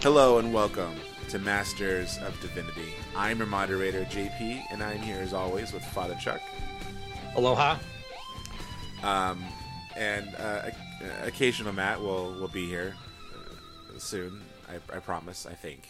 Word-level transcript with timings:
Hello 0.00 0.38
and 0.38 0.54
welcome 0.54 0.94
to 1.28 1.38
Masters 1.38 2.18
of 2.18 2.40
Divinity. 2.40 2.94
I'm 3.14 3.38
your 3.38 3.46
moderator, 3.46 4.04
JP, 4.04 4.62
and 4.70 4.82
I'm 4.82 5.00
here 5.00 5.18
as 5.20 5.34
always 5.34 5.72
with 5.72 5.84
Father 5.84 6.16
Chuck. 6.20 6.40
Aloha. 7.36 7.76
Um, 9.02 9.44
and 9.96 10.34
uh, 10.36 10.70
occasional 11.22 11.72
Matt 11.72 12.00
will, 12.00 12.32
will 12.34 12.48
be 12.48 12.66
here 12.68 12.94
uh, 13.34 13.98
soon. 13.98 14.40
I, 14.68 14.96
I 14.96 15.00
promise, 15.00 15.46
I 15.46 15.54
think. 15.54 15.88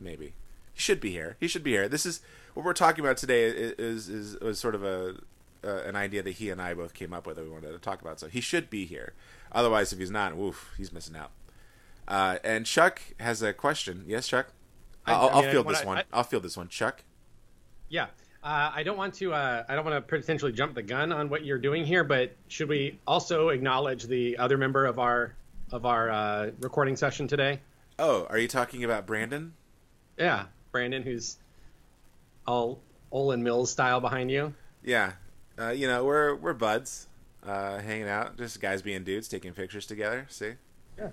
Maybe. 0.00 0.34
He 0.72 0.80
should 0.80 1.00
be 1.00 1.10
here. 1.10 1.36
He 1.40 1.48
should 1.48 1.62
be 1.62 1.72
here. 1.72 1.88
This 1.88 2.04
is 2.04 2.20
what 2.54 2.64
we're 2.64 2.72
talking 2.72 3.04
about 3.04 3.16
today 3.16 3.44
is, 3.44 3.72
is, 3.72 4.08
is 4.08 4.40
was 4.40 4.58
sort 4.58 4.74
of 4.74 4.84
a 4.84 5.16
uh, 5.64 5.82
an 5.86 5.96
idea 5.96 6.22
that 6.22 6.32
he 6.32 6.50
and 6.50 6.60
I 6.60 6.74
both 6.74 6.94
came 6.94 7.12
up 7.12 7.26
with 7.26 7.36
that 7.36 7.44
we 7.44 7.50
wanted 7.50 7.72
to 7.72 7.78
talk 7.78 8.00
about. 8.00 8.20
So 8.20 8.28
he 8.28 8.40
should 8.40 8.70
be 8.70 8.86
here. 8.86 9.14
Otherwise, 9.52 9.92
if 9.92 9.98
he's 9.98 10.10
not, 10.10 10.36
woof, 10.36 10.72
he's 10.76 10.92
missing 10.92 11.16
out. 11.16 11.30
Uh, 12.06 12.38
and 12.44 12.66
Chuck 12.66 13.00
has 13.18 13.42
a 13.42 13.52
question. 13.52 14.04
Yes, 14.06 14.28
Chuck. 14.28 14.48
I'll, 15.06 15.28
I 15.28 15.34
will 15.34 15.50
field 15.50 15.68
this 15.68 15.84
one. 15.84 15.98
I, 16.12 16.16
will 16.16 16.24
field 16.24 16.42
this 16.42 16.56
one. 16.56 16.68
Chuck. 16.68 17.02
Yeah, 17.88 18.06
uh, 18.46 18.70
I 18.72 18.84
don't 18.84 18.96
want 18.96 19.14
to. 19.14 19.34
Uh, 19.34 19.64
I 19.68 19.74
don't 19.74 19.84
want 19.84 19.96
to 19.96 20.00
potentially 20.18 20.52
jump 20.52 20.76
the 20.76 20.82
gun 20.82 21.10
on 21.10 21.28
what 21.28 21.44
you're 21.44 21.58
doing 21.58 21.84
here, 21.84 22.04
but 22.04 22.36
should 22.46 22.68
we 22.68 23.00
also 23.04 23.48
acknowledge 23.48 24.04
the 24.04 24.38
other 24.38 24.56
member 24.56 24.86
of 24.86 25.00
our 25.00 25.34
of 25.72 25.84
our 25.84 26.08
uh, 26.08 26.50
recording 26.60 26.94
session 26.94 27.26
today? 27.26 27.58
Oh, 27.98 28.24
are 28.30 28.38
you 28.38 28.46
talking 28.46 28.84
about 28.84 29.04
Brandon? 29.04 29.52
Yeah, 30.16 30.44
Brandon, 30.70 31.02
who's 31.02 31.38
all 32.46 32.78
Olan 33.12 33.40
Mills 33.40 33.72
style 33.72 34.00
behind 34.00 34.30
you. 34.30 34.54
Yeah, 34.84 35.14
uh, 35.58 35.70
you 35.70 35.88
know 35.88 36.04
we're 36.04 36.36
we're 36.36 36.54
buds, 36.54 37.08
uh, 37.44 37.80
hanging 37.80 38.08
out, 38.08 38.38
just 38.38 38.60
guys 38.60 38.80
being 38.80 39.02
dudes, 39.02 39.26
taking 39.26 39.54
pictures 39.54 39.86
together. 39.86 40.24
See. 40.28 40.52
Yeah. 40.96 41.08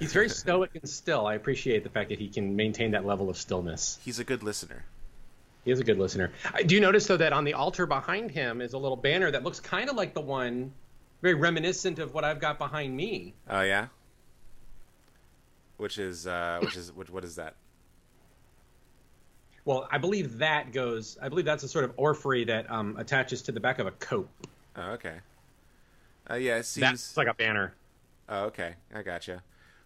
He's 0.00 0.14
very 0.14 0.28
stoic 0.30 0.70
and 0.76 0.88
still. 0.88 1.26
I 1.26 1.34
appreciate 1.34 1.84
the 1.84 1.90
fact 1.90 2.08
that 2.08 2.18
he 2.18 2.28
can 2.28 2.56
maintain 2.56 2.92
that 2.92 3.04
level 3.04 3.28
of 3.28 3.36
stillness. 3.36 3.98
He's 4.02 4.18
a 4.18 4.24
good 4.24 4.42
listener. 4.42 4.86
He 5.64 5.70
is 5.70 5.80
a 5.80 5.84
good 5.84 5.98
listener. 5.98 6.32
I 6.52 6.62
do 6.62 6.74
you 6.74 6.80
notice 6.80 7.06
though 7.06 7.16
that 7.16 7.32
on 7.32 7.44
the 7.44 7.54
altar 7.54 7.86
behind 7.86 8.30
him 8.30 8.60
is 8.60 8.72
a 8.72 8.78
little 8.78 8.96
banner 8.96 9.30
that 9.30 9.44
looks 9.44 9.60
kind 9.60 9.88
of 9.88 9.96
like 9.96 10.12
the 10.14 10.20
one, 10.20 10.72
very 11.20 11.34
reminiscent 11.34 11.98
of 11.98 12.14
what 12.14 12.24
I've 12.24 12.40
got 12.40 12.58
behind 12.58 12.96
me. 12.96 13.34
Oh 13.48 13.62
yeah. 13.62 13.86
Which 15.76 15.98
is 15.98 16.26
uh, 16.26 16.58
which 16.62 16.76
is 16.76 16.92
which, 16.92 17.10
what 17.10 17.24
is 17.24 17.36
that? 17.36 17.54
Well, 19.64 19.88
I 19.92 19.98
believe 19.98 20.38
that 20.38 20.72
goes. 20.72 21.16
I 21.22 21.28
believe 21.28 21.44
that's 21.44 21.62
a 21.62 21.68
sort 21.68 21.84
of 21.84 21.96
orphrey 21.96 22.46
that 22.48 22.68
um, 22.70 22.96
attaches 22.98 23.42
to 23.42 23.52
the 23.52 23.60
back 23.60 23.78
of 23.78 23.86
a 23.86 23.92
coat. 23.92 24.28
Oh, 24.76 24.92
okay. 24.92 25.16
Uh, 26.28 26.34
yeah, 26.34 26.56
it 26.56 26.66
seems 26.66 26.88
that's 26.88 27.16
like 27.16 27.28
a 27.28 27.34
banner. 27.34 27.74
Oh, 28.28 28.44
okay. 28.46 28.74
I 28.94 29.02
gotcha. 29.02 29.42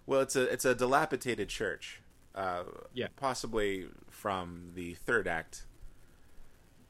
Well, 0.06 0.20
it's 0.20 0.36
a 0.36 0.42
it's 0.50 0.64
a 0.64 0.74
dilapidated 0.74 1.48
church. 1.48 2.00
Uh, 2.36 2.64
yeah. 2.92 3.08
Possibly 3.16 3.86
from 4.10 4.72
the 4.74 4.94
third 4.94 5.26
act, 5.26 5.64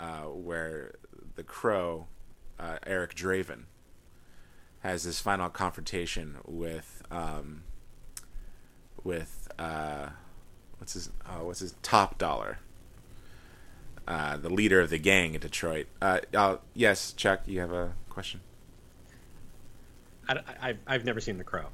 uh, 0.00 0.22
where 0.22 0.96
the 1.36 1.44
crow, 1.44 2.06
uh, 2.58 2.78
Eric 2.86 3.14
Draven, 3.14 3.64
has 4.80 5.04
this 5.04 5.20
final 5.20 5.48
confrontation 5.48 6.36
with 6.44 7.02
um, 7.10 7.62
with 9.04 9.48
uh, 9.58 10.08
what's 10.78 10.94
his 10.94 11.10
oh, 11.28 11.46
what's 11.46 11.60
his 11.60 11.74
top 11.82 12.18
dollar. 12.18 12.58
Uh, 14.08 14.36
the 14.36 14.50
leader 14.50 14.80
of 14.80 14.88
the 14.88 14.98
gang 14.98 15.34
in 15.34 15.40
Detroit. 15.40 15.86
Uh, 16.00 16.20
yes, 16.74 17.12
Chuck, 17.12 17.40
you 17.46 17.58
have 17.58 17.72
a 17.72 17.92
question. 18.08 18.40
I, 20.28 20.40
I, 20.62 20.74
I've 20.86 21.04
never 21.04 21.20
seen 21.20 21.38
The 21.38 21.44
Crow. 21.44 21.66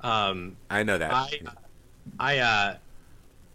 Um, 0.00 0.56
I 0.70 0.82
know 0.82 0.96
that. 0.96 1.12
I, 1.12 1.40
I 2.18 2.38
uh, 2.38 2.76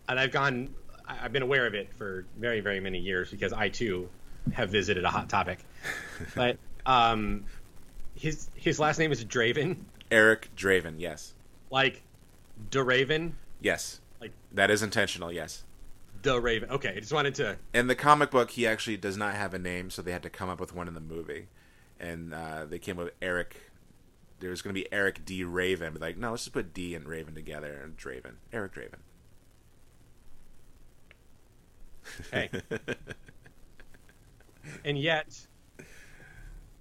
and 0.10 0.20
I've 0.20 0.32
gone. 0.32 0.74
I've 1.08 1.32
been 1.32 1.44
aware 1.44 1.66
of 1.66 1.74
it 1.74 1.90
for 1.98 2.26
very, 2.38 2.60
very 2.60 2.80
many 2.80 3.00
years 3.00 3.32
because 3.32 3.54
I 3.54 3.70
too 3.70 4.10
have 4.54 4.70
visited 4.70 5.06
a 5.06 5.10
hot 5.10 5.30
topic. 5.30 5.60
but 6.36 6.58
um, 6.86 7.46
his 8.16 8.50
his 8.56 8.80
last 8.80 9.00
name 9.00 9.12
is 9.12 9.24
Draven. 9.24 9.78
Eric 10.12 10.50
Draven. 10.56 10.96
Yes. 10.98 11.34
Like 11.70 12.02
Draven. 12.70 13.34
Yes. 13.62 14.02
Like 14.20 14.32
that 14.54 14.70
is 14.70 14.84
intentional. 14.84 15.32
Yes. 15.32 15.64
The 16.22 16.40
Raven. 16.40 16.70
Okay, 16.70 16.96
I 16.98 17.00
just 17.00 17.14
wanted 17.14 17.36
to. 17.36 17.58
In 17.74 17.88
the 17.88 17.96
comic 17.96 18.30
book, 18.30 18.52
he 18.52 18.68
actually 18.68 18.98
does 18.98 19.16
not 19.16 19.36
have 19.36 19.54
a 19.54 19.60
name, 19.60 19.90
so 19.90 20.02
they 20.02 20.12
had 20.12 20.24
to 20.24 20.30
come 20.30 20.50
up 20.50 20.60
with 20.60 20.76
one 20.76 20.90
in 20.90 20.94
the 20.94 21.00
movie, 21.00 21.48
and 21.98 22.34
uh, 22.34 22.66
they 22.66 22.78
came 22.78 23.00
up 23.00 23.06
with 23.06 23.14
Eric 23.22 23.56
there 24.40 24.50
was 24.50 24.62
going 24.62 24.74
to 24.74 24.82
be 24.82 24.92
Eric 24.92 25.26
D. 25.26 25.44
Raven, 25.44 25.94
but 25.94 26.02
like, 26.02 26.18
no, 26.18 26.32
let's 26.32 26.44
just 26.44 26.54
put 26.54 26.74
D 26.74 26.96
and 26.96 27.08
Raven 27.08 27.36
together 27.36 27.82
and 27.84 27.98
Draven, 27.98 28.36
Eric 28.54 28.74
Draven. 28.74 29.00
Hey. 32.32 32.50
and 34.86 34.98
yet, 34.98 35.28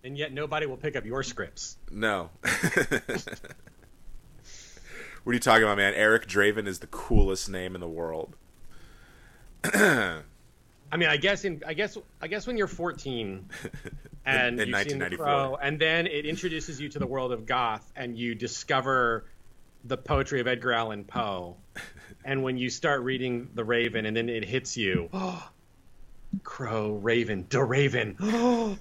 and 0.05 0.17
yet, 0.17 0.33
nobody 0.33 0.67
will 0.67 0.77
pick 0.77 0.97
up 0.97 1.05
your 1.05 1.23
scripts. 1.23 1.77
No. 1.91 2.31
what 2.43 3.03
are 5.27 5.33
you 5.33 5.39
talking 5.39 5.65
about, 5.65 5.77
man? 5.77 5.95
Eric 5.95 6.27
Draven 6.27 6.67
is 6.67 6.81
the 6.81 6.87
coolest 6.89 7.49
name 7.49 7.75
in 7.75 7.81
the 7.81 7.89
world. 7.89 8.37
I 10.91 10.97
mean, 10.97 11.09
I 11.09 11.17
guess 11.17 11.45
in 11.45 11.63
I 11.67 11.75
guess 11.75 11.99
I 12.21 12.29
guess 12.29 12.47
when 12.47 12.57
you're 12.57 12.67
14 12.67 13.49
and 14.25 14.55
in, 14.55 14.61
in 14.61 14.69
you've 14.69 14.89
seen 14.89 14.99
the 14.99 15.17
Crow, 15.17 15.59
and 15.61 15.79
then 15.79 16.07
it 16.07 16.25
introduces 16.25 16.81
you 16.81 16.89
to 16.91 16.99
the 16.99 17.07
world 17.07 17.33
of 17.33 17.47
goth, 17.47 17.91
and 17.95 18.17
you 18.17 18.35
discover 18.35 19.27
the 19.85 19.97
poetry 19.97 20.41
of 20.41 20.47
Edgar 20.47 20.73
Allan 20.73 21.05
Poe, 21.05 21.57
and 22.25 22.43
when 22.43 22.57
you 22.57 22.71
start 22.71 23.03
reading 23.03 23.49
The 23.55 23.65
Raven, 23.65 24.07
and 24.07 24.17
then 24.17 24.29
it 24.29 24.45
hits 24.45 24.77
you, 24.77 25.09
oh, 25.13 25.51
Crow, 26.43 26.93
Raven, 26.95 27.47
the 27.49 27.63
Raven. 27.63 28.17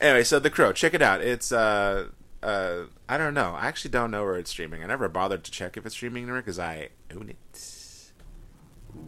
anyway, 0.00 0.24
so 0.24 0.38
The 0.38 0.50
Crow, 0.50 0.72
check 0.72 0.94
it 0.94 1.02
out. 1.02 1.20
It's 1.20 1.52
uh 1.52 2.08
uh 2.42 2.82
I 3.08 3.18
don't 3.18 3.34
know. 3.34 3.54
I 3.54 3.66
actually 3.66 3.90
don't 3.90 4.10
know 4.10 4.24
where 4.24 4.36
it's 4.36 4.50
streaming. 4.50 4.82
I 4.82 4.86
never 4.86 5.08
bothered 5.08 5.44
to 5.44 5.50
check 5.50 5.76
if 5.76 5.86
it's 5.86 5.94
streaming 5.94 6.24
anywhere 6.24 6.42
because 6.42 6.58
I 6.58 6.90
own 7.14 7.30
it 7.30 7.80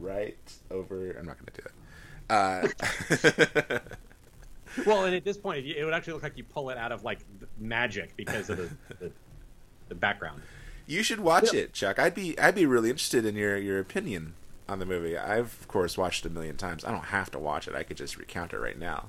right 0.00 0.52
over. 0.70 1.10
I'm 1.12 1.26
not 1.26 1.36
going 1.38 1.46
to 1.52 1.62
do 1.62 1.66
it. 1.66 1.72
Uh, 2.30 3.78
well, 4.86 5.04
and 5.04 5.14
at 5.14 5.24
this 5.24 5.36
point, 5.36 5.66
it 5.66 5.84
would 5.84 5.94
actually 5.94 6.14
look 6.14 6.22
like 6.22 6.36
you 6.36 6.44
pull 6.44 6.70
it 6.70 6.78
out 6.78 6.92
of 6.92 7.04
like 7.04 7.20
magic 7.58 8.16
because 8.16 8.50
of 8.50 8.58
the, 8.58 8.70
the, 9.00 9.12
the 9.92 10.00
background. 10.00 10.42
You 10.86 11.02
should 11.02 11.20
watch 11.20 11.52
yeah. 11.52 11.60
it, 11.60 11.72
Chuck. 11.72 11.98
I'd 11.98 12.14
be 12.14 12.38
I'd 12.38 12.54
be 12.54 12.66
really 12.66 12.90
interested 12.90 13.24
in 13.24 13.36
your 13.36 13.56
your 13.56 13.78
opinion 13.78 14.34
on 14.68 14.78
the 14.78 14.86
movie. 14.86 15.16
I've 15.16 15.60
of 15.60 15.68
course 15.68 15.96
watched 15.96 16.24
it 16.24 16.30
a 16.30 16.32
million 16.32 16.56
times. 16.56 16.84
I 16.84 16.90
don't 16.90 17.04
have 17.04 17.30
to 17.32 17.38
watch 17.38 17.68
it. 17.68 17.74
I 17.74 17.82
could 17.82 17.96
just 17.96 18.16
recount 18.16 18.52
it 18.52 18.58
right 18.58 18.78
now. 18.78 19.08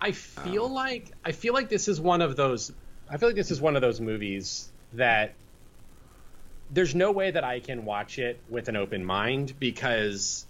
I 0.00 0.12
feel 0.12 0.66
um, 0.66 0.72
like 0.72 1.12
I 1.24 1.32
feel 1.32 1.54
like 1.54 1.68
this 1.68 1.88
is 1.88 2.00
one 2.00 2.22
of 2.22 2.36
those. 2.36 2.72
I 3.10 3.16
feel 3.16 3.28
like 3.28 3.36
this 3.36 3.50
is 3.50 3.60
one 3.60 3.76
of 3.76 3.82
those 3.82 4.00
movies 4.00 4.70
that 4.94 5.34
there's 6.70 6.94
no 6.94 7.12
way 7.12 7.30
that 7.30 7.44
I 7.44 7.60
can 7.60 7.84
watch 7.84 8.18
it 8.18 8.40
with 8.48 8.68
an 8.68 8.76
open 8.76 9.04
mind 9.04 9.54
because 9.58 10.46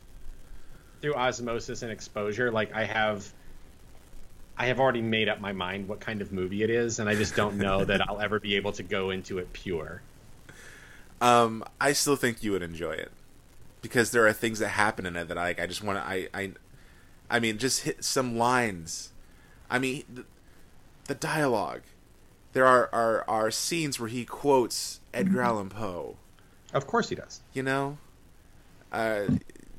through 1.01 1.15
osmosis 1.15 1.83
and 1.83 1.93
exposure, 1.93 2.51
like 2.51 2.75
I 2.75 2.85
have 2.85 3.33
I 4.59 4.67
have 4.67 4.81
already 4.81 5.03
made 5.03 5.29
up 5.29 5.41
my 5.41 5.53
mind 5.53 5.89
what 5.89 6.01
kind 6.01 6.21
of 6.21 6.33
movie 6.33 6.65
it 6.65 6.71
is, 6.71 6.99
and 6.99 7.09
I 7.09 7.15
just 7.15 7.37
don't 7.37 7.57
know 7.57 7.85
that 7.85 8.09
I'll 8.09 8.21
ever 8.21 8.41
be 8.41 8.57
able 8.57 8.73
to 8.73 8.83
go 8.83 9.11
into 9.11 9.39
it 9.39 9.53
pure. 9.53 10.03
Um, 11.21 11.65
I 11.81 11.93
still 11.93 12.17
think 12.17 12.43
you 12.43 12.53
would 12.53 12.63
enjoy 12.63 12.93
it 12.93 13.13
because 13.83 14.11
there 14.11 14.27
are 14.27 14.33
things 14.33 14.59
that 14.59 14.71
happen 14.71 15.07
in 15.07 15.17
it 15.17 15.29
that 15.29 15.39
I 15.39 15.55
I 15.59 15.67
just 15.67 15.83
want 15.83 15.99
to 15.99 16.05
I 16.05 16.29
I 16.35 16.53
I 17.31 17.41
mean 17.41 17.59
just 17.59 17.83
hit 17.83 18.05
some 18.05 18.37
lines. 18.37 19.13
I 19.71 19.79
mean 19.79 20.05
the, 20.13 20.25
the 21.07 21.15
dialogue. 21.15 21.83
There 22.53 22.67
are, 22.67 22.89
are 22.93 23.25
are 23.29 23.51
scenes 23.51 24.01
where 24.01 24.09
he 24.09 24.25
quotes 24.25 25.01
Edgar 25.15 25.39
mm-hmm. 25.39 25.47
Allan 25.47 25.69
Poe. 25.69 26.17
Of 26.73 26.87
course 26.87 27.09
he 27.09 27.15
does. 27.15 27.43
You 27.53 27.63
know, 27.63 27.99
uh, 28.93 29.27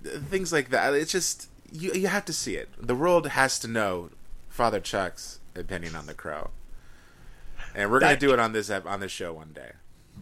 things 0.03 0.53
like 0.53 0.69
that. 0.69 0.93
It's 0.93 1.11
just 1.11 1.49
you 1.71 1.91
you 1.93 2.07
have 2.07 2.25
to 2.25 2.33
see 2.33 2.55
it. 2.55 2.69
The 2.79 2.95
world 2.95 3.27
has 3.27 3.59
to 3.59 3.67
know 3.67 4.11
Father 4.59 4.81
Chuck's 4.81 5.39
opinion 5.55 5.95
on 5.95 6.05
the 6.05 6.13
Crow, 6.13 6.49
and 7.73 7.89
we're 7.89 8.01
gonna 8.01 8.17
do 8.17 8.33
it 8.33 8.39
on 8.39 8.51
this 8.51 8.69
on 8.69 8.99
this 8.99 9.09
show 9.09 9.31
one 9.31 9.53
day. 9.53 9.71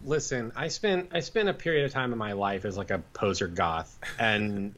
Listen, 0.04 0.52
I 0.54 0.68
spent 0.68 1.08
I 1.10 1.18
spent 1.18 1.48
a 1.48 1.52
period 1.52 1.86
of 1.86 1.90
time 1.90 2.12
in 2.12 2.18
my 2.18 2.34
life 2.34 2.64
as 2.64 2.76
like 2.76 2.92
a 2.92 3.00
poser 3.14 3.48
goth, 3.48 3.98
and 4.16 4.76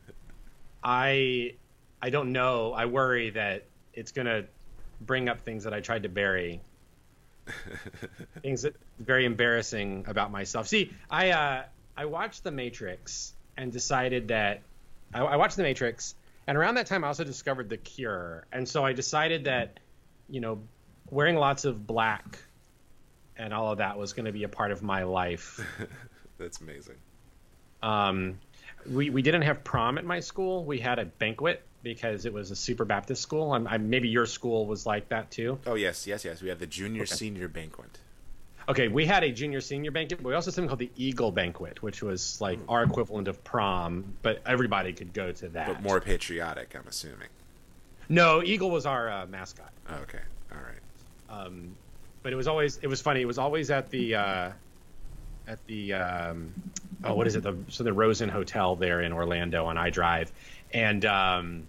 I 0.83 1.57
I 2.01 2.09
don't 2.09 2.33
know. 2.33 2.73
I 2.73 2.87
worry 2.87 3.29
that 3.31 3.65
it's 3.93 4.13
gonna 4.13 4.45
bring 5.03 5.29
up 5.29 5.43
things 5.43 5.65
that 5.65 5.75
I 5.75 5.81
tried 5.81 6.05
to 6.05 6.09
bury. 6.09 6.63
things 8.41 8.63
that 8.63 8.75
very 8.99 9.27
embarrassing 9.27 10.07
about 10.09 10.31
myself. 10.31 10.69
See, 10.69 10.91
I 11.11 11.33
uh, 11.33 11.65
I 11.99 12.07
watched 12.07 12.45
The 12.45 12.51
Matrix 12.51 13.35
and 13.59 13.71
decided 13.71 14.29
that 14.29 14.63
I, 15.13 15.21
I 15.21 15.37
watched 15.37 15.59
The 15.59 15.65
Matrix, 15.65 16.15
and 16.51 16.59
around 16.59 16.75
that 16.75 16.87
time 16.87 17.05
I 17.05 17.07
also 17.07 17.23
discovered 17.23 17.71
The 17.71 17.77
Cure, 17.77 18.45
and 18.51 18.69
so 18.69 18.85
I 18.85 18.93
decided 18.93 19.45
that 19.45 19.79
you 20.29 20.41
know 20.41 20.61
wearing 21.09 21.37
lots 21.37 21.65
of 21.65 21.87
black 21.87 22.41
and 23.37 23.55
all 23.55 23.71
of 23.71 23.79
that 23.79 23.97
was 23.97 24.15
going 24.15 24.27
to 24.27 24.33
be 24.33 24.43
a 24.43 24.49
part 24.49 24.73
of 24.73 24.83
my 24.83 25.05
life. 25.05 25.65
That's 26.39 26.61
amazing. 26.61 26.97
Um, 27.85 28.41
we 28.91 29.11
we 29.11 29.23
didn't 29.23 29.43
have 29.43 29.63
prom 29.63 29.97
at 29.97 30.05
my 30.05 30.19
school. 30.19 30.65
We 30.65 30.81
had 30.81 30.99
a 30.99 31.05
banquet 31.05 31.63
because 31.85 32.27
it 32.27 32.33
was 32.33 32.51
a 32.51 32.57
super 32.57 32.85
Baptist 32.85 33.23
school. 33.23 33.55
And 33.55 33.69
I, 33.69 33.79
maybe 33.79 34.09
your 34.09 34.27
school 34.27 34.67
was 34.67 34.85
like 34.85 35.09
that 35.11 35.31
too. 35.31 35.57
Oh 35.67 35.77
yes, 35.77 36.05
yes, 36.05 36.25
yes. 36.25 36.43
We 36.43 36.49
had 36.49 36.59
the 36.59 36.67
junior 36.67 37.03
okay. 37.03 37.15
senior 37.15 37.47
banquet. 37.47 38.01
Okay, 38.69 38.89
we 38.89 39.07
had 39.07 39.25
a 39.25 39.33
junior 39.33 39.61
senior 39.61 39.91
banquet, 39.91 40.23
but 40.23 40.29
we 40.29 40.35
also 40.35 40.51
had 40.51 40.55
something 40.55 40.69
called 40.69 40.79
the 40.79 40.91
Eagle 40.97 41.33
Banquet, 41.33 41.83
which 41.83 42.03
was 42.03 42.41
like 42.41 42.59
our 42.69 42.83
equivalent 42.83 43.27
of 43.27 43.43
prom, 43.43 44.15
but 44.23 44.41
everybody 44.47 44.93
could 44.93 45.13
go 45.13 45.33
to 45.33 45.49
that. 45.49 45.67
But 45.67 45.83
more 45.83 46.01
patriotic, 46.01 46.77
I'm 46.77 46.87
assuming. 46.87 47.29
No, 48.09 48.43
Eagle 48.43 48.71
was 48.71 48.87
our 48.87 49.09
uh, 49.09 49.27
mascot. 49.27 49.73
Oh, 49.89 49.95
okay, 50.03 50.21
all 50.53 50.59
right. 50.59 51.47
Um, 51.47 51.77
but 52.23 52.33
it 52.33 52.37
was 52.37 52.47
always 52.49 52.79
it 52.79 52.87
was 52.87 53.01
funny. 53.01 53.21
It 53.21 53.27
was 53.27 53.39
always 53.39 53.71
at 53.71 53.91
the 53.91 54.15
uh, 54.15 54.51
at 55.47 55.65
the 55.67 55.95
um, 55.95 56.53
oh 57.05 57.15
what 57.15 57.27
is 57.27 57.37
it 57.37 57.43
the 57.43 57.57
so 57.69 57.85
the 57.85 57.93
Rosen 57.93 58.29
Hotel 58.29 58.77
there 58.77 59.01
in 59.01 59.13
Orlando 59.13 59.67
on 59.67 59.79
I 59.79 59.91
Drive, 59.91 60.33
and 60.73 61.05
um, 61.05 61.67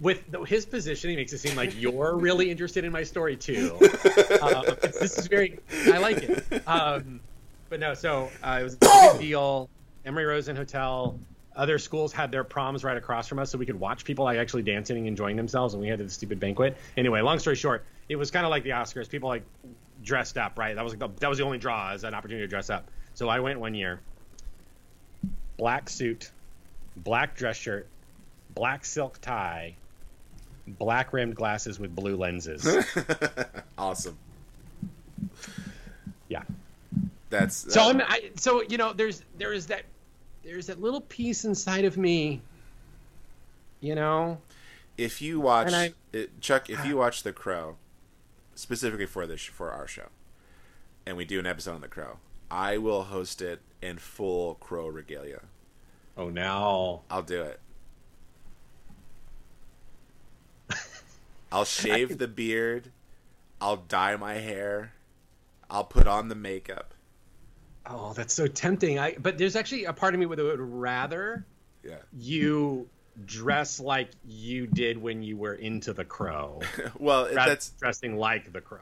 with 0.00 0.22
his 0.46 0.66
position, 0.66 1.10
he 1.10 1.16
makes 1.16 1.32
it 1.32 1.38
seem 1.38 1.56
like 1.56 1.80
you're 1.80 2.16
really 2.16 2.50
interested 2.50 2.84
in 2.84 2.92
my 2.92 3.02
story 3.02 3.36
too. 3.36 3.76
Uh, 4.42 4.62
this 4.82 5.18
is 5.18 5.26
very 5.26 5.58
I 5.86 5.98
like 5.98 6.18
it. 6.18 6.68
Um, 6.68 7.20
but 7.68 7.80
no, 7.80 7.94
so 7.94 8.30
uh, 8.42 8.58
it 8.60 8.64
was 8.64 8.74
a 8.74 8.78
big 9.12 9.20
deal. 9.20 9.68
Emory 10.04 10.24
Rosen 10.24 10.56
Hotel. 10.56 11.18
Other 11.56 11.78
schools 11.78 12.12
had 12.12 12.30
their 12.30 12.44
proms 12.44 12.84
right 12.84 12.96
across 12.96 13.26
from 13.26 13.40
us, 13.40 13.50
so 13.50 13.58
we 13.58 13.66
could 13.66 13.80
watch 13.80 14.04
people 14.04 14.24
like 14.24 14.38
actually 14.38 14.62
dancing 14.62 14.96
and 14.96 15.08
enjoying 15.08 15.36
themselves, 15.36 15.74
and 15.74 15.82
we 15.82 15.88
had 15.88 15.98
the 15.98 16.08
stupid 16.08 16.38
banquet. 16.38 16.76
Anyway, 16.96 17.20
long 17.20 17.40
story 17.40 17.56
short, 17.56 17.84
it 18.08 18.16
was 18.16 18.30
kind 18.30 18.46
of 18.46 18.50
like 18.50 18.62
the 18.62 18.70
Oscars. 18.70 19.08
People 19.08 19.28
like 19.28 19.42
dressed 20.02 20.38
up, 20.38 20.58
right? 20.58 20.76
That 20.76 20.84
was 20.84 20.92
like 20.92 21.00
the, 21.00 21.08
that 21.20 21.28
was 21.28 21.38
the 21.38 21.44
only 21.44 21.58
draw 21.58 21.90
as 21.90 22.04
an 22.04 22.14
opportunity 22.14 22.44
to 22.44 22.48
dress 22.48 22.70
up. 22.70 22.88
So 23.14 23.28
I 23.28 23.40
went 23.40 23.58
one 23.58 23.74
year. 23.74 24.00
Black 25.56 25.90
suit, 25.90 26.30
black 26.96 27.36
dress 27.36 27.56
shirt, 27.56 27.88
black 28.58 28.84
silk 28.84 29.20
tie, 29.20 29.76
black 30.66 31.12
rimmed 31.12 31.36
glasses 31.36 31.78
with 31.78 31.94
blue 31.94 32.16
lenses. 32.16 32.66
awesome. 33.78 34.18
Yeah. 36.28 36.42
That's, 37.30 37.62
that's 37.62 37.74
so. 37.74 37.82
Uh, 37.82 37.84
I'm. 37.84 38.00
I, 38.00 38.30
so 38.34 38.62
you 38.62 38.76
know, 38.76 38.92
there's 38.92 39.22
there 39.36 39.52
is 39.52 39.66
that 39.66 39.84
there's 40.42 40.66
that 40.66 40.80
little 40.80 41.02
piece 41.02 41.44
inside 41.44 41.84
of 41.84 41.96
me. 41.96 42.40
You 43.80 43.94
know. 43.94 44.38
If 44.96 45.22
you 45.22 45.38
watch 45.38 45.72
I, 45.72 45.92
it, 46.12 46.40
Chuck, 46.40 46.68
if 46.68 46.84
you 46.84 46.96
ah. 46.96 47.02
watch 47.02 47.22
The 47.22 47.32
Crow, 47.32 47.76
specifically 48.56 49.06
for 49.06 49.28
this 49.28 49.44
for 49.44 49.70
our 49.70 49.86
show, 49.86 50.08
and 51.06 51.16
we 51.16 51.24
do 51.24 51.38
an 51.38 51.46
episode 51.46 51.76
on 51.76 51.80
The 51.80 51.88
Crow, 51.88 52.18
I 52.50 52.78
will 52.78 53.04
host 53.04 53.40
it 53.40 53.60
in 53.80 53.98
full 53.98 54.54
Crow 54.56 54.88
regalia. 54.88 55.42
Oh, 56.16 56.30
now 56.30 57.02
I'll 57.08 57.22
do 57.22 57.42
it. 57.42 57.60
I'll 61.50 61.64
shave 61.64 62.18
the 62.18 62.28
beard. 62.28 62.90
I'll 63.60 63.76
dye 63.76 64.16
my 64.16 64.34
hair. 64.34 64.92
I'll 65.70 65.84
put 65.84 66.06
on 66.06 66.28
the 66.28 66.34
makeup. 66.34 66.94
Oh, 67.86 68.12
that's 68.12 68.34
so 68.34 68.46
tempting. 68.46 68.98
I 68.98 69.16
but 69.18 69.38
there's 69.38 69.56
actually 69.56 69.84
a 69.84 69.92
part 69.92 70.14
of 70.14 70.20
me 70.20 70.26
that 70.26 70.42
would 70.42 70.60
rather 70.60 71.46
yeah. 71.82 71.96
you 72.16 72.88
dress 73.24 73.80
like 73.80 74.10
you 74.26 74.66
did 74.66 75.00
when 75.00 75.22
you 75.22 75.36
were 75.36 75.54
into 75.54 75.92
the 75.92 76.04
crow. 76.04 76.60
well, 76.98 77.28
that's 77.32 77.70
dressing 77.70 78.16
like 78.16 78.52
the 78.52 78.60
crow. 78.60 78.80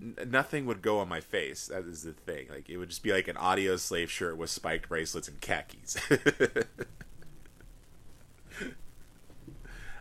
N- 0.00 0.16
nothing 0.28 0.66
would 0.66 0.80
go 0.80 0.98
on 1.00 1.08
my 1.08 1.20
face. 1.20 1.66
That 1.66 1.84
is 1.84 2.02
the 2.02 2.12
thing. 2.12 2.48
Like 2.48 2.70
it 2.70 2.78
would 2.78 2.88
just 2.88 3.02
be 3.02 3.12
like 3.12 3.28
an 3.28 3.36
Audioslave 3.36 4.08
shirt 4.08 4.36
with 4.36 4.50
spiked 4.50 4.88
bracelets 4.88 5.28
and 5.28 5.40
khakis. 5.40 5.96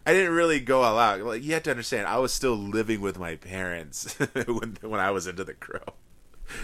I 0.06 0.13
didn't 0.13 0.34
really 0.34 0.60
go 0.60 0.81
all 0.81 0.98
out. 0.98 1.19
Like 1.22 1.44
you 1.44 1.54
have 1.54 1.63
to 1.63 1.72
understand, 1.72 2.07
I 2.07 2.18
was 2.18 2.34
still 2.34 2.56
living 2.56 3.01
with 3.01 3.19
my 3.19 3.36
parents 3.36 4.13
when 4.48 4.78
when 4.81 5.00
I 5.00 5.12
was 5.12 5.28
into 5.28 5.44
the 5.44 5.54
Crow. 5.54 5.94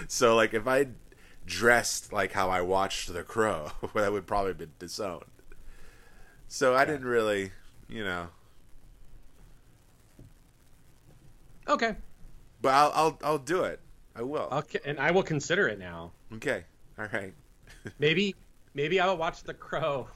So 0.07 0.35
like 0.35 0.53
if 0.53 0.67
I 0.67 0.87
dressed 1.45 2.11
like 2.11 2.31
how 2.31 2.49
I 2.49 2.61
watched 2.61 3.13
the 3.13 3.23
Crow, 3.23 3.71
that 3.95 4.11
would 4.11 4.27
probably 4.27 4.51
have 4.51 4.57
been 4.57 4.73
disowned. 4.79 5.25
So 6.47 6.75
I 6.75 6.85
didn't 6.85 7.05
really, 7.05 7.51
you 7.89 8.03
know. 8.03 8.27
Okay. 11.67 11.95
But 12.61 12.73
I'll 12.73 12.91
I'll 12.93 13.19
I'll 13.23 13.37
do 13.37 13.63
it. 13.63 13.79
I 14.15 14.21
will. 14.21 14.47
Okay, 14.51 14.79
and 14.85 14.99
I 14.99 15.11
will 15.11 15.23
consider 15.23 15.67
it 15.67 15.77
now. 15.77 16.11
Okay. 16.35 16.63
All 16.97 17.07
right. 17.11 17.33
maybe 17.99 18.35
maybe 18.73 18.99
I 18.99 19.07
will 19.07 19.17
watch 19.17 19.43
The 19.43 19.53
Crow 19.53 20.07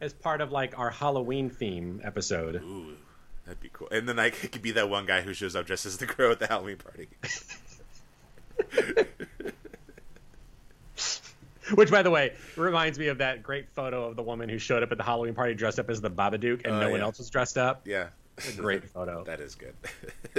as 0.00 0.12
part 0.12 0.40
of 0.40 0.52
like 0.52 0.78
our 0.78 0.90
Halloween 0.90 1.50
theme 1.50 2.00
episode. 2.04 2.56
Ooh, 2.56 2.96
that'd 3.44 3.60
be 3.60 3.70
cool. 3.72 3.88
And 3.90 4.08
then 4.08 4.18
I 4.18 4.30
could 4.30 4.62
be 4.62 4.72
that 4.72 4.88
one 4.88 5.06
guy 5.06 5.20
who 5.20 5.34
shows 5.34 5.56
up 5.56 5.66
dressed 5.66 5.86
as 5.86 5.98
the 5.98 6.06
crow 6.06 6.30
at 6.30 6.38
the 6.38 6.46
Halloween 6.46 6.76
party. 6.76 7.08
Which, 11.74 11.90
by 11.90 12.02
the 12.02 12.10
way, 12.10 12.32
reminds 12.56 12.98
me 12.98 13.08
of 13.08 13.18
that 13.18 13.42
great 13.42 13.68
photo 13.70 14.06
of 14.06 14.16
the 14.16 14.22
woman 14.22 14.48
who 14.48 14.58
showed 14.58 14.82
up 14.82 14.90
at 14.90 14.96
the 14.98 15.04
Halloween 15.04 15.34
party 15.34 15.52
dressed 15.54 15.78
up 15.78 15.90
as 15.90 16.00
the 16.00 16.10
Babadook, 16.10 16.64
and 16.64 16.74
uh, 16.74 16.80
no 16.80 16.86
yeah. 16.86 16.92
one 16.92 17.00
else 17.02 17.18
was 17.18 17.28
dressed 17.28 17.58
up. 17.58 17.82
Yeah, 17.84 18.08
great 18.56 18.88
photo. 18.88 19.24
that 19.26 19.40
is 19.40 19.54
good. 19.54 19.74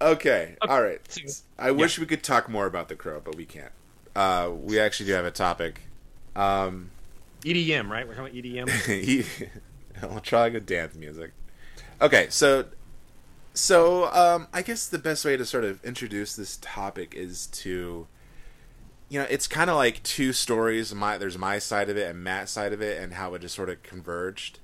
okay. 0.00 0.56
okay, 0.56 0.56
all 0.62 0.82
right. 0.82 1.00
I 1.58 1.72
wish 1.72 1.98
yeah. 1.98 2.02
we 2.02 2.06
could 2.06 2.22
talk 2.22 2.48
more 2.48 2.64
about 2.66 2.88
the 2.88 2.94
crow, 2.94 3.20
but 3.22 3.34
we 3.34 3.44
can't. 3.44 3.72
Uh, 4.14 4.50
we 4.50 4.80
actually 4.80 5.06
do 5.06 5.12
have 5.12 5.26
a 5.26 5.30
topic. 5.30 5.82
Um, 6.34 6.90
EDM, 7.42 7.88
right? 7.88 8.06
We're 8.06 8.14
talking 8.14 8.38
about 8.38 8.68
EDM. 8.68 9.48
Good 10.52 10.66
dance 10.66 10.94
music. 10.94 11.32
Okay, 12.00 12.26
so 12.28 12.66
so 13.54 14.12
um, 14.12 14.48
I 14.52 14.62
guess 14.62 14.86
the 14.86 14.98
best 14.98 15.24
way 15.24 15.36
to 15.36 15.46
sort 15.46 15.64
of 15.64 15.82
introduce 15.82 16.36
this 16.36 16.58
topic 16.60 17.14
is 17.14 17.46
to 17.48 18.06
you 19.08 19.20
know 19.20 19.26
it's 19.30 19.46
kind 19.46 19.70
of 19.70 19.76
like 19.76 20.02
two 20.02 20.32
stories 20.32 20.94
my 20.94 21.16
there's 21.16 21.38
my 21.38 21.58
side 21.58 21.88
of 21.88 21.96
it 21.96 22.10
and 22.10 22.22
matt's 22.22 22.52
side 22.52 22.72
of 22.72 22.82
it 22.82 23.00
and 23.00 23.14
how 23.14 23.34
it 23.34 23.40
just 23.40 23.54
sort 23.54 23.70
of 23.70 23.82
converged 23.82 24.58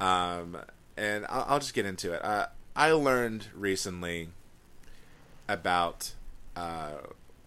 um, 0.00 0.58
and 0.96 1.26
I'll, 1.28 1.46
I'll, 1.48 1.58
just 1.58 1.74
get 1.74 1.86
into 1.86 2.12
it 2.12 2.24
uh, 2.24 2.46
i 2.74 2.92
learned 2.92 3.48
recently 3.54 4.28
about 5.48 6.12
uh, 6.54 6.98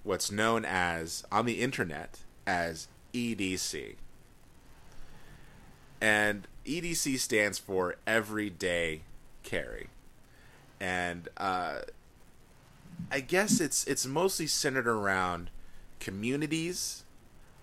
what's 0.04 0.32
known 0.32 0.66
as 0.66 1.24
on 1.32 1.46
the 1.46 1.62
internet 1.62 2.20
as 2.48 2.88
edc 3.14 3.96
and 6.02 6.48
edc 6.66 7.20
stands 7.20 7.58
for 7.58 7.96
everyday 8.06 9.02
carry 9.44 9.90
and 10.80 11.28
uh, 11.38 11.80
i 13.12 13.20
guess 13.20 13.60
it's 13.60 13.86
it's 13.86 14.06
mostly 14.06 14.48
centered 14.48 14.88
around 14.88 15.50
communities 16.00 17.04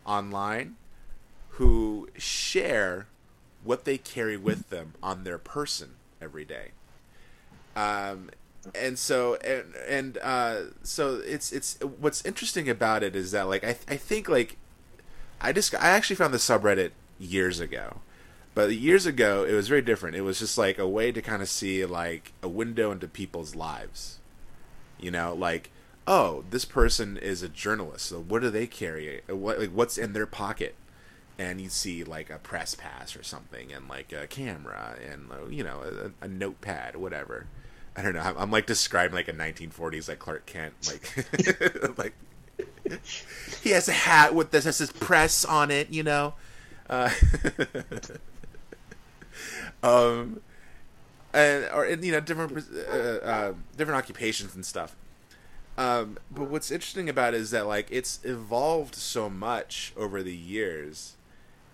online 0.05 0.77
who 1.57 2.09
share 2.19 3.07
what 3.65 3.85
they 3.85 3.99
carry 3.99 4.37
with 4.37 4.71
them 4.71 4.95
on 5.03 5.25
their 5.25 5.39
person 5.39 5.95
every 6.21 6.45
day. 6.45 6.71
Um, 7.75 8.31
and 8.75 8.99
so 8.99 9.37
and 9.37 9.75
and 9.89 10.19
uh, 10.23 10.61
so 10.83 11.21
it's 11.27 11.53
it's 11.53 11.79
what's 11.81 12.25
interesting 12.25 12.69
about 12.69 13.03
it 13.03 13.15
is 13.15 13.33
that 13.33 13.49
like 13.49 13.65
I 13.65 13.71
I 13.89 13.97
think 13.97 14.29
like 14.29 14.57
I 15.41 15.53
just 15.53 15.75
I 15.75 15.89
actually 15.89 16.17
found 16.17 16.33
the 16.33 16.39
subreddit 16.39 16.91
years 17.19 17.61
ago. 17.61 18.01
But 18.57 18.73
years 18.75 19.05
ago, 19.05 19.45
it 19.45 19.53
was 19.53 19.69
very 19.69 19.83
different. 19.83 20.17
It 20.17 20.23
was 20.23 20.39
just 20.39 20.57
like 20.57 20.79
a 20.79 20.89
way 20.89 21.13
to 21.13 21.21
kind 21.21 21.43
of 21.43 21.49
see 21.51 21.85
like 21.85 22.33
a 22.43 22.49
window 22.49 22.91
into 22.91 23.07
people's 23.07 23.55
lives. 23.55 24.19
You 24.99 25.11
know, 25.11 25.35
like 25.35 25.71
oh, 26.07 26.43
this 26.49 26.65
person 26.65 27.19
is 27.19 27.43
a 27.43 27.51
journalist. 27.51 28.07
So 28.07 28.19
what 28.19 28.41
do 28.41 28.49
they 28.49 28.67
carry? 28.67 29.21
What 29.29 29.59
like 29.59 29.73
what's 29.73 29.99
in 29.99 30.15
their 30.15 30.25
pocket? 30.25 30.75
And 31.39 31.61
you 31.61 31.69
see 31.69 32.03
like 32.03 32.31
a 32.31 32.39
press 32.39 32.75
pass 32.75 33.15
or 33.15 33.23
something, 33.23 33.75
and 33.75 33.91
like 33.91 34.11
a 34.15 34.27
camera, 34.27 34.97
and 35.07 35.31
uh, 35.31 35.49
you 35.51 35.63
know 35.63 36.13
a, 36.23 36.25
a 36.25 36.29
notepad, 36.29 36.97
whatever. 36.97 37.49
I 37.95 38.01
don't 38.01 38.15
know. 38.15 38.21
I'm, 38.21 38.39
I'm, 38.39 38.51
like 38.51 38.65
describing 38.65 39.15
like 39.15 39.29
a 39.29 39.35
1940s 39.35 40.09
like 40.09 40.19
Clark 40.19 40.47
Kent, 40.47 40.73
like 40.87 41.99
like 41.99 42.15
he 43.63 43.71
has 43.73 43.87
a 43.87 43.93
hat 43.93 44.35
with 44.35 44.51
this 44.51 44.65
has 44.65 44.79
his 44.79 44.93
press 44.93 45.45
on 45.45 45.71
it, 45.71 45.91
you 45.91 46.03
know. 46.03 46.33
Uh, 46.89 47.11
um, 49.83 50.41
and 51.33 51.69
or 51.73 51.87
you 51.87 52.13
know 52.13 52.21
different 52.21 52.53
uh, 52.89 52.93
uh, 52.93 53.53
different 53.77 53.99
occupations 53.99 54.55
and 54.55 54.65
stuff. 54.65 54.97
Um, 55.79 56.17
but 56.31 56.49
what's 56.49 56.71
interesting 56.71 57.09
about 57.09 57.35
it 57.35 57.41
is 57.41 57.51
that 57.51 57.67
like 57.67 57.89
it's 57.91 58.21
evolved 58.25 58.95
so 58.95 59.29
much 59.29 59.93
over 59.97 60.23
the 60.23 60.35
years, 60.35 61.17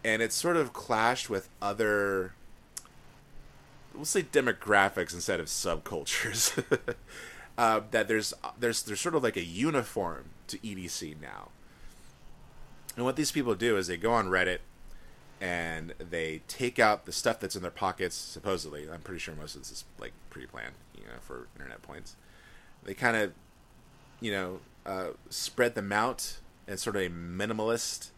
and 0.05 0.21
it's 0.21 0.35
sort 0.35 0.57
of 0.57 0.73
clashed 0.73 1.31
with 1.31 1.49
other, 1.61 2.35
we'll 3.95 4.05
say 4.05 4.23
demographics 4.23 5.15
instead 5.15 5.39
of 5.39 5.47
subcultures. 5.47 6.65
uh, 7.59 7.81
that 7.93 8.09
there's 8.09 8.35
there's 8.59 8.83
there's 8.83 9.01
sort 9.01 9.15
of 9.15 9.23
like 9.23 9.37
a 9.37 9.45
uniform 9.45 10.31
to 10.49 10.59
EDC 10.59 11.21
now. 11.21 11.49
And 12.97 13.05
what 13.05 13.17
these 13.17 13.31
people 13.33 13.55
do 13.55 13.77
is 13.77 13.87
they 13.87 13.97
go 13.97 14.13
on 14.13 14.27
Reddit 14.29 14.59
and 15.43 15.93
they 15.99 16.41
take 16.47 16.79
out 16.79 17.05
the 17.05 17.13
stuff 17.13 17.41
that's 17.41 17.57
in 17.57 17.63
their 17.63 17.71
pockets. 17.71 18.15
Supposedly, 18.15 18.89
I'm 18.89 19.03
pretty 19.03 19.19
sure 19.19 19.35
most 19.35 19.57
of 19.57 19.63
this 19.63 19.73
is 19.73 19.85
like 19.99 20.13
pre-planned, 20.31 20.77
you 20.97 21.03
know, 21.03 21.19
for 21.21 21.49
internet 21.57 21.83
points. 21.83 22.15
They 22.85 22.95
kind 22.95 23.17
of 23.17 23.33
you 24.23 24.31
know, 24.31 24.61
uh, 24.87 25.09
spread 25.29 25.75
them 25.75 25.93
out 25.93 26.39
in 26.67 26.79
sort 26.79 26.97
of 26.97 27.03
a 27.03 27.09
minimalist, 27.11 28.11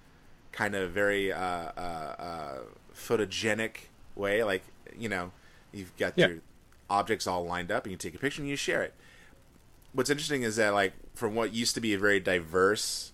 kind 0.53 0.77
of 0.77 0.91
very 0.91 1.33
uh, 1.33 1.39
uh, 1.39 2.15
uh, 2.19 2.59
photogenic 2.95 3.89
way. 4.15 4.45
Like, 4.45 4.63
you 4.97 5.09
know, 5.09 5.33
you've 5.73 5.97
got 5.97 6.13
yeah. 6.17 6.29
your 6.29 6.39
objects 6.89 7.27
all 7.27 7.45
lined 7.45 7.73
up, 7.73 7.85
and 7.85 7.91
you 7.91 7.97
take 7.97 8.15
a 8.15 8.19
picture 8.19 8.43
and 8.43 8.49
you 8.49 8.55
share 8.55 8.83
it. 8.83 8.95
What's 9.95 10.11
interesting 10.11 10.43
is 10.43 10.57
that, 10.57 10.75
like, 10.75 10.93
from 11.15 11.35
what 11.35 11.55
used 11.55 11.75
to 11.75 11.81
be 11.81 11.95
a 11.95 11.99
very 11.99 12.21
diverse 12.21 13.13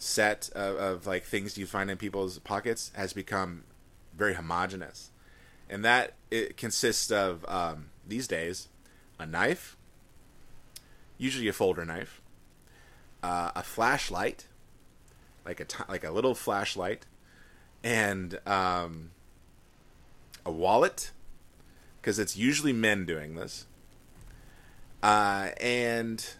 set 0.00 0.50
of, 0.56 0.76
of 0.76 1.06
like 1.06 1.22
things 1.22 1.56
you 1.56 1.66
find 1.66 1.88
in 1.90 1.96
people's 1.96 2.40
pockets, 2.40 2.90
has 2.94 3.12
become 3.12 3.62
very 4.16 4.34
homogenous, 4.34 5.10
and 5.68 5.84
that 5.84 6.14
it 6.32 6.56
consists 6.56 7.12
of 7.12 7.44
um, 7.46 7.90
these 8.04 8.26
days 8.26 8.66
a 9.20 9.26
knife 9.26 9.76
usually 11.20 11.48
a 11.48 11.52
folder 11.52 11.84
knife, 11.84 12.22
uh, 13.22 13.50
a 13.54 13.62
flashlight, 13.62 14.46
like 15.44 15.60
a 15.60 15.64
t- 15.66 15.84
like 15.88 16.02
a 16.02 16.10
little 16.10 16.34
flashlight, 16.34 17.04
and 17.84 18.40
um, 18.46 19.10
a 20.44 20.50
wallet, 20.50 21.10
because 22.00 22.18
it's 22.18 22.36
usually 22.36 22.72
men 22.72 23.04
doing 23.04 23.34
this, 23.34 23.66
uh, 25.02 25.50
and 25.60 26.34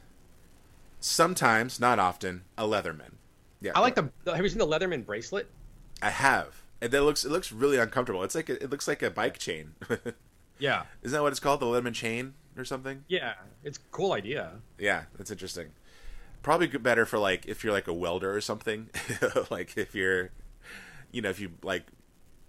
sometimes, 0.98 1.78
not 1.78 1.98
often, 1.98 2.42
a 2.56 2.64
Leatherman. 2.64 3.12
Yeah, 3.60 3.72
I 3.74 3.80
like 3.80 3.94
the. 3.94 4.10
Have 4.26 4.42
you 4.42 4.48
seen 4.48 4.58
the 4.58 4.66
Leatherman 4.66 5.04
bracelet? 5.04 5.50
I 6.02 6.10
have. 6.10 6.62
And 6.80 6.92
it 6.92 7.02
looks 7.02 7.24
it 7.24 7.30
looks 7.30 7.52
really 7.52 7.78
uncomfortable. 7.78 8.22
It's 8.22 8.34
like 8.34 8.48
a, 8.48 8.62
it 8.62 8.70
looks 8.70 8.88
like 8.88 9.02
a 9.02 9.10
bike 9.10 9.38
chain. 9.38 9.74
yeah, 10.58 10.84
isn't 11.02 11.14
that 11.14 11.22
what 11.22 11.32
it's 11.32 11.40
called? 11.40 11.60
The 11.60 11.66
Leatherman 11.66 11.94
chain 11.94 12.34
or 12.56 12.64
something. 12.64 13.04
Yeah, 13.08 13.34
it's 13.62 13.78
a 13.78 13.82
cool 13.90 14.12
idea. 14.12 14.52
Yeah, 14.78 15.04
that's 15.16 15.30
interesting. 15.30 15.68
Probably 16.42 16.68
better 16.68 17.04
for 17.04 17.18
like 17.18 17.46
if 17.46 17.62
you're 17.62 17.72
like 17.72 17.86
a 17.86 17.92
welder 17.92 18.34
or 18.34 18.40
something. 18.40 18.88
like 19.50 19.76
if 19.76 19.94
you're, 19.94 20.30
you 21.12 21.20
know, 21.20 21.28
if 21.28 21.38
you 21.38 21.50
like 21.62 21.84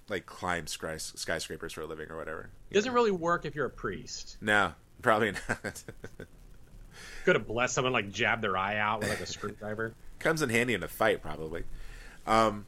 like 0.08 0.26
climb 0.26 0.68
sky, 0.68 0.98
skyscrapers 0.98 1.74
for 1.74 1.82
a 1.82 1.86
living 1.86 2.10
or 2.10 2.18
whatever. 2.18 2.50
It 2.70 2.76
doesn't 2.76 2.94
really 2.94 3.12
work 3.12 3.46
if 3.46 3.54
you're 3.54 3.66
a 3.66 3.72
priest. 3.72 4.38
No, 4.40 4.74
probably 5.02 5.32
not. 5.50 5.84
Could 7.26 7.36
have 7.36 7.48
blessed 7.48 7.74
someone 7.74 7.94
like 7.94 8.12
jab 8.12 8.42
their 8.42 8.56
eye 8.58 8.78
out 8.78 9.02
with 9.02 9.10
like 9.10 9.22
a 9.22 9.26
screwdriver. 9.26 9.94
Comes 10.22 10.42
in 10.42 10.50
handy 10.50 10.74
in 10.74 10.84
a 10.84 10.88
fight, 10.88 11.22
probably. 11.22 11.64
Um, 12.26 12.66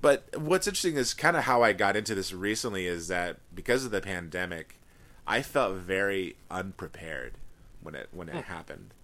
but 0.00 0.24
what's 0.38 0.66
interesting 0.66 0.96
is 0.96 1.14
kind 1.14 1.36
of 1.36 1.44
how 1.44 1.62
I 1.62 1.72
got 1.72 1.96
into 1.96 2.14
this 2.14 2.32
recently 2.32 2.86
is 2.86 3.08
that 3.08 3.38
because 3.54 3.84
of 3.84 3.90
the 3.90 4.00
pandemic, 4.00 4.78
I 5.26 5.42
felt 5.42 5.74
very 5.76 6.36
unprepared 6.50 7.34
when 7.82 7.94
it 7.94 8.08
when 8.10 8.28
it 8.28 8.36
oh. 8.36 8.42
happened, 8.42 8.94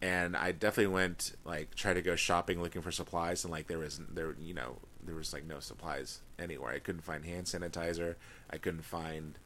and 0.00 0.36
I 0.36 0.52
definitely 0.52 0.92
went 0.92 1.32
like 1.44 1.74
try 1.74 1.92
to 1.92 2.02
go 2.02 2.16
shopping 2.16 2.62
looking 2.62 2.82
for 2.82 2.90
supplies, 2.90 3.44
and 3.44 3.52
like 3.52 3.66
there 3.66 3.78
was 3.78 4.00
there 4.10 4.34
you 4.40 4.54
know 4.54 4.78
there 5.04 5.14
was 5.14 5.32
like 5.32 5.46
no 5.46 5.60
supplies 5.60 6.20
anywhere. 6.38 6.72
I 6.72 6.78
couldn't 6.78 7.02
find 7.02 7.24
hand 7.24 7.46
sanitizer. 7.46 8.16
I 8.50 8.56
couldn't 8.56 8.84
find 8.84 9.38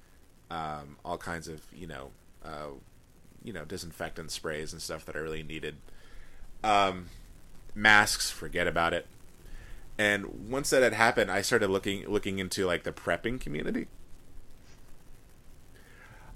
um, 0.50 0.96
all 1.04 1.18
kinds 1.18 1.48
of 1.48 1.60
you 1.74 1.88
know 1.88 2.10
uh, 2.44 2.70
you 3.42 3.52
know 3.52 3.64
disinfectant 3.64 4.30
sprays 4.30 4.72
and 4.72 4.80
stuff 4.80 5.04
that 5.06 5.16
I 5.16 5.18
really 5.18 5.42
needed. 5.42 5.76
Um, 6.62 7.06
masks, 7.74 8.30
forget 8.30 8.66
about 8.66 8.92
it. 8.92 9.06
And 9.96 10.50
once 10.50 10.70
that 10.70 10.82
had 10.82 10.92
happened, 10.92 11.30
I 11.30 11.42
started 11.42 11.70
looking 11.70 12.06
looking 12.08 12.38
into 12.38 12.66
like 12.66 12.82
the 12.82 12.92
prepping 12.92 13.40
community 13.40 13.86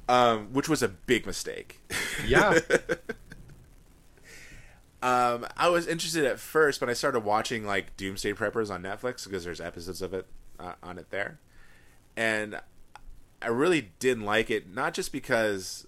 um, 0.09 0.53
which 0.53 0.69
was 0.69 0.83
a 0.83 0.89
big 0.89 1.27
mistake. 1.27 1.81
Yeah. 2.27 2.59
um, 5.03 5.47
I 5.57 5.69
was 5.69 5.87
interested 5.87 6.25
at 6.25 6.41
first, 6.41 6.81
but 6.81 6.89
I 6.89 6.95
started 6.95 7.21
watching 7.21 7.67
like 7.67 7.97
Doomsday 7.97 8.33
Preppers 8.33 8.71
on 8.71 8.83
Netflix 8.83 9.25
because 9.25 9.45
there's 9.45 9.61
episodes 9.61 10.01
of 10.01 10.15
it 10.15 10.27
uh, 10.59 10.73
on 10.83 10.99
it 10.99 11.11
there, 11.11 11.39
and 12.17 12.61
I 13.43 13.49
really 13.49 13.91
didn't 13.99 14.25
like 14.25 14.51
it. 14.51 14.73
Not 14.73 14.95
just 14.95 15.13
because 15.13 15.87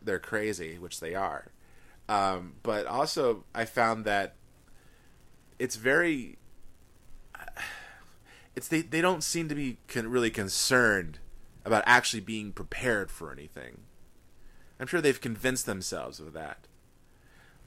they're 0.00 0.18
crazy, 0.18 0.78
which 0.78 1.00
they 1.00 1.14
are, 1.14 1.48
um, 2.08 2.54
but 2.62 2.86
also 2.86 3.44
I 3.54 3.66
found 3.66 4.06
that 4.06 4.34
it's 5.58 5.76
very. 5.76 6.38
It's 8.54 8.68
they, 8.68 8.80
they 8.80 9.02
don't 9.02 9.22
seem 9.22 9.48
to 9.48 9.54
be 9.54 9.78
con- 9.86 10.08
really 10.08 10.30
concerned 10.30 11.18
about 11.64 11.82
actually 11.86 12.20
being 12.20 12.52
prepared 12.52 13.10
for 13.10 13.30
anything. 13.30 13.82
I'm 14.80 14.86
sure 14.86 15.00
they've 15.00 15.20
convinced 15.20 15.66
themselves 15.66 16.20
of 16.20 16.32
that. 16.32 16.66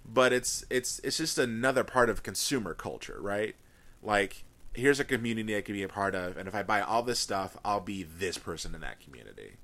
But 0.06 0.34
it's 0.34 0.66
it's 0.70 1.00
it's 1.04 1.18
just 1.18 1.38
another 1.38 1.84
part 1.84 2.10
of 2.10 2.24
consumer 2.24 2.74
culture, 2.74 3.18
right? 3.22 3.56
Like 4.02 4.46
here's 4.74 5.00
a 5.00 5.06
community 5.06 5.56
I 5.56 5.62
can 5.62 5.76
be 5.76 5.84
a 5.84 5.88
part 5.88 6.16
of, 6.16 6.38
and 6.38 6.48
if 6.48 6.56
I 6.56 6.64
buy 6.64 6.82
all 6.82 7.04
this 7.04 7.20
stuff, 7.20 7.58
I'll 7.64 7.82
be 7.82 8.04
this 8.04 8.38
person 8.38 8.74
in 8.74 8.82
that 8.82 9.00
community. 9.00 9.58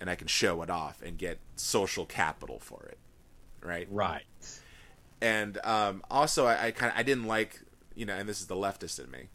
And 0.00 0.08
I 0.08 0.14
can 0.14 0.28
show 0.28 0.62
it 0.62 0.70
off 0.70 1.02
and 1.02 1.18
get 1.18 1.38
social 1.56 2.06
capital 2.06 2.60
for 2.60 2.84
it. 2.84 2.98
Right? 3.60 3.88
Right. 3.90 4.22
And 5.20 5.58
um, 5.64 6.02
also 6.10 6.46
I, 6.46 6.66
I 6.66 6.70
kinda 6.70 6.92
I 6.96 7.02
didn't 7.02 7.26
like 7.26 7.60
you 7.94 8.06
know, 8.06 8.14
and 8.14 8.28
this 8.28 8.40
is 8.40 8.46
the 8.46 8.54
leftist 8.54 9.02
in 9.02 9.10
me 9.10 9.28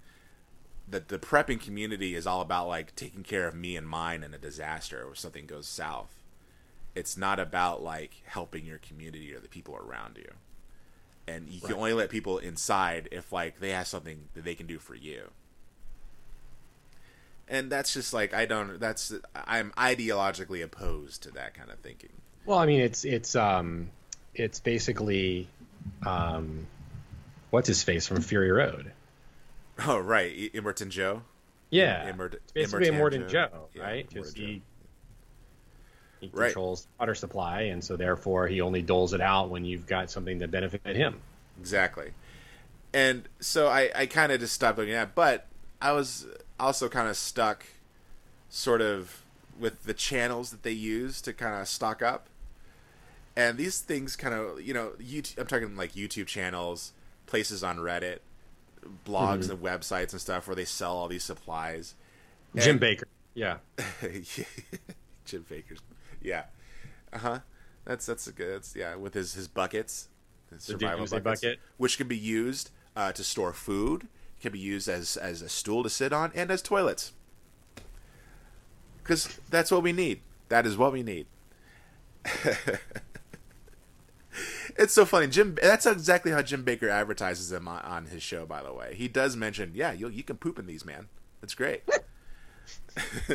that 0.87 1.07
the 1.07 1.19
prepping 1.19 1.61
community 1.61 2.15
is 2.15 2.27
all 2.27 2.41
about 2.41 2.67
like 2.67 2.95
taking 2.95 3.23
care 3.23 3.47
of 3.47 3.55
me 3.55 3.75
and 3.75 3.87
mine 3.87 4.23
in 4.23 4.33
a 4.33 4.37
disaster 4.37 5.03
or 5.03 5.15
something 5.15 5.45
goes 5.45 5.67
south. 5.67 6.13
It's 6.95 7.17
not 7.17 7.39
about 7.39 7.81
like 7.81 8.21
helping 8.25 8.65
your 8.65 8.77
community 8.77 9.33
or 9.33 9.39
the 9.39 9.47
people 9.47 9.75
around 9.75 10.17
you. 10.17 10.29
And 11.27 11.47
you 11.49 11.61
right. 11.61 11.69
can 11.69 11.77
only 11.77 11.93
let 11.93 12.09
people 12.09 12.37
inside 12.37 13.07
if 13.11 13.31
like 13.31 13.59
they 13.59 13.69
have 13.69 13.87
something 13.87 14.29
that 14.33 14.43
they 14.43 14.55
can 14.55 14.67
do 14.67 14.77
for 14.77 14.93
you. 14.93 15.31
And 17.47 17.71
that's 17.71 17.93
just 17.93 18.13
like 18.13 18.33
I 18.33 18.45
don't 18.45 18.79
that's 18.79 19.13
I'm 19.33 19.71
ideologically 19.77 20.63
opposed 20.63 21.23
to 21.23 21.31
that 21.31 21.53
kind 21.53 21.71
of 21.71 21.79
thinking. 21.79 22.11
Well, 22.45 22.59
I 22.59 22.65
mean 22.65 22.81
it's 22.81 23.05
it's 23.05 23.35
um 23.35 23.89
it's 24.35 24.59
basically 24.59 25.47
um 26.05 26.67
what's 27.49 27.67
his 27.67 27.83
face 27.83 28.07
from 28.07 28.21
Fury 28.21 28.51
Road? 28.51 28.91
Oh 29.85 29.99
right, 29.99 30.51
Immortan 30.53 30.89
Joe. 30.89 31.23
Yeah, 31.69 32.11
basically 32.53 32.87
Immortan 32.87 33.27
Joe, 33.29 33.47
Joe 33.51 33.67
yeah, 33.73 33.81
right? 33.81 34.09
Just 34.09 34.37
he, 34.37 34.61
he 36.19 36.29
controls 36.29 36.87
water 36.99 37.15
supply, 37.15 37.61
and 37.63 37.83
so 37.83 37.95
therefore 37.95 38.47
he 38.47 38.61
only 38.61 38.81
doles 38.81 39.13
it 39.13 39.21
out 39.21 39.49
when 39.49 39.65
you've 39.65 39.87
got 39.87 40.11
something 40.11 40.39
to 40.39 40.47
benefit 40.47 40.95
him. 40.95 41.19
Exactly, 41.59 42.11
and 42.93 43.27
so 43.39 43.67
I, 43.67 43.89
I 43.95 44.05
kind 44.05 44.31
of 44.31 44.39
just 44.39 44.53
stopped 44.53 44.77
looking 44.77 44.93
at, 44.93 45.15
but 45.15 45.47
I 45.81 45.91
was 45.93 46.27
also 46.59 46.87
kind 46.89 47.09
of 47.09 47.17
stuck, 47.17 47.65
sort 48.49 48.81
of, 48.81 49.23
with 49.59 49.83
the 49.83 49.93
channels 49.93 50.51
that 50.51 50.63
they 50.63 50.71
use 50.71 51.21
to 51.21 51.33
kind 51.33 51.59
of 51.59 51.67
stock 51.67 52.01
up, 52.01 52.27
and 53.35 53.57
these 53.57 53.79
things 53.79 54.15
kind 54.15 54.33
of, 54.33 54.61
you 54.61 54.73
know, 54.73 54.91
YouTube, 54.99 55.39
I'm 55.39 55.47
talking 55.47 55.75
like 55.75 55.93
YouTube 55.93 56.27
channels, 56.27 56.93
places 57.25 57.63
on 57.63 57.77
Reddit 57.77 58.19
blogs 59.05 59.45
mm-hmm. 59.45 59.51
and 59.51 59.61
websites 59.61 60.11
and 60.11 60.21
stuff 60.21 60.47
where 60.47 60.55
they 60.55 60.65
sell 60.65 60.95
all 60.95 61.07
these 61.07 61.23
supplies. 61.23 61.95
And, 62.53 62.61
Jim 62.61 62.79
Bakker 62.79 63.05
Yeah. 63.33 63.57
Jim 65.25 65.45
Bakker's. 65.49 65.79
Yeah. 66.21 66.43
Uh 67.11 67.17
huh. 67.17 67.39
That's 67.85 68.05
that's 68.05 68.27
a 68.27 68.31
good. 68.31 68.55
That's, 68.55 68.75
yeah, 68.75 68.95
with 68.95 69.13
his 69.13 69.33
his 69.33 69.47
buckets, 69.47 70.07
his 70.51 70.63
survival 70.63 71.05
buckets, 71.05 71.23
bucket. 71.23 71.59
which 71.77 71.97
can 71.97 72.07
be 72.07 72.17
used 72.17 72.71
uh, 72.95 73.11
to 73.11 73.23
store 73.23 73.53
food, 73.53 74.07
can 74.41 74.51
be 74.51 74.59
used 74.59 74.87
as 74.87 75.17
as 75.17 75.41
a 75.41 75.49
stool 75.49 75.83
to 75.83 75.89
sit 75.89 76.13
on, 76.13 76.31
and 76.33 76.49
as 76.49 76.61
toilets. 76.61 77.11
Because 78.99 79.39
that's 79.49 79.69
what 79.69 79.83
we 79.83 79.91
need. 79.91 80.21
That 80.47 80.65
is 80.65 80.77
what 80.77 80.93
we 80.93 81.03
need. 81.03 81.25
it's 84.77 84.93
so 84.93 85.05
funny. 85.05 85.27
Jim. 85.27 85.57
That's 85.61 85.85
exactly 85.85 86.31
how 86.31 86.41
Jim 86.41 86.63
Bakker 86.63 86.89
advertises 86.89 87.49
them 87.49 87.67
on, 87.67 87.81
on 87.81 88.05
his 88.05 88.23
show. 88.23 88.45
By 88.45 88.61
the 88.63 88.73
way, 88.73 88.95
he 88.95 89.07
does 89.07 89.35
mention, 89.35 89.71
"Yeah, 89.73 89.91
you 89.93 90.09
you 90.09 90.23
can 90.23 90.37
poop 90.37 90.59
in 90.59 90.65
these, 90.65 90.85
man. 90.85 91.07
That's 91.41 91.55
great." 91.55 91.83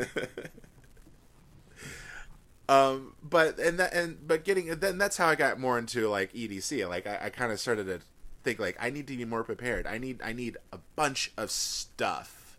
Um, 2.69 3.15
but 3.23 3.59
and 3.59 3.79
that 3.79 3.95
and 3.95 4.27
but 4.27 4.45
getting 4.45 4.67
then 4.67 4.99
that's 4.99 5.17
how 5.17 5.27
I 5.27 5.35
got 5.37 5.59
more 5.59 5.79
into 5.79 6.09
like 6.09 6.33
EDC. 6.35 6.87
Like 6.87 7.07
I, 7.07 7.19
I 7.25 7.31
kind 7.31 7.51
of 7.51 7.59
started 7.59 7.87
to 7.87 8.01
think 8.45 8.59
like 8.59 8.77
I 8.79 8.91
need 8.91 9.07
to 9.07 9.17
be 9.17 9.25
more 9.25 9.43
prepared. 9.43 9.87
I 9.87 9.97
need 9.97 10.21
I 10.23 10.35
need 10.35 10.59
a 10.71 10.79
bunch 10.95 11.33
of 11.39 11.51
stuff 11.51 12.59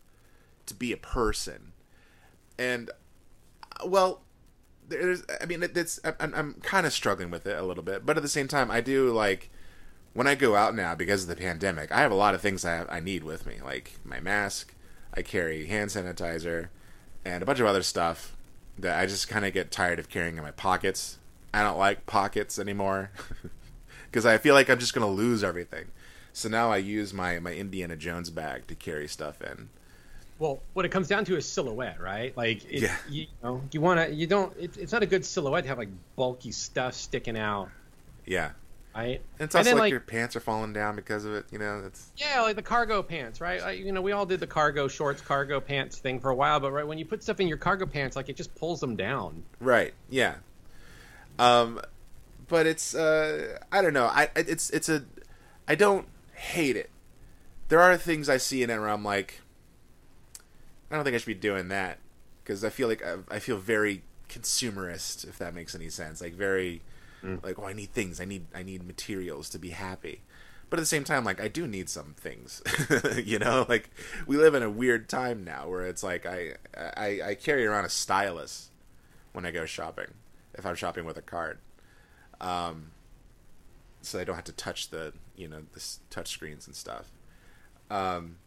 to 0.65 0.74
be 0.74 0.91
a 0.91 0.98
person, 0.98 1.74
and 2.57 2.89
uh, 2.89 3.88
well, 3.88 4.21
there's 4.89 5.24
I 5.41 5.46
mean 5.46 5.63
it, 5.63 5.75
it's 5.75 6.00
I'm, 6.03 6.34
I'm 6.34 6.53
kind 6.62 6.86
of 6.86 6.93
struggling 6.93 7.31
with 7.31 7.46
it 7.46 7.58
a 7.58 7.63
little 7.63 7.84
bit, 7.84 8.05
but 8.05 8.17
at 8.17 8.24
the 8.24 8.29
same 8.29 8.48
time 8.48 8.69
I 8.72 8.81
do 8.81 9.12
like 9.12 9.50
when 10.13 10.27
I 10.27 10.36
go 10.36 10.55
out 10.55 10.75
now 10.75 10.96
because 10.96 11.24
of 11.24 11.29
the 11.29 11.36
pandemic. 11.36 11.91
I 11.91 12.00
have 12.00 12.12
a 12.12 12.15
lot 12.15 12.36
of 12.36 12.41
things 12.41 12.65
I 12.65 12.75
have, 12.75 12.88
I 12.89 13.00
need 13.00 13.24
with 13.24 13.46
me, 13.46 13.58
like 13.63 14.00
my 14.03 14.19
mask. 14.19 14.74
I 15.13 15.22
carry 15.22 15.65
hand 15.65 15.89
sanitizer 15.89 16.69
and 17.25 17.41
a 17.41 17.46
bunch 17.46 17.60
of 17.60 17.65
other 17.65 17.84
stuff 17.84 18.36
that 18.77 19.00
I 19.00 19.05
just 19.05 19.27
kind 19.27 19.46
of 19.46 19.53
get 19.53 19.72
tired 19.72 20.00
of 20.00 20.10
carrying 20.10 20.38
in 20.38 20.43
my 20.43 20.51
pockets. 20.51 21.17
I 21.53 21.63
don't 21.63 21.77
like 21.77 22.05
pockets 22.05 22.60
anymore 22.60 23.12
because 24.05 24.25
I 24.25 24.38
feel 24.38 24.53
like 24.53 24.69
I'm 24.69 24.79
just 24.79 24.93
gonna 24.93 25.08
lose 25.08 25.43
everything. 25.43 25.88
So 26.31 26.48
now 26.48 26.72
I 26.72 26.77
use 26.77 27.13
my 27.13 27.39
my 27.39 27.53
Indiana 27.53 27.96
Jones 27.96 28.29
bag 28.29 28.67
to 28.67 28.75
carry 28.75 29.08
stuff 29.08 29.41
in. 29.41 29.69
Well, 30.39 30.62
what 30.74 30.86
it 30.86 30.89
comes 30.89 31.08
down 31.10 31.25
to 31.25 31.36
is 31.36 31.46
silhouette, 31.46 32.00
right? 32.00 32.36
Like, 32.36 32.63
it, 32.65 32.81
Yeah. 32.84 32.96
you, 33.10 33.27
know, 33.43 33.62
you 33.72 33.81
want 33.81 34.00
to, 34.00 34.13
you 34.15 34.25
don't. 34.25 34.55
It, 34.58 34.77
it's 34.77 34.91
not 34.93 35.03
a 35.03 35.05
good 35.05 35.25
silhouette 35.25 35.63
to 35.65 35.67
have 35.69 35.77
like 35.77 35.89
bulky 36.15 36.51
stuff 36.53 36.93
sticking 36.93 37.38
out, 37.38 37.69
Yeah, 38.25 38.51
right? 38.96 39.22
and 39.38 39.46
it's 39.46 39.53
also 39.55 39.65
then, 39.65 39.75
like, 39.75 39.81
like- 39.81 39.91
your 39.91 40.00
pants 40.00 40.38
are 40.38 40.39
falling 40.39 40.72
down 40.72 40.96
because 40.96 41.25
of 41.25 41.34
it. 41.34 41.46
You 41.51 41.60
know, 41.60 41.84
it's 41.86 42.12
Yeah, 42.15 42.39
like 42.41 42.55
the 42.55 42.62
cargo 42.62 43.03
pants, 43.03 43.41
right? 43.41 43.62
Like, 43.62 43.79
you 43.79 43.91
know, 43.91 44.01
we 44.01 44.13
all 44.13 44.25
did 44.25 44.39
the 44.39 44.48
cargo 44.48 44.88
shorts, 44.88 45.19
cargo 45.22 45.60
pants 45.60 45.98
thing 46.00 46.22
for 46.22 46.29
a 46.29 46.36
while, 46.36 46.62
but 46.62 46.72
right 46.72 46.88
when 46.88 46.98
you 46.98 47.05
put 47.05 47.22
stuff 47.22 47.41
in 47.41 47.50
your 47.50 47.58
cargo 47.58 47.86
pants, 47.86 48.15
like 48.15 48.29
it 48.29 48.38
just 48.38 48.55
pulls 48.55 48.79
them 48.79 48.96
down. 48.96 49.43
right. 49.60 49.93
Yeah. 50.10 50.36
Um, 51.38 51.81
but 52.48 52.65
it's 52.65 52.96
uh, 52.96 53.60
I 53.72 53.81
don't 53.81 53.93
know. 53.93 54.05
I 54.05 54.29
it's 54.36 54.69
it's 54.72 54.89
a 54.89 55.03
I 55.67 55.75
don't 55.75 56.08
hate 56.34 56.75
it. 56.75 56.89
There 57.67 57.79
are 57.81 57.96
things 57.98 58.27
I 58.29 58.38
see 58.38 58.63
in 58.63 58.69
it 58.69 58.77
where 58.79 58.89
I'm 58.89 59.03
like, 59.03 59.41
I 60.91 60.96
don't 60.96 61.03
think 61.03 61.15
I 61.15 61.17
should 61.17 61.27
be 61.27 61.34
doing 61.34 61.67
that 61.69 62.00
because 62.43 62.63
I 62.63 62.69
feel 62.69 62.88
like 62.88 63.05
I, 63.05 63.17
I 63.29 63.39
feel 63.39 63.58
very 63.58 64.03
consumerist, 64.27 65.27
if 65.27 65.38
that 65.38 65.53
makes 65.53 65.75
any 65.75 65.89
sense. 65.89 66.22
Like 66.22 66.34
very, 66.34 66.81
like 67.43 67.60
oh, 67.60 67.65
I 67.65 67.74
need 67.74 67.93
things. 67.93 68.19
I 68.19 68.25
need 68.25 68.46
I 68.53 68.63
need 68.63 68.86
materials 68.86 69.50
to 69.51 69.60
be 69.60 69.69
happy. 69.69 70.22
But 70.69 70.77
at 70.77 70.84
the 70.84 70.88
same 70.88 71.03
time, 71.03 71.24
like 71.24 71.41
I 71.41 71.48
do 71.48 71.67
need 71.67 71.89
some 71.89 72.15
things, 72.17 72.62
you 73.24 73.39
know. 73.39 73.65
Like 73.67 73.89
we 74.27 74.38
live 74.38 74.53
in 74.53 74.63
a 74.63 74.69
weird 74.69 75.10
time 75.10 75.43
now 75.43 75.67
where 75.67 75.86
it's 75.86 76.03
like 76.03 76.25
I 76.25 76.53
I, 76.75 77.22
I 77.24 77.36
carry 77.36 77.65
around 77.65 77.86
a 77.86 77.89
stylus 77.89 78.69
when 79.34 79.46
I 79.46 79.51
go 79.51 79.65
shopping 79.65 80.13
if 80.60 80.65
I'm 80.65 80.75
shopping 80.75 81.05
with 81.05 81.17
a 81.17 81.22
card, 81.22 81.58
um, 82.41 82.91
so 84.01 84.19
I 84.19 84.24
don't 84.24 84.36
have 84.36 84.46
to 84.46 84.51
touch 84.51 84.89
the 84.89 85.13
you 85.36 85.48
know 85.48 85.62
the 85.74 85.84
touch 86.10 86.29
screens 86.29 86.67
and 86.67 86.75
stuff. 86.75 87.12
Um, 87.89 88.38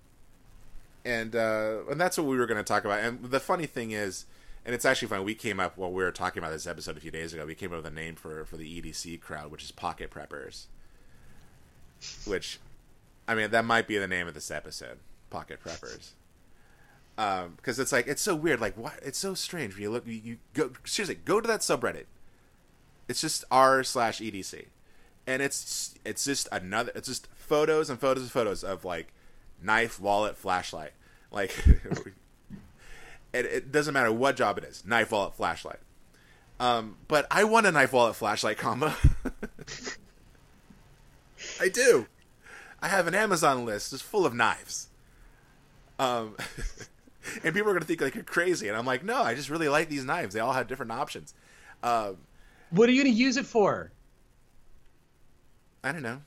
and 1.05 1.35
uh, 1.35 1.79
and 1.91 2.01
that's 2.01 2.17
what 2.19 2.27
we 2.27 2.37
were 2.37 2.47
going 2.47 2.59
to 2.59 2.65
talk 2.65 2.85
about. 2.85 3.01
And 3.01 3.25
the 3.25 3.41
funny 3.41 3.67
thing 3.67 3.91
is, 3.91 4.27
and 4.65 4.75
it's 4.75 4.85
actually 4.85 5.09
funny. 5.09 5.25
We 5.25 5.35
came 5.35 5.61
up 5.61 5.77
while 5.77 5.91
we 5.91 6.03
were 6.03 6.13
talking 6.13 6.43
about 6.43 6.53
this 6.53 6.67
episode 6.67 6.97
a 6.97 7.01
few 7.01 7.11
days 7.11 7.33
ago. 7.33 7.45
We 7.47 7.55
came 7.55 7.71
up 7.73 7.79
with 7.79 7.87
a 7.87 7.95
name 7.95 8.15
for 8.15 8.45
for 8.45 8.57
the 8.57 8.81
EDC 8.81 9.21
crowd, 9.21 9.51
which 9.51 9.65
is 9.65 9.71
Pocket 9.71 10.11
Preppers. 10.11 10.67
Which, 12.25 12.59
I 13.29 13.35
mean, 13.35 13.51
that 13.51 13.65
might 13.65 13.87
be 13.87 13.97
the 13.97 14.09
name 14.09 14.27
of 14.27 14.35
this 14.35 14.51
episode, 14.51 14.99
Pocket 15.31 15.61
Preppers. 15.65 16.11
Um, 17.19 17.55
because 17.57 17.79
it's 17.79 17.93
like 17.93 18.07
it's 18.07 18.23
so 18.23 18.35
weird. 18.35 18.61
Like, 18.61 18.77
what? 18.77 18.95
It's 19.03 19.19
so 19.19 19.35
strange 19.35 19.75
when 19.75 19.83
you 19.83 19.91
look. 19.91 20.07
You, 20.07 20.21
you 20.25 20.39
go 20.55 20.73
seriously. 20.85 21.19
Go 21.25 21.41
to 21.41 21.47
that 21.49 21.61
subreddit. 21.61 22.07
It's 23.09 23.21
just 23.21 23.45
r 23.51 23.85
slash 23.85 24.21
edc, 24.21 24.67
and 25.27 25.43
it's 25.43 25.95
it's 26.05 26.25
just 26.25 26.49
another. 26.51 26.93
It's 26.95 27.09
just 27.09 27.29
photos 27.35 27.91
and 27.91 28.01
photos 28.01 28.23
and 28.23 28.33
photos 28.33 28.65
of 28.65 28.85
like 28.85 29.12
knife, 29.62 30.01
wallet, 30.01 30.37
flashlight. 30.37 30.92
Like, 31.31 31.57
it, 33.33 33.44
it 33.46 33.72
doesn't 33.72 33.94
matter 33.94 34.12
what 34.12 34.37
job 34.37 34.59
it 34.59 34.64
is. 34.64 34.85
Knife, 34.87 35.12
wallet, 35.12 35.35
flashlight. 35.35 35.81
Um, 36.61 36.96
but 37.09 37.27
I 37.31 37.44
want 37.44 37.66
a 37.66 37.72
knife, 37.72 37.92
wallet, 37.92 38.14
flashlight 38.16 38.59
combo. 38.59 38.92
I 41.61 41.68
do. 41.68 42.07
I 42.81 42.88
have 42.88 43.07
an 43.07 43.14
Amazon 43.14 43.64
list 43.64 43.90
just 43.90 44.05
full 44.05 44.27
of 44.27 44.35
knives. 44.35 44.88
Um, 45.98 46.37
and 47.44 47.55
people 47.55 47.70
are 47.70 47.75
gonna 47.75 47.85
think 47.85 48.01
like 48.01 48.14
you're 48.14 48.25
crazy, 48.25 48.68
and 48.68 48.77
I'm 48.77 48.87
like, 48.87 49.05
no, 49.05 49.22
I 49.22 49.35
just 49.35 49.51
really 49.51 49.68
like 49.68 49.88
these 49.88 50.05
knives. 50.05 50.35
They 50.35 50.40
all 50.40 50.53
have 50.53 50.68
different 50.68 50.92
options. 50.92 51.35
Um, 51.83 52.18
What 52.70 52.88
are 52.88 52.92
you 52.92 53.03
going 53.03 53.12
to 53.14 53.18
use 53.20 53.37
it 53.37 53.46
for? 53.46 53.90
I 55.83 55.90
don't 55.92 56.03
know. 56.03 56.20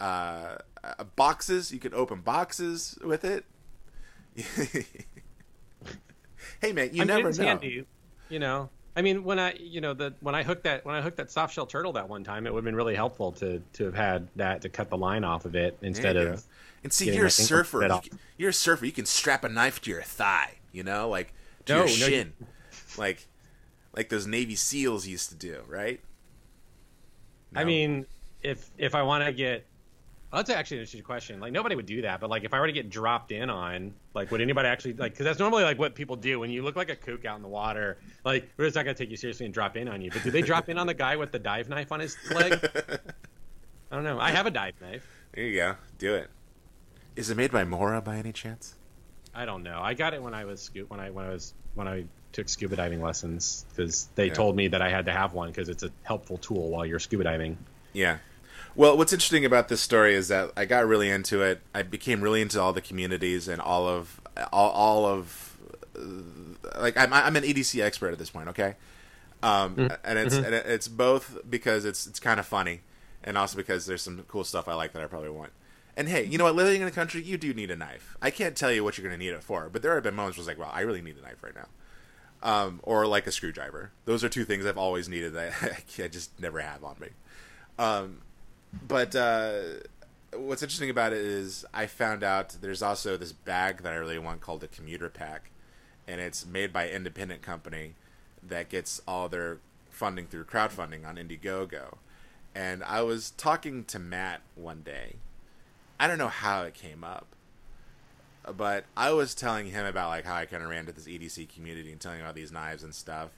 Uh, 0.00 0.56
uh, 0.84 1.04
boxes. 1.16 1.72
You 1.72 1.78
can 1.78 1.94
open 1.94 2.20
boxes 2.20 2.98
with 3.04 3.24
it. 3.24 3.44
hey 6.60 6.72
man, 6.72 6.90
you 6.92 7.02
I 7.02 7.04
mean, 7.04 7.06
never 7.06 7.32
know. 7.32 7.44
handy, 7.44 7.84
you 8.28 8.38
know. 8.38 8.70
I 8.96 9.02
mean, 9.02 9.22
when 9.22 9.38
I, 9.38 9.54
you 9.54 9.80
know, 9.80 9.94
the 9.94 10.14
when 10.20 10.34
I 10.34 10.42
hooked 10.42 10.64
that 10.64 10.84
when 10.84 10.94
I 10.94 11.00
hooked 11.00 11.16
that 11.18 11.30
soft 11.30 11.54
shell 11.54 11.66
turtle 11.66 11.92
that 11.92 12.08
one 12.08 12.24
time, 12.24 12.46
it 12.46 12.52
would 12.52 12.58
have 12.60 12.64
been 12.64 12.76
really 12.76 12.94
helpful 12.96 13.32
to 13.32 13.62
to 13.74 13.84
have 13.84 13.94
had 13.94 14.28
that 14.36 14.62
to 14.62 14.68
cut 14.68 14.90
the 14.90 14.96
line 14.98 15.24
off 15.24 15.44
of 15.44 15.54
it 15.54 15.78
instead 15.82 16.16
of. 16.16 16.36
go. 16.36 16.42
And 16.84 16.92
see, 16.92 17.12
you're 17.14 17.26
a 17.26 17.30
surfer. 17.30 17.82
You 17.82 18.00
can, 18.00 18.18
you're 18.36 18.50
a 18.50 18.52
surfer. 18.52 18.86
You 18.86 18.92
can 18.92 19.06
strap 19.06 19.44
a 19.44 19.48
knife 19.48 19.80
to 19.82 19.90
your 19.90 20.02
thigh. 20.02 20.58
You 20.72 20.84
know, 20.84 21.08
like 21.08 21.32
to 21.66 21.72
No, 21.74 21.78
your 21.80 21.86
no, 21.86 21.92
you- 21.92 21.96
shin, 21.96 22.32
like 22.96 23.26
like 23.94 24.08
those 24.08 24.26
Navy 24.26 24.54
SEAls 24.54 25.06
used 25.06 25.28
to 25.30 25.36
do, 25.36 25.62
right? 25.68 26.00
I 27.54 27.64
mean, 27.64 28.06
if 28.42 28.70
if 28.78 28.94
I 28.94 29.02
want 29.02 29.24
to 29.24 29.32
get, 29.32 29.66
well, 30.32 30.40
that's 30.42 30.50
actually 30.50 30.78
an 30.78 30.80
interesting 30.82 31.02
question. 31.02 31.40
Like 31.40 31.52
nobody 31.52 31.74
would 31.74 31.86
do 31.86 32.02
that, 32.02 32.20
but 32.20 32.28
like 32.30 32.44
if 32.44 32.52
I 32.52 32.60
were 32.60 32.66
to 32.66 32.72
get 32.72 32.90
dropped 32.90 33.32
in 33.32 33.48
on, 33.50 33.94
like 34.14 34.30
would 34.30 34.40
anybody 34.40 34.68
actually 34.68 34.94
like? 34.94 35.12
Because 35.12 35.24
that's 35.24 35.38
normally 35.38 35.64
like 35.64 35.78
what 35.78 35.94
people 35.94 36.16
do 36.16 36.38
when 36.40 36.50
you 36.50 36.62
look 36.62 36.76
like 36.76 36.90
a 36.90 36.96
kook 36.96 37.24
out 37.24 37.36
in 37.36 37.42
the 37.42 37.48
water. 37.48 37.98
Like 38.24 38.48
we're 38.56 38.66
just 38.66 38.76
not 38.76 38.84
gonna 38.84 38.94
take 38.94 39.10
you 39.10 39.16
seriously 39.16 39.46
and 39.46 39.54
drop 39.54 39.76
in 39.76 39.88
on 39.88 40.02
you. 40.02 40.10
But 40.10 40.22
do 40.24 40.30
they 40.30 40.42
drop 40.42 40.68
in 40.68 40.78
on 40.78 40.86
the 40.86 40.94
guy 40.94 41.16
with 41.16 41.32
the 41.32 41.38
dive 41.38 41.68
knife 41.68 41.92
on 41.92 42.00
his 42.00 42.16
leg? 42.30 42.52
I 43.90 43.94
don't 43.94 44.04
know. 44.04 44.18
I 44.20 44.30
have 44.32 44.46
a 44.46 44.50
dive 44.50 44.74
knife. 44.82 45.06
there 45.32 45.44
you 45.44 45.56
go. 45.56 45.76
Do 45.98 46.14
it. 46.14 46.28
Is 47.16 47.30
it 47.30 47.36
made 47.36 47.50
by 47.50 47.64
Mora 47.64 48.02
by 48.02 48.16
any 48.16 48.32
chance? 48.32 48.74
I 49.34 49.44
don't 49.46 49.62
know. 49.62 49.80
I 49.80 49.94
got 49.94 50.14
it 50.14 50.22
when 50.22 50.34
I 50.34 50.44
was 50.44 50.68
scu- 50.68 50.88
when 50.90 51.00
I 51.00 51.10
when 51.10 51.24
I 51.24 51.30
was 51.30 51.54
when 51.74 51.88
I 51.88 52.04
took 52.32 52.48
scuba 52.50 52.76
diving 52.76 53.00
lessons 53.00 53.64
because 53.70 54.08
they 54.14 54.26
Yeah. 54.26 54.34
told 54.34 54.56
me 54.56 54.68
that 54.68 54.82
I 54.82 54.90
had 54.90 55.06
to 55.06 55.12
have 55.12 55.32
one 55.32 55.48
because 55.48 55.70
it's 55.70 55.82
a 55.82 55.90
helpful 56.02 56.36
tool 56.36 56.68
while 56.68 56.84
you're 56.84 56.98
scuba 56.98 57.24
diving. 57.24 57.56
Yeah. 57.94 58.18
Well, 58.78 58.96
what's 58.96 59.12
interesting 59.12 59.44
about 59.44 59.66
this 59.66 59.80
story 59.80 60.14
is 60.14 60.28
that 60.28 60.52
I 60.56 60.64
got 60.64 60.86
really 60.86 61.10
into 61.10 61.42
it. 61.42 61.62
I 61.74 61.82
became 61.82 62.20
really 62.20 62.40
into 62.40 62.60
all 62.60 62.72
the 62.72 62.80
communities 62.80 63.48
and 63.48 63.60
all 63.60 63.88
of 63.88 64.20
all, 64.52 64.70
all 64.70 65.04
of 65.04 65.58
like 66.78 66.96
I'm 66.96 67.12
I'm 67.12 67.34
an 67.34 67.42
EDC 67.42 67.82
expert 67.82 68.12
at 68.12 68.20
this 68.20 68.30
point. 68.30 68.50
Okay, 68.50 68.76
um, 69.42 69.90
and 70.04 70.16
it's 70.16 70.36
and 70.36 70.54
it's 70.54 70.86
both 70.86 71.38
because 71.50 71.84
it's 71.84 72.06
it's 72.06 72.20
kind 72.20 72.38
of 72.38 72.46
funny, 72.46 72.82
and 73.24 73.36
also 73.36 73.56
because 73.56 73.84
there's 73.86 74.00
some 74.00 74.22
cool 74.28 74.44
stuff 74.44 74.68
I 74.68 74.74
like 74.74 74.92
that 74.92 75.02
I 75.02 75.06
probably 75.06 75.30
want. 75.30 75.50
And 75.96 76.08
hey, 76.08 76.22
you 76.22 76.38
know 76.38 76.44
what? 76.44 76.54
Living 76.54 76.80
in 76.80 76.86
a 76.86 76.92
country, 76.92 77.20
you 77.20 77.36
do 77.36 77.52
need 77.52 77.72
a 77.72 77.76
knife. 77.76 78.16
I 78.22 78.30
can't 78.30 78.56
tell 78.56 78.70
you 78.70 78.84
what 78.84 78.96
you're 78.96 79.04
going 79.08 79.18
to 79.18 79.24
need 79.24 79.34
it 79.34 79.42
for, 79.42 79.68
but 79.68 79.82
there 79.82 79.92
have 79.94 80.04
been 80.04 80.14
moments 80.14 80.38
where 80.38 80.42
it's 80.42 80.48
like, 80.48 80.56
well, 80.56 80.70
I 80.72 80.82
really 80.82 81.02
need 81.02 81.18
a 81.18 81.22
knife 81.22 81.42
right 81.42 81.56
now, 81.56 81.66
um, 82.44 82.78
or 82.84 83.08
like 83.08 83.26
a 83.26 83.32
screwdriver. 83.32 83.90
Those 84.04 84.22
are 84.22 84.28
two 84.28 84.44
things 84.44 84.64
I've 84.64 84.78
always 84.78 85.08
needed 85.08 85.34
that 85.34 85.52
I 85.98 86.06
just 86.06 86.38
never 86.38 86.60
have 86.60 86.84
on 86.84 86.94
me. 87.00 87.08
Um, 87.76 88.18
but 88.72 89.14
uh, 89.14 89.60
what's 90.36 90.62
interesting 90.62 90.90
about 90.90 91.12
it 91.12 91.24
is 91.24 91.64
I 91.72 91.86
found 91.86 92.22
out 92.22 92.56
there's 92.60 92.82
also 92.82 93.16
this 93.16 93.32
bag 93.32 93.82
that 93.82 93.92
I 93.92 93.96
really 93.96 94.18
want 94.18 94.40
called 94.40 94.62
a 94.62 94.68
commuter 94.68 95.08
pack, 95.08 95.50
and 96.06 96.20
it's 96.20 96.46
made 96.46 96.72
by 96.72 96.84
an 96.84 96.96
independent 96.96 97.42
company 97.42 97.94
that 98.42 98.68
gets 98.68 99.00
all 99.06 99.28
their 99.28 99.58
funding 99.90 100.26
through 100.26 100.44
crowdfunding 100.44 101.06
on 101.06 101.16
Indiegogo. 101.16 101.96
And 102.54 102.82
I 102.84 103.02
was 103.02 103.30
talking 103.32 103.84
to 103.84 103.98
Matt 103.98 104.40
one 104.54 104.82
day. 104.82 105.16
I 106.00 106.06
don't 106.06 106.18
know 106.18 106.28
how 106.28 106.62
it 106.62 106.74
came 106.74 107.02
up, 107.04 107.26
but 108.56 108.84
I 108.96 109.12
was 109.12 109.34
telling 109.34 109.66
him 109.66 109.86
about 109.86 110.08
like 110.08 110.24
how 110.24 110.36
I 110.36 110.46
kind 110.46 110.62
of 110.62 110.68
ran 110.68 110.86
to 110.86 110.92
this 110.92 111.06
EDC 111.06 111.48
community 111.48 111.90
and 111.90 112.00
telling 112.00 112.18
him 112.18 112.24
about 112.24 112.36
these 112.36 112.52
knives 112.52 112.82
and 112.82 112.94
stuff. 112.94 113.30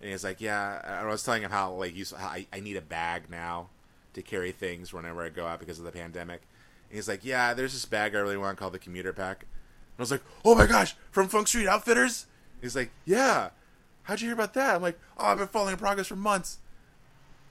And 0.00 0.10
he's 0.10 0.24
like, 0.24 0.40
"Yeah." 0.40 0.80
I 0.84 1.04
was 1.06 1.22
telling 1.22 1.42
him 1.42 1.50
how 1.50 1.72
like 1.74 1.96
you, 1.96 2.04
how 2.16 2.28
I, 2.28 2.46
I 2.52 2.60
need 2.60 2.76
a 2.76 2.82
bag 2.82 3.30
now 3.30 3.68
to 4.18 4.22
carry 4.22 4.52
things 4.52 4.92
whenever 4.92 5.22
I 5.22 5.28
go 5.30 5.46
out 5.46 5.58
because 5.60 5.78
of 5.78 5.84
the 5.84 5.92
pandemic. 5.92 6.42
And 6.90 6.96
he's 6.96 7.08
like, 7.08 7.24
"Yeah, 7.24 7.54
there's 7.54 7.72
this 7.72 7.84
bag 7.84 8.14
I 8.14 8.18
really 8.20 8.36
want 8.36 8.58
called 8.58 8.72
the 8.74 8.78
commuter 8.78 9.12
pack." 9.12 9.42
And 9.42 9.98
I 9.98 10.02
was 10.02 10.10
like, 10.10 10.22
"Oh 10.44 10.54
my 10.54 10.66
gosh, 10.66 10.94
from 11.10 11.28
Funk 11.28 11.48
Street 11.48 11.66
Outfitters?" 11.66 12.26
He's 12.60 12.76
like, 12.76 12.90
"Yeah." 13.04 13.50
How'd 14.04 14.20
you 14.22 14.28
hear 14.28 14.34
about 14.34 14.54
that? 14.54 14.74
I'm 14.76 14.82
like, 14.82 14.98
"Oh, 15.18 15.26
I've 15.26 15.38
been 15.38 15.48
following 15.48 15.76
progress 15.76 16.06
for 16.06 16.16
months." 16.16 16.58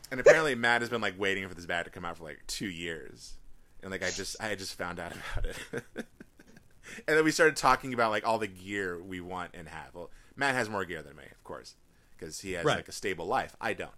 And 0.10 0.20
apparently, 0.20 0.56
Matt 0.66 0.82
has 0.82 0.90
been 0.90 1.02
like 1.02 1.20
waiting 1.20 1.48
for 1.48 1.54
this 1.54 1.66
bag 1.66 1.86
to 1.86 1.92
come 1.92 2.06
out 2.06 2.18
for 2.18 2.24
like 2.24 2.40
two 2.48 2.70
years, 2.70 3.34
and 3.82 3.92
like 3.92 4.04
I 4.04 4.10
just 4.10 4.36
I 4.40 4.56
just 4.56 4.76
found 4.76 5.00
out 5.00 5.12
about 5.34 5.46
it. 5.46 5.84
and 5.96 7.18
then 7.18 7.24
we 7.24 7.32
started 7.32 7.56
talking 7.56 7.94
about 7.94 8.12
like 8.12 8.26
all 8.26 8.40
the 8.40 8.48
gear 8.48 9.02
we 9.02 9.22
want 9.22 9.52
and 9.54 9.68
have. 9.68 9.94
Well, 9.94 10.10
Matt 10.36 10.56
has 10.56 10.70
more 10.70 10.84
gear 10.86 11.02
than 11.04 11.16
me, 11.16 11.24
of 11.32 11.44
course, 11.44 11.76
because 12.18 12.40
he 12.42 12.54
has 12.54 12.66
Right. 12.66 12.78
like 12.78 12.88
a 12.88 12.92
stable 12.94 13.26
life. 13.28 13.56
I 13.62 13.74
don't. 13.74 13.92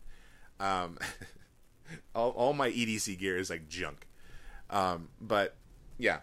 Um, 0.59 0.97
all, 2.15 2.31
all 2.31 2.53
my 2.53 2.69
EDC 2.69 3.17
gear 3.19 3.37
is 3.37 3.49
like 3.49 3.67
junk. 3.69 4.05
Um, 4.69 5.09
but 5.19 5.55
yeah, 5.97 6.19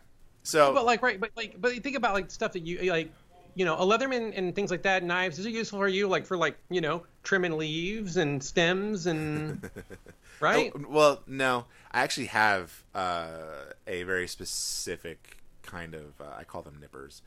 so 0.46 0.72
But 0.72 0.84
like 0.84 1.02
right, 1.02 1.18
but 1.18 1.30
like 1.36 1.60
but 1.60 1.72
think 1.82 1.96
about 1.96 2.14
like 2.14 2.30
stuff 2.30 2.52
that 2.52 2.60
you 2.60 2.92
like, 2.92 3.10
you 3.56 3.64
know, 3.64 3.74
a 3.74 3.84
Leatherman 3.84 4.32
and 4.36 4.54
things 4.54 4.70
like 4.70 4.82
that. 4.82 5.02
Knives 5.02 5.40
is 5.40 5.46
it 5.46 5.50
useful 5.50 5.80
for 5.80 5.88
you 5.88 6.06
like 6.06 6.24
for 6.24 6.36
like 6.36 6.56
you 6.70 6.80
know 6.80 7.02
trimming 7.24 7.58
leaves 7.58 8.16
and 8.16 8.42
stems 8.42 9.08
and 9.08 9.68
right? 10.40 10.72
Oh, 10.72 10.84
well, 10.88 11.22
no, 11.26 11.64
I 11.90 12.02
actually 12.02 12.26
have 12.26 12.84
uh, 12.94 13.72
a 13.88 14.04
very 14.04 14.28
specific 14.28 15.38
kind 15.62 15.94
of. 15.94 16.20
Uh, 16.20 16.34
I 16.38 16.44
call 16.44 16.62
them 16.62 16.78
nippers. 16.80 17.22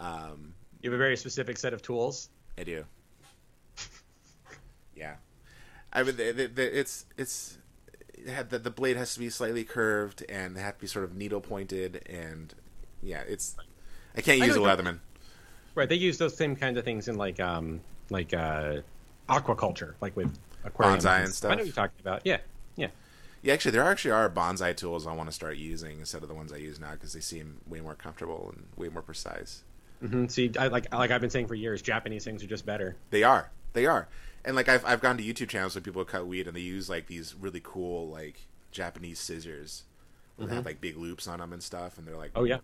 Um, 0.00 0.54
You 0.82 0.90
have 0.90 0.96
a 0.96 0.98
very 0.98 1.16
specific 1.16 1.58
set 1.58 1.72
of 1.72 1.82
tools. 1.82 2.30
I 2.58 2.64
do. 2.64 2.84
yeah, 4.96 5.14
I 5.92 6.02
mean, 6.02 6.16
the, 6.16 6.32
the, 6.32 6.46
the, 6.48 6.78
it's 6.80 7.06
it's 7.16 7.58
it 7.58 7.58
had, 8.26 8.50
the, 8.50 8.58
the 8.58 8.70
blade 8.70 8.96
has 8.96 9.14
to 9.14 9.20
be 9.20 9.30
slightly 9.30 9.64
curved 9.64 10.24
and 10.28 10.56
they 10.56 10.60
have 10.60 10.74
to 10.74 10.80
be 10.80 10.86
sort 10.86 11.04
of 11.04 11.14
needle 11.14 11.40
pointed 11.40 12.02
and 12.08 12.54
yeah, 13.02 13.22
it's. 13.26 13.56
I 14.16 14.20
can't 14.20 14.40
use 14.40 14.56
a 14.56 14.60
Leatherman. 14.60 14.98
Right, 15.74 15.88
they 15.88 15.96
use 15.96 16.18
those 16.18 16.36
same 16.36 16.56
kinds 16.56 16.78
of 16.78 16.84
things 16.84 17.08
in 17.08 17.16
like 17.16 17.38
um 17.38 17.80
like 18.10 18.32
uh 18.32 18.80
aquaculture, 19.28 19.94
like 20.00 20.16
with 20.16 20.36
aquariums 20.64 21.04
Bonsai 21.04 21.24
and 21.24 21.34
stuff. 21.34 21.52
I 21.52 21.54
know 21.56 21.62
you're 21.64 21.72
talking 21.72 22.00
about. 22.00 22.22
Yeah, 22.24 22.38
yeah. 22.76 22.88
Yeah, 23.42 23.52
actually, 23.52 23.72
there 23.72 23.84
actually 23.84 24.12
are 24.12 24.30
bonsai 24.30 24.74
tools 24.74 25.06
I 25.06 25.12
want 25.12 25.28
to 25.28 25.34
start 25.34 25.56
using 25.56 25.98
instead 26.00 26.22
of 26.22 26.28
the 26.28 26.34
ones 26.34 26.52
I 26.52 26.56
use 26.56 26.80
now 26.80 26.92
because 26.92 27.12
they 27.12 27.20
seem 27.20 27.60
way 27.68 27.80
more 27.80 27.94
comfortable 27.94 28.52
and 28.54 28.66
way 28.76 28.88
more 28.88 29.02
precise. 29.02 29.62
Mm-hmm. 30.02 30.26
See, 30.26 30.50
I, 30.58 30.68
like 30.68 30.92
like 30.92 31.10
I've 31.10 31.20
been 31.20 31.30
saying 31.30 31.46
for 31.46 31.54
years, 31.54 31.82
Japanese 31.82 32.24
things 32.24 32.42
are 32.42 32.48
just 32.48 32.66
better. 32.66 32.96
They 33.10 33.22
are. 33.22 33.50
They 33.72 33.86
are. 33.86 34.08
And 34.44 34.54
like 34.56 34.68
I've 34.68 34.84
I've 34.84 35.00
gone 35.00 35.16
to 35.18 35.24
YouTube 35.24 35.48
channels 35.48 35.74
where 35.74 35.82
people 35.82 36.04
cut 36.04 36.26
weed 36.26 36.46
and 36.46 36.56
they 36.56 36.60
use 36.60 36.88
like 36.88 37.06
these 37.06 37.34
really 37.34 37.60
cool 37.62 38.08
like 38.08 38.46
Japanese 38.70 39.18
scissors. 39.18 39.82
That 40.38 40.50
have 40.50 40.66
like 40.66 40.82
big 40.82 40.98
loops 40.98 41.26
on 41.28 41.38
them 41.38 41.54
and 41.54 41.62
stuff, 41.62 41.96
and 41.96 42.06
they're 42.06 42.14
like 42.16 42.30
Mm-hmm. 42.34 42.40
Oh 42.40 42.44
yeah, 42.44 42.58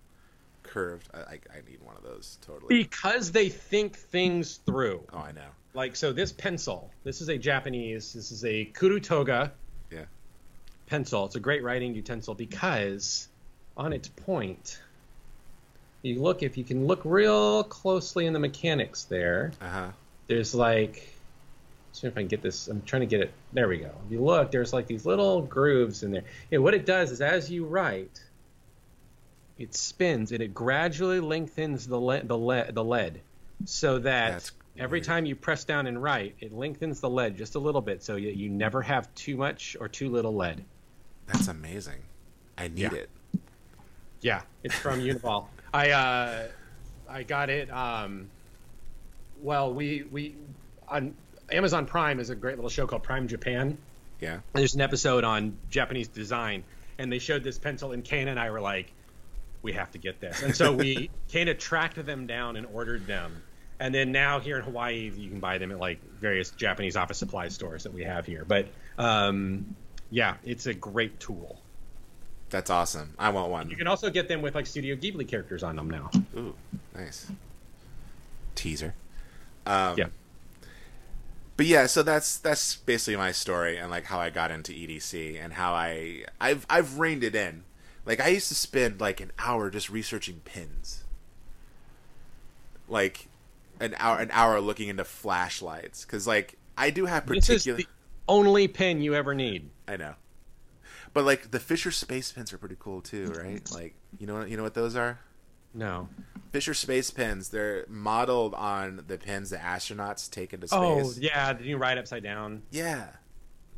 curved. 0.63 1.09
I, 1.15 1.19
I 1.19 1.33
I 1.33 1.57
need 1.67 1.81
one 1.83 1.97
of 1.97 2.03
those 2.03 2.37
totally. 2.47 2.77
because 2.85 3.33
they 3.33 3.49
think 3.49 3.97
things 3.97 4.61
through. 4.67 5.03
oh, 5.13 5.19
I 5.19 5.33
know. 5.33 5.49
Like 5.73 5.97
so, 5.97 6.13
this 6.13 6.33
pencil. 6.33 6.91
This 7.03 7.23
is 7.23 7.31
a 7.31 7.39
Japanese. 7.39 8.13
This 8.13 8.31
is 8.31 8.45
a 8.45 8.67
Kurutoga 8.75 9.53
Yeah. 9.91 10.05
pencil. 10.85 11.25
It's 11.25 11.35
a 11.37 11.41
great 11.41 11.63
writing 11.63 11.95
utensil 11.95 12.35
because 12.35 13.29
on 13.75 13.95
its 13.95 14.09
point, 14.09 14.83
you 16.03 16.21
look 16.21 16.43
if 16.43 16.59
you 16.59 16.65
can 16.65 16.87
look 16.87 17.01
real 17.07 17.65
closely 17.65 18.27
in 18.27 18.35
the 18.35 18.39
mechanics 18.39 19.05
there. 19.05 19.53
Uh 19.63 19.69
huh. 19.71 19.89
There's 20.29 20.55
like 20.55 21.09
see 21.93 22.07
if 22.07 22.15
I 22.17 22.21
can 22.21 22.29
get 22.29 22.41
this. 22.43 22.69
I'm 22.69 22.81
trying 22.83 23.01
to 23.01 23.07
get 23.07 23.21
it. 23.21 23.33
There 23.53 23.69
we 23.69 23.79
go. 23.79 23.91
If 24.07 24.13
you 24.13 24.23
look, 24.25 24.51
there's 24.51 24.73
like 24.73 24.87
these 24.87 25.05
little 25.05 25.43
grooves 25.43 26.03
in 26.03 26.11
there. 26.11 26.25
And 26.51 26.63
what 26.63 26.73
it 26.75 26.87
does 26.87 27.11
is, 27.11 27.21
as 27.21 27.51
you 27.51 27.67
write, 27.67 28.19
it 29.59 29.75
spins 29.75 30.33
and 30.33 30.41
it 30.43 30.55
gradually 30.55 31.21
lengthens 31.21 31.87
the 31.87 31.99
le- 31.99 32.23
the 32.25 32.37
le- 32.39 32.73
the 32.73 32.83
lead, 32.83 33.21
so 33.67 33.99
that 33.99 34.31
That's 34.33 34.53
every 34.79 35.01
weird. 35.01 35.07
time 35.07 35.27
you 35.27 35.37
press 35.37 35.65
down 35.65 35.87
and 35.87 36.03
write, 36.03 36.35
it 36.41 36.53
lengthens 36.53 37.01
the 37.01 37.11
lead 37.11 37.37
just 37.37 37.55
a 37.57 37.59
little 37.59 37.83
bit, 37.83 38.03
so 38.03 38.17
you, 38.17 38.31
you 38.31 38.49
never 38.49 38.81
have 38.81 39.15
too 39.15 39.37
much 39.37 39.77
or 39.79 39.89
too 39.89 40.09
little 40.09 40.35
lead. 40.35 40.65
That's 41.27 41.49
amazing. 41.49 42.01
I 42.57 42.69
need 42.69 42.79
Yeah. 42.79 42.95
it. 42.95 43.11
Yeah, 44.23 44.43
it's 44.63 44.75
from 44.75 45.01
Uni-ball. 45.03 45.51
I 45.75 45.91
uh, 45.91 46.49
I 47.09 47.23
got 47.25 47.51
it. 47.51 47.71
Um, 47.71 48.31
well, 49.43 49.73
we 49.73 50.05
we 50.11 50.35
on 50.89 51.15
Amazon 51.51 51.87
Prime 51.87 52.21
is 52.21 52.31
a 52.31 52.35
great 52.35 52.57
little 52.57 52.71
show 52.71 52.87
called 52.87 53.03
Prime 53.03 53.29
Japan. 53.29 53.77
Yeah. 54.21 54.35
And 54.35 54.43
there's 54.55 54.75
an 54.75 54.81
episode 54.81 55.25
on 55.25 55.57
Japanese 55.71 56.09
design, 56.09 56.65
and 56.99 57.13
they 57.13 57.19
showed 57.19 57.43
this 57.43 57.59
pencil, 57.59 57.93
and 57.93 58.05
Kana 58.05 58.31
and 58.31 58.41
I 58.41 58.51
were 58.51 58.61
like, 58.61 58.93
"We 59.63 59.73
have 59.73 59.91
to 59.93 59.99
get 59.99 60.21
this." 60.21 60.43
And 60.43 60.55
so 60.55 60.73
we 60.73 61.11
Kana 61.29 61.55
tracked 61.55 62.05
them 62.05 62.27
down 62.27 62.57
and 62.57 62.67
ordered 62.67 63.07
them. 63.07 63.43
And 63.81 63.93
then 63.93 64.13
now 64.13 64.39
here 64.39 64.59
in 64.59 64.63
Hawaii, 64.63 65.11
you 65.17 65.29
can 65.29 65.41
buy 65.41 65.59
them 65.59 65.73
at 65.73 65.81
like 65.81 65.99
various 66.21 66.51
Japanese 66.51 66.97
office 66.97 67.19
supply 67.19 67.49
stores 67.49 67.83
that 67.83 67.93
we 67.93 68.05
have 68.05 68.27
here. 68.27 68.45
But 68.47 68.69
um, 68.97 69.75
yeah, 70.11 70.37
it's 70.45 70.67
a 70.67 70.75
great 70.75 71.19
tool. 71.19 71.61
That's 72.51 72.71
awesome. 72.71 73.15
I 73.19 73.31
want 73.31 73.51
one. 73.51 73.71
You 73.71 73.77
can 73.77 73.87
also 73.89 74.11
get 74.11 74.29
them 74.29 74.43
with 74.43 74.55
like 74.55 74.67
Studio 74.67 74.95
Ghibli 74.95 75.27
characters 75.27 75.63
on 75.63 75.75
them 75.75 75.91
now. 75.91 76.11
Ooh, 76.37 76.55
nice. 76.95 77.27
Teaser. 78.55 78.95
Um, 79.67 79.99
Yeah. 79.99 80.07
But 81.57 81.67
yeah, 81.67 81.87
so 81.87 82.03
that's 82.03 82.39
that's 82.39 82.77
basically 82.77 83.17
my 83.17 83.31
story 83.31 83.77
and 83.77 83.91
like 83.91 84.05
how 84.05 84.19
I 84.19 84.31
got 84.31 84.51
into 84.51 84.73
EDC 84.73 85.43
and 85.43 85.53
how 85.53 85.75
I 85.75 86.25
I've 86.41 86.67
I've 86.69 86.99
reined 86.99 87.23
it 87.23 87.35
in. 87.35 87.65
Like 88.07 88.21
I 88.21 88.29
used 88.29 88.49
to 88.49 88.55
spend 88.55 89.01
like 89.01 89.21
an 89.21 89.33
hour 89.39 89.71
just 89.71 89.91
researching 89.91 90.41
pins. 90.45 91.05
Like 92.89 93.29
an 93.81 93.95
hour 93.99 94.19
an 94.19 94.31
hour 94.33 94.61
looking 94.61 94.89
into 94.89 95.05
flashlights 95.05 96.05
cuz 96.05 96.27
like 96.27 96.57
I 96.77 96.91
do 96.91 97.07
have 97.07 97.27
This 97.27 97.49
is 97.51 97.63
particular 97.63 97.77
the 97.79 97.87
only 98.29 98.67
pin 98.67 99.03
you 99.03 99.15
ever 99.15 99.35
need. 99.35 99.71
I 99.87 99.97
know. 99.97 100.15
But 101.13 101.25
like 101.25 101.51
the 101.51 101.61
Fisher 101.61 101.91
space 101.91 102.33
pins 102.33 102.53
are 102.53 102.59
pretty 102.59 102.77
cool 102.79 103.03
too, 103.03 103.31
right? 103.37 103.63
Like 103.71 103.95
you 104.19 104.27
know 104.27 104.43
you 104.45 104.57
know 104.57 104.63
what 104.63 104.75
those 104.75 104.97
are? 104.97 105.21
No. 105.75 106.09
Fisher 106.51 106.75
space 106.75 107.11
pins. 107.11 107.49
They're 107.49 107.87
modeled 107.89 108.55
on 108.55 109.05
the 109.07 109.17
pins 109.17 109.51
that 109.51 109.61
astronauts 109.63 110.31
take 110.31 110.53
into 110.53 110.69
space. 110.69 110.79
Oh 110.79 111.13
yeah, 111.19 111.53
did 111.55 111.67
you 111.67 111.79
write 111.79 111.97
upside 111.99 112.23
down? 112.23 112.63
yeah, 112.71 113.07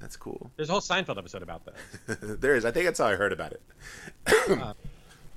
that's 0.01 0.17
cool. 0.17 0.51
There's 0.57 0.69
a 0.69 0.73
whole 0.73 0.81
Seinfeld 0.81 1.17
episode 1.19 1.43
about 1.43 1.63
that. 1.67 2.41
there 2.41 2.57
is. 2.57 2.65
I 2.65 2.73
think 2.73 2.87
that's 2.87 2.99
how 2.99 3.07
I 3.07 3.15
heard 3.15 3.33
about 3.33 3.53
it. 3.53 3.63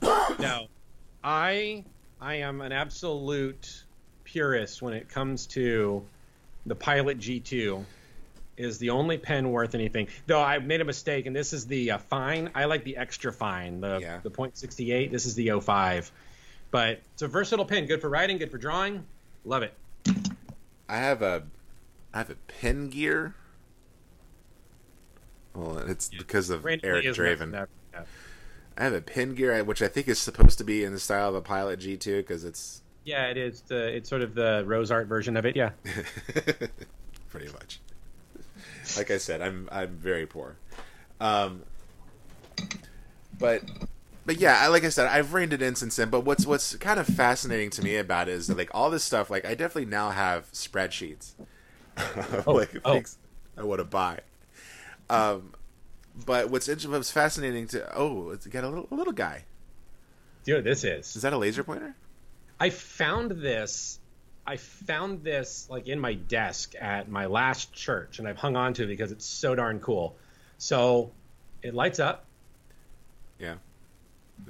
no, 0.40 0.68
I 1.24 1.84
I 2.20 2.36
am 2.36 2.62
an 2.62 2.72
absolute 2.72 3.84
purist 4.24 4.82
when 4.82 4.94
it 4.94 5.08
comes 5.10 5.46
to 5.48 6.04
the 6.66 6.76
Pilot 6.76 7.20
G2. 7.20 7.84
Is 8.58 8.80
the 8.80 8.90
only 8.90 9.20
pen 9.20 9.52
worth 9.52 9.76
anything? 9.76 10.08
Though 10.26 10.42
I 10.42 10.58
made 10.58 10.82
a 10.82 10.86
mistake, 10.86 11.28
and 11.28 11.36
this 11.36 11.54
is 11.54 11.68
the 11.68 11.92
uh, 11.92 11.98
fine. 12.00 12.50
I 12.56 12.66
like 12.66 12.84
the 12.84 12.98
extra 12.98 13.32
fine, 13.32 13.82
the 13.82 14.00
Yeah. 14.02 14.20
the 14.24 14.32
.68. 14.32 15.12
This 15.12 15.28
is 15.28 15.36
the 15.36 15.52
05. 15.60 16.12
But 16.72 17.02
it's 17.14 17.22
a 17.22 17.28
versatile 17.28 17.66
pen, 17.66 17.86
good 17.86 18.02
for 18.02 18.10
writing, 18.10 18.38
good 18.38 18.52
for 18.52 18.58
drawing. 18.58 19.06
Love 19.46 19.64
it. 19.64 19.74
I 20.90 20.98
have 20.98 21.22
a, 21.22 21.44
I 22.14 22.20
have 22.20 22.30
a 22.30 22.36
pin 22.36 22.90
gear. 22.90 23.36
Well, 25.54 25.80
it's 25.80 26.10
because 26.10 26.50
of 26.50 26.66
Randomly 26.66 27.06
Eric 27.06 27.06
Draven. 27.16 27.68
yeah. 27.94 28.02
I 28.78 28.84
have 28.84 28.94
a 28.94 29.02
pin 29.02 29.34
gear, 29.34 29.64
which 29.64 29.82
I 29.82 29.88
think 29.88 30.08
is 30.08 30.20
supposed 30.20 30.60
to 30.60 30.64
be 30.64 30.84
in 30.84 30.94
the 30.94 31.00
style 31.00 31.30
of 31.30 31.36
a 31.36 31.42
Pilot 31.42 31.80
G2 31.80 32.18
because 32.18 32.44
it's 32.44 32.84
Yeah, 33.06 33.26
it 33.28 33.38
is. 33.38 33.62
The, 33.62 33.96
it's 33.96 34.08
sort 34.08 34.22
of 34.22 34.36
the 34.36 34.64
RoseArt 34.68 35.08
version 35.08 35.36
of 35.36 35.46
it. 35.46 35.56
Yeah. 35.56 35.72
pretty 37.30 37.52
much. 37.52 37.80
Like 38.96 39.12
I 39.12 39.18
said, 39.18 39.42
I'm 39.42 39.68
I'm 39.72 39.90
very 39.90 40.26
poor, 40.26 40.56
um, 41.20 41.64
but 43.38 43.62
but 44.28 44.42
yeah, 44.42 44.60
I, 44.60 44.68
like 44.68 44.84
I 44.84 44.90
said, 44.90 45.08
I've 45.08 45.34
reined 45.34 45.54
it 45.54 45.62
in 45.62 45.76
since 45.76 45.96
then. 45.96 46.10
But 46.10 46.26
what's 46.26 46.46
what's 46.46 46.76
kind 46.76 47.00
of 47.00 47.08
fascinating 47.08 47.70
to 47.72 47.82
me 47.82 47.96
about 47.96 48.28
it 48.28 48.34
is 48.34 48.48
that 48.48 48.58
like 48.58 48.70
all 48.74 48.90
this 48.90 49.06
stuff, 49.06 49.30
like 49.30 49.46
I 49.46 49.56
definitely 49.56 49.86
now 49.86 50.10
have 50.10 50.52
spreadsheets, 50.52 51.32
of, 51.98 52.46
like 52.46 52.78
oh. 52.84 52.96
things 52.96 53.18
I 53.58 53.64
want 53.64 53.80
to 53.80 53.86
buy. 53.86 54.20
Um, 55.10 55.54
but 56.26 56.50
what's 56.50 56.68
interesting, 56.68 56.92
what's 56.92 57.10
fascinating 57.10 57.68
to 57.68 57.98
oh, 57.98 58.32
it's 58.32 58.46
got 58.48 58.66
a 58.66 58.68
little 58.68 58.90
a 58.92 58.96
little 58.96 59.14
guy. 59.14 59.46
Do 60.44 60.52
you 60.52 60.56
know 60.56 60.58
what 60.58 60.66
this 60.66 60.84
is? 60.84 61.16
Is 61.16 61.22
that 61.22 61.32
a 61.32 61.38
laser 61.38 61.64
pointer? 61.64 61.96
I 62.60 62.70
found 62.70 63.32
this. 63.32 63.98
I 64.46 64.58
found 64.58 65.24
this 65.24 65.68
like 65.70 65.88
in 65.88 66.02
my 66.02 66.16
desk 66.16 66.74
at 66.78 67.08
my 67.08 67.28
last 67.28 67.72
church, 67.72 68.20
and 68.20 68.28
I've 68.28 68.38
hung 68.38 68.58
on 68.58 68.74
to 68.74 68.84
it 68.84 68.88
because 68.88 69.14
it's 69.14 69.26
so 69.26 69.56
darn 69.56 69.80
cool. 69.80 70.18
So 70.58 71.12
it 71.64 71.74
lights 71.74 72.00
up, 72.00 72.26
Yeah. 73.40 73.56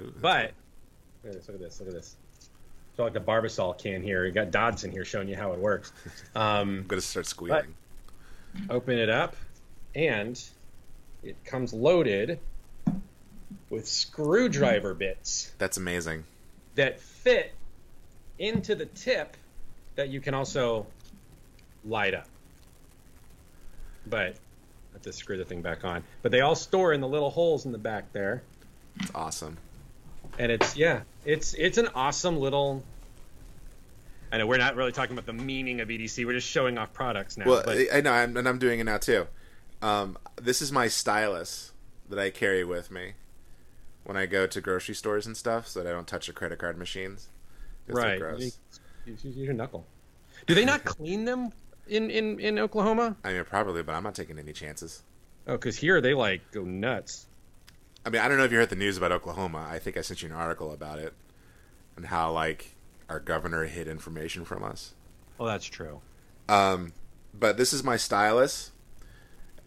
Ooh, 0.00 0.04
that's 0.04 0.20
but 0.20 0.52
look 1.24 1.34
at 1.34 1.38
this. 1.40 1.48
Look 1.48 1.54
at 1.56 1.60
this. 1.60 1.80
Look 1.80 1.88
at 1.88 1.94
this. 1.94 2.16
So 2.96 3.04
like 3.04 3.12
the 3.12 3.20
Barbasol 3.20 3.78
can 3.78 4.02
here. 4.02 4.24
You 4.26 4.32
got 4.32 4.50
Dodson 4.50 4.90
here 4.90 5.04
showing 5.04 5.28
you 5.28 5.36
how 5.36 5.52
it 5.52 5.58
works. 5.58 5.92
Um, 6.34 6.80
I'm 6.80 6.86
gonna 6.86 7.00
start 7.00 7.26
squealing. 7.26 7.74
open 8.70 8.98
it 8.98 9.08
up, 9.10 9.36
and 9.94 10.40
it 11.22 11.44
comes 11.44 11.72
loaded 11.72 12.38
with 13.70 13.86
screwdriver 13.88 14.94
bits. 14.94 15.52
That's 15.58 15.76
amazing. 15.76 16.24
that 16.76 17.00
fit 17.00 17.52
into 18.38 18.74
the 18.76 18.86
tip 18.86 19.36
that 19.96 20.08
you 20.10 20.20
can 20.20 20.32
also 20.34 20.86
light 21.84 22.14
up. 22.14 22.26
But 24.06 24.20
I 24.20 24.92
have 24.94 25.02
to 25.02 25.12
screw 25.12 25.36
the 25.36 25.44
thing 25.44 25.60
back 25.60 25.84
on. 25.84 26.04
But 26.22 26.30
they 26.32 26.40
all 26.40 26.54
store 26.54 26.92
in 26.92 27.00
the 27.00 27.08
little 27.08 27.30
holes 27.30 27.66
in 27.66 27.72
the 27.72 27.78
back 27.78 28.12
there. 28.12 28.42
It's 29.00 29.10
awesome. 29.14 29.56
And 30.38 30.52
it's 30.52 30.76
yeah, 30.76 31.02
it's 31.24 31.54
it's 31.54 31.78
an 31.78 31.88
awesome 31.94 32.38
little 32.38 32.82
I 34.30 34.38
know 34.38 34.46
we're 34.46 34.58
not 34.58 34.76
really 34.76 34.92
talking 34.92 35.12
about 35.12 35.26
the 35.26 35.32
meaning 35.32 35.80
of 35.80 35.88
EDC. 35.88 36.24
We're 36.26 36.34
just 36.34 36.48
showing 36.48 36.76
off 36.78 36.92
products 36.92 37.36
now. 37.36 37.46
Well, 37.46 37.62
but, 37.64 37.78
I 37.92 38.00
know, 38.00 38.12
I'm, 38.12 38.36
and 38.36 38.46
I'm 38.46 38.58
doing 38.58 38.80
it 38.80 38.84
now 38.84 38.98
too. 38.98 39.26
Um, 39.80 40.18
this 40.36 40.60
is 40.60 40.70
my 40.70 40.88
stylus 40.88 41.72
that 42.08 42.18
I 42.18 42.30
carry 42.30 42.64
with 42.64 42.90
me 42.90 43.14
when 44.04 44.16
I 44.16 44.26
go 44.26 44.46
to 44.46 44.60
grocery 44.60 44.94
stores 44.94 45.26
and 45.26 45.36
stuff, 45.36 45.66
so 45.66 45.82
that 45.82 45.88
I 45.88 45.92
don't 45.92 46.06
touch 46.06 46.26
the 46.26 46.32
credit 46.32 46.58
card 46.58 46.78
machines. 46.78 47.28
right. 47.86 48.18
gross. 48.18 48.40
You- 48.40 48.50
you- 49.06 49.16
Use 49.22 49.36
your 49.36 49.54
knuckle. 49.54 49.86
Do 50.46 50.54
they 50.54 50.66
not 50.66 50.84
clean 50.84 51.24
them 51.24 51.50
in, 51.86 52.10
in, 52.10 52.38
in 52.38 52.58
Oklahoma? 52.58 53.16
I 53.24 53.32
mean, 53.32 53.44
probably, 53.44 53.82
but 53.82 53.94
I'm 53.94 54.02
not 54.02 54.14
taking 54.14 54.38
any 54.38 54.52
chances. 54.52 55.02
Oh, 55.46 55.52
because 55.52 55.78
here 55.78 56.02
they 56.02 56.12
like 56.12 56.42
go 56.52 56.62
nuts. 56.62 57.26
I 58.08 58.10
mean, 58.10 58.22
I 58.22 58.28
don't 58.28 58.38
know 58.38 58.44
if 58.44 58.52
you 58.52 58.56
heard 58.56 58.70
the 58.70 58.74
news 58.74 58.96
about 58.96 59.12
Oklahoma. 59.12 59.68
I 59.70 59.78
think 59.78 59.98
I 59.98 60.00
sent 60.00 60.22
you 60.22 60.30
an 60.30 60.34
article 60.34 60.72
about 60.72 60.98
it 60.98 61.12
and 61.94 62.06
how 62.06 62.32
like 62.32 62.74
our 63.10 63.20
governor 63.20 63.66
hid 63.66 63.86
information 63.86 64.46
from 64.46 64.64
us. 64.64 64.94
Oh, 65.38 65.44
that's 65.44 65.66
true. 65.66 66.00
Um, 66.48 66.94
but 67.38 67.58
this 67.58 67.74
is 67.74 67.84
my 67.84 67.98
stylus. 67.98 68.70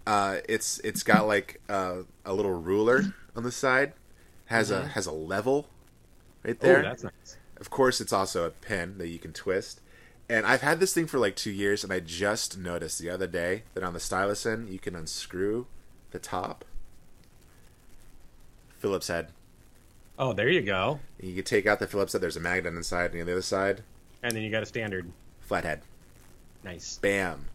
Uh, 0.08 0.38
it's 0.49 0.80
it's 0.80 1.04
got 1.04 1.27
like 1.27 1.62
uh, 1.69 1.97
a 2.25 2.34
little 2.34 2.54
ruler 2.54 3.13
on 3.36 3.43
the 3.43 3.51
side, 3.51 3.93
has 4.45 4.71
a 4.71 4.88
has 4.88 5.06
a 5.06 5.12
level 5.12 5.67
right 6.43 6.60
there. 6.60 6.80
Oh, 6.80 6.82
that's 6.82 7.04
nice. 7.04 7.38
Of 7.58 7.69
course, 7.69 8.01
it's 8.01 8.12
also 8.12 8.45
a 8.45 8.49
pen 8.49 8.97
that 8.97 9.10
you 9.10 9.19
can 9.19 9.34
twist. 9.34 9.82
And 10.27 10.47
I've 10.47 10.62
had 10.62 10.80
this 10.80 10.95
thing 10.95 11.06
for 11.06 11.19
like 11.19 11.36
two 11.36 11.51
years, 11.51 11.84
and 11.84 11.93
I 11.93 11.99
just 11.99 12.58
noticed 12.58 12.97
the 12.97 13.12
other 13.12 13.27
day 13.27 13.65
that 13.75 13.84
on 13.84 13.93
the 13.93 13.99
stylus 13.99 14.47
end, 14.47 14.69
you 14.69 14.80
can 14.80 14.95
unscrew 14.95 15.67
the 16.10 16.17
top. 16.17 16.65
Phillips 18.81 19.07
head. 19.07 19.27
Oh, 20.19 20.33
there 20.33 20.49
you 20.49 20.61
go. 20.61 20.99
You 21.19 21.35
can 21.35 21.43
take 21.43 21.65
out 21.67 21.79
the 21.79 21.87
Phillips 21.87 22.13
head. 22.13 22.21
There's 22.21 22.35
a 22.37 22.41
magnet 22.41 22.73
inside, 22.73 23.11
and 23.11 23.21
on 23.21 23.25
the 23.27 23.31
other 23.33 23.41
side, 23.41 23.83
And 24.23 24.35
then 24.35 24.41
you 24.43 24.49
got 24.51 24.63
a 24.63 24.65
standard. 24.65 25.09
flathead. 25.41 25.81
Nice. 26.63 26.97
Bam. 27.01 27.45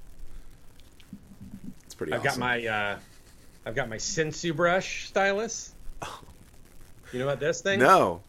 It's 1.85 1.95
pretty. 1.95 2.13
I've 2.13 2.23
got 2.23 2.39
my 2.39 2.65
uh, 2.67 2.99
I've 3.65 3.75
got 3.75 3.89
my 3.89 3.97
Sensu 3.99 4.53
brush 4.55 5.09
stylus. 5.09 5.75
You 7.13 7.21
know 7.21 7.27
what 7.27 7.39
this 7.41 7.61
thing? 7.61 7.79
No. 7.79 8.21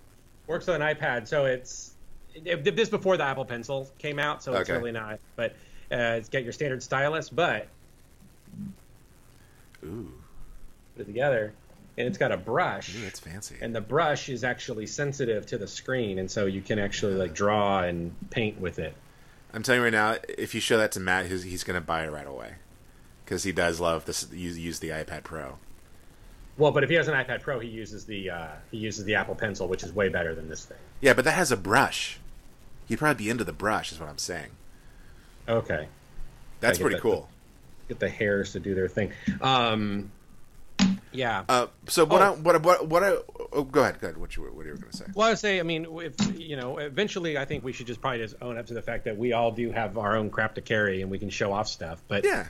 Works 0.46 0.68
on 0.70 0.82
an 0.82 0.96
iPad, 0.96 1.28
so 1.28 1.46
it's 1.46 1.92
it, 2.36 2.64
did 2.64 2.76
this 2.76 2.90
before 2.90 3.18
the 3.18 3.24
Apple 3.24 3.44
Pencil 3.46 3.90
came 3.98 4.20
out, 4.20 4.44
so 4.44 4.54
it's 4.54 4.70
Okay. 4.70 4.78
really 4.78 4.92
not. 4.92 5.20
But 5.36 5.52
uh, 5.92 6.18
it's 6.18 6.30
got 6.30 6.44
your 6.44 6.54
standard 6.54 6.84
stylus, 6.84 7.30
but 7.30 7.68
Ooh, 9.84 10.12
put 10.96 11.02
it 11.04 11.06
together, 11.06 11.54
and 11.98 12.08
it's 12.08 12.18
got 12.18 12.32
a 12.32 12.38
brush. 12.38 12.96
Ooh, 12.96 13.02
that's 13.04 13.20
fancy. 13.20 13.56
and 13.62 13.74
the 13.76 13.82
brush 13.82 14.30
is 14.30 14.44
actually 14.44 14.86
sensitive 14.88 15.46
to 15.48 15.58
the 15.58 15.68
screen 15.68 16.20
and 16.20 16.30
so 16.30 16.46
you 16.46 16.62
can 16.62 16.78
actually 16.80 17.14
like 17.16 17.34
draw 17.34 17.80
and 17.82 18.14
paint 18.30 18.60
with 18.62 18.80
it 18.80 18.94
I'm 19.54 19.64
telling 19.64 19.80
you 19.80 19.86
right 19.86 19.94
now, 19.94 20.18
if 20.38 20.54
you 20.54 20.60
show 20.62 20.78
that 20.78 20.92
to 20.92 21.00
Matt, 21.00 21.28
he's, 21.28 21.42
he's 21.44 21.64
going 21.64 21.80
to 21.80 21.86
buy 21.86 22.04
it 22.06 22.12
right 22.12 22.28
away 22.28 22.56
because 23.24 23.44
he 23.44 23.52
does 23.54 23.80
love 23.80 24.06
this. 24.06 24.28
Use, 24.32 24.60
use 24.60 24.80
the 24.80 24.90
iPad 24.90 25.24
Pro. 25.24 25.58
well 26.58 26.72
but 26.72 26.84
if 26.84 26.90
he 26.90 26.96
has 26.96 27.08
an 27.08 27.14
ipad 27.16 27.42
pro 27.42 27.58
he 27.60 27.70
uses 27.70 28.06
the 28.06 28.30
uh, 28.30 28.48
he 28.72 28.78
uses 28.78 29.06
the 29.06 29.16
apple 29.16 29.36
pencil 29.36 29.68
which 29.68 29.84
is 29.84 29.92
way 29.94 30.10
better 30.10 30.36
than 30.36 30.50
this 30.50 30.66
thing 30.66 30.78
Yeah, 31.02 31.14
but 31.14 31.26
that 31.26 31.32
has 31.32 31.52
a 31.52 31.58
brush. 31.58 32.20
He'd 32.88 33.00
probably 33.00 33.24
be 33.26 33.30
into 33.30 33.44
the 33.44 33.54
brush, 33.54 33.92
is 33.92 34.00
what 34.00 34.10
I'm 34.10 34.18
saying. 34.18 34.52
okay 35.48 35.88
That's 36.60 36.78
pretty 36.78 36.96
that. 36.96 37.02
cool. 37.02 37.30
get 37.88 38.00
the 38.00 38.10
hairs 38.10 38.52
to 38.52 38.60
do 38.60 38.76
their 38.76 38.90
thing 38.90 39.12
um 39.42 40.12
yeah 41.12 41.44
Uh, 41.50 41.68
so 41.88 42.06
what? 42.06 42.22
Oh. 42.22 42.26
I, 42.26 42.30
what? 42.32 42.64
What? 42.64 42.88
What? 42.88 43.04
I, 43.04 43.16
oh, 43.54 43.64
go 43.64 43.82
ahead. 43.82 44.00
Go 44.00 44.08
ahead. 44.08 44.18
What 44.18 44.36
you? 44.36 44.44
What 44.44 44.66
you 44.66 44.72
were 44.72 44.78
going 44.78 44.92
to 44.92 44.98
say? 44.98 45.06
well 45.16 45.28
i 45.28 45.32
would 45.32 45.40
say 45.40 45.60
i 45.60 45.64
mean 45.64 45.88
if 46.02 46.40
you 46.40 46.56
know 46.56 46.78
eventually 46.78 47.38
i 47.38 47.46
think 47.46 47.64
we 47.64 47.74
should 47.74 47.88
just 47.88 48.02
probably 48.02 48.20
just 48.20 48.36
own 48.42 48.58
up 48.58 48.68
to 48.68 48.74
the 48.74 48.82
fact 48.82 49.06
that 49.06 49.18
we 49.18 49.34
all 49.34 49.52
do 49.52 49.72
have 49.72 49.98
our 49.98 50.16
own 50.16 50.30
crap 50.30 50.56
to 50.56 50.62
carry 50.62 51.02
and 51.02 51.10
we 51.10 51.18
can 51.18 51.30
show 51.30 51.52
off 51.54 51.68
stuff 51.68 52.04
but 52.08 52.24
Yeah. 52.24 52.46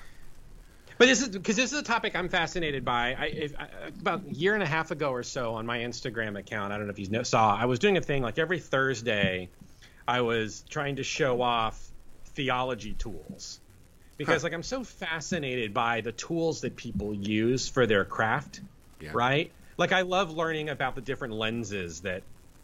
But 0.97 1.05
this 1.05 1.21
is 1.21 1.29
because 1.29 1.55
this 1.55 1.73
is 1.73 1.79
a 1.79 1.83
topic 1.83 2.15
I'm 2.15 2.29
fascinated 2.29 2.83
by. 2.83 3.13
I, 3.13 3.25
if, 3.25 3.53
I, 3.59 3.67
about 3.99 4.23
a 4.25 4.33
year 4.33 4.55
and 4.55 4.63
a 4.63 4.67
half 4.67 4.91
ago 4.91 5.11
or 5.11 5.23
so 5.23 5.53
on 5.53 5.65
my 5.65 5.79
Instagram 5.79 6.37
account, 6.39 6.73
I 6.73 6.77
don't 6.77 6.87
know 6.87 6.91
if 6.91 6.99
you 6.99 7.07
know, 7.09 7.23
saw, 7.23 7.55
I 7.55 7.65
was 7.65 7.79
doing 7.79 7.97
a 7.97 8.01
thing 8.01 8.23
like 8.23 8.39
every 8.39 8.59
Thursday, 8.59 9.49
I 10.07 10.21
was 10.21 10.63
trying 10.69 10.95
to 10.95 11.03
show 11.03 11.41
off 11.41 11.79
theology 12.25 12.93
tools 12.93 13.59
because 14.17 14.41
Huh. 14.41 14.47
like 14.47 14.53
I'm 14.53 14.63
so 14.63 14.83
fascinated 14.83 15.73
by 15.73 16.01
the 16.01 16.11
tools 16.11 16.61
that 16.61 16.75
people 16.75 17.13
use 17.13 17.69
for 17.69 17.85
their 17.85 18.05
craft, 18.05 18.61
Yeah. 18.99 19.11
right? 19.13 19.51
Like 19.77 19.91
I 19.91 20.01
love 20.01 20.31
learning 20.31 20.69
about 20.69 20.95
the 20.95 21.01
different 21.01 21.33
lenses 21.35 22.01
that 22.01 22.23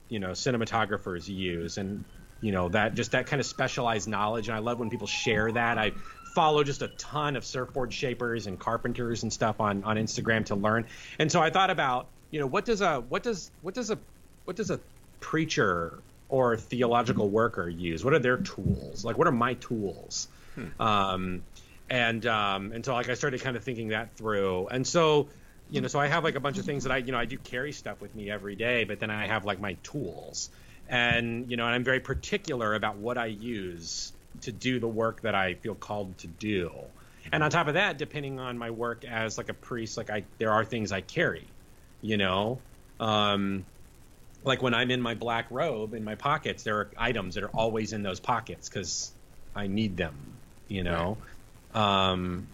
you 0.09 0.19
know 0.19 0.31
cinematographers 0.31 1.27
use 1.27 1.77
and 1.77 2.03
you 2.41 2.51
know 2.51 2.69
that 2.69 2.93
just 2.93 3.11
that 3.11 3.25
kind 3.27 3.39
of 3.39 3.45
specialized 3.45 4.07
knowledge 4.07 4.49
and 4.49 4.55
i 4.55 4.59
love 4.59 4.77
when 4.77 4.89
people 4.89 5.07
share 5.07 5.49
that 5.51 5.77
i 5.77 5.91
follow 6.35 6.61
just 6.63 6.81
a 6.81 6.89
ton 6.89 7.37
of 7.37 7.45
surfboard 7.45 7.93
shapers 7.93 8.45
and 8.45 8.59
carpenters 8.59 9.23
and 9.23 9.31
stuff 9.31 9.61
on 9.61 9.83
on 9.85 9.95
instagram 9.95 10.45
to 10.45 10.55
learn 10.55 10.85
and 11.19 11.31
so 11.31 11.41
i 11.41 11.49
thought 11.49 11.69
about 11.69 12.11
you 12.31 12.39
know 12.39 12.45
what 12.47 12.65
does 12.65 12.81
a 12.81 12.99
what 12.99 13.23
does 13.23 13.49
what 13.61 13.73
does 13.73 13.89
a 13.91 13.97
what 14.43 14.57
does 14.57 14.69
a 14.69 14.81
preacher 15.21 16.03
or 16.27 16.57
theological 16.57 17.29
worker 17.29 17.69
use 17.69 18.03
what 18.03 18.13
are 18.13 18.19
their 18.19 18.37
tools 18.37 19.05
like 19.05 19.17
what 19.17 19.25
are 19.25 19.31
my 19.31 19.53
tools 19.53 20.27
um 20.79 21.43
and 21.89 22.25
um 22.25 22.71
and 22.71 22.85
so 22.85 22.93
like 22.93 23.09
i 23.09 23.13
started 23.13 23.41
kind 23.41 23.55
of 23.55 23.63
thinking 23.63 23.89
that 23.89 24.15
through. 24.17 24.67
And 24.67 24.85
so 24.85 25.29
you 25.67 25.81
know 25.81 25.87
so 25.87 25.99
i 25.99 26.07
have 26.07 26.23
like 26.23 26.35
a 26.35 26.39
bunch 26.39 26.57
of 26.57 26.65
things 26.65 26.83
that 26.83 26.91
i 26.91 26.97
you 26.97 27.11
know 27.11 27.17
i 27.17 27.25
do 27.25 27.37
carry 27.37 27.71
stuff 27.71 28.01
with 28.01 28.13
me 28.13 28.29
every 28.29 28.55
day 28.55 28.83
but 28.83 28.99
then 28.99 29.09
i 29.09 29.27
have 29.27 29.45
like 29.45 29.59
my 29.59 29.73
tools. 29.83 30.49
And 30.87 31.49
you 31.49 31.57
know 31.57 31.65
and 31.65 31.73
i'm 31.75 31.83
very 31.83 31.99
particular 31.99 32.75
about 32.75 32.97
what 32.97 33.17
i 33.17 33.27
use 33.27 34.11
to 34.41 34.51
do 34.51 34.79
the 34.79 34.87
work 34.87 35.21
that 35.21 35.35
i 35.35 35.53
feel 35.55 35.75
called 35.75 36.17
to 36.19 36.27
do. 36.27 36.71
And 37.31 37.41
on 37.41 37.49
top 37.51 37.67
of 37.67 37.75
that 37.75 37.97
depending 37.97 38.39
on 38.39 38.57
my 38.57 38.71
work 38.71 39.05
as 39.05 39.37
like 39.37 39.49
a 39.49 39.53
priest 39.53 39.97
like 39.97 40.09
i 40.09 40.25
there 40.39 40.51
are 40.51 40.65
things 40.65 40.91
i 40.91 41.01
carry 41.01 41.47
you 42.01 42.17
know? 42.17 42.59
Um 42.99 43.65
like 44.43 44.61
when 44.61 44.73
i'm 44.73 44.91
in 44.91 45.01
my 45.01 45.15
black 45.15 45.47
robe 45.51 45.93
in 45.93 46.03
my 46.03 46.15
pockets 46.15 46.63
there 46.63 46.77
are 46.77 46.91
items 46.97 47.35
that 47.35 47.43
are 47.43 47.49
always 47.51 47.93
in 47.93 48.03
those 48.03 48.19
pockets 48.19 48.69
because 48.69 49.11
i 49.55 49.67
need 49.67 49.97
them 49.97 50.32
you 50.67 50.83
know 50.83 51.17
um 51.71 52.47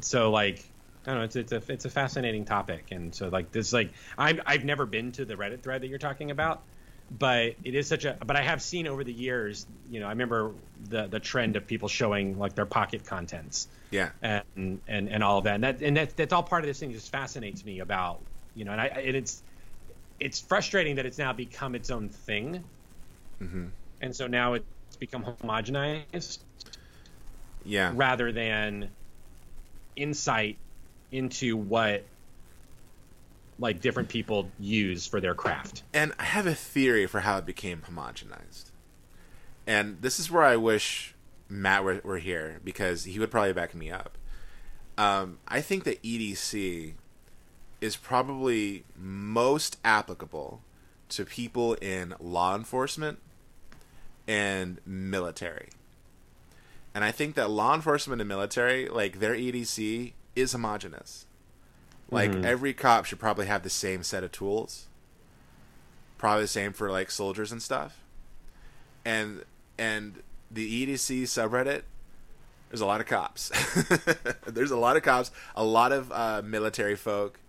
so 0.00 0.30
like 0.30 0.68
I 1.04 1.10
don't 1.10 1.18
know. 1.18 1.24
It's 1.24 1.36
it's 1.36 1.52
a 1.52 1.62
it's 1.72 1.84
a 1.84 1.90
fascinating 1.90 2.44
topic, 2.44 2.92
and 2.92 3.12
so 3.12 3.28
like 3.28 3.50
this 3.50 3.72
like 3.72 3.92
I've 4.16 4.40
I've 4.46 4.64
never 4.64 4.86
been 4.86 5.10
to 5.12 5.24
the 5.24 5.34
Reddit 5.34 5.62
thread 5.62 5.82
that 5.82 5.88
you're 5.88 5.98
talking 5.98 6.30
about, 6.30 6.64
but 7.10 7.56
it 7.64 7.74
is 7.74 7.88
such 7.88 8.04
a. 8.04 8.16
But 8.24 8.36
I 8.36 8.42
have 8.42 8.62
seen 8.62 8.86
over 8.86 9.02
the 9.02 9.12
years. 9.12 9.66
You 9.88 9.98
know, 9.98 10.06
I 10.06 10.10
remember 10.10 10.54
the 10.80 11.08
the 11.08 11.18
trend 11.18 11.56
of 11.56 11.66
people 11.66 11.88
showing 11.88 12.38
like 12.38 12.54
their 12.54 12.66
pocket 12.66 13.04
contents 13.04 13.66
Yeah. 13.90 14.12
and 14.22 14.44
and 14.86 15.08
and 15.08 15.24
all 15.24 15.38
of 15.38 15.44
that, 15.44 15.56
and 15.56 15.64
that 15.64 15.82
and 15.82 15.96
that 15.96 16.16
that's 16.16 16.32
all 16.32 16.44
part 16.44 16.62
of 16.62 16.68
this 16.68 16.78
thing. 16.80 16.92
Just 16.92 17.10
fascinates 17.10 17.64
me 17.64 17.80
about 17.80 18.24
you 18.54 18.64
know, 18.64 18.72
and 18.72 18.80
I 18.80 18.86
and 18.86 19.16
it's 19.16 19.42
it's 20.20 20.40
frustrating 20.40 20.96
that 20.96 21.06
it's 21.06 21.18
now 21.18 21.32
become 21.32 21.74
its 21.74 21.90
own 21.90 22.08
thing, 22.10 22.64
hmm 23.40 23.74
and 24.00 24.14
so 24.14 24.26
now 24.26 24.54
it's 24.54 24.96
become 24.98 25.24
homogenized 25.24 26.44
Yeah. 27.64 27.92
rather 27.94 28.32
than 28.32 28.90
insight 29.96 30.58
into 31.10 31.56
what 31.56 32.04
like 33.58 33.80
different 33.80 34.08
people 34.08 34.50
use 34.58 35.06
for 35.06 35.20
their 35.20 35.34
craft. 35.34 35.82
And 35.92 36.12
I 36.18 36.24
have 36.24 36.46
a 36.46 36.54
theory 36.54 37.06
for 37.06 37.20
how 37.20 37.38
it 37.38 37.46
became 37.46 37.82
homogenized. 37.88 38.70
And 39.66 40.02
this 40.02 40.18
is 40.18 40.30
where 40.30 40.42
I 40.42 40.56
wish 40.56 41.14
Matt 41.48 41.84
were, 41.84 42.00
were 42.02 42.18
here 42.18 42.60
because 42.64 43.04
he 43.04 43.18
would 43.18 43.30
probably 43.30 43.52
back 43.52 43.74
me 43.74 43.90
up. 43.90 44.18
Um, 44.98 45.38
I 45.46 45.60
think 45.60 45.84
that 45.84 46.02
EDC 46.02 46.94
is 47.80 47.96
probably 47.96 48.84
most 48.96 49.78
applicable 49.84 50.62
to 51.10 51.24
people 51.24 51.74
in 51.74 52.14
law 52.18 52.56
enforcement 52.56 53.18
and 54.26 54.80
military. 54.86 55.68
And 56.94 57.04
I 57.04 57.10
think 57.10 57.34
that 57.36 57.50
law 57.50 57.74
enforcement 57.74 58.20
and 58.20 58.28
military, 58.28 58.88
like 58.88 59.18
their 59.20 59.34
EDC, 59.34 60.12
is 60.36 60.52
homogenous. 60.52 61.26
Like 62.10 62.30
Mhm. 62.32 62.44
every 62.44 62.74
cop 62.74 63.06
should 63.06 63.18
probably 63.18 63.46
have 63.46 63.62
the 63.62 63.70
same 63.70 64.02
set 64.02 64.22
of 64.22 64.32
tools. 64.32 64.86
Probably 66.18 66.44
the 66.44 66.48
same 66.48 66.72
for 66.72 66.90
like 66.90 67.10
soldiers 67.10 67.50
and 67.50 67.62
stuff. 67.62 67.98
And 69.04 69.44
and 69.78 70.22
the 70.50 70.66
EDC 70.86 71.22
subreddit, 71.22 71.82
there's 72.68 72.82
a 72.82 72.86
lot 72.86 73.00
of 73.00 73.06
cops. 73.06 73.50
there's 74.46 74.70
a 74.70 74.76
lot 74.76 74.96
of 74.96 75.02
cops, 75.02 75.30
a 75.56 75.64
lot 75.64 75.92
of 75.92 76.12
uh, 76.12 76.42
military 76.44 76.94
folk, 76.94 77.40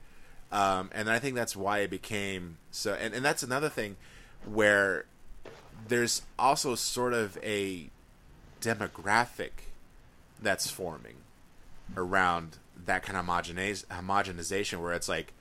um, 0.51 0.89
and 0.93 1.09
I 1.09 1.19
think 1.19 1.35
that's 1.35 1.55
why 1.55 1.79
it 1.79 1.89
became 1.89 2.57
so. 2.71 2.93
And, 2.93 3.13
and 3.13 3.23
that's 3.25 3.43
another 3.43 3.69
thing 3.69 3.97
where 4.45 5.05
there's 5.87 6.21
also 6.39 6.75
sort 6.75 7.13
of 7.13 7.37
a 7.43 7.89
demographic 8.63 9.51
that's 10.41 10.69
forming 10.69 11.17
around 11.97 12.57
that 12.85 13.03
kind 13.03 13.17
of 13.17 13.25
homogenization 13.25 14.81
where 14.81 14.93
it's 14.93 15.09
like 15.09 15.33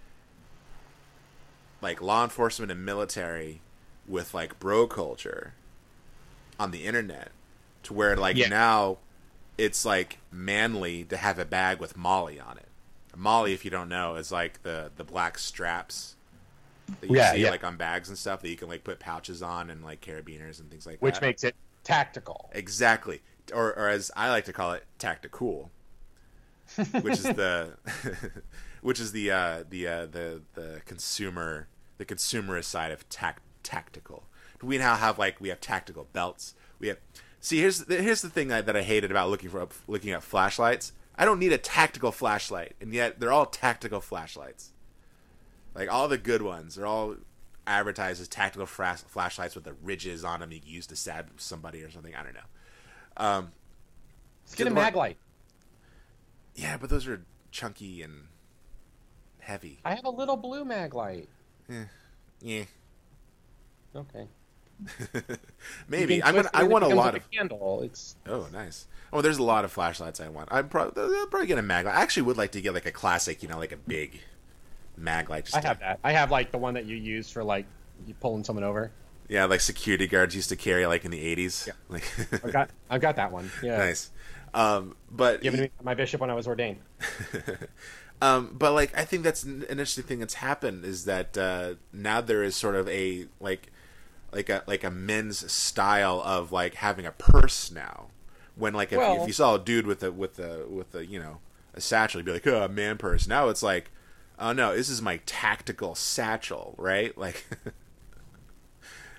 like 1.81 2.01
law 2.01 2.23
enforcement 2.25 2.71
and 2.71 2.85
military 2.85 3.61
with 4.07 4.35
like 4.35 4.59
bro 4.59 4.87
culture 4.87 5.55
on 6.59 6.71
the 6.71 6.85
internet 6.85 7.31
to 7.83 7.93
where 7.93 8.17
like 8.17 8.37
Yeah. 8.37 8.49
now 8.49 8.99
it's 9.59 9.85
like 9.85 10.19
manly 10.31 11.05
to 11.05 11.17
have 11.17 11.39
a 11.39 11.45
bag 11.45 11.79
with 11.81 11.97
MOLLE 11.97 12.41
on 12.41 12.59
it. 12.59 12.69
MOLLE, 13.17 13.47
if 13.47 13.65
you 13.65 13.71
don't 13.71 13.89
know, 13.89 14.17
is 14.17 14.33
like 14.33 14.63
the 14.63 14.91
the 14.97 15.05
black 15.05 15.39
straps 15.39 16.17
that 17.01 17.11
you 17.11 17.17
Yeah, 17.17 17.33
see 17.33 17.39
yeah. 17.39 17.51
like 17.51 17.65
on 17.65 17.77
bags 17.77 18.09
and 18.09 18.19
stuff 18.19 18.41
that 18.43 18.49
you 18.49 18.57
can 18.57 18.69
like 18.69 18.85
put 18.85 18.99
pouches 18.99 19.43
on 19.43 19.71
and 19.71 19.85
like 19.85 20.01
carabiners 20.01 20.61
and 20.61 20.71
things 20.71 20.87
like 20.87 21.01
which 21.01 21.15
that. 21.15 21.23
Which 21.23 21.29
makes 21.29 21.45
it 21.45 21.55
tactical. 21.85 22.51
Exactly. 22.53 23.23
Or, 23.53 23.77
or 23.77 23.89
as 23.89 24.11
I 24.17 24.31
like 24.31 24.45
to 24.47 24.53
call 24.53 24.73
it, 24.73 24.85
tactical, 24.99 25.71
which 27.03 27.15
is 27.15 27.25
the, 27.25 27.77
which 28.83 29.01
is 29.01 29.13
the 29.13 29.31
uh, 29.31 29.65
the 29.69 29.87
uh, 29.87 30.07
the 30.07 30.43
the 30.55 30.83
consumer 30.87 31.69
the 31.99 32.05
consumerist 32.15 32.65
side 32.65 32.91
of 32.93 33.09
tac- 33.09 33.43
tactical. 33.63 34.25
We 34.63 34.79
now 34.79 34.97
have 34.97 35.19
like 35.19 35.41
we 35.41 35.49
have 35.49 35.61
tactical 35.61 36.07
belts. 36.13 36.55
We 36.79 36.89
have 36.89 36.99
see 37.41 37.59
here's 37.59 37.87
here's 37.89 38.23
the 38.23 38.31
thing 38.31 38.49
that, 38.49 38.67
that 38.67 38.77
I 38.77 38.83
hated 38.83 39.11
about 39.11 39.29
looking 39.29 39.51
for 39.51 39.67
looking 39.87 40.13
at 40.13 40.23
flashlights. 40.23 40.93
I 41.17 41.25
don't 41.25 41.39
need 41.39 41.53
a 41.53 41.59
tactical 41.59 42.13
flashlight, 42.13 42.75
and 42.81 42.93
yet 42.95 43.21
they're 43.21 43.33
all 43.33 43.47
tactical 43.47 44.01
flashlights. 44.01 44.73
Like 45.75 45.93
all 45.93 46.09
the 46.09 46.19
good 46.19 46.43
ones, 46.43 46.77
they're 46.77 46.87
all 46.87 47.17
advertised 47.67 48.21
as 48.21 48.29
tactical 48.29 48.67
flash- 48.67 49.03
flashlights 49.07 49.55
with 49.55 49.65
the 49.65 49.75
ridges 49.83 50.25
on 50.25 50.41
them 50.41 50.53
you 50.53 50.61
can 50.61 50.69
use 50.71 50.87
to 50.89 50.97
stab 50.97 51.29
somebody 51.37 51.83
or 51.83 51.91
something. 51.91 52.15
I 52.15 52.23
don't 52.23 52.35
know. 52.35 52.41
Um, 53.17 53.53
Let's 54.45 54.55
get 54.57 54.67
a 54.67 54.71
Maglite. 54.71 55.17
yeah, 56.55 56.77
but 56.77 56.91
those 56.91 57.07
are 57.07 57.25
chunky 57.51 58.03
and 58.03 58.25
heavy. 59.41 59.79
I 59.85 59.95
have 59.95 60.05
a 60.05 60.11
little 60.11 60.37
blue 60.37 60.65
Maglite. 60.65 61.27
Yeah, 62.41 62.65
Okay. 63.95 64.27
maybe. 65.89 66.23
I'm 66.25 66.35
gonna. 66.35 66.51
I 66.53 66.65
want 66.65 66.83
a 66.85 66.89
lot 66.89 67.15
of. 67.17 67.23
a 67.25 67.37
candle. 67.37 67.83
It's 67.85 68.17
Oh, 68.27 68.49
nice. 68.53 68.89
Oh, 69.13 69.21
there's 69.21 69.39
a 69.39 69.43
lot 69.43 69.65
of 69.65 69.71
flashlights 69.71 70.19
I 70.21 70.29
want. 70.29 70.49
I'm 70.51 70.69
probably 70.69 71.03
I'll 71.19 71.27
probably 71.29 71.47
get 71.47 71.59
a 71.59 71.63
mag. 71.63 71.87
I 71.87 71.91
actually 72.01 72.25
would 72.25 72.37
like 72.37 72.51
to 72.53 72.61
get 72.61 72.75
like 72.75 72.87
a 72.87 72.91
classic, 72.91 73.43
you 73.43 73.49
know, 73.49 73.59
like 73.59 73.71
a 73.73 73.77
big 73.77 74.21
Maglite. 75.01 75.45
Just 75.45 75.57
I 75.57 75.61
have 75.61 75.81
that. 75.81 75.99
I 76.05 76.13
have 76.13 76.31
like 76.31 76.51
the 76.53 76.59
one 76.59 76.75
that 76.75 76.87
you 76.87 76.97
use 76.97 77.31
for 77.31 77.43
like 77.45 77.67
you 78.07 78.15
pulling 78.15 78.45
someone 78.45 78.65
over. 78.65 78.91
Yeah, 79.29 79.45
like 79.47 79.61
security 79.61 80.07
guards 80.07 80.35
used 80.35 80.49
to 80.51 80.57
carry 80.57 80.87
like 80.87 81.05
in 81.05 81.11
the 81.11 81.37
80s. 81.37 81.67
Yeah. 81.67 81.73
Like, 81.89 82.05
I've 82.45 82.53
got 82.53 82.71
I've 82.91 83.01
got 83.01 83.17
that 83.17 83.33
one. 83.33 83.51
Yeah. 83.63 83.79
nice. 83.79 84.11
Um, 84.55 84.97
but 85.11 85.41
Given 85.41 85.71
my 85.83 85.95
bishop 85.95 86.21
when 86.21 86.31
I 86.31 86.35
was 86.35 86.47
ordained. 86.47 86.79
Um, 88.23 88.55
but 88.57 88.73
like 88.73 88.97
I 88.97 89.05
think 89.05 89.25
that's 89.25 89.43
an 89.43 89.65
interesting 89.65 90.05
thing 90.05 90.21
that's 90.21 90.35
happened 90.35 90.85
is 90.85 91.07
that 91.07 91.37
uh, 91.37 91.75
now 91.93 92.21
there 92.21 92.45
is 92.45 92.55
sort 92.55 92.77
of 92.77 92.89
a 92.89 93.27
like 93.41 93.73
like 94.31 94.49
a 94.49 94.63
like 94.69 94.85
a 94.85 94.93
men's 94.93 95.51
style 95.51 96.23
of 96.25 96.53
like 96.53 96.75
having 96.75 97.05
a 97.05 97.11
purse 97.11 97.73
now. 97.73 98.07
When 98.55 98.75
like 98.75 98.93
if, 98.93 98.99
Well- 98.99 99.23
if 99.23 99.27
you 99.27 99.33
saw 99.33 99.57
a 99.57 99.59
dude 99.59 99.89
with 99.89 100.05
a 100.05 100.13
with 100.13 100.39
a 100.39 100.67
with 100.69 100.95
a 100.95 101.05
you 101.05 101.19
know 101.19 101.39
a 101.75 101.81
satchel, 101.81 102.21
you'd 102.21 102.27
be 102.27 102.33
like, 102.33 102.47
oh, 102.47 102.63
a 102.63 102.69
man 102.69 102.97
purse. 102.97 103.27
Now 103.27 103.49
it's 103.49 103.63
like, 103.63 103.91
oh 104.43 104.53
no, 104.53 104.75
this 104.75 104.89
is 104.89 105.01
my 105.01 105.19
tactical 105.25 105.95
satchel, 105.95 106.75
right? 106.77 107.17
Like, 107.23 107.47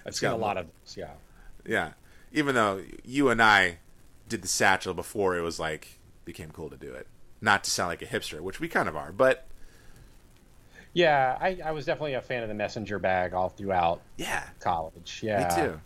I've 0.05 0.13
seen 0.13 0.29
got 0.29 0.35
a 0.35 0.37
lot 0.37 0.57
of 0.57 0.67
those, 0.67 0.97
yeah. 0.97 1.11
yeah. 1.65 1.93
Even 2.33 2.53
though 2.55 2.81
you 3.05 3.29
and 3.29 3.41
I 3.41 3.77
did 4.27 4.41
the 4.41 4.49
satchel 4.49 4.93
before 4.93 5.37
it 5.37 5.41
was 5.41 5.57
like 5.59 5.99
became 6.25 6.51
cool 6.51 6.69
to 6.69 6.75
do 6.75 6.91
it, 6.91 7.07
not 7.39 7.63
to 7.63 7.71
sound 7.71 7.87
like 7.87 8.01
a 8.01 8.05
hipster, 8.05 8.41
which 8.41 8.59
we 8.59 8.67
kind 8.67 8.89
of 8.89 8.97
are, 8.97 9.13
but 9.13 9.47
Yeah, 10.91 11.37
I, 11.39 11.59
I 11.63 11.71
was 11.71 11.85
definitely 11.85 12.15
a 12.15 12.21
fan 12.21 12.43
of 12.43 12.49
the 12.49 12.55
messenger 12.55 12.99
bag 12.99 13.33
all 13.33 13.47
throughout 13.47 14.01
yeah, 14.17 14.43
college. 14.59 15.21
Yeah. 15.23 15.47
me 15.47 15.63
too. 15.63 15.79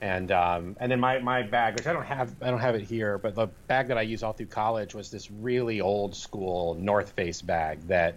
And 0.00 0.32
um, 0.32 0.76
and 0.80 0.90
then 0.90 0.98
my, 0.98 1.20
my 1.20 1.42
bag, 1.42 1.76
which 1.76 1.86
I 1.86 1.92
don't 1.92 2.06
have, 2.06 2.34
I 2.42 2.50
don't 2.50 2.60
have 2.60 2.74
it 2.74 2.82
here, 2.82 3.18
but 3.18 3.36
the 3.36 3.46
bag 3.68 3.88
that 3.88 3.98
I 3.98 4.02
used 4.02 4.24
all 4.24 4.32
through 4.32 4.46
college 4.46 4.94
was 4.94 5.10
this 5.10 5.30
really 5.30 5.80
old 5.80 6.16
school 6.16 6.74
North 6.74 7.12
Face 7.12 7.42
bag 7.42 7.86
that, 7.86 8.16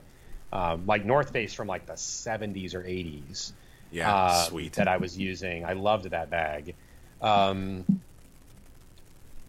um, 0.53 0.85
like 0.85 1.03
North 1.03 1.31
Face 1.31 1.53
from 1.53 1.67
like 1.67 1.85
the 1.87 1.93
70s 1.93 2.75
or 2.75 2.83
80s. 2.83 3.51
Yeah, 3.91 4.13
uh, 4.13 4.43
sweet. 4.45 4.73
That 4.73 4.87
I 4.87 4.97
was 4.97 5.17
using. 5.17 5.65
I 5.65 5.73
loved 5.73 6.09
that 6.11 6.29
bag. 6.29 6.75
Um, 7.21 7.85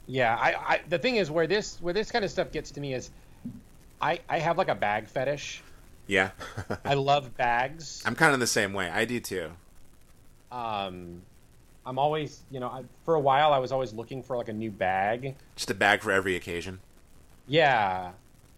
yeah, 0.06 0.34
I, 0.34 0.54
I 0.74 0.80
the 0.88 0.98
thing 0.98 1.16
is 1.16 1.30
where 1.30 1.46
this 1.46 1.78
where 1.80 1.94
this 1.94 2.10
kind 2.10 2.24
of 2.24 2.30
stuff 2.30 2.52
gets 2.52 2.72
to 2.72 2.80
me 2.80 2.94
is, 2.94 3.10
I 4.00 4.20
I 4.28 4.38
have 4.38 4.58
like 4.58 4.68
a 4.68 4.74
bag 4.74 5.06
fetish. 5.06 5.62
Yeah. 6.06 6.30
I 6.84 6.94
love 6.94 7.36
bags. 7.36 8.02
I'm 8.04 8.14
kind 8.14 8.34
of 8.34 8.40
the 8.40 8.46
same 8.46 8.72
way. 8.74 8.90
I 8.90 9.04
do 9.06 9.20
too. 9.20 9.50
um, 10.52 11.22
I'm 11.86 11.98
always, 11.98 12.40
you 12.50 12.60
know, 12.60 12.68
I, 12.68 12.82
for 13.04 13.14
a 13.14 13.20
while 13.20 13.52
I 13.52 13.58
was 13.58 13.72
always 13.72 13.92
looking 13.92 14.22
for 14.22 14.36
like 14.36 14.48
a 14.48 14.52
new 14.52 14.70
bag. 14.70 15.34
Just 15.56 15.70
a 15.70 15.74
bag 15.74 16.00
for 16.02 16.12
every 16.12 16.34
occasion. 16.36 16.80
Yeah, 17.46 18.12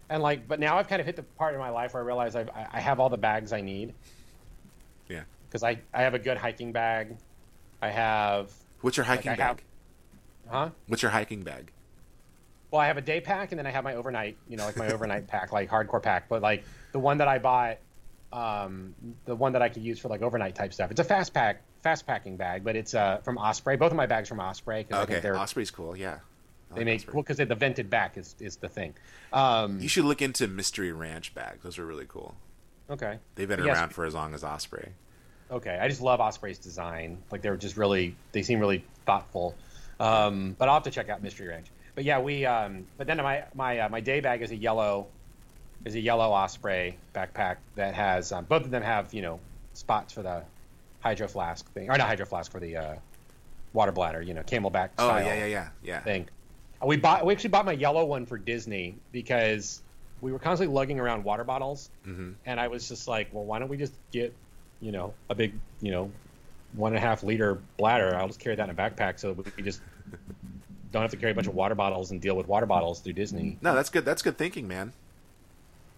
and 0.09 0.21
like, 0.23 0.47
but 0.47 0.59
now 0.59 0.77
I've 0.77 0.87
kind 0.87 0.99
of 0.99 1.05
hit 1.05 1.15
the 1.15 1.23
part 1.23 1.53
in 1.53 1.59
my 1.59 1.69
life 1.69 1.93
where 1.93 2.01
I 2.03 2.05
realize 2.05 2.35
I've, 2.35 2.49
I 2.71 2.79
have 2.79 2.99
all 2.99 3.09
the 3.09 3.17
bags 3.17 3.51
I 3.53 3.61
need 3.61 3.93
Yeah. 5.09 5.23
because 5.49 5.63
I 5.63 5.79
I 5.93 6.01
have 6.03 6.13
a 6.13 6.19
good 6.19 6.37
hiking 6.37 6.71
bag. 6.71 7.17
I 7.81 7.89
have, 7.89 8.51
What's 8.81 8.97
your 8.97 9.05
hiking 9.05 9.31
I 9.31 9.35
bag? 9.35 9.39
have- 9.47 9.59
huh? 10.49 10.69
What's 10.87 11.01
your 11.01 11.11
hiking 11.11 11.43
bag? 11.43 11.71
Well, 12.71 12.81
I 12.81 12.87
have 12.87 12.97
a 12.97 13.01
day 13.01 13.21
pack 13.21 13.51
and 13.51 13.59
then 13.59 13.65
I 13.67 13.71
have 13.71 13.83
my 13.83 13.95
overnight, 13.95 14.37
you 14.49 14.57
know, 14.57 14.65
like 14.65 14.77
my 14.77 14.89
overnight 14.91 15.27
pack, 15.27 15.51
like 15.51 15.69
hardcore 15.69 16.01
pack. 16.03 16.27
But 16.29 16.41
like 16.41 16.63
the 16.91 16.99
one 16.99 17.17
that 17.19 17.27
I 17.27 17.37
bought, 17.39 17.77
um, 18.33 18.93
the 19.25 19.35
one 19.35 19.53
that 19.53 19.61
I 19.61 19.69
could 19.69 19.83
use 19.83 19.99
for 19.99 20.09
like 20.09 20.21
overnight 20.21 20.55
type 20.55 20.73
stuff. 20.73 20.91
It's 20.91 20.99
a 20.99 21.03
fast 21.05 21.33
pack, 21.33 21.61
fast 21.81 22.05
packing 22.05 22.35
bag, 22.35 22.63
but 22.65 22.75
it's 22.75 22.93
uh 22.93 23.19
from 23.23 23.37
Osprey. 23.37 23.77
Both 23.77 23.91
of 23.91 23.97
my 23.97 24.05
bags 24.05 24.27
from 24.27 24.39
Osprey 24.41 24.83
because 24.83 24.99
I 24.99 25.03
Okay, 25.03 25.13
think 25.13 25.23
they're 25.23 25.37
Osprey's 25.37 25.71
cool. 25.71 25.95
Yeah. 25.95 26.19
They 26.77 26.83
make 26.85 27.13
well 27.13 27.23
because 27.23 27.37
the 27.37 27.45
vented 27.55 27.89
back 27.89 28.17
is 28.17 28.35
is 28.39 28.57
the 28.57 28.69
thing. 28.69 28.93
Um, 29.33 29.79
You 29.79 29.87
should 29.87 30.05
look 30.05 30.21
into 30.21 30.47
Mystery 30.47 30.91
Ranch 30.91 31.33
bags. 31.35 31.63
Those 31.63 31.77
are 31.79 31.85
really 31.85 32.05
cool. 32.07 32.35
okay, 32.89 33.19
They've 33.35 33.47
been 33.47 33.63
Yes. 33.63 33.75
around 33.77 33.89
for 33.93 34.05
as 34.05 34.13
long 34.13 34.33
as 34.33 34.43
Osprey. 34.43 34.89
okay. 35.51 35.77
I 35.81 35.87
just 35.87 36.01
love 36.01 36.19
Osprey's 36.19 36.57
design. 36.59 37.17
Like 37.31 37.41
they're 37.41 37.57
just 37.57 37.77
really 37.77 38.15
they 38.31 38.43
seem 38.43 38.59
really 38.59 38.83
thoughtful. 39.05 39.55
Um, 39.99 40.55
but 40.57 40.67
I'll 40.67 40.75
have 40.75 40.83
to 40.83 40.91
check 40.91 41.09
out 41.09 41.23
Mystery 41.23 41.47
Ranch. 41.47 41.67
But 41.95 42.03
yeah, 42.03 42.19
we. 42.19 42.45
Um, 42.45 42.85
but 42.97 43.07
then 43.07 43.17
my 43.17 43.43
my 43.55 43.79
uh, 43.79 43.89
my 43.89 43.99
day 43.99 44.19
bag 44.19 44.41
is 44.43 44.51
a 44.51 44.55
yellow, 44.55 45.07
is 45.85 45.95
a 45.95 45.99
yellow 45.99 46.31
Osprey 46.31 46.97
backpack 47.15 47.57
that 47.75 47.95
has 47.95 48.31
um, 48.31 48.45
both 48.45 48.63
of 48.65 48.69
them 48.71 48.83
have 48.83 49.13
you 49.13 49.23
know 49.23 49.39
spots 49.73 50.13
for 50.13 50.21
the 50.21 50.43
hydro 50.99 51.27
flask 51.27 51.67
thing 51.73 51.89
or 51.89 51.97
not 51.97 52.07
hydro 52.07 52.25
flask 52.25 52.51
for 52.51 52.59
the 52.59 52.77
uh, 52.77 52.95
water 53.73 53.91
bladder. 53.91 54.21
You 54.21 54.35
know, 54.35 54.43
CamelBak. 54.43 54.89
Oh 54.99 55.17
yeah, 55.17 55.33
yeah, 55.33 55.45
yeah, 55.45 55.67
yeah. 55.83 55.99
thing. 56.01 56.29
We 56.85 56.97
bought 56.97 57.25
we 57.25 57.33
actually 57.33 57.49
bought 57.49 57.65
my 57.65 57.71
yellow 57.73 58.05
one 58.05 58.25
for 58.25 58.37
Disney 58.37 58.95
because 59.11 59.81
we 60.21 60.31
were 60.31 60.39
constantly 60.39 60.73
lugging 60.73 60.99
around 60.99 61.23
water 61.23 61.43
bottles, 61.43 61.89
Mhm. 62.07 62.35
and 62.45 62.59
I 62.59 62.67
was 62.67 62.87
just 62.87 63.07
like, 63.07 63.29
well, 63.31 63.43
why 63.45 63.59
don't 63.59 63.69
we 63.69 63.77
just 63.77 63.93
get, 64.11 64.33
you 64.81 64.91
know, 64.91 65.13
a 65.29 65.35
big, 65.35 65.53
you 65.81 65.91
know, 65.91 66.11
one 66.73 66.91
and 66.93 66.97
a 66.97 67.07
half 67.07 67.23
liter 67.23 67.59
bladder? 67.77 68.15
I'll 68.15 68.27
just 68.27 68.39
carry 68.39 68.55
that 68.55 68.63
in 68.63 68.69
a 68.69 68.73
backpack 68.77 69.19
so 69.19 69.33
we 69.55 69.63
just 69.63 69.81
don't 70.91 71.01
have 71.01 71.11
to 71.11 71.17
carry 71.17 71.31
a 71.31 71.35
bunch 71.35 71.47
of 71.47 71.53
water 71.55 71.75
bottles 71.75 72.11
and 72.11 72.21
deal 72.21 72.35
with 72.35 72.47
water 72.47 72.65
bottles 72.65 72.99
through 72.99 73.13
Disney. 73.13 73.57
No, 73.61 73.75
that's 73.75 73.89
good. 73.89 74.05
That's 74.05 74.21
good 74.21 74.37
thinking, 74.37 74.67
man. 74.67 74.93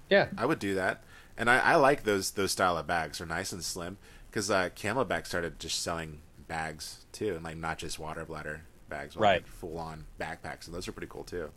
Yeah, 0.10 0.28
I 0.38 0.46
would 0.46 0.60
do 0.60 0.76
that, 0.76 1.02
and 1.38 1.50
I, 1.50 1.60
I 1.60 1.76
like 1.76 2.04
those 2.04 2.32
those 2.32 2.52
style 2.52 2.78
of 2.78 2.88
bags. 2.88 3.20
They're 3.20 3.28
nice 3.28 3.52
and 3.52 3.64
slim 3.64 3.98
because 4.32 4.50
uh, 4.50 4.70
CamelBak 4.76 5.28
started 5.28 5.60
just 5.60 5.82
selling 5.82 6.20
bags 6.48 7.06
too, 7.12 7.36
and 7.36 7.44
like 7.44 7.58
not 7.58 7.78
just 7.78 8.00
water 8.00 8.26
bladder 8.26 8.62
bags, 8.90 9.16
Right. 9.16 9.42
like 9.44 9.48
full 9.48 9.78
on 9.78 10.06
backpacks, 10.20 10.66
and 10.66 10.76
those 10.76 10.88
are 10.88 10.92
pretty 10.92 11.08
cool 11.10 11.24
too. 11.24 11.50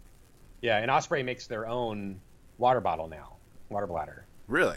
yeah, 0.61 0.79
and 0.79 0.91
Osprey 0.91 1.23
makes 1.23 1.47
their 1.49 1.67
own 1.67 2.21
water 2.59 2.81
bottle 2.81 3.09
now, 3.09 3.35
water 3.69 3.87
bladder. 3.87 4.25
Really, 4.49 4.77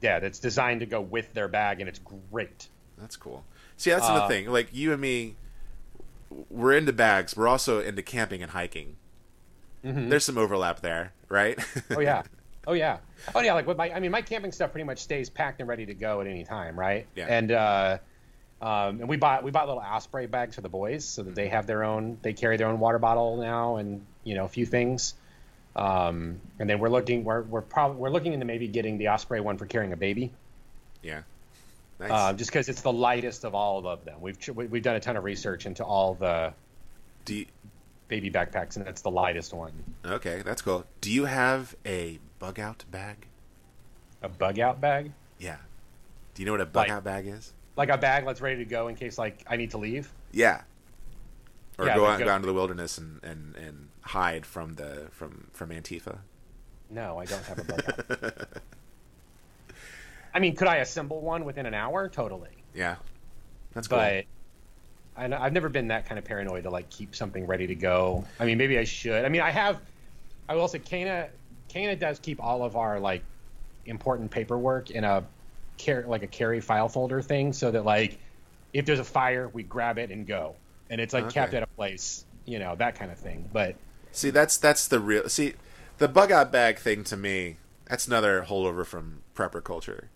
Yeah, 0.00 0.20
that's 0.20 0.38
designed 0.38 0.80
to 0.80 0.86
go 0.86 1.00
with 1.00 1.32
their 1.34 1.48
bag, 1.48 1.80
and 1.80 1.88
it's 1.88 2.00
great. 2.30 2.68
that's 2.98 3.16
cool. 3.16 3.44
See, 3.76 3.90
that's 3.90 4.06
the 4.06 4.12
Uh, 4.14 4.28
thing. 4.28 4.46
Like 4.48 4.68
you 4.72 4.92
and 4.92 5.00
me, 5.00 5.34
we're 6.50 6.72
into 6.76 6.92
bags. 6.92 7.36
We're 7.36 7.48
also 7.48 7.80
into 7.80 8.02
camping 8.02 8.42
and 8.42 8.52
hiking. 8.52 8.96
Mhm. 9.84 10.10
There's 10.10 10.24
some 10.24 10.38
overlap 10.38 10.80
there, 10.80 11.12
right? 11.28 11.58
Oh 11.90 12.00
yeah. 12.00 12.22
Oh 12.66 12.72
yeah. 12.72 12.98
Oh 13.34 13.40
yeah. 13.40 13.52
Like 13.54 13.66
with 13.66 13.76
my, 13.76 13.90
I 13.92 14.00
mean, 14.00 14.10
my 14.10 14.22
camping 14.22 14.50
stuff 14.52 14.72
pretty 14.72 14.84
much 14.84 14.98
stays 14.98 15.30
packed 15.30 15.60
and 15.60 15.68
ready 15.68 15.86
to 15.86 15.94
go 15.94 16.20
at 16.20 16.26
any 16.26 16.42
time, 16.44 16.78
right? 16.78 17.06
Yeah. 17.14 17.26
And 17.28 17.52
uh, 17.52 17.98
um, 18.60 19.00
and 19.00 19.08
we 19.08 19.16
bought 19.16 19.42
we 19.44 19.50
bought 19.50 19.66
little 19.68 19.82
Osprey 19.82 20.26
bags 20.26 20.54
for 20.54 20.60
the 20.62 20.68
boys 20.68 21.04
so 21.04 21.22
that 21.22 21.34
they 21.34 21.48
have 21.48 21.66
their 21.66 21.84
own. 21.84 22.18
They 22.22 22.32
carry 22.32 22.56
their 22.56 22.68
own 22.68 22.78
water 22.80 22.98
bottle 22.98 23.36
now, 23.36 23.76
and 23.76 24.04
you 24.24 24.34
know 24.34 24.44
a 24.44 24.48
few 24.48 24.66
things. 24.66 25.14
Um, 25.74 26.40
and 26.58 26.70
then 26.70 26.78
we're 26.78 26.88
looking 26.88 27.22
we're 27.24 27.42
we're 27.42 27.60
probably 27.60 27.98
we're 27.98 28.08
looking 28.10 28.32
into 28.32 28.46
maybe 28.46 28.66
getting 28.68 28.96
the 28.98 29.08
Osprey 29.08 29.40
one 29.40 29.58
for 29.58 29.66
carrying 29.66 29.92
a 29.92 29.96
baby, 29.96 30.32
yeah. 31.02 31.22
Nice. 32.00 32.10
um, 32.10 32.36
just 32.36 32.50
because 32.50 32.68
it's 32.68 32.82
the 32.82 32.92
lightest 32.92 33.44
of 33.44 33.54
all 33.54 33.86
of 33.86 34.04
them. 34.04 34.20
We've 34.20 34.38
we- 34.54 34.66
we've 34.66 34.82
done 34.82 34.96
a 34.96 35.00
ton 35.00 35.16
of 35.16 35.24
research 35.24 35.66
into 35.66 35.84
all 35.84 36.14
the 36.14 36.52
you, 37.28 37.44
baby 38.08 38.30
backpacks, 38.30 38.76
and 38.76 38.86
it's 38.88 39.02
the 39.02 39.10
lightest 39.10 39.52
one. 39.52 39.72
okay, 40.04 40.42
that's 40.44 40.62
cool. 40.62 40.84
Do 41.02 41.10
you 41.10 41.24
have 41.26 41.74
a 41.84 42.18
bug 42.38 42.58
out 42.60 42.84
bag? 42.90 43.26
A 44.22 44.28
bug 44.30 44.58
out 44.58 44.80
bag, 44.80 45.12
Yeah. 45.38 45.56
Do 46.34 46.42
you 46.42 46.46
know 46.46 46.52
what 46.52 46.60
a 46.62 46.66
bug 46.66 46.88
Like- 46.88 46.90
out 46.90 47.04
bag 47.04 47.26
is? 47.26 47.52
Like 47.76 47.90
a 47.90 47.98
bag 47.98 48.24
that's 48.24 48.40
ready 48.40 48.58
to 48.58 48.64
go 48.64 48.88
in 48.88 48.96
case 48.96 49.18
like 49.18 49.44
I 49.48 49.56
need 49.56 49.70
to 49.72 49.78
leave. 49.78 50.10
Yeah. 50.32 50.62
or 51.78 51.86
Yeah, 51.86 51.94
go 51.94 52.06
out 52.06 52.18
go- 52.18 52.28
out 52.28 52.36
into 52.36 52.46
the 52.46 52.54
wilderness 52.54 52.98
and, 52.98 53.22
and, 53.22 53.54
and 53.56 53.88
hide 54.00 54.46
from 54.46 54.74
the 54.74 55.08
from 55.10 55.48
from 55.52 55.70
Antifa. 55.70 56.18
No, 56.90 57.18
I 57.18 57.24
don't 57.24 57.44
have 57.44 57.58
a 57.58 57.64
bug. 57.64 58.46
I 60.34 60.38
mean, 60.38 60.54
could 60.54 60.68
I 60.68 60.76
assemble 60.76 61.20
one 61.20 61.44
within 61.44 61.66
an 61.66 61.74
hour? 61.74 62.08
Totally. 62.08 62.50
Yeah, 62.74 62.96
that's 63.72 63.88
cool. 63.88 63.98
But 63.98 64.24
I, 65.16 65.32
I've 65.34 65.52
never 65.52 65.68
been 65.68 65.88
that 65.88 66.06
kind 66.06 66.18
of 66.18 66.24
paranoid 66.24 66.64
to 66.64 66.70
like 66.70 66.90
keep 66.90 67.16
something 67.16 67.46
ready 67.46 67.66
to 67.66 67.74
go. 67.74 68.24
I 68.38 68.44
mean, 68.44 68.58
maybe 68.58 68.78
I 68.78 68.84
should. 68.84 69.24
I 69.24 69.28
mean, 69.28 69.40
I 69.40 69.50
have. 69.50 69.80
I 70.48 70.54
will 70.54 70.68
say, 70.68 70.78
Kana, 70.78 71.28
Kana 71.68 71.96
does 71.96 72.18
keep 72.18 72.42
all 72.42 72.62
of 72.62 72.76
our 72.76 73.00
like 73.00 73.22
important 73.86 74.30
paperwork 74.30 74.90
in 74.90 75.04
a 75.04 75.24
car- 75.84 76.04
like 76.06 76.22
a 76.22 76.26
carry 76.26 76.60
file 76.60 76.88
folder 76.88 77.22
thing, 77.22 77.52
so 77.52 77.70
that 77.70 77.84
like 77.84 78.18
if 78.72 78.84
there's 78.84 79.00
a 79.00 79.04
fire, 79.04 79.48
we 79.48 79.62
grab 79.62 79.98
it 79.98 80.10
and 80.10 80.26
go, 80.26 80.56
and 80.90 81.00
it's 81.00 81.14
like 81.14 81.30
kept 81.30 81.54
at 81.54 81.62
a 81.62 81.66
place, 81.68 82.24
you 82.44 82.58
know, 82.58 82.74
that 82.76 82.94
kind 82.96 83.10
of 83.10 83.18
thing. 83.18 83.48
But 83.52 83.76
See, 84.16 84.30
that's 84.30 84.56
that's 84.56 84.88
the 84.88 84.98
real. 84.98 85.28
See, 85.28 85.52
the 85.98 86.08
bug 86.08 86.32
out 86.32 86.50
bag 86.50 86.78
thing 86.78 87.04
to 87.04 87.18
me, 87.18 87.58
that's 87.84 88.06
another 88.06 88.46
holdover 88.48 88.86
from 88.86 89.20
prepper 89.34 89.62
culture. 89.62 90.08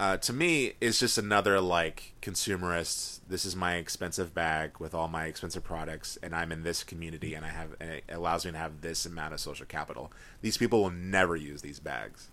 Uh, 0.00 0.16
to 0.16 0.32
me, 0.32 0.72
is 0.80 0.98
just 0.98 1.16
another 1.16 1.60
like 1.60 2.14
consumerist. 2.22 3.20
This 3.28 3.44
is 3.44 3.54
my 3.54 3.76
expensive 3.76 4.34
bag 4.34 4.80
with 4.80 4.94
all 4.94 5.06
my 5.06 5.26
expensive 5.26 5.62
products, 5.62 6.18
and 6.24 6.34
I'm 6.34 6.50
in 6.50 6.64
this 6.64 6.82
community, 6.82 7.34
and 7.34 7.46
I 7.46 7.50
have 7.50 7.76
and 7.78 7.90
it 7.92 8.04
allows 8.08 8.44
me 8.44 8.50
to 8.50 8.58
have 8.58 8.80
this 8.80 9.06
amount 9.06 9.32
of 9.32 9.38
social 9.38 9.66
capital. 9.66 10.10
These 10.42 10.56
people 10.56 10.82
will 10.82 10.90
never 10.90 11.36
use 11.36 11.62
these 11.62 11.78
bags. 11.78 12.30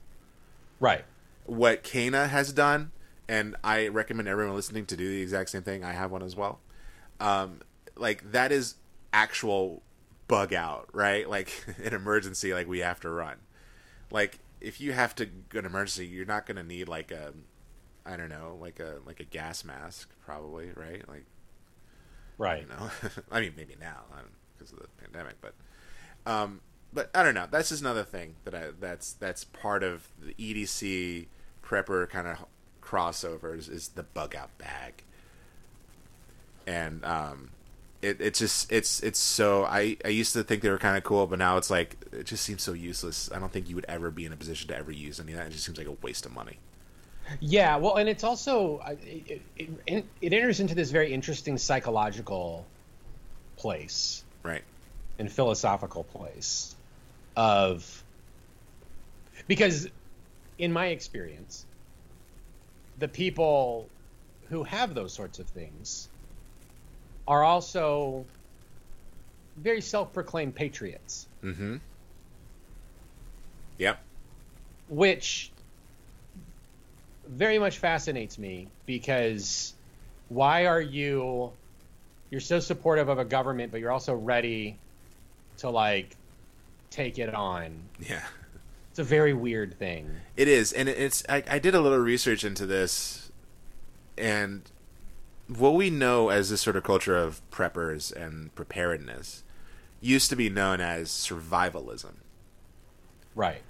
right, 0.79 1.05
What 1.47 1.83
Kana 1.83 2.27
has 2.27 2.53
done, 2.53 2.91
and 3.27 3.55
I 3.63 3.87
recommend 3.87 4.27
everyone 4.27 4.55
listening 4.55 4.85
to 4.85 4.95
do 4.95 5.09
the 5.09 5.21
exact 5.21 5.49
same 5.49 5.63
thing. 5.63 5.83
I 5.83 5.93
have 5.93 6.11
one 6.11 6.21
as 6.23 6.35
well. 6.35 6.59
Um, 7.19 7.61
like 7.95 8.31
that 8.31 8.51
is 8.51 8.75
actual 9.11 9.81
bug 10.27 10.53
out, 10.53 10.89
right? 10.93 11.29
Like 11.29 11.51
an 11.83 11.93
emergency, 11.93 12.53
like 12.53 12.67
we 12.67 12.79
have 12.79 12.99
to 13.01 13.09
run. 13.09 13.37
Like 14.11 14.39
if 14.61 14.79
you 14.81 14.93
have 14.93 15.15
to 15.15 15.25
go 15.25 15.59
an 15.59 15.65
emergency, 15.65 16.05
you're 16.05 16.25
not 16.25 16.45
gonna 16.45 16.63
need 16.63 16.87
like 16.87 17.11
a, 17.11 17.33
I 18.05 18.17
don't 18.17 18.29
know, 18.29 18.57
like 18.59 18.79
a 18.79 18.99
like 19.05 19.19
a 19.19 19.25
gas 19.25 19.63
mask, 19.63 20.09
probably, 20.25 20.71
right? 20.75 21.07
Like 21.07 21.25
right. 22.37 22.61
you 22.61 22.67
know, 22.67 22.89
I 23.31 23.41
mean 23.41 23.53
maybe 23.55 23.75
now 23.79 24.03
because 24.57 24.73
of 24.73 24.79
the 24.79 24.87
pandemic, 25.01 25.35
but, 25.41 25.53
um, 26.25 26.61
but 26.93 27.09
I 27.13 27.23
don't 27.23 27.35
know. 27.35 27.47
That's 27.49 27.69
just 27.69 27.81
another 27.81 28.03
thing 28.03 28.35
that 28.43 28.55
I 28.55 28.69
that's 28.79 29.13
that's 29.13 29.43
part 29.43 29.83
of 29.83 30.07
the 30.19 30.33
EDC 30.33 31.27
prepper 31.67 32.09
kind 32.09 32.27
of 32.27 32.45
crossovers 32.81 33.69
is 33.69 33.89
the 33.89 34.03
bug 34.03 34.35
out 34.35 34.55
bag, 34.57 35.03
and 36.65 37.03
um, 37.05 37.49
it 38.01 38.21
it 38.21 38.33
just 38.33 38.71
it's 38.71 39.01
it's 39.01 39.19
so 39.19 39.65
I 39.65 39.97
I 40.05 40.09
used 40.09 40.33
to 40.33 40.43
think 40.43 40.61
they 40.61 40.69
were 40.69 40.77
kind 40.77 40.97
of 40.97 41.03
cool, 41.03 41.27
but 41.27 41.39
now 41.39 41.57
it's 41.57 41.69
like 41.69 41.97
it 42.11 42.25
just 42.25 42.43
seems 42.43 42.63
so 42.63 42.73
useless. 42.73 43.29
I 43.33 43.39
don't 43.39 43.51
think 43.51 43.69
you 43.69 43.75
would 43.75 43.85
ever 43.87 44.11
be 44.11 44.25
in 44.25 44.33
a 44.33 44.37
position 44.37 44.67
to 44.69 44.77
ever 44.77 44.91
use 44.91 45.19
any 45.19 45.33
of 45.33 45.37
that. 45.39 45.47
It 45.47 45.51
just 45.51 45.65
seems 45.65 45.77
like 45.77 45.87
a 45.87 45.91
waste 46.01 46.25
of 46.25 46.33
money. 46.33 46.59
Yeah, 47.41 47.75
well, 47.75 47.97
and 47.97 48.07
it's 48.07 48.23
also 48.23 48.79
it, 49.03 49.41
it, 49.57 49.69
it, 49.85 50.05
it 50.21 50.33
enters 50.33 50.61
into 50.61 50.75
this 50.75 50.91
very 50.91 51.13
interesting 51.13 51.57
psychological 51.57 52.65
place 53.57 54.23
Right. 54.43 54.63
and 55.19 55.29
philosophical 55.29 56.05
place 56.05 56.73
of 57.35 58.03
because 59.47 59.89
in 60.57 60.71
my 60.73 60.87
experience 60.87 61.65
the 62.97 63.07
people 63.07 63.89
who 64.49 64.63
have 64.63 64.95
those 64.95 65.13
sorts 65.13 65.39
of 65.39 65.47
things 65.49 66.07
are 67.27 67.43
also 67.43 68.25
very 69.57 69.81
self-proclaimed 69.81 70.55
patriots 70.55 71.27
Mm-hmm. 71.43 71.77
Yep. 73.77 73.99
which 74.89 75.51
very 77.27 77.59
much 77.59 77.77
fascinates 77.77 78.39
me 78.39 78.67
because 78.85 79.73
why 80.29 80.65
are 80.65 80.81
you 80.81 81.51
you're 82.31 82.41
so 82.41 82.59
supportive 82.59 83.07
of 83.09 83.19
a 83.19 83.25
government 83.25 83.71
but 83.71 83.79
you're 83.79 83.91
also 83.91 84.13
ready 84.15 84.79
to 85.57 85.69
like 85.69 86.15
take 86.89 87.19
it 87.19 87.33
on 87.33 87.89
Yeah. 87.99 88.23
It's 88.97 89.07
a 89.07 89.07
very 89.07 89.33
weird 89.33 89.77
thing 89.77 90.09
It 90.35 90.47
is, 90.47 90.73
and 90.73 90.89
it's. 90.89 91.23
I, 91.29 91.43
I 91.47 91.59
did 91.59 91.75
a 91.75 91.81
little 91.81 91.99
research 91.99 92.43
into 92.43 92.65
this, 92.65 93.31
and 94.17 94.63
what 95.47 95.75
we 95.75 95.91
know 95.91 96.29
as 96.29 96.49
this 96.49 96.61
sort 96.61 96.75
of 96.75 96.83
culture 96.83 97.15
of 97.15 97.41
preppers 97.51 98.11
and 98.11 98.53
preparedness 98.55 99.43
used 100.01 100.31
to 100.31 100.35
be 100.35 100.49
known 100.49 100.81
as 100.81 101.09
survivalism, 101.09 102.15
right 103.35 103.61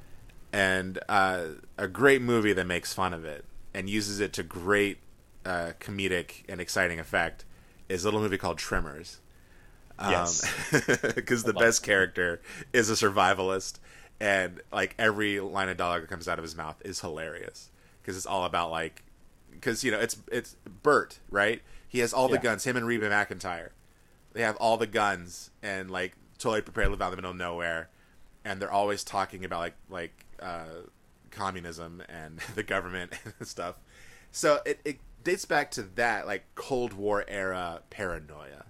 and 0.54 0.98
uh, 1.10 1.48
a 1.78 1.90
great 1.90 2.22
movie 2.22 2.54
that 2.54 2.66
makes 2.66 2.94
fun 2.94 3.14
of 3.14 3.26
it 3.26 3.44
and 3.74 3.90
uses 3.90 4.22
it 4.22 4.32
to 4.32 4.44
great 4.44 5.00
uh, 5.46 5.74
comedic 5.82 6.44
and 6.48 6.62
exciting 6.62 7.00
effect 7.00 7.44
is 7.90 8.06
a 8.06 8.08
little 8.08 8.22
movie 8.22 8.38
called 8.38 8.58
Tremors. 8.58 9.20
Yes. 10.00 10.46
because 11.16 11.44
the 11.44 11.54
best 11.54 11.82
character 11.82 12.40
is 12.72 12.90
a 12.90 12.94
survivalist, 12.94 13.80
and 14.20 14.62
like 14.72 14.96
every 14.98 15.40
line 15.40 15.70
of 15.70 15.78
dialogue 15.78 16.02
that 16.02 16.10
comes 16.10 16.28
out 16.28 16.40
of 16.40 16.44
his 16.44 16.56
mouth 16.56 16.82
is 16.84 17.02
hilarious 17.02 17.70
because 18.02 18.18
it's 18.18 18.26
all 18.26 18.46
about 18.46 18.72
like, 18.72 19.04
because 19.52 19.84
you 19.84 19.92
know 19.92 20.00
it's 20.00 20.18
it's 20.32 20.56
Bert, 20.84 21.20
right? 21.30 21.62
He 21.88 22.00
has 22.00 22.14
all 22.14 22.28
the 22.28 22.36
Yeah. 22.36 22.42
guns. 22.42 22.64
Him 22.66 22.76
and 22.78 22.86
Reba 22.86 23.10
McEntire, 23.10 23.70
they 24.34 24.42
have 24.42 24.56
all 24.58 24.78
the 24.78 24.88
guns 24.88 25.52
and 25.64 25.90
like 25.92 26.14
totally 26.38 26.62
prepared 26.62 26.88
to 26.88 26.92
live 26.92 27.02
out 27.02 27.08
in 27.08 27.12
the 27.12 27.16
middle 27.18 27.32
of 27.32 27.38
nowhere, 27.38 27.90
and 28.46 28.62
they're 28.62 28.72
always 28.72 29.04
talking 29.04 29.44
about 29.46 29.60
like 29.60 29.76
like 29.90 30.26
uh, 30.42 30.66
communism 31.32 32.02
and 32.10 32.40
the 32.56 32.64
government 32.64 33.14
and 33.40 33.48
stuff. 33.48 33.80
So 34.32 34.60
it, 34.66 34.80
it 34.86 35.00
dates 35.24 35.46
back 35.46 35.72
to 35.72 35.84
that 35.84 36.28
like 36.28 36.44
Cold 36.56 36.94
War 36.94 37.24
era 37.28 37.82
paranoia 37.90 38.66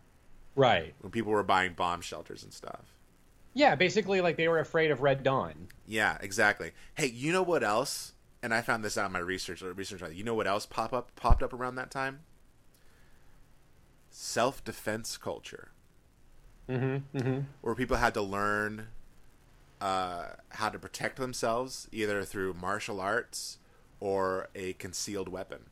right 0.56 0.94
when 1.02 1.12
people 1.12 1.32
were 1.32 1.44
buying 1.44 1.74
bomb 1.74 2.02
shelters 2.02 2.44
and 2.44 2.54
stuff. 2.54 2.97
Yeah 3.58 3.76
basically 3.76 4.22
like 4.22 4.38
they 4.38 4.48
were 4.48 4.60
afraid 4.60 4.92
of 4.92 5.02
red 5.02 5.24
dawn 5.24 5.68
Yeah, 5.88 6.18
exactly. 6.22 6.72
Hey, 6.96 7.08
you 7.08 7.32
know 7.32 7.42
what 7.44 7.64
else? 7.64 8.14
And 8.44 8.54
I 8.54 8.62
found 8.62 8.84
this 8.84 8.98
out 8.98 9.06
in 9.08 9.14
my 9.14 9.20
research. 9.20 9.62
Research. 9.62 10.02
You 10.14 10.24
know 10.24 10.36
what 10.36 10.46
else 10.46 10.66
pop 10.66 10.92
up 10.94 11.16
popped 11.16 11.42
up 11.42 11.54
around 11.54 11.76
that 11.76 11.90
time? 11.90 12.20
Self 14.12 14.64
defense 14.64 15.18
culture, 15.18 15.72
mm-hmm, 16.70 17.18
mm-hmm. 17.18 17.40
where 17.62 17.74
people 17.76 17.98
had 17.98 18.14
to 18.16 18.22
learn 18.22 18.88
uh, 19.80 20.26
how 20.50 20.70
to 20.70 20.78
protect 20.78 21.18
themselves 21.18 21.88
either 21.92 22.24
through 22.24 22.54
martial 22.54 23.00
arts 23.00 23.60
or 24.00 24.50
a 24.56 24.74
concealed 24.74 25.30
weapon. 25.30 25.70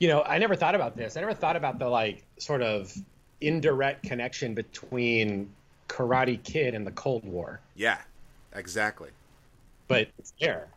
you 0.00 0.08
know 0.08 0.22
i 0.22 0.38
never 0.38 0.56
thought 0.56 0.74
about 0.74 0.96
this 0.96 1.16
i 1.16 1.20
never 1.20 1.34
thought 1.34 1.56
about 1.56 1.78
the 1.78 1.88
like 1.88 2.24
sort 2.38 2.62
of 2.62 2.92
indirect 3.40 4.02
connection 4.02 4.54
between 4.54 5.48
karate 5.88 6.42
kid 6.42 6.74
and 6.74 6.86
the 6.86 6.90
cold 6.92 7.24
war. 7.24 7.60
Yeah, 7.74 7.98
exactly. 8.54 9.10
but 9.88 10.08
it's 10.18 10.32
there. 10.40 10.68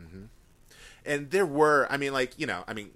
Mm-hmm. 0.00 0.24
And 1.04 1.30
there 1.30 1.46
were 1.46 1.86
i 1.90 1.96
mean 1.96 2.12
like 2.12 2.38
you 2.38 2.46
know 2.46 2.64
i 2.68 2.74
mean 2.74 2.90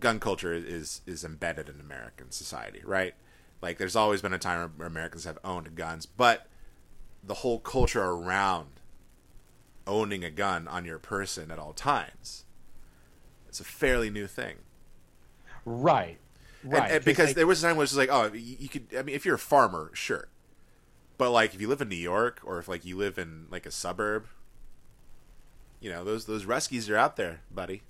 gun 0.00 0.18
culture 0.18 0.52
is 0.52 1.00
is 1.06 1.24
embedded 1.24 1.68
in 1.68 1.78
american 1.80 2.30
society 2.30 2.80
right? 2.84 3.14
Like 3.60 3.78
there's 3.78 3.94
always 3.94 4.20
been 4.20 4.32
a 4.32 4.38
time 4.38 4.72
where 4.76 4.88
americans 4.88 5.24
have 5.24 5.38
owned 5.44 5.74
guns 5.76 6.04
but 6.04 6.48
the 7.22 7.34
whole 7.34 7.60
culture 7.60 8.02
around 8.02 8.68
owning 9.86 10.24
a 10.24 10.30
gun 10.30 10.66
on 10.68 10.84
your 10.84 10.98
person 10.98 11.50
at 11.50 11.58
all 11.58 11.72
times 11.72 12.44
it's 13.48 13.60
a 13.60 13.64
fairly 13.64 14.08
new 14.10 14.26
thing. 14.26 14.56
Right. 15.64 16.18
Right 16.64 16.90
and 16.92 17.04
because 17.04 17.28
like- 17.28 17.36
there 17.36 17.46
was 17.46 17.62
a 17.62 17.66
time 17.68 17.76
where 17.76 17.84
it's 17.84 17.92
just 17.92 17.98
like 17.98 18.08
oh 18.10 18.32
you, 18.34 18.56
you 18.58 18.68
could 18.68 18.86
i 18.98 19.02
mean 19.02 19.14
if 19.14 19.24
you're 19.24 19.34
a 19.36 19.38
farmer 19.38 19.90
sure 19.94 20.28
but 21.22 21.30
like 21.30 21.54
if 21.54 21.60
you 21.60 21.68
live 21.68 21.80
in 21.80 21.88
new 21.88 21.94
york 21.94 22.40
or 22.44 22.58
if 22.58 22.66
like 22.66 22.84
you 22.84 22.96
live 22.96 23.16
in 23.16 23.46
like 23.48 23.64
a 23.64 23.70
suburb 23.70 24.26
you 25.80 25.88
know 25.88 26.02
those 26.02 26.24
those 26.26 26.44
rescues 26.44 26.90
are 26.90 26.96
out 26.96 27.16
there 27.16 27.40
buddy. 27.54 27.82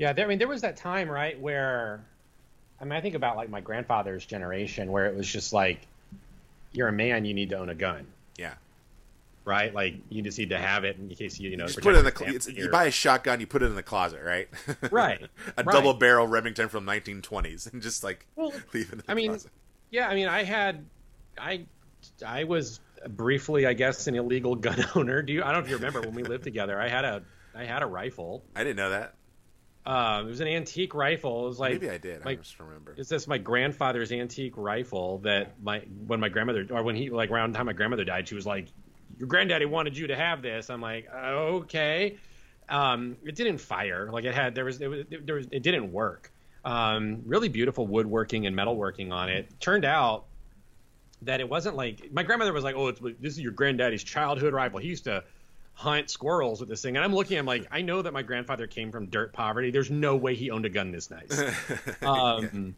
Yeah, 0.00 0.14
there, 0.14 0.24
I 0.24 0.28
mean, 0.28 0.38
there 0.38 0.48
was 0.48 0.62
that 0.62 0.78
time, 0.78 1.10
right, 1.10 1.38
where, 1.38 2.00
I 2.80 2.84
mean, 2.84 2.94
I 2.94 3.02
think 3.02 3.14
about 3.14 3.36
like 3.36 3.50
my 3.50 3.60
grandfather's 3.60 4.24
generation, 4.24 4.90
where 4.90 5.04
it 5.04 5.14
was 5.14 5.28
just 5.28 5.52
like, 5.52 5.86
you're 6.72 6.88
a 6.88 6.92
man, 6.92 7.26
you 7.26 7.34
need 7.34 7.50
to 7.50 7.58
own 7.58 7.68
a 7.68 7.74
gun, 7.74 8.06
yeah. 8.38 8.54
Right? 9.44 9.74
Like, 9.74 9.96
you 10.08 10.22
just 10.22 10.38
need 10.38 10.48
to 10.50 10.58
have 10.58 10.84
it 10.84 10.96
in 10.96 11.10
case 11.10 11.38
you, 11.38 11.50
you 11.50 11.58
know, 11.58 11.66
just 11.66 11.82
put 11.82 11.94
it 11.94 11.98
in 11.98 12.06
the 12.06 12.16
cl- 12.16 12.34
it's, 12.34 12.48
you 12.48 12.70
buy 12.70 12.84
a 12.84 12.90
shotgun 12.90 13.40
you 13.40 13.46
put 13.46 13.62
it 13.62 13.66
in 13.66 13.74
the 13.74 13.82
closet 13.82 14.22
right? 14.24 14.48
Right, 14.90 15.22
a 15.58 15.64
right. 15.64 15.72
double 15.72 15.92
barrel 15.92 16.26
remington 16.26 16.70
from 16.70 16.86
1920s 16.86 17.70
and 17.70 17.82
just 17.82 18.02
like 18.02 18.26
Well, 18.36 18.54
leave 18.72 18.88
it 18.88 18.92
in 18.92 18.98
the 19.00 19.04
I 19.06 19.12
mean, 19.12 19.32
closet. 19.32 19.50
Yeah, 19.90 20.08
I 20.08 20.14
mean, 20.14 20.28
I 20.28 20.44
had, 20.44 20.82
I, 21.40 21.66
I 22.26 22.44
was 22.44 22.80
briefly, 23.08 23.66
I 23.66 23.72
guess, 23.72 24.06
an 24.06 24.14
illegal 24.14 24.54
gun 24.54 24.84
owner. 24.94 25.22
Do 25.22 25.32
you? 25.32 25.42
I 25.42 25.52
don't 25.52 25.60
know 25.62 25.64
if 25.64 25.68
you 25.70 25.76
remember 25.76 26.00
when 26.00 26.14
we 26.14 26.22
lived 26.22 26.44
together. 26.44 26.80
I 26.80 26.88
had 26.88 27.04
a, 27.04 27.22
I 27.54 27.64
had 27.64 27.82
a 27.82 27.86
rifle. 27.86 28.44
i 28.54 28.62
didn't 28.62 28.76
know 28.76 28.90
that 28.90 29.14
Um, 29.86 30.26
it 30.26 30.30
was 30.30 30.40
an 30.40 30.48
antique 30.48 30.94
rifle. 30.94 31.44
It 31.44 31.48
was 31.48 31.58
like 31.58 31.72
Maybe 31.74 31.90
I 31.90 31.98
did. 31.98 32.24
my- 32.24 32.32
I 32.32 32.34
just 32.36 32.58
remember. 32.60 32.94
It's 32.96 33.08
this 33.08 33.26
my 33.26 33.38
grandfather's 33.38 34.12
antique 34.12 34.54
rifle 34.56 35.18
that 35.18 35.60
my 35.62 35.80
when 36.06 36.20
my 36.20 36.28
grandmother 36.28 36.66
or 36.70 36.82
when 36.82 36.94
he 36.96 37.10
like 37.10 37.30
around 37.30 37.52
the 37.52 37.56
time 37.56 37.66
my 37.66 37.72
grandmother 37.72 38.04
died, 38.04 38.28
she 38.28 38.34
was 38.34 38.46
like, 38.46 38.68
"Your 39.18 39.26
granddaddy 39.28 39.64
wanted 39.66 39.96
you 39.96 40.08
to 40.08 40.16
have 40.16 40.42
this." 40.42 40.68
I'm 40.70 40.80
like, 40.82 41.08
"Okay." 41.12 42.18
Um, 42.68 43.16
it 43.24 43.34
didn't 43.34 43.58
fire. 43.58 44.10
Like 44.12 44.24
it 44.24 44.34
had 44.34 44.54
there 44.54 44.64
was 44.66 44.80
it 44.80 44.86
was 44.88 45.04
there 45.24 45.34
was 45.36 45.46
it 45.50 45.62
didn't 45.62 45.90
work. 45.92 46.30
Um, 46.64 47.22
really 47.24 47.48
beautiful 47.48 47.86
woodworking 47.86 48.46
and 48.46 48.54
metalworking 48.54 49.12
on 49.12 49.28
it. 49.30 49.48
Turned 49.60 49.84
out 49.86 50.26
that 51.22 51.40
it 51.40 51.48
wasn't 51.48 51.76
like 51.76 52.10
my 52.12 52.22
grandmother 52.22 52.52
was 52.52 52.64
like, 52.64 52.74
"Oh, 52.76 52.88
it's 52.88 53.00
this 53.00 53.34
is 53.34 53.40
your 53.40 53.52
granddaddy's 53.52 54.02
childhood 54.04 54.52
rifle. 54.54 54.78
He 54.78 54.88
used 54.88 55.04
to 55.04 55.24
hunt 55.74 56.10
squirrels 56.10 56.60
with 56.60 56.68
this 56.68 56.82
thing." 56.82 56.96
And 56.96 57.04
I'm 57.04 57.14
looking, 57.14 57.38
I'm 57.38 57.46
like, 57.46 57.66
I 57.70 57.82
know 57.82 58.02
that 58.02 58.12
my 58.12 58.22
grandfather 58.22 58.66
came 58.66 58.90
from 58.90 59.06
dirt 59.06 59.32
poverty. 59.32 59.70
There's 59.70 59.90
no 59.90 60.16
way 60.16 60.34
he 60.34 60.50
owned 60.50 60.64
a 60.64 60.70
gun 60.70 60.90
this 60.92 61.10
nice. 61.10 61.40
Um, 62.02 62.74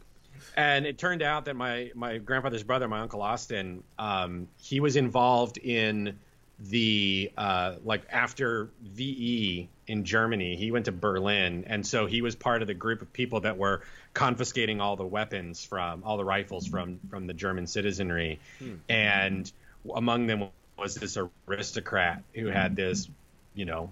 And 0.56 0.86
it 0.86 0.98
turned 0.98 1.22
out 1.22 1.44
that 1.46 1.56
my 1.56 1.92
my 1.94 2.18
grandfather's 2.18 2.62
brother, 2.64 2.88
my 2.88 3.00
uncle 3.00 3.22
Austin, 3.22 3.84
um, 3.98 4.48
he 4.60 4.80
was 4.80 4.96
involved 4.96 5.56
in 5.58 6.18
the 6.58 7.32
uh, 7.36 7.76
like 7.84 8.02
after 8.10 8.70
VE 8.82 9.68
in 9.86 10.04
Germany. 10.04 10.56
He 10.56 10.70
went 10.70 10.84
to 10.86 10.92
Berlin, 10.92 11.64
and 11.66 11.86
so 11.86 12.06
he 12.06 12.22
was 12.22 12.34
part 12.36 12.60
of 12.60 12.68
the 12.68 12.74
group 12.74 13.02
of 13.02 13.12
people 13.12 13.40
that 13.40 13.56
were 13.56 13.82
confiscating 14.14 14.80
all 14.80 14.96
the 14.96 15.06
weapons 15.06 15.64
from 15.64 16.02
all 16.04 16.16
the 16.16 16.24
rifles 16.24 16.66
from 16.66 17.00
from 17.10 17.26
the 17.26 17.34
German 17.34 17.66
citizenry, 17.66 18.40
and 18.88 19.50
among 19.94 20.26
them 20.26 20.48
was 20.76 20.94
this 20.94 21.16
aristocrat 21.48 22.22
who 22.34 22.46
had 22.46 22.76
this, 22.76 23.08
you 23.54 23.64
know, 23.64 23.90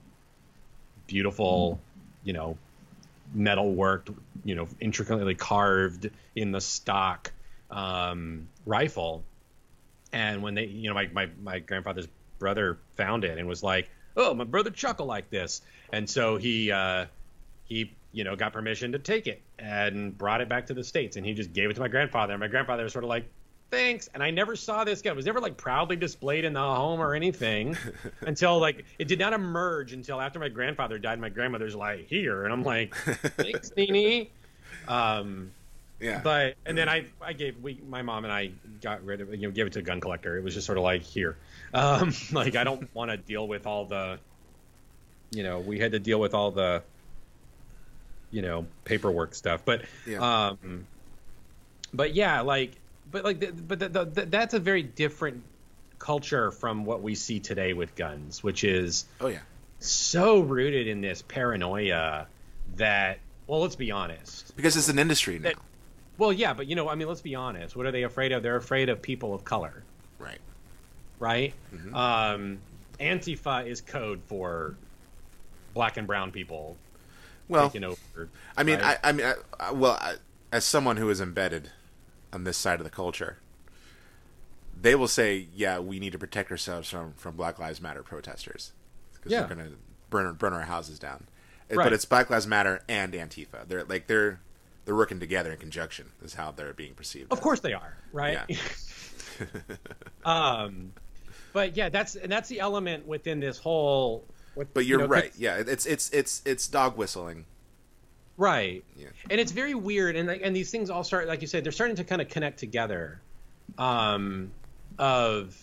beautiful, 1.06 1.80
you 2.24 2.32
know, 2.32 2.56
metal 3.34 3.72
worked, 3.72 4.10
you 4.44 4.54
know, 4.54 4.68
intricately 4.80 5.34
carved 5.34 6.10
in 6.34 6.52
the 6.52 6.60
stock 6.60 7.32
um, 7.70 8.48
rifle. 8.66 9.22
And 10.12 10.42
when 10.42 10.54
they, 10.54 10.66
you 10.66 10.88
know, 10.88 10.94
my, 10.94 11.08
my, 11.12 11.28
my 11.42 11.58
grandfather's 11.60 12.08
brother 12.38 12.78
found 12.96 13.24
it 13.24 13.38
and 13.38 13.46
was 13.46 13.62
like, 13.62 13.88
"Oh, 14.16 14.34
my 14.34 14.44
brother 14.44 14.70
chuckle 14.70 15.06
like 15.06 15.30
this," 15.30 15.62
and 15.92 16.10
so 16.10 16.36
he 16.36 16.72
uh, 16.72 17.06
he 17.64 17.92
you 18.12 18.24
know 18.24 18.36
got 18.36 18.52
permission 18.52 18.92
to 18.92 18.98
take 18.98 19.26
it 19.26 19.42
and 19.58 20.16
brought 20.16 20.40
it 20.40 20.48
back 20.48 20.66
to 20.66 20.74
the 20.74 20.84
states, 20.84 21.16
and 21.16 21.24
he 21.24 21.34
just 21.34 21.52
gave 21.52 21.70
it 21.70 21.74
to 21.74 21.80
my 21.80 21.88
grandfather. 21.88 22.32
And 22.32 22.40
my 22.40 22.48
grandfather 22.48 22.84
was 22.84 22.92
sort 22.92 23.04
of 23.04 23.08
like, 23.08 23.24
"Thanks," 23.70 24.08
and 24.14 24.22
I 24.22 24.30
never 24.30 24.56
saw 24.56 24.84
this 24.84 25.02
gun. 25.02 25.12
It 25.12 25.16
was 25.16 25.26
never 25.26 25.40
like 25.40 25.56
proudly 25.56 25.96
displayed 25.96 26.44
in 26.44 26.52
the 26.52 26.60
home 26.60 27.00
or 27.00 27.14
anything 27.14 27.76
until 28.22 28.58
like 28.58 28.84
it 28.98 29.08
did 29.08 29.18
not 29.18 29.32
emerge 29.32 29.92
until 29.92 30.20
after 30.20 30.38
my 30.38 30.48
grandfather 30.48 30.98
died. 30.98 31.20
My 31.20 31.28
grandmother's 31.28 31.76
like, 31.76 32.06
"Here," 32.06 32.44
and 32.44 32.52
I'm 32.52 32.62
like, 32.62 32.94
"Thanks, 32.94 33.72
Nene." 33.76 34.28
Um, 34.88 35.52
yeah. 36.00 36.20
but 36.24 36.56
and 36.64 36.76
then 36.76 36.88
I 36.88 37.04
I 37.20 37.32
gave 37.32 37.60
we 37.62 37.80
my 37.86 38.02
mom 38.02 38.24
and 38.24 38.32
I 38.32 38.50
got 38.80 39.04
rid 39.04 39.20
of 39.20 39.30
you 39.34 39.42
know 39.42 39.50
gave 39.50 39.66
it 39.66 39.72
to 39.74 39.80
a 39.80 39.82
gun 39.82 40.00
collector. 40.00 40.36
It 40.36 40.42
was 40.42 40.54
just 40.54 40.66
sort 40.66 40.78
of 40.78 40.84
like 40.84 41.02
here, 41.02 41.36
um, 41.74 42.14
like 42.32 42.56
I 42.56 42.64
don't 42.64 42.92
want 42.94 43.10
to 43.10 43.16
deal 43.16 43.46
with 43.46 43.66
all 43.66 43.84
the, 43.84 44.18
you 45.30 45.42
know, 45.42 45.60
we 45.60 45.78
had 45.78 45.92
to 45.92 45.98
deal 45.98 46.18
with 46.18 46.34
all 46.34 46.50
the, 46.50 46.82
you 48.30 48.42
know, 48.42 48.66
paperwork 48.84 49.34
stuff. 49.34 49.62
But 49.64 49.82
Yeah. 50.06 50.48
um, 50.48 50.86
but 51.92 52.14
yeah, 52.14 52.40
like 52.42 52.72
but 53.10 53.24
like 53.24 53.40
the, 53.40 53.52
but 53.52 53.78
the, 53.78 53.88
the, 53.88 54.26
that's 54.26 54.54
a 54.54 54.60
very 54.60 54.82
different 54.82 55.42
culture 55.98 56.50
from 56.50 56.84
what 56.84 57.02
we 57.02 57.14
see 57.14 57.40
today 57.40 57.72
with 57.72 57.94
guns, 57.96 58.42
which 58.42 58.64
is 58.64 59.04
oh 59.20 59.26
yeah. 59.28 59.38
so 59.80 60.40
rooted 60.40 60.86
in 60.86 61.00
this 61.00 61.22
paranoia 61.22 62.26
that 62.76 63.18
well, 63.46 63.60
let's 63.60 63.76
be 63.76 63.90
honest. 63.90 64.54
Because 64.56 64.76
it's 64.76 64.88
an 64.88 64.98
industry 64.98 65.38
now. 65.38 65.50
That- 65.50 65.58
Well, 66.18 66.32
yeah, 66.32 66.52
but 66.54 66.66
you 66.68 66.76
know, 66.76 66.88
I 66.88 66.94
mean, 66.94 67.08
let's 67.08 67.22
be 67.22 67.34
honest. 67.34 67.74
What 67.74 67.86
are 67.86 67.90
they 67.92 68.04
afraid 68.04 68.30
of? 68.32 68.42
They're 68.42 68.56
afraid 68.56 68.88
of 68.90 69.02
people 69.02 69.34
of 69.34 69.42
color, 69.44 69.82
right. 70.18 70.38
right? 71.18 71.52
Mhm. 71.74 71.94
Um, 71.94 72.58
Antifa 73.00 73.66
is 73.66 73.80
code 73.80 74.20
for 74.26 74.76
black 75.74 75.96
and 75.96 76.06
brown 76.06 76.30
people 76.30 76.76
Well, 77.50 77.68
taking 77.68 77.84
over. 77.84 78.28
I 78.56 78.62
mean, 78.62 78.78
right? 78.80 78.98
I, 79.02 79.08
I 79.08 79.12
mean, 79.12 79.26
I, 79.26 79.34
I, 79.58 79.72
well, 79.72 80.00
as 80.52 80.64
someone 80.64 80.96
who 80.96 81.10
is 81.10 81.20
embedded 81.20 81.70
on 82.32 82.44
this 82.44 82.56
side 82.56 82.80
of 82.80 82.84
the 82.84 82.90
culture, 82.90 83.38
they 84.80 84.94
will 84.94 85.08
say, 85.08 85.46
"Yeah, 85.54 85.78
we 85.78 85.98
need 85.98 86.12
to 86.12 86.18
protect 86.18 86.50
ourselves 86.50 86.88
from 86.88 87.12
from 87.14 87.36
Black 87.36 87.58
Lives 87.58 87.80
Matter 87.80 88.02
protesters 88.02 88.72
because 89.14 89.32
Yeah. 89.32 89.42
they're 89.42 89.56
going 89.56 89.70
to 89.70 89.76
burn 90.08 90.34
burn 90.34 90.52
our 90.52 90.62
houses 90.62 90.98
down." 90.98 91.26
Right. 91.70 91.84
But 91.84 91.92
it's 91.92 92.04
Black 92.04 92.30
Lives 92.30 92.46
Matter 92.46 92.82
and 92.88 93.12
Antifa. 93.12 93.66
They're 93.68 93.84
like 93.84 94.06
they're 94.06 94.40
they're 94.84 94.96
working 94.96 95.20
together 95.20 95.52
in 95.52 95.58
conjunction. 95.58 96.10
Is 96.22 96.34
how 96.34 96.50
they're 96.50 96.72
being 96.72 96.94
perceived. 96.94 97.32
Of 97.32 97.40
course 97.40 97.60
they 97.60 97.74
are, 97.74 97.96
right? 98.12 98.38
Yeah. 98.48 98.56
um, 100.24 100.92
but 101.52 101.76
yeah, 101.76 101.88
that's 101.88 102.16
and 102.16 102.30
that's 102.30 102.48
the 102.48 102.60
element 102.60 103.06
within 103.06 103.40
this 103.40 103.58
whole. 103.58 104.24
With, 104.54 104.72
But 104.74 104.86
you're 104.86 105.00
you 105.00 105.06
know, 105.06 105.10
right. 105.12 105.32
Yeah, 105.36 105.62
it's 105.66 105.86
it's 105.86 106.10
it's 106.10 106.42
it's 106.44 106.66
dog 106.68 106.96
whistling. 106.96 107.44
right? 108.36 108.82
Yeah. 108.96 109.08
and 109.30 109.40
it's 109.40 109.52
very 109.52 109.74
weird 109.74 110.16
and 110.16 110.26
like 110.28 110.40
and 110.42 110.54
these 110.56 110.70
things 110.70 110.90
all 110.90 111.04
start 111.04 111.28
like 111.28 111.40
you 111.40 111.46
said 111.46 111.62
they're 111.64 111.72
starting 111.72 111.96
to 111.96 112.04
kind 112.04 112.20
of 112.22 112.28
connect 112.28 112.58
together 112.58 113.20
um 113.78 114.50
of 114.98 115.56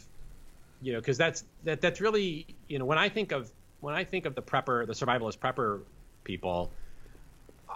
you 0.81 0.93
know 0.93 0.99
because 0.99 1.17
that's 1.17 1.43
that 1.63 1.81
that's 1.81 1.99
really 1.99 2.45
you 2.67 2.77
know 2.79 2.85
when 2.85 2.97
i 2.97 3.09
think 3.09 3.31
of 3.31 3.51
when 3.81 3.93
i 3.95 4.03
think 4.03 4.25
of 4.25 4.35
the 4.35 4.41
prepper 4.41 4.85
the 4.87 4.93
survivalist 4.93 5.37
prepper 5.39 5.81
people 6.23 6.71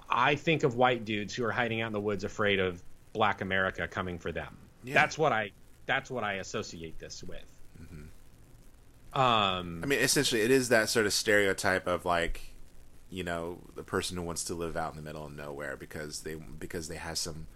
i 0.10 0.36
think 0.36 0.64
of 0.64 0.76
white 0.76 1.04
dudes 1.04 1.34
who 1.34 1.44
are 1.44 1.52
hiding 1.52 1.82
out 1.82 1.88
in 1.88 1.94
the 1.94 2.00
woods 2.00 2.24
afraid 2.24 2.60
of 2.60 2.82
black 3.14 3.42
america 3.42 3.88
coming 3.88 4.18
for 4.20 4.32
them 4.32 4.56
Yeah. 4.84 4.94
that's 4.94 5.18
what 5.18 5.32
i 5.34 5.52
that's 5.88 6.10
what 6.12 6.24
i 6.24 6.34
associate 6.36 6.98
this 7.00 7.24
with 7.24 7.44
um 9.14 9.82
I 9.84 9.88
mean, 9.88 10.00
essentially, 10.00 10.42
it 10.42 10.52
is 10.52 10.70
that 10.70 10.90
sort 10.90 11.06
of 11.06 11.14
stereotype 11.14 11.88
of 11.88 12.06
like, 12.06 12.54
you 13.10 13.24
know, 13.24 13.60
the 13.76 13.84
person 13.84 14.16
who 14.18 14.24
wants 14.24 14.44
to 14.46 14.54
live 14.54 14.78
out 14.78 14.92
in 14.92 14.98
the 14.98 15.04
middle 15.04 15.26
of 15.26 15.36
nowhere 15.36 15.76
because 15.76 16.22
they 16.22 16.36
because 16.36 16.88
they 16.88 16.96
have 16.96 17.18
some 17.18 17.48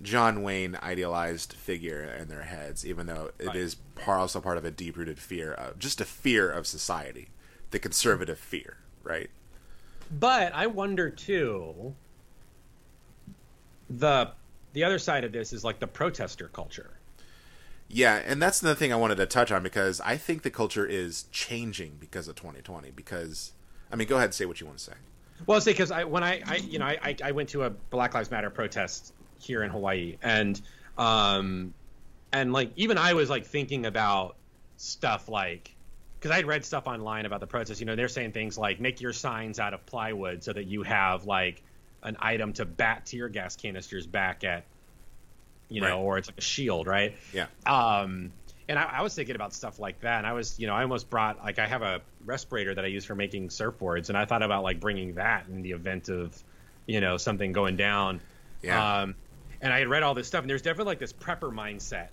John 0.00 0.42
Wayne 0.42 0.76
idealized 0.82 1.52
figure 1.52 2.02
in 2.02 2.28
their 2.28 2.42
heads, 2.42 2.84
even 2.86 3.06
though 3.06 3.30
it 3.38 3.54
is 3.54 3.76
Right. 3.96 4.04
par- 4.04 4.18
also 4.18 4.40
part 4.40 4.58
of 4.58 4.64
a 4.64 4.70
deep 4.70 4.96
rooted 4.96 5.18
fear 5.18 5.52
of 5.52 5.78
just 5.78 6.00
a 6.00 6.04
fear 6.04 6.50
of 6.50 6.66
society, 6.66 7.28
the 7.70 7.78
conservative 7.78 8.38
fear, 8.38 8.78
right? 9.02 9.30
But 10.10 10.52
I 10.54 10.66
wonder 10.66 11.08
too. 11.10 11.94
The 13.90 14.30
the 14.72 14.84
other 14.84 14.98
side 14.98 15.24
of 15.24 15.32
this 15.32 15.52
is 15.52 15.64
like 15.64 15.78
the 15.78 15.86
protester 15.86 16.48
culture. 16.48 16.90
Yeah, 17.94 18.22
and 18.24 18.40
that's 18.40 18.58
the 18.58 18.74
thing 18.74 18.90
I 18.90 18.96
wanted 18.96 19.16
to 19.16 19.26
touch 19.26 19.52
on 19.52 19.62
because 19.62 20.00
I 20.00 20.16
think 20.16 20.42
the 20.42 20.50
culture 20.50 20.86
is 20.86 21.24
changing 21.30 21.98
because 22.00 22.26
of 22.26 22.36
2020. 22.36 22.90
Because, 22.90 23.52
I 23.92 23.96
mean, 23.96 24.08
go 24.08 24.16
ahead 24.16 24.26
and 24.26 24.34
say 24.34 24.46
what 24.46 24.60
you 24.60 24.66
want 24.66 24.78
to 24.78 24.84
say. 24.84 24.94
Well, 25.46 25.60
say 25.60 25.72
because 25.72 25.90
I 25.90 26.04
when 26.04 26.24
I, 26.24 26.42
I 26.46 26.56
you 26.56 26.78
know 26.78 26.86
I, 26.86 27.16
I 27.22 27.32
went 27.32 27.50
to 27.50 27.64
a 27.64 27.70
Black 27.70 28.14
Lives 28.14 28.30
Matter 28.30 28.48
protest 28.48 29.12
here 29.38 29.62
in 29.62 29.70
Hawaii 29.70 30.16
and 30.22 30.60
um 30.96 31.74
and 32.32 32.52
like 32.52 32.70
even 32.76 32.96
I 32.96 33.14
was 33.14 33.28
like 33.28 33.44
thinking 33.44 33.86
about 33.86 34.36
stuff 34.76 35.28
like 35.28 35.74
because 36.18 36.30
I 36.30 36.36
had 36.36 36.46
read 36.46 36.64
stuff 36.64 36.86
online 36.86 37.26
about 37.26 37.40
the 37.40 37.46
protest. 37.46 37.80
You 37.80 37.86
know, 37.86 37.96
they're 37.96 38.08
saying 38.08 38.32
things 38.32 38.56
like 38.56 38.80
make 38.80 39.00
your 39.00 39.12
signs 39.12 39.58
out 39.58 39.74
of 39.74 39.84
plywood 39.84 40.44
so 40.44 40.52
that 40.52 40.64
you 40.64 40.82
have 40.84 41.24
like 41.24 41.62
an 42.02 42.16
item 42.20 42.52
to 42.54 42.64
bat 42.64 43.06
tear 43.06 43.28
gas 43.28 43.56
canisters 43.56 44.06
back 44.06 44.44
at, 44.44 44.64
you 45.72 45.80
know, 45.80 45.88
Right. 45.88 45.94
or 46.04 46.18
it's 46.18 46.28
like 46.28 46.38
a 46.38 46.42
shield, 46.42 46.86
right? 46.86 47.16
Yeah. 47.32 47.46
Um, 47.66 48.32
and 48.68 48.78
I, 48.78 48.84
I 48.84 49.02
was 49.02 49.14
thinking 49.14 49.34
about 49.34 49.52
stuff 49.52 49.78
like 49.78 50.00
that, 50.02 50.18
and 50.18 50.26
I 50.26 50.32
was, 50.32 50.58
you 50.58 50.66
know, 50.66 50.74
I 50.74 50.82
almost 50.82 51.10
brought 51.10 51.42
like 51.42 51.58
I 51.58 51.66
have 51.66 51.82
a 51.82 52.00
respirator 52.24 52.74
that 52.74 52.84
I 52.84 52.88
use 52.88 53.04
for 53.04 53.14
making 53.14 53.48
surfboards, 53.48 54.08
and 54.08 54.16
I 54.16 54.24
thought 54.24 54.42
about 54.42 54.62
like 54.62 54.80
bringing 54.80 55.14
that 55.14 55.46
in 55.48 55.62
the 55.62 55.72
event 55.72 56.08
of, 56.08 56.40
you 56.86 57.00
know, 57.00 57.16
something 57.16 57.52
going 57.52 57.76
down. 57.76 58.20
Yeah. 58.62 59.00
Um, 59.02 59.14
and 59.60 59.72
I 59.72 59.78
had 59.80 59.88
read 59.88 60.02
all 60.02 60.14
this 60.14 60.26
stuff, 60.28 60.42
and 60.42 60.50
there's 60.50 60.62
definitely 60.62 60.90
like 60.92 60.98
this 61.00 61.12
prepper 61.12 61.52
mindset 61.52 62.08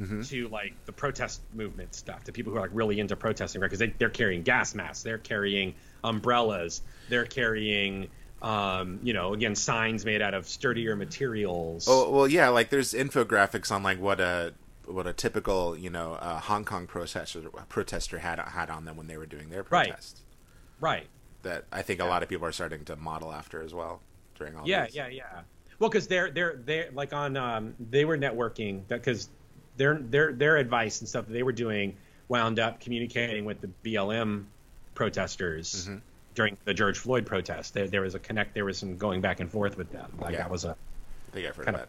Mm-hmm. 0.00 0.22
to 0.22 0.48
like 0.48 0.72
the 0.86 0.92
protest 0.92 1.42
movement 1.52 1.94
stuff, 1.94 2.24
to 2.24 2.32
people 2.32 2.50
who 2.50 2.58
are 2.58 2.62
like 2.62 2.70
really 2.72 2.98
into 2.98 3.14
protesting, 3.14 3.60
right? 3.60 3.66
Because 3.66 3.78
they, 3.78 3.88
they're 3.98 4.08
carrying 4.08 4.42
gas 4.42 4.74
masks, 4.74 5.02
they're 5.02 5.18
carrying 5.18 5.74
umbrellas, 6.02 6.80
they're 7.10 7.26
carrying, 7.26 8.08
um, 8.42 8.98
you 9.02 9.12
know, 9.12 9.32
again, 9.32 9.54
signs 9.54 10.04
made 10.04 10.20
out 10.20 10.34
of 10.34 10.46
sturdier 10.48 10.96
materials. 10.96 11.86
Oh 11.88 12.10
well, 12.10 12.26
yeah. 12.28 12.48
Like 12.48 12.70
there's 12.70 12.92
infographics 12.92 13.70
on 13.70 13.82
like 13.82 13.98
what 14.00 14.20
a 14.20 14.52
what 14.86 15.06
a 15.06 15.12
typical 15.12 15.76
you 15.76 15.88
know 15.90 16.14
uh, 16.14 16.40
Hong 16.40 16.64
Kong 16.64 16.86
protester 16.86 17.40
protester 17.68 18.18
had 18.18 18.38
had 18.40 18.68
on 18.68 18.84
them 18.84 18.96
when 18.96 19.06
they 19.06 19.16
were 19.16 19.26
doing 19.26 19.48
their 19.48 19.64
Right. 19.70 19.88
protest. 19.88 20.20
right. 20.80 21.06
That 21.44 21.64
I 21.72 21.82
think 21.82 22.00
a 22.00 22.04
lot 22.04 22.22
of 22.22 22.28
people 22.28 22.46
are 22.46 22.52
starting 22.52 22.84
to 22.86 22.96
model 22.96 23.32
after 23.32 23.62
as 23.62 23.72
well 23.72 24.00
during 24.36 24.56
all. 24.56 24.66
yeah 24.66 24.86
these. 24.86 24.94
yeah 24.96 25.08
yeah 25.08 25.40
well 25.78 25.88
because 25.90 26.06
they're 26.08 26.30
they're 26.30 26.56
they're 26.64 26.90
like 26.92 27.12
on 27.12 27.36
um 27.36 27.74
they 27.90 28.04
were 28.04 28.16
networking 28.18 28.82
because 28.88 29.28
their 29.76 29.94
their 29.98 30.32
their 30.32 30.56
advice 30.56 31.00
and 31.00 31.08
stuff 31.08 31.26
that 31.26 31.32
they 31.32 31.42
were 31.42 31.52
doing 31.52 31.96
wound 32.28 32.58
up 32.60 32.78
communicating 32.80 33.44
with 33.44 33.60
the 33.60 33.70
blm 33.84 34.44
protesters 34.94 35.88
during 36.34 36.56
the 36.64 36.72
George 36.74 36.98
Floyd 36.98 37.26
protest. 37.26 37.74
There, 37.74 37.88
there 37.88 38.00
was 38.00 38.14
a 38.14 38.18
connect. 38.18 38.54
There 38.54 38.64
was 38.64 38.78
some 38.78 38.96
going 38.96 39.20
back 39.20 39.40
and 39.40 39.50
forth 39.50 39.76
with 39.76 39.90
them. 39.92 40.10
Like 40.20 40.32
Yeah. 40.32 40.38
that 40.38 40.50
was 40.50 40.64
a 40.64 40.70
I 40.70 41.34
think 41.34 41.46
I've 41.46 41.56
heard 41.56 41.64
Kind 41.66 41.76
of 41.78 41.88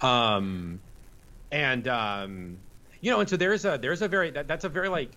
that. 0.00 0.06
um, 0.06 0.80
and 1.52 1.88
um, 1.88 2.58
you 3.00 3.10
know, 3.10 3.20
and 3.20 3.28
so 3.28 3.36
there's 3.36 3.64
a 3.64 3.78
there's 3.80 4.02
a 4.02 4.08
very 4.08 4.30
that, 4.30 4.46
that's 4.48 4.64
a 4.64 4.68
very 4.68 4.88
like 4.88 5.10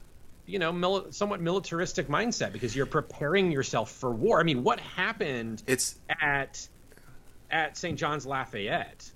you 0.45 0.59
know 0.59 0.74
mili- 0.74 1.13
somewhat 1.13 1.39
militaristic 1.41 2.07
mindset 2.07 2.51
because 2.53 2.76
you're 2.76 2.86
preparing 2.86 3.51
yourself 3.51 3.91
for 3.91 4.11
war. 4.11 4.39
I 4.39 4.43
mean, 4.43 4.63
what 4.63 4.80
happened 4.80 5.63
It's 5.67 5.95
at 6.21 6.67
at 7.51 7.78
St. 7.78 7.97
John's 7.99 8.26
Lafayette? 8.26 9.09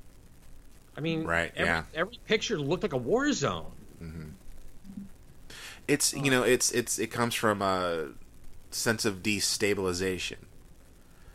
I 0.96 1.00
mean, 1.00 1.26
Right, 1.26 1.52
Every, 1.56 1.66
yeah. 1.66 1.84
every 1.94 2.20
picture 2.28 2.58
looked 2.60 2.84
like 2.84 2.94
a 2.94 2.98
war 2.98 3.32
zone. 3.34 3.72
it's 5.88 6.14
you 6.14 6.30
know 6.32 6.44
it's 6.44 6.72
it's 6.72 7.00
it 7.00 7.08
comes 7.08 7.34
from 7.34 7.62
a 7.62 8.08
sense 8.72 9.06
of 9.06 9.24
destabilization 9.24 10.38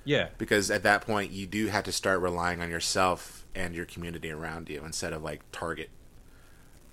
Yeah, 0.04 0.28
because 0.38 0.70
at 0.70 0.82
that 0.82 1.02
point 1.02 1.32
you 1.32 1.46
do 1.46 1.68
have 1.68 1.84
to 1.84 1.92
start 1.92 2.20
relying 2.20 2.60
on 2.60 2.70
yourself 2.70 3.46
and 3.54 3.74
your 3.74 3.84
community 3.84 4.30
around 4.30 4.68
you 4.68 4.82
instead 4.84 5.12
of 5.12 5.22
like 5.22 5.40
Target 5.52 5.90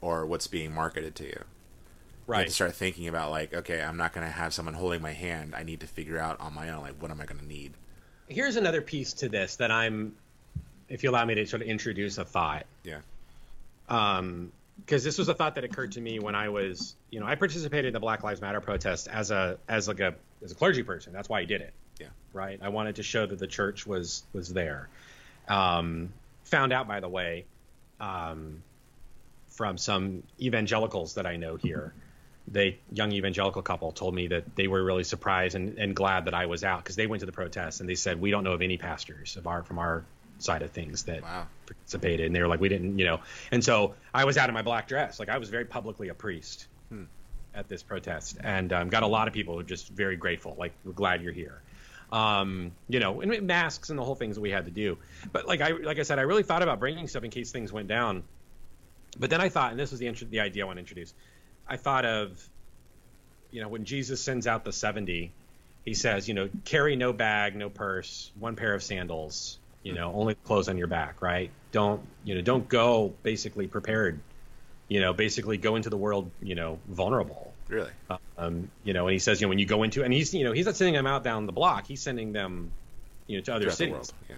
or 0.01 0.25
what's 0.25 0.47
being 0.47 0.73
marketed 0.73 1.15
to 1.15 1.23
you. 1.23 1.29
You 1.29 2.33
have 2.33 2.41
right. 2.41 2.47
to 2.47 2.53
start 2.53 2.75
thinking 2.75 3.07
about 3.07 3.31
like, 3.31 3.53
okay, 3.53 3.81
I'm 3.81 3.97
not 3.97 4.13
going 4.13 4.25
to 4.25 4.31
have 4.31 4.53
someone 4.53 4.75
holding 4.75 5.01
my 5.01 5.13
hand. 5.13 5.55
I 5.55 5.63
need 5.63 5.79
to 5.79 5.87
figure 5.87 6.19
out 6.19 6.39
on 6.39 6.53
my 6.53 6.69
own 6.69 6.81
like 6.81 7.01
what 7.01 7.11
am 7.11 7.19
I 7.19 7.25
going 7.25 7.39
to 7.39 7.47
need. 7.47 7.73
Here's 8.27 8.55
another 8.55 8.81
piece 8.81 9.13
to 9.13 9.29
this 9.29 9.55
that 9.55 9.71
I'm, 9.71 10.15
if 10.87 11.03
you 11.03 11.09
allow 11.09 11.25
me 11.25 11.35
to 11.35 11.45
sort 11.47 11.63
of 11.63 11.67
introduce 11.67 12.17
a 12.17 12.25
thought. 12.25 12.65
Yeah. 12.83 12.99
um 13.87 14.51
because 14.85 15.03
this 15.03 15.17
was 15.17 15.27
a 15.27 15.33
thought 15.33 15.55
that 15.55 15.63
occurred 15.63 15.91
to 15.93 16.01
me 16.01 16.19
when 16.19 16.35
I 16.35 16.49
was, 16.49 16.95
you 17.09 17.19
know, 17.19 17.25
I 17.25 17.35
participated 17.35 17.87
in 17.87 17.93
the 17.93 17.99
Black 17.99 18.23
Lives 18.23 18.39
Matter 18.39 18.61
protest 18.61 19.07
as 19.07 19.31
a 19.31 19.57
as 19.67 19.87
like 19.87 19.99
a 19.99 20.15
as 20.43 20.51
a 20.51 20.55
clergy 20.55 20.83
person. 20.83 21.13
That's 21.13 21.29
why 21.29 21.39
I 21.39 21.45
did 21.45 21.61
it. 21.61 21.73
Yeah. 21.99 22.07
Right. 22.33 22.59
I 22.61 22.69
wanted 22.69 22.95
to 22.97 23.03
show 23.03 23.25
that 23.25 23.39
the 23.39 23.47
church 23.47 23.85
was 23.87 24.23
was 24.33 24.49
there. 24.53 24.87
Um, 25.47 26.13
found 26.43 26.73
out, 26.73 26.87
by 26.87 26.99
the 26.99 27.09
way, 27.09 27.45
um, 27.99 28.61
from 29.49 29.77
some 29.77 30.23
evangelicals 30.39 31.15
that 31.15 31.25
I 31.25 31.35
know 31.37 31.55
here. 31.55 31.93
They 32.51 32.79
young 32.91 33.11
evangelical 33.11 33.61
couple 33.61 33.91
told 33.91 34.15
me 34.15 34.27
that 34.27 34.55
they 34.55 34.67
were 34.67 34.83
really 34.83 35.03
surprised 35.03 35.53
and, 35.55 35.77
and 35.77 35.95
glad 35.95 36.25
that 36.25 36.33
I 36.33 36.47
was 36.47 36.63
out 36.63 36.83
because 36.83 36.95
they 36.95 37.05
went 37.05 37.19
to 37.19 37.27
the 37.27 37.31
protest 37.31 37.79
and 37.79 37.87
they 37.87 37.93
said 37.93 38.19
we 38.19 38.31
don't 38.31 38.43
know 38.43 38.53
of 38.53 38.63
any 38.63 38.77
pastors 38.77 39.37
of 39.37 39.45
our 39.45 39.61
from 39.61 39.77
our 39.77 40.03
side 40.39 40.63
of 40.63 40.71
things 40.71 41.03
that 41.03 41.21
Wow. 41.21 41.45
participated 41.67 42.25
and 42.25 42.35
they 42.35 42.41
were 42.41 42.47
like 42.47 42.59
we 42.61 42.69
didn't 42.69 42.97
you 42.97 43.05
know 43.05 43.19
and 43.51 43.63
so 43.63 43.93
i 44.15 44.23
was 44.25 44.37
out 44.37 44.47
in 44.49 44.55
my 44.55 44.61
black 44.63 44.87
dress 44.87 45.19
like 45.19 45.27
i 45.29 45.37
was 45.37 45.49
very 45.49 45.65
publicly 45.65 46.07
a 46.07 46.13
priest 46.15 46.65
at 47.53 47.67
this 47.67 47.83
protest. 47.83 48.37
And 48.43 48.71
um, 48.73 48.89
got 48.89 49.03
a 49.03 49.07
lot 49.07 49.27
of 49.27 49.33
people 49.33 49.53
who 49.55 49.59
are 49.61 49.63
just 49.63 49.89
very 49.89 50.15
grateful 50.15 50.55
like 50.57 50.73
we're 50.83 50.91
glad 50.91 51.21
you're 51.21 51.33
here. 51.33 51.61
Um, 52.11 52.71
you 52.87 52.99
know 52.99 53.21
and 53.21 53.45
masks 53.45 53.91
and 53.91 53.99
the 53.99 54.03
whole 54.03 54.15
things 54.15 54.35
that 54.35 54.41
we 54.41 54.49
had 54.49 54.65
to 54.65 54.71
do. 54.71 54.97
But 55.31 55.47
like 55.47 55.61
i 55.61 55.71
like 55.71 55.99
i 55.99 56.03
said 56.03 56.17
i 56.17 56.23
really 56.23 56.41
thought 56.41 56.63
about 56.63 56.79
bringing 56.79 57.07
stuff 57.07 57.23
in 57.23 57.29
case 57.29 57.51
things 57.51 57.71
went 57.71 57.87
down. 57.87 58.23
But 59.17 59.29
then 59.29 59.41
i 59.41 59.49
thought 59.49 59.71
and 59.71 59.79
this 59.79 59.91
was 59.91 59.99
the 59.99 60.07
int- 60.07 60.31
the 60.31 60.39
idea 60.39 60.63
i 60.63 60.65
want 60.65 60.77
to 60.77 60.81
introduce. 60.81 61.13
I 61.67 61.77
thought 61.77 62.05
of 62.05 62.43
you 63.51 63.61
know 63.61 63.67
when 63.67 63.85
jesus 63.85 64.21
sends 64.21 64.47
out 64.47 64.63
the 64.63 64.71
70 64.71 65.31
he 65.85 65.93
says 65.93 66.27
you 66.27 66.33
know 66.33 66.49
carry 66.65 66.95
no 66.95 67.13
bag 67.13 67.55
no 67.55 67.69
purse 67.69 68.31
one 68.39 68.55
pair 68.55 68.73
of 68.73 68.81
sandals 68.81 69.59
you 69.83 69.93
know 69.93 70.11
only 70.13 70.35
clothes 70.35 70.69
on 70.69 70.77
your 70.77 70.87
back 70.87 71.21
right? 71.21 71.51
Don't 71.71 72.01
you 72.23 72.35
know 72.35 72.41
don't 72.41 72.67
go 72.67 73.13
basically 73.23 73.67
prepared 73.67 74.19
you 74.89 74.99
know 74.99 75.13
basically 75.13 75.57
go 75.57 75.75
into 75.77 75.89
the 75.89 75.97
world 75.97 76.29
you 76.41 76.55
know 76.55 76.79
vulnerable 76.89 77.53
Really? 77.69 77.91
um, 78.37 78.69
you 78.83 78.93
know 78.93 79.07
and 79.07 79.13
he 79.13 79.19
says 79.19 79.39
you 79.39 79.45
know 79.45 79.49
when 79.49 79.59
you 79.59 79.65
go 79.65 79.83
into 79.83 80.03
and 80.03 80.11
he's 80.13 80.33
you 80.33 80.43
know 80.43 80.51
he's 80.51 80.65
not 80.65 80.75
sending 80.75 80.95
them 80.95 81.07
out 81.07 81.23
down 81.23 81.45
the 81.45 81.51
block 81.51 81.85
he's 81.87 82.01
sending 82.01 82.33
them 82.33 82.71
you 83.27 83.37
know 83.37 83.43
to 83.43 83.53
other 83.53 83.69
Throughout 83.69 83.77
cities. 84.05 84.13
Yeah. 84.29 84.35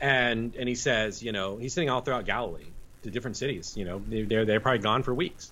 and 0.00 0.54
and 0.54 0.68
he 0.68 0.76
says, 0.76 1.22
you 1.22 1.32
know, 1.32 1.56
he's 1.56 1.74
sending 1.74 1.90
all 1.90 2.00
throughout 2.00 2.24
Galilee 2.24 2.70
to 3.02 3.10
different 3.10 3.36
cities. 3.36 3.76
You 3.76 3.84
know, 3.84 4.00
they- 4.08 4.22
they're 4.22 4.44
they're 4.44 4.60
probably 4.60 4.78
gone 4.78 5.02
for 5.02 5.12
weeks. 5.12 5.50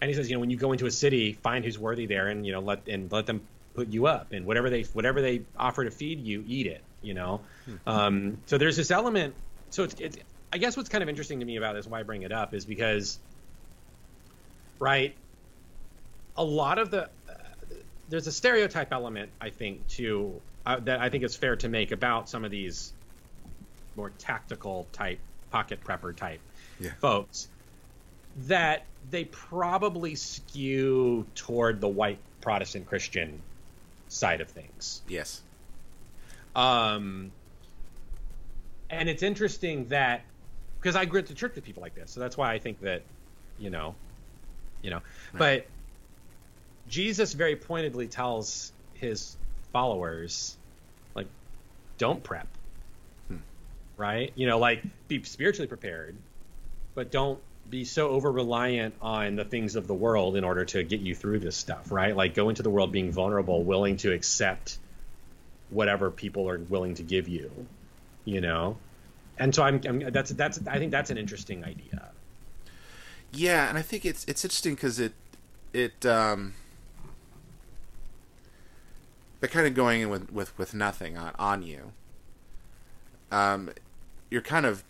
And 0.00 0.08
he 0.08 0.14
says, 0.14 0.28
you 0.30 0.36
know, 0.36 0.40
when 0.40 0.50
you 0.50 0.56
go 0.56 0.72
into 0.72 0.86
a 0.86 0.90
city, 0.90 1.34
find 1.34 1.64
who's 1.64 1.78
worthy 1.78 2.06
there, 2.06 2.28
and 2.28 2.44
you 2.46 2.52
know, 2.52 2.60
let 2.60 2.88
and 2.88 3.12
let 3.12 3.26
them 3.26 3.42
put 3.74 3.88
you 3.88 4.06
up, 4.06 4.32
and 4.32 4.46
whatever 4.46 4.70
they 4.70 4.82
whatever 4.94 5.20
they 5.20 5.42
offer 5.58 5.84
to 5.84 5.90
feed 5.90 6.20
you, 6.20 6.42
eat 6.46 6.66
it. 6.66 6.82
You 7.02 7.12
know, 7.14 7.40
um, 7.86 8.38
so 8.46 8.56
there's 8.56 8.76
this 8.78 8.90
element. 8.90 9.34
So 9.70 9.84
it's, 9.84 9.94
it's 9.98 10.16
I 10.52 10.58
guess 10.58 10.76
what's 10.76 10.88
kind 10.88 11.02
of 11.02 11.08
interesting 11.10 11.40
to 11.40 11.46
me 11.46 11.56
about 11.56 11.74
this, 11.74 11.86
why 11.86 12.00
I 12.00 12.02
bring 12.02 12.22
it 12.22 12.32
up, 12.32 12.54
is 12.54 12.64
because, 12.64 13.18
right, 14.82 15.14
a 16.36 16.44
lot 16.44 16.78
of 16.78 16.90
the 16.90 17.04
uh, 17.04 17.34
there's 18.08 18.26
a 18.26 18.32
stereotype 18.32 18.92
element 18.92 19.30
I 19.40 19.50
think 19.50 19.86
to 19.90 20.40
uh, 20.66 20.80
that 20.80 21.00
I 21.00 21.08
think 21.08 21.22
is 21.22 21.36
fair 21.36 21.54
to 21.56 21.68
make 21.68 21.92
about 21.92 22.28
some 22.28 22.44
of 22.44 22.50
these 22.50 22.92
more 23.94 24.10
tactical 24.18 24.88
type 24.92 25.20
pocket 25.50 25.78
prepper 25.84 26.16
type 26.16 26.40
Yeah. 26.80 26.90
folks 27.00 27.48
that 28.48 28.86
they 29.10 29.24
probably 29.24 30.14
skew 30.16 31.26
toward 31.34 31.80
the 31.80 31.88
white 31.88 32.18
Protestant 32.40 32.86
Christian 32.86 33.40
side 34.08 34.40
of 34.40 34.48
things. 34.48 35.02
Yes. 35.06 35.42
Um, 36.56 37.30
and 38.90 39.08
it's 39.08 39.22
interesting 39.22 39.86
that 39.88 40.24
because 40.80 40.96
I 40.96 41.04
grew 41.04 41.20
up 41.20 41.26
to 41.26 41.34
church 41.34 41.54
with 41.54 41.64
people 41.64 41.82
like 41.82 41.94
this, 41.94 42.10
so 42.10 42.18
that's 42.20 42.36
why 42.36 42.52
I 42.52 42.58
think 42.58 42.80
that, 42.80 43.02
you 43.58 43.70
know, 43.70 43.94
you 44.82 44.90
know, 44.90 45.00
but 45.32 45.66
Jesus 46.88 47.32
very 47.32 47.56
pointedly 47.56 48.08
tells 48.08 48.72
his 48.94 49.36
followers, 49.72 50.56
like, 51.14 51.26
don't 51.98 52.22
prep, 52.22 52.48
hmm. 53.28 53.36
right? 53.96 54.32
You 54.34 54.46
know, 54.46 54.58
like 54.58 54.82
be 55.08 55.22
spiritually 55.22 55.68
prepared, 55.68 56.16
but 56.94 57.10
don't 57.10 57.40
be 57.70 57.84
so 57.84 58.10
over 58.10 58.30
reliant 58.30 58.94
on 59.00 59.36
the 59.36 59.44
things 59.44 59.76
of 59.76 59.86
the 59.86 59.94
world 59.94 60.36
in 60.36 60.44
order 60.44 60.64
to 60.66 60.82
get 60.82 61.00
you 61.00 61.14
through 61.14 61.38
this 61.38 61.56
stuff, 61.56 61.90
right? 61.90 62.14
Like 62.14 62.34
go 62.34 62.48
into 62.48 62.62
the 62.62 62.70
world 62.70 62.92
being 62.92 63.12
vulnerable, 63.12 63.64
willing 63.64 63.96
to 63.98 64.12
accept 64.12 64.78
whatever 65.70 66.10
people 66.10 66.48
are 66.50 66.58
willing 66.58 66.94
to 66.96 67.02
give 67.02 67.28
you, 67.28 67.66
you 68.24 68.40
know. 68.40 68.76
And 69.38 69.54
so 69.54 69.62
I'm, 69.62 69.80
I'm 69.88 70.12
that's 70.12 70.30
that's 70.32 70.60
I 70.66 70.78
think 70.78 70.90
that's 70.90 71.10
an 71.10 71.16
interesting 71.16 71.64
idea. 71.64 72.11
Yeah, 73.32 73.68
and 73.68 73.78
I 73.78 73.82
think 73.82 74.04
it's 74.04 74.24
it's 74.28 74.44
interesting 74.44 74.74
because 74.74 75.00
it 75.00 75.14
it 75.72 76.04
um 76.04 76.54
they're 79.40 79.48
kind 79.48 79.66
of 79.66 79.74
going 79.74 80.02
in 80.02 80.10
with 80.10 80.30
with 80.30 80.56
with 80.58 80.74
nothing 80.74 81.16
on 81.16 81.32
on 81.38 81.62
you. 81.62 81.92
Um, 83.30 83.70
you're 84.30 84.42
kind 84.42 84.66
of 84.66 84.84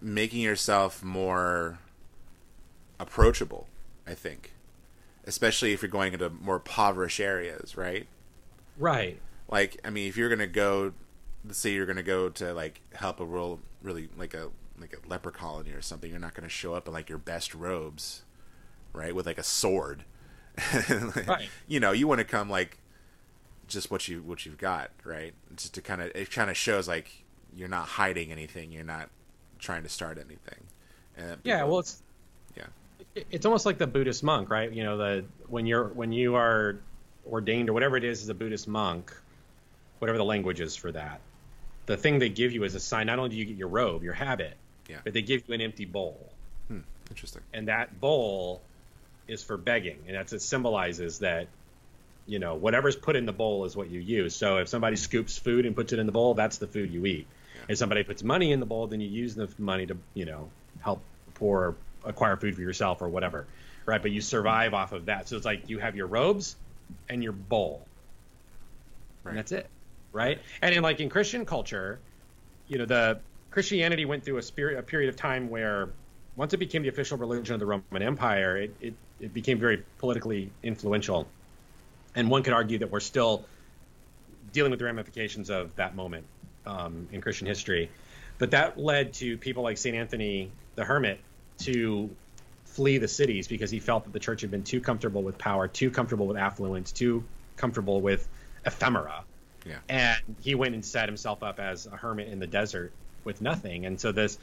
making 0.00 0.40
yourself 0.40 1.02
more 1.02 1.78
approachable. 3.00 3.66
I 4.06 4.14
think, 4.14 4.52
especially 5.26 5.72
if 5.72 5.80
you're 5.82 5.90
going 5.90 6.12
into 6.12 6.28
more 6.28 6.56
impoverished 6.56 7.20
areas, 7.20 7.76
right? 7.76 8.06
Right. 8.76 9.20
like 9.48 9.80
I 9.84 9.90
mean, 9.90 10.08
if 10.08 10.16
you're 10.16 10.28
gonna 10.28 10.46
go, 10.46 10.92
let's 11.44 11.58
say 11.58 11.72
you're 11.72 11.86
gonna 11.86 12.02
go 12.02 12.28
to 12.28 12.52
like 12.52 12.80
help 12.94 13.20
a 13.20 13.24
real, 13.24 13.60
really 13.82 14.08
like 14.16 14.34
a 14.34 14.48
like 14.82 14.94
a 14.94 15.08
leper 15.08 15.30
colony 15.30 15.70
or 15.72 15.80
something, 15.80 16.10
you're 16.10 16.18
not 16.20 16.34
gonna 16.34 16.48
show 16.48 16.74
up 16.74 16.86
in 16.86 16.92
like 16.92 17.08
your 17.08 17.18
best 17.18 17.54
robes, 17.54 18.22
right, 18.92 19.14
with 19.14 19.26
like 19.26 19.38
a 19.38 19.42
sword. 19.42 20.04
Right. 21.26 21.48
You 21.66 21.80
know, 21.80 21.92
you 21.92 22.06
want 22.06 22.18
to 22.18 22.24
come 22.24 22.50
like 22.50 22.78
just 23.68 23.90
what 23.90 24.06
you 24.08 24.20
what 24.22 24.44
you've 24.44 24.58
got, 24.58 24.90
right? 25.04 25.32
Just 25.56 25.74
to 25.74 25.80
kind 25.80 26.02
of 26.02 26.10
it 26.14 26.30
kind 26.30 26.50
of 26.50 26.56
shows 26.56 26.86
like 26.88 27.24
you're 27.54 27.68
not 27.68 27.86
hiding 27.86 28.30
anything, 28.32 28.70
you're 28.72 28.84
not 28.84 29.08
trying 29.58 29.82
to 29.84 29.88
start 29.88 30.18
anything. 30.18 30.64
And 31.16 31.38
Yeah. 31.44 31.56
people- 31.58 31.70
Well, 31.70 31.78
it's 31.80 32.02
yeah, 32.56 32.66
it's 33.30 33.46
almost 33.46 33.64
like 33.66 33.78
the 33.78 33.86
Buddhist 33.86 34.22
monk, 34.22 34.50
right? 34.50 34.70
You 34.70 34.84
know, 34.84 34.96
the 34.98 35.24
when 35.48 35.64
you're 35.66 35.88
when 35.88 36.12
you 36.12 36.34
are 36.34 36.80
ordained 37.30 37.70
or 37.70 37.72
whatever 37.72 37.96
it 37.96 38.04
is 38.04 38.22
as 38.22 38.28
a 38.28 38.34
Buddhist 38.34 38.68
monk, 38.68 39.14
whatever 40.00 40.18
the 40.18 40.24
language 40.24 40.60
is 40.60 40.76
for 40.76 40.92
that, 40.92 41.20
the 41.86 41.96
thing 41.96 42.18
they 42.18 42.28
give 42.28 42.52
you 42.52 42.64
is 42.64 42.74
a 42.74 42.80
sign. 42.80 43.06
Not 43.06 43.18
only 43.18 43.30
do 43.30 43.36
you 43.36 43.44
get 43.46 43.56
your 43.56 43.68
robe, 43.68 44.02
your 44.02 44.12
habit, 44.14 44.56
Yeah. 44.88 44.98
but 45.04 45.12
they 45.14 45.22
give 45.22 45.42
you 45.48 45.54
an 45.54 45.60
empty 45.60 45.84
bowl, 45.84 46.32
hmm, 46.68 46.80
interesting. 47.10 47.42
and 47.52 47.68
that 47.68 48.00
bowl 48.00 48.62
is 49.28 49.42
for 49.42 49.56
begging, 49.56 49.98
and 50.06 50.16
that's 50.16 50.32
it 50.32 50.40
symbolizes 50.42 51.20
that. 51.20 51.48
You 52.24 52.38
know, 52.38 52.54
whatever's 52.54 52.94
put 52.94 53.16
in 53.16 53.26
the 53.26 53.32
bowl 53.32 53.64
is 53.64 53.74
what 53.76 53.90
you 53.90 53.98
use. 53.98 54.36
So 54.36 54.58
if 54.58 54.68
somebody 54.68 54.94
scoops 54.94 55.36
food 55.36 55.66
and 55.66 55.74
puts 55.74 55.92
it 55.92 55.98
in 55.98 56.06
the 56.06 56.12
bowl, 56.12 56.34
that's 56.34 56.58
the 56.58 56.68
food 56.68 56.92
you 56.92 57.04
eat. 57.04 57.26
If 57.68 57.78
somebody 57.78 58.04
puts 58.04 58.22
money 58.22 58.52
in 58.52 58.60
the 58.60 58.64
bowl, 58.66 58.86
then 58.86 59.00
you 59.00 59.08
use 59.08 59.34
the 59.34 59.48
money 59.58 59.86
to, 59.86 59.96
you 60.14 60.24
know, 60.24 60.48
help 60.80 61.02
poor 61.34 61.74
acquire 62.04 62.36
food 62.36 62.54
for 62.54 62.60
yourself 62.60 63.02
or 63.02 63.08
whatever, 63.08 63.48
right? 63.86 64.00
But 64.00 64.12
you 64.12 64.20
survive 64.20 64.72
off 64.72 64.92
of 64.92 65.06
that. 65.06 65.28
So 65.28 65.36
it's 65.36 65.44
like 65.44 65.68
you 65.68 65.80
have 65.80 65.96
your 65.96 66.06
robes 66.06 66.54
and 67.08 67.24
your 67.24 67.32
bowl, 67.32 67.84
Right. 69.24 69.30
and 69.32 69.38
that's 69.38 69.50
it, 69.50 69.68
right? 70.12 70.38
And 70.62 70.72
in 70.76 70.82
like 70.82 71.00
in 71.00 71.08
Christian 71.08 71.44
culture, 71.44 71.98
you 72.68 72.78
know, 72.78 72.84
the 72.86 73.18
Christianity 73.52 74.06
went 74.06 74.24
through 74.24 74.38
a, 74.38 74.42
spirit, 74.42 74.78
a 74.78 74.82
period 74.82 75.08
of 75.08 75.16
time 75.16 75.48
where 75.50 75.90
once 76.36 76.54
it 76.54 76.56
became 76.56 76.82
the 76.82 76.88
official 76.88 77.18
religion 77.18 77.54
of 77.54 77.60
the 77.60 77.66
Roman 77.66 78.02
Empire, 78.02 78.56
it, 78.56 78.74
it, 78.80 78.94
it 79.20 79.34
became 79.34 79.58
very 79.58 79.84
politically 79.98 80.50
influential. 80.62 81.28
And 82.14 82.30
one 82.30 82.42
could 82.42 82.54
argue 82.54 82.78
that 82.78 82.90
we're 82.90 83.00
still 83.00 83.44
dealing 84.52 84.70
with 84.70 84.80
the 84.80 84.86
ramifications 84.86 85.50
of 85.50 85.74
that 85.76 85.94
moment 85.94 86.24
um, 86.66 87.08
in 87.12 87.20
Christian 87.20 87.46
history. 87.46 87.90
But 88.38 88.52
that 88.52 88.78
led 88.78 89.12
to 89.14 89.36
people 89.36 89.62
like 89.62 89.76
St. 89.76 89.94
Anthony 89.94 90.50
the 90.74 90.84
Hermit 90.84 91.20
to 91.58 92.10
flee 92.64 92.96
the 92.96 93.08
cities 93.08 93.48
because 93.48 93.70
he 93.70 93.80
felt 93.80 94.04
that 94.04 94.14
the 94.14 94.18
church 94.18 94.40
had 94.40 94.50
been 94.50 94.64
too 94.64 94.80
comfortable 94.80 95.22
with 95.22 95.36
power, 95.36 95.68
too 95.68 95.90
comfortable 95.90 96.26
with 96.26 96.38
affluence, 96.38 96.90
too 96.90 97.22
comfortable 97.56 98.00
with 98.00 98.26
ephemera. 98.64 99.24
Yeah. 99.66 99.76
And 99.90 100.36
he 100.42 100.54
went 100.54 100.74
and 100.74 100.82
set 100.82 101.06
himself 101.06 101.42
up 101.42 101.60
as 101.60 101.86
a 101.86 101.96
hermit 101.96 102.28
in 102.28 102.38
the 102.38 102.46
desert 102.46 102.92
with 103.24 103.40
nothing. 103.40 103.86
And 103.86 104.00
so 104.00 104.12
this 104.12 104.38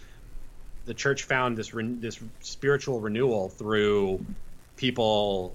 the 0.86 0.94
church 0.94 1.24
found 1.24 1.58
this 1.58 1.74
re- 1.74 1.86
this 2.00 2.20
spiritual 2.42 3.00
renewal 3.00 3.50
through 3.50 4.26
people 4.76 5.54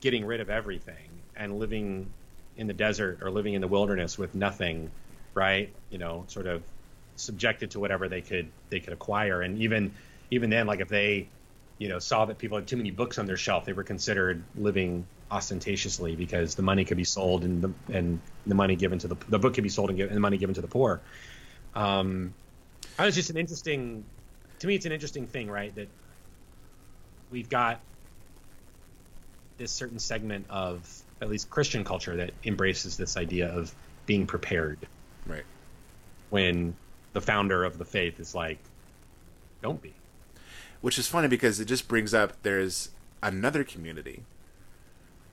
getting 0.00 0.24
rid 0.24 0.40
of 0.40 0.50
everything 0.50 1.08
and 1.36 1.58
living 1.58 2.08
in 2.56 2.66
the 2.66 2.72
desert 2.72 3.18
or 3.22 3.30
living 3.30 3.54
in 3.54 3.60
the 3.60 3.68
wilderness 3.68 4.16
with 4.16 4.34
nothing, 4.34 4.90
right? 5.34 5.70
You 5.90 5.98
know, 5.98 6.24
sort 6.28 6.46
of 6.46 6.62
subjected 7.16 7.72
to 7.72 7.80
whatever 7.80 8.08
they 8.08 8.20
could 8.20 8.48
they 8.70 8.80
could 8.80 8.92
acquire. 8.92 9.42
And 9.42 9.58
even 9.58 9.92
even 10.30 10.50
then, 10.50 10.66
like 10.66 10.80
if 10.80 10.88
they, 10.88 11.28
you 11.78 11.88
know, 11.88 11.98
saw 11.98 12.24
that 12.24 12.38
people 12.38 12.58
had 12.58 12.66
too 12.66 12.76
many 12.76 12.90
books 12.90 13.18
on 13.18 13.26
their 13.26 13.36
shelf, 13.36 13.64
they 13.64 13.72
were 13.72 13.82
considered 13.82 14.42
living 14.56 15.06
ostentatiously 15.30 16.16
because 16.16 16.54
the 16.54 16.62
money 16.62 16.84
could 16.84 16.96
be 16.96 17.04
sold 17.04 17.44
and 17.44 17.62
the 17.62 17.72
and 17.92 18.20
the 18.46 18.54
money 18.54 18.76
given 18.76 18.98
to 19.00 19.08
the 19.08 19.16
the 19.28 19.38
book 19.38 19.54
could 19.54 19.64
be 19.64 19.70
sold 19.70 19.90
and, 19.90 19.98
give, 19.98 20.08
and 20.08 20.16
the 20.16 20.20
money 20.20 20.36
given 20.36 20.54
to 20.54 20.60
the 20.60 20.68
poor. 20.68 21.00
Um, 21.74 22.34
I 22.98 23.06
was 23.06 23.14
just 23.14 23.30
an 23.30 23.36
interesting 23.36 24.04
to 24.60 24.66
me. 24.66 24.74
It's 24.74 24.86
an 24.86 24.92
interesting 24.92 25.26
thing, 25.26 25.50
right? 25.50 25.74
That 25.74 25.88
we've 27.30 27.48
got 27.48 27.80
this 29.56 29.72
certain 29.72 29.98
segment 29.98 30.46
of 30.50 31.02
at 31.20 31.28
least 31.28 31.50
Christian 31.50 31.84
culture 31.84 32.16
that 32.16 32.32
embraces 32.44 32.96
this 32.96 33.16
idea 33.16 33.48
of 33.48 33.74
being 34.06 34.26
prepared. 34.26 34.78
Right. 35.26 35.44
When 36.30 36.76
the 37.12 37.20
founder 37.20 37.64
of 37.64 37.78
the 37.78 37.84
faith 37.84 38.20
is 38.20 38.34
like, 38.34 38.58
don't 39.62 39.80
be. 39.80 39.94
Which 40.80 40.98
is 40.98 41.06
funny 41.06 41.28
because 41.28 41.60
it 41.60 41.66
just 41.66 41.88
brings 41.88 42.12
up 42.12 42.42
there's 42.42 42.90
another 43.22 43.64
community 43.64 44.24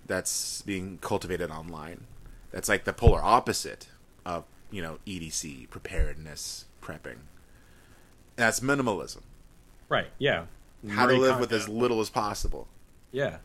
that's 0.06 0.62
being 0.62 0.98
cultivated 1.02 1.52
online. 1.52 2.06
That's 2.52 2.70
like 2.70 2.86
the 2.86 2.94
polar 2.94 3.22
opposite 3.22 3.88
of, 4.26 4.46
you 4.70 4.82
know, 4.82 5.00
EDC, 5.06 5.70
preparedness, 5.70 6.66
prepping. 6.82 7.18
That's 8.42 8.60
minimalism. 8.60 9.22
Right. 9.88 10.08
Yeah. 10.18 10.46
How 10.90 11.06
to 11.06 11.14
live 11.14 11.40
with 11.40 11.54
as 11.54 11.70
little 11.70 12.02
as 12.02 12.10
possible. 12.10 12.68
Yeah. 13.12 13.38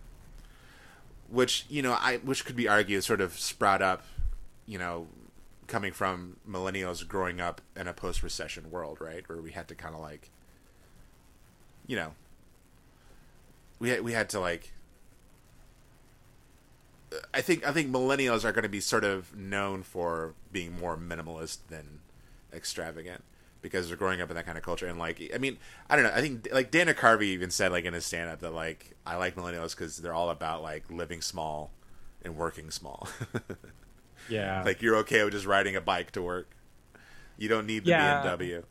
Which, 1.28 1.66
you 1.68 1.82
know, 1.82 1.92
I 1.92 2.16
which 2.24 2.46
could 2.46 2.56
be 2.56 2.66
argued 2.66 3.04
sort 3.04 3.20
of 3.20 3.34
sprout 3.34 3.82
up, 3.82 4.04
you 4.64 4.78
know, 4.78 5.08
coming 5.66 5.92
from 5.92 6.38
millennials 6.48 7.06
growing 7.06 7.42
up 7.42 7.60
in 7.76 7.86
a 7.86 7.92
post 7.92 8.22
recession 8.22 8.70
world, 8.70 8.96
right? 8.98 9.28
Where 9.28 9.42
we 9.42 9.50
had 9.50 9.68
to 9.68 9.74
kind 9.74 9.94
of 9.94 10.00
like 10.00 10.30
you 11.86 11.96
know, 11.96 12.14
we 13.78 13.90
had 13.90 14.00
we 14.00 14.12
had 14.12 14.30
to 14.30 14.40
like. 14.40 14.72
I 17.34 17.42
think 17.42 17.68
I 17.68 17.72
think 17.72 17.92
millennials 17.92 18.46
are 18.46 18.52
going 18.52 18.62
to 18.62 18.70
be 18.70 18.80
sort 18.80 19.04
of 19.04 19.36
known 19.36 19.82
for 19.82 20.32
being 20.52 20.80
more 20.80 20.96
minimalist 20.96 21.58
than 21.68 22.00
extravagant 22.50 23.22
because 23.70 23.88
they're 23.88 23.96
growing 23.96 24.20
up 24.20 24.30
in 24.30 24.36
that 24.36 24.46
kind 24.46 24.56
of 24.56 24.64
culture 24.64 24.86
and 24.86 24.98
like 24.98 25.20
I 25.34 25.38
mean 25.38 25.58
I 25.90 25.96
don't 25.96 26.04
know 26.04 26.12
I 26.14 26.20
think 26.20 26.48
like 26.52 26.70
Dana 26.70 26.94
Carvey 26.94 27.26
even 27.26 27.50
said 27.50 27.72
like 27.72 27.84
in 27.84 27.94
his 27.94 28.06
stand 28.06 28.30
up 28.30 28.40
that 28.40 28.52
like 28.52 28.96
I 29.04 29.16
like 29.16 29.36
millennials 29.36 29.70
because 29.70 29.96
they're 29.98 30.14
all 30.14 30.30
about 30.30 30.62
like 30.62 30.90
living 30.90 31.20
small 31.20 31.70
and 32.22 32.36
working 32.36 32.70
small. 32.70 33.08
yeah, 34.28 34.62
like 34.64 34.82
you're 34.82 34.96
okay 34.96 35.24
with 35.24 35.32
just 35.32 35.46
riding 35.46 35.76
a 35.76 35.80
bike 35.80 36.10
to 36.12 36.22
work. 36.22 36.50
You 37.38 37.48
don't 37.48 37.66
need 37.66 37.84
the 37.84 37.90
yeah. 37.90 38.22
BMW. 38.22 38.62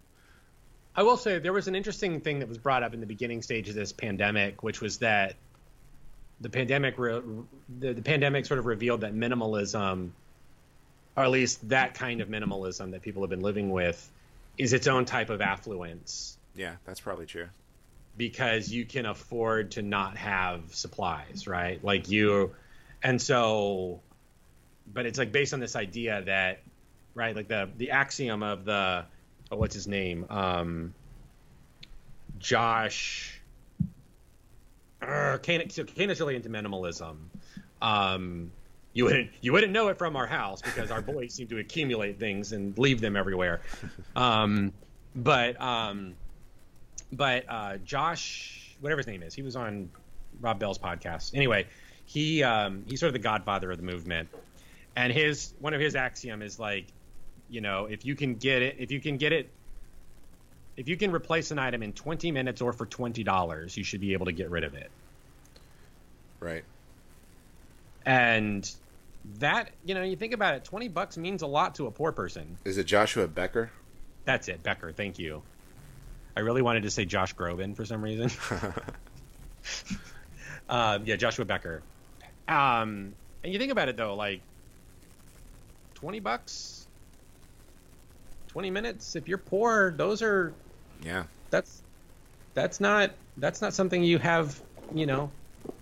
I 0.95 1.03
will 1.03 1.17
say 1.17 1.39
there 1.39 1.53
was 1.53 1.67
an 1.67 1.75
interesting 1.75 2.21
thing 2.21 2.39
that 2.39 2.47
was 2.47 2.57
brought 2.57 2.83
up 2.83 2.93
in 2.93 2.99
the 2.99 3.05
beginning 3.05 3.41
stage 3.41 3.67
of 3.69 3.75
this 3.75 3.91
pandemic, 3.91 4.63
which 4.63 4.81
was 4.81 4.99
that 4.99 5.35
the 6.41 6.49
pandemic 6.49 6.97
re- 6.97 7.21
the, 7.79 7.93
the 7.93 8.01
pandemic 8.01 8.45
sort 8.45 8.59
of 8.59 8.65
revealed 8.65 9.01
that 9.01 9.13
minimalism, 9.13 10.11
or 11.15 11.23
at 11.23 11.31
least 11.31 11.67
that 11.69 11.93
kind 11.93 12.21
of 12.21 12.29
minimalism 12.29 12.91
that 12.91 13.01
people 13.01 13.23
have 13.23 13.29
been 13.29 13.41
living 13.41 13.71
with, 13.71 14.09
is 14.57 14.73
its 14.73 14.87
own 14.87 15.05
type 15.05 15.29
of 15.29 15.41
affluence. 15.41 16.37
Yeah, 16.55 16.75
that's 16.85 16.99
probably 16.99 17.25
true. 17.25 17.47
Because 18.17 18.71
you 18.71 18.85
can 18.85 19.05
afford 19.05 19.71
to 19.71 19.81
not 19.81 20.15
have 20.17 20.73
supplies, 20.73 21.47
right? 21.47 21.83
Like 21.83 22.09
you, 22.09 22.55
and 23.03 23.21
so, 23.21 23.99
but 24.91 25.05
it's 25.05 25.19
like 25.19 25.31
based 25.31 25.53
on 25.53 25.59
this 25.59 25.75
idea 25.75 26.21
that, 26.25 26.61
right? 27.13 27.35
Like 27.35 27.49
the 27.49 27.69
the 27.75 27.91
axiom 27.91 28.41
of 28.41 28.63
the 28.63 29.05
oh, 29.51 29.57
what's 29.57 29.75
his 29.75 29.87
name? 29.87 30.25
Um, 30.29 30.93
Josh. 32.39 33.41
Uh, 35.01 35.37
Kane, 35.41 35.69
so 35.69 35.83
Kane 35.83 36.09
is 36.09 36.19
really 36.19 36.35
into 36.35 36.49
minimalism. 36.49 37.17
Um, 37.81 38.51
you 38.95 39.03
wouldn't 39.03 39.29
you 39.41 39.51
wouldn't 39.53 39.73
know 39.73 39.89
it 39.89 39.97
from 39.97 40.15
our 40.15 40.25
house 40.25 40.61
because 40.61 40.89
our 40.89 41.01
boys 41.01 41.33
seem 41.33 41.47
to 41.49 41.59
accumulate 41.59 42.17
things 42.17 42.53
and 42.53 42.75
leave 42.77 43.01
them 43.01 43.15
everywhere. 43.15 43.61
Um, 44.15 44.73
but 45.15 45.61
um, 45.61 46.15
but 47.11 47.45
uh, 47.47 47.77
Josh, 47.83 48.75
whatever 48.79 48.99
his 48.99 49.07
name 49.07 49.21
is, 49.21 49.33
he 49.33 49.43
was 49.43 49.55
on 49.55 49.89
Rob 50.39 50.57
Bell's 50.57 50.79
podcast. 50.79 51.35
Anyway, 51.35 51.67
he 52.05 52.41
um, 52.41 52.85
he's 52.87 53.01
sort 53.01 53.09
of 53.09 53.13
the 53.13 53.19
godfather 53.19 53.69
of 53.69 53.77
the 53.77 53.83
movement, 53.83 54.29
and 54.95 55.11
his 55.11 55.53
one 55.59 55.73
of 55.73 55.81
his 55.81 55.95
axiom 55.95 56.41
is 56.41 56.57
like 56.57 56.87
you 57.49 57.61
know, 57.61 57.85
if 57.85 58.05
you 58.05 58.15
can 58.15 58.35
get 58.35 58.61
it, 58.61 58.77
if 58.79 58.91
you 58.91 58.99
can 58.99 59.17
get 59.17 59.31
it, 59.31 59.49
if 60.77 60.87
you 60.89 60.97
can 60.97 61.11
replace 61.11 61.51
an 61.51 61.59
item 61.59 61.83
in 61.83 61.93
20 61.93 62.31
minutes 62.31 62.61
or 62.61 62.73
for 62.73 62.85
$20, 62.85 63.77
you 63.77 63.83
should 63.83 64.01
be 64.01 64.13
able 64.13 64.25
to 64.25 64.31
get 64.31 64.49
rid 64.49 64.63
of 64.63 64.73
it. 64.73 64.89
Right. 66.39 66.63
And 68.05 68.69
that, 69.39 69.71
you 69.83 69.95
know, 69.95 70.03
you 70.03 70.15
think 70.15 70.33
about 70.33 70.55
it, 70.55 70.63
20 70.63 70.87
bucks 70.89 71.17
means 71.17 71.41
a 71.41 71.47
lot 71.47 71.75
to 71.75 71.87
a 71.87 71.91
poor 71.91 72.11
person. 72.11 72.57
Is 72.65 72.77
it 72.77 72.85
Joshua 72.85 73.27
Becker? 73.27 73.71
That's 74.25 74.47
it, 74.47 74.63
Becker. 74.63 74.91
Thank 74.91 75.19
you. 75.19 75.41
I 76.35 76.41
really 76.41 76.61
wanted 76.61 76.83
to 76.83 76.91
say 76.91 77.05
Josh 77.05 77.35
Groban 77.35 77.75
for 77.75 77.85
some 77.85 78.03
reason. 78.03 78.29
uh, 80.69 80.99
yeah, 81.05 81.15
Joshua 81.15 81.45
Becker. 81.45 81.81
Um, 82.47 83.13
and 83.43 83.53
you 83.53 83.59
think 83.59 83.71
about 83.71 83.89
it 83.89 83.97
though, 83.97 84.15
like 84.15 84.41
20 85.95 86.19
bucks 86.19 86.85
20 88.49 88.69
minutes 88.69 89.15
if 89.15 89.27
you're 89.27 89.37
poor 89.37 89.93
those 89.97 90.21
are 90.21 90.53
yeah 91.03 91.23
that's 91.49 91.81
that's 92.53 92.79
not 92.79 93.11
that's 93.37 93.61
not 93.61 93.73
something 93.73 94.03
you 94.03 94.17
have 94.17 94.61
you 94.93 95.05
know 95.05 95.29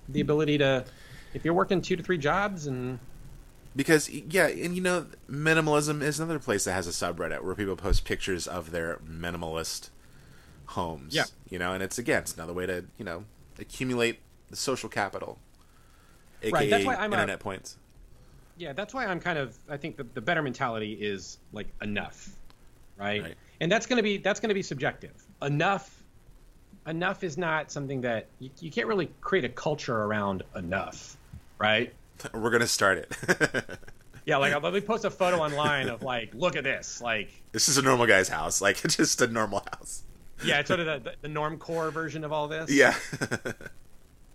the 0.10 0.22
ability 0.22 0.58
to 0.58 0.84
if 1.34 1.46
you're 1.46 1.54
working 1.54 1.82
two 1.82 1.96
to 1.96 2.02
three 2.02 2.18
jobs 2.18 2.68
and 2.68 2.98
because 3.76 4.10
yeah 4.10 4.48
and 4.48 4.76
you 4.76 4.82
know 4.82 5.08
minimalism 5.30 6.02
is 6.02 6.20
another 6.20 6.40
place 6.40 6.64
that 6.66 6.74
has 6.74 6.88
a 6.88 6.92
subreddit 6.92 7.44
where 7.44 7.56
people 7.56 7.76
post 7.76 8.06
pictures 8.06 8.48
of 8.48 8.72
their 8.72 9.00
minimalist 9.08 9.90
homes 10.68 11.14
yeah 11.16 11.26
you 11.50 11.60
know 11.60 11.74
and 11.74 11.84
it's 11.84 11.98
again 11.98 12.22
it's 12.22 12.34
another 12.36 12.54
way 12.54 12.66
to 12.66 12.86
you 12.98 13.06
know 13.06 13.26
accumulate 13.60 14.20
the 14.50 14.56
social 14.56 14.90
capital 14.90 15.38
aka 16.42 16.52
right, 16.52 16.70
that's 16.70 16.86
why 16.86 16.96
I'm 16.96 17.14
internet 17.14 17.40
a, 17.40 17.44
points 17.44 17.78
yeah 18.58 18.74
that's 18.74 18.94
why 18.94 19.06
i'm 19.06 19.20
kind 19.20 19.38
of 19.38 19.58
i 19.70 19.78
think 19.78 19.98
the, 19.98 20.04
the 20.14 20.22
better 20.22 20.42
mentality 20.42 20.94
is 20.94 21.38
like 21.52 21.68
enough 21.82 22.30
right? 22.98 23.24
right. 23.24 23.36
And 23.60 23.72
that's 23.72 23.86
going 23.86 23.98
to 23.98 24.04
be 24.04 24.18
that's 24.18 24.40
going 24.40 24.50
to 24.50 24.56
be 24.56 24.62
subjective. 24.62 25.14
Enough 25.42 26.04
enough 26.88 27.24
is 27.24 27.38
not 27.38 27.72
something 27.72 28.02
that 28.02 28.28
you, 28.40 28.50
you 28.60 28.72
can't 28.72 28.88
really 28.88 29.10
create 29.22 29.46
a 29.46 29.50
culture 29.50 29.96
around 29.96 30.44
enough, 30.56 31.18
right? 31.58 31.94
We're 32.34 32.50
going 32.50 32.62
to 32.62 32.68
start 32.68 32.98
it. 33.00 33.66
yeah, 34.26 34.38
like 34.38 34.62
let 34.62 34.74
me 34.74 34.82
post 34.82 35.06
a 35.06 35.10
photo 35.10 35.38
online 35.38 35.90
of 35.90 36.02
like, 36.02 36.34
look 36.34 36.56
at 36.56 36.64
this, 36.64 37.02
like 37.02 37.30
this 37.52 37.70
is 37.70 37.78
a 37.78 37.82
normal 37.82 38.08
guy's 38.08 38.30
house, 38.30 38.62
like 38.62 38.84
it's 38.84 38.96
just 38.98 39.22
a 39.22 39.28
normal 39.28 39.64
house. 39.72 40.04
yeah, 40.44 40.60
it's 40.60 40.68
sort 40.68 40.80
of 40.80 41.04
the, 41.04 41.12
the, 41.22 41.28
the 41.28 41.34
normcore 41.34 41.92
version 41.92 42.24
of 42.24 42.32
all 42.32 42.48
this. 42.48 42.70
Yeah. 42.72 42.96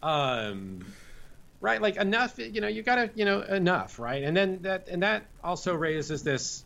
um, 0.03 0.85
right, 1.61 1.81
like 1.81 1.97
enough. 1.97 2.39
You 2.39 2.61
know, 2.61 2.68
you 2.68 2.83
gotta, 2.83 3.11
you 3.14 3.24
know, 3.24 3.43
enough, 3.43 3.99
right? 3.99 4.22
And 4.22 4.37
then 4.37 4.62
that, 4.62 4.89
and 4.89 5.03
that 5.03 5.24
also 5.43 5.74
raises 5.74 6.22
this 6.22 6.64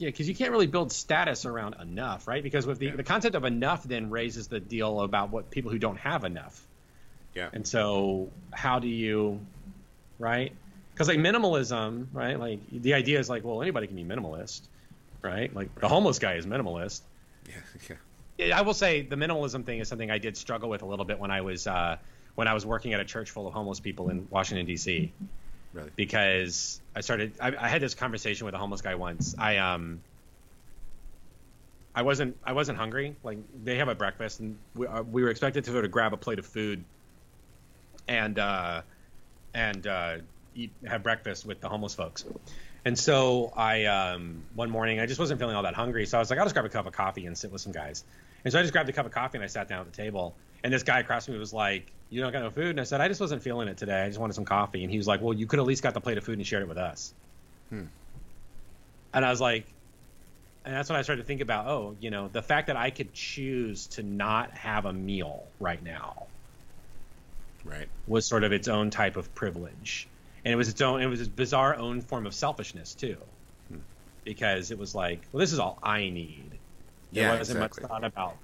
yeah, 0.00 0.08
because 0.08 0.26
you 0.26 0.34
can't 0.34 0.50
really 0.50 0.66
build 0.66 0.92
status 0.92 1.44
around 1.44 1.76
enough, 1.78 2.26
right? 2.26 2.42
Because 2.42 2.66
with 2.66 2.78
the, 2.78 2.86
yeah. 2.86 2.96
the 2.96 3.04
concept 3.04 3.34
of 3.34 3.44
enough 3.44 3.84
then 3.84 4.08
raises 4.08 4.48
the 4.48 4.58
deal 4.58 5.02
about 5.02 5.28
what 5.28 5.50
people 5.50 5.70
who 5.70 5.78
don't 5.78 5.98
have 5.98 6.24
enough. 6.24 6.66
Yeah. 7.34 7.50
And 7.52 7.68
so 7.68 8.30
how 8.50 8.78
do 8.78 8.88
you, 8.88 9.40
right? 10.20 10.52
Because 10.92 11.08
like 11.08 11.18
minimalism, 11.18 12.06
right? 12.12 12.38
Like 12.38 12.60
the 12.70 12.94
idea 12.94 13.18
is 13.18 13.28
like, 13.28 13.42
well, 13.42 13.62
anybody 13.62 13.88
can 13.88 13.96
be 13.96 14.04
minimalist, 14.04 14.60
right? 15.22 15.52
Like 15.52 15.74
the 15.80 15.88
homeless 15.88 16.20
guy 16.20 16.34
is 16.34 16.46
minimalist. 16.46 17.00
Yeah. 17.88 17.96
Yeah. 18.38 18.58
I 18.58 18.62
will 18.62 18.74
say 18.74 19.02
the 19.02 19.16
minimalism 19.16 19.64
thing 19.64 19.80
is 19.80 19.88
something 19.88 20.10
I 20.10 20.18
did 20.18 20.36
struggle 20.36 20.68
with 20.68 20.82
a 20.82 20.86
little 20.86 21.04
bit 21.04 21.18
when 21.18 21.30
I 21.30 21.40
was 21.40 21.66
uh, 21.66 21.96
when 22.36 22.46
I 22.46 22.54
was 22.54 22.64
working 22.64 22.92
at 22.92 23.00
a 23.00 23.04
church 23.04 23.30
full 23.30 23.48
of 23.48 23.54
homeless 23.54 23.80
people 23.80 24.08
in 24.10 24.28
Washington 24.30 24.66
D.C. 24.66 25.10
Really? 25.72 25.90
Because 25.96 26.80
I 26.94 27.00
started. 27.00 27.32
I, 27.40 27.48
I 27.58 27.68
had 27.68 27.80
this 27.82 27.94
conversation 27.94 28.44
with 28.44 28.54
a 28.54 28.58
homeless 28.58 28.82
guy 28.82 28.94
once. 28.94 29.34
I 29.38 29.56
um. 29.56 30.00
I 31.94 32.02
wasn't. 32.02 32.36
I 32.44 32.52
wasn't 32.52 32.78
hungry. 32.78 33.16
Like 33.24 33.38
they 33.64 33.76
have 33.76 33.88
a 33.88 33.94
breakfast, 33.94 34.40
and 34.40 34.56
we, 34.74 34.86
uh, 34.86 35.02
we 35.02 35.22
were 35.22 35.30
expected 35.30 35.64
to 35.64 35.70
sort 35.72 35.84
of 35.84 35.90
grab 35.90 36.12
a 36.12 36.16
plate 36.16 36.38
of 36.38 36.46
food, 36.46 36.84
and 38.06 38.38
uh, 38.38 38.82
and 39.54 39.86
uh, 39.86 40.16
eat 40.54 40.72
have 40.86 41.02
breakfast 41.02 41.46
with 41.46 41.60
the 41.60 41.68
homeless 41.68 41.94
folks. 41.94 42.24
And 42.84 42.98
so 42.98 43.52
I 43.56 43.84
um, 43.86 44.42
one 44.54 44.70
morning 44.70 45.00
I 45.00 45.06
just 45.06 45.20
wasn't 45.20 45.38
feeling 45.38 45.56
all 45.56 45.64
that 45.64 45.74
hungry, 45.74 46.06
so 46.06 46.18
I 46.18 46.20
was 46.20 46.30
like, 46.30 46.38
I'll 46.38 46.44
just 46.44 46.54
grab 46.54 46.64
a 46.64 46.70
cup 46.70 46.86
of 46.86 46.92
coffee 46.92 47.26
and 47.26 47.36
sit 47.36 47.52
with 47.52 47.60
some 47.60 47.72
guys. 47.72 48.04
And 48.44 48.52
so 48.52 48.58
I 48.58 48.62
just 48.62 48.72
grabbed 48.72 48.88
a 48.88 48.92
cup 48.92 49.06
of 49.06 49.12
coffee 49.12 49.36
and 49.36 49.44
I 49.44 49.48
sat 49.48 49.68
down 49.68 49.80
at 49.80 49.92
the 49.92 49.96
table. 49.96 50.34
And 50.62 50.72
this 50.72 50.82
guy 50.82 51.00
across 51.00 51.26
from 51.26 51.34
me 51.34 51.40
was 51.40 51.52
like, 51.52 51.90
"You 52.10 52.20
don't 52.20 52.32
got 52.32 52.42
no 52.42 52.50
food?" 52.50 52.70
And 52.70 52.80
I 52.80 52.84
said, 52.84 53.00
"I 53.00 53.08
just 53.08 53.20
wasn't 53.20 53.42
feeling 53.42 53.68
it 53.68 53.76
today. 53.76 54.02
I 54.02 54.08
just 54.08 54.18
wanted 54.18 54.34
some 54.34 54.44
coffee." 54.44 54.82
And 54.82 54.90
he 54.90 54.98
was 54.98 55.06
like, 55.06 55.20
"Well, 55.22 55.32
you 55.32 55.46
could 55.46 55.58
at 55.58 55.66
least 55.66 55.82
got 55.82 55.94
the 55.94 56.00
plate 56.00 56.18
of 56.18 56.24
food 56.24 56.38
and 56.38 56.46
shared 56.46 56.62
it 56.62 56.68
with 56.68 56.78
us." 56.78 57.14
Hmm. 57.70 57.84
And 59.12 59.24
I 59.24 59.30
was 59.30 59.40
like, 59.40 59.66
and 60.64 60.74
that's 60.74 60.90
when 60.90 60.98
I 60.98 61.02
started 61.02 61.22
to 61.22 61.26
think 61.26 61.40
about, 61.40 61.66
oh, 61.66 61.96
you 62.00 62.10
know, 62.10 62.28
the 62.28 62.42
fact 62.42 62.66
that 62.66 62.76
I 62.76 62.90
could 62.90 63.12
choose 63.14 63.86
to 63.88 64.02
not 64.02 64.52
have 64.52 64.84
a 64.84 64.92
meal 64.92 65.44
right 65.58 65.82
now 65.82 66.26
Right. 67.64 67.88
was 68.06 68.26
sort 68.26 68.44
of 68.44 68.52
its 68.52 68.68
own 68.68 68.90
type 68.90 69.16
of 69.16 69.32
privilege, 69.34 70.08
and 70.44 70.52
it 70.52 70.56
was 70.56 70.68
its 70.68 70.80
own. 70.80 71.02
It 71.02 71.06
was 71.06 71.20
its 71.20 71.28
bizarre 71.28 71.76
own 71.76 72.00
form 72.00 72.26
of 72.26 72.34
selfishness 72.34 72.94
too, 72.94 73.16
Hmm. 73.68 73.78
because 74.24 74.70
it 74.70 74.78
was 74.78 74.94
like, 74.94 75.20
well, 75.32 75.40
this 75.40 75.52
is 75.52 75.58
all 75.58 75.78
I 75.82 76.08
need. 76.10 76.50
There 77.12 77.24
Yeah, 77.24 77.38
wasn't 77.38 77.58
exactly. 77.58 77.82
much 77.82 77.90
thought 77.90 78.04
about 78.04 78.36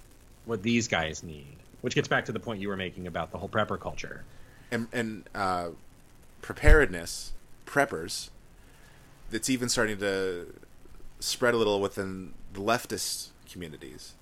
what 0.44 0.62
these 0.62 0.88
guys 0.88 1.22
need, 1.22 1.56
which 1.80 1.94
gets 1.94 2.08
back 2.08 2.24
to 2.26 2.32
the 2.32 2.40
point 2.40 2.60
you 2.60 2.68
were 2.68 2.76
making 2.76 3.06
about 3.06 3.30
the 3.32 3.38
whole 3.38 3.48
prepper 3.48 3.78
culture. 3.80 4.24
and, 4.70 4.88
and 4.92 5.28
uh, 5.34 5.68
preparedness, 6.42 7.32
preppers, 7.66 8.30
that's 9.30 9.48
even 9.48 9.68
starting 9.68 9.98
to 9.98 10.52
spread 11.20 11.54
a 11.54 11.56
little 11.56 11.80
within 11.80 12.34
the 12.52 12.60
leftist 12.60 13.28
communities. 13.50 14.14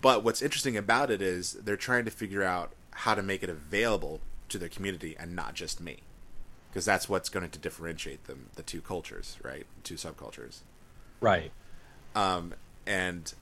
But 0.00 0.22
what's 0.24 0.42
interesting 0.42 0.76
about 0.76 1.10
it 1.10 1.20
is 1.22 1.52
they're 1.54 1.76
trying 1.76 2.04
to 2.06 2.10
figure 2.10 2.42
out 2.42 2.72
how 2.92 3.14
to 3.14 3.22
make 3.22 3.42
it 3.42 3.48
available 3.50 4.20
to 4.48 4.58
their 4.58 4.68
community 4.68 5.16
and 5.18 5.34
not 5.34 5.54
just 5.54 5.80
me, 5.80 5.98
because 6.70 6.84
that's 6.84 7.08
what's 7.08 7.28
going 7.28 7.48
to 7.48 7.58
differentiate 7.58 8.24
them, 8.24 8.50
the 8.56 8.62
two 8.62 8.80
cultures, 8.80 9.38
right? 9.42 9.66
Two 9.82 9.94
subcultures. 9.94 10.60
Right. 11.20 11.52
um, 12.14 12.54
and 12.86 13.32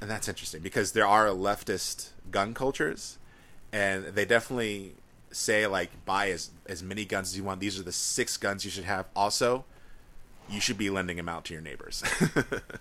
and 0.00 0.10
that's 0.10 0.28
interesting 0.28 0.60
because 0.62 0.92
there 0.92 1.06
are 1.06 1.26
leftist 1.28 2.10
gun 2.30 2.54
cultures, 2.54 3.18
and 3.72 4.04
they 4.06 4.24
definitely 4.24 4.94
say 5.30 5.66
like 5.66 5.90
buy 6.04 6.30
as 6.30 6.50
as 6.66 6.82
many 6.82 7.04
guns 7.04 7.28
as 7.30 7.36
you 7.36 7.44
want. 7.44 7.60
These 7.60 7.78
are 7.78 7.82
the 7.82 7.92
six 7.92 8.36
guns 8.36 8.64
you 8.64 8.70
should 8.70 8.84
have. 8.84 9.06
Also, 9.16 9.64
you 10.48 10.60
should 10.60 10.78
be 10.78 10.90
lending 10.90 11.16
them 11.16 11.28
out 11.28 11.44
to 11.46 11.54
your 11.54 11.62
neighbors 11.62 12.02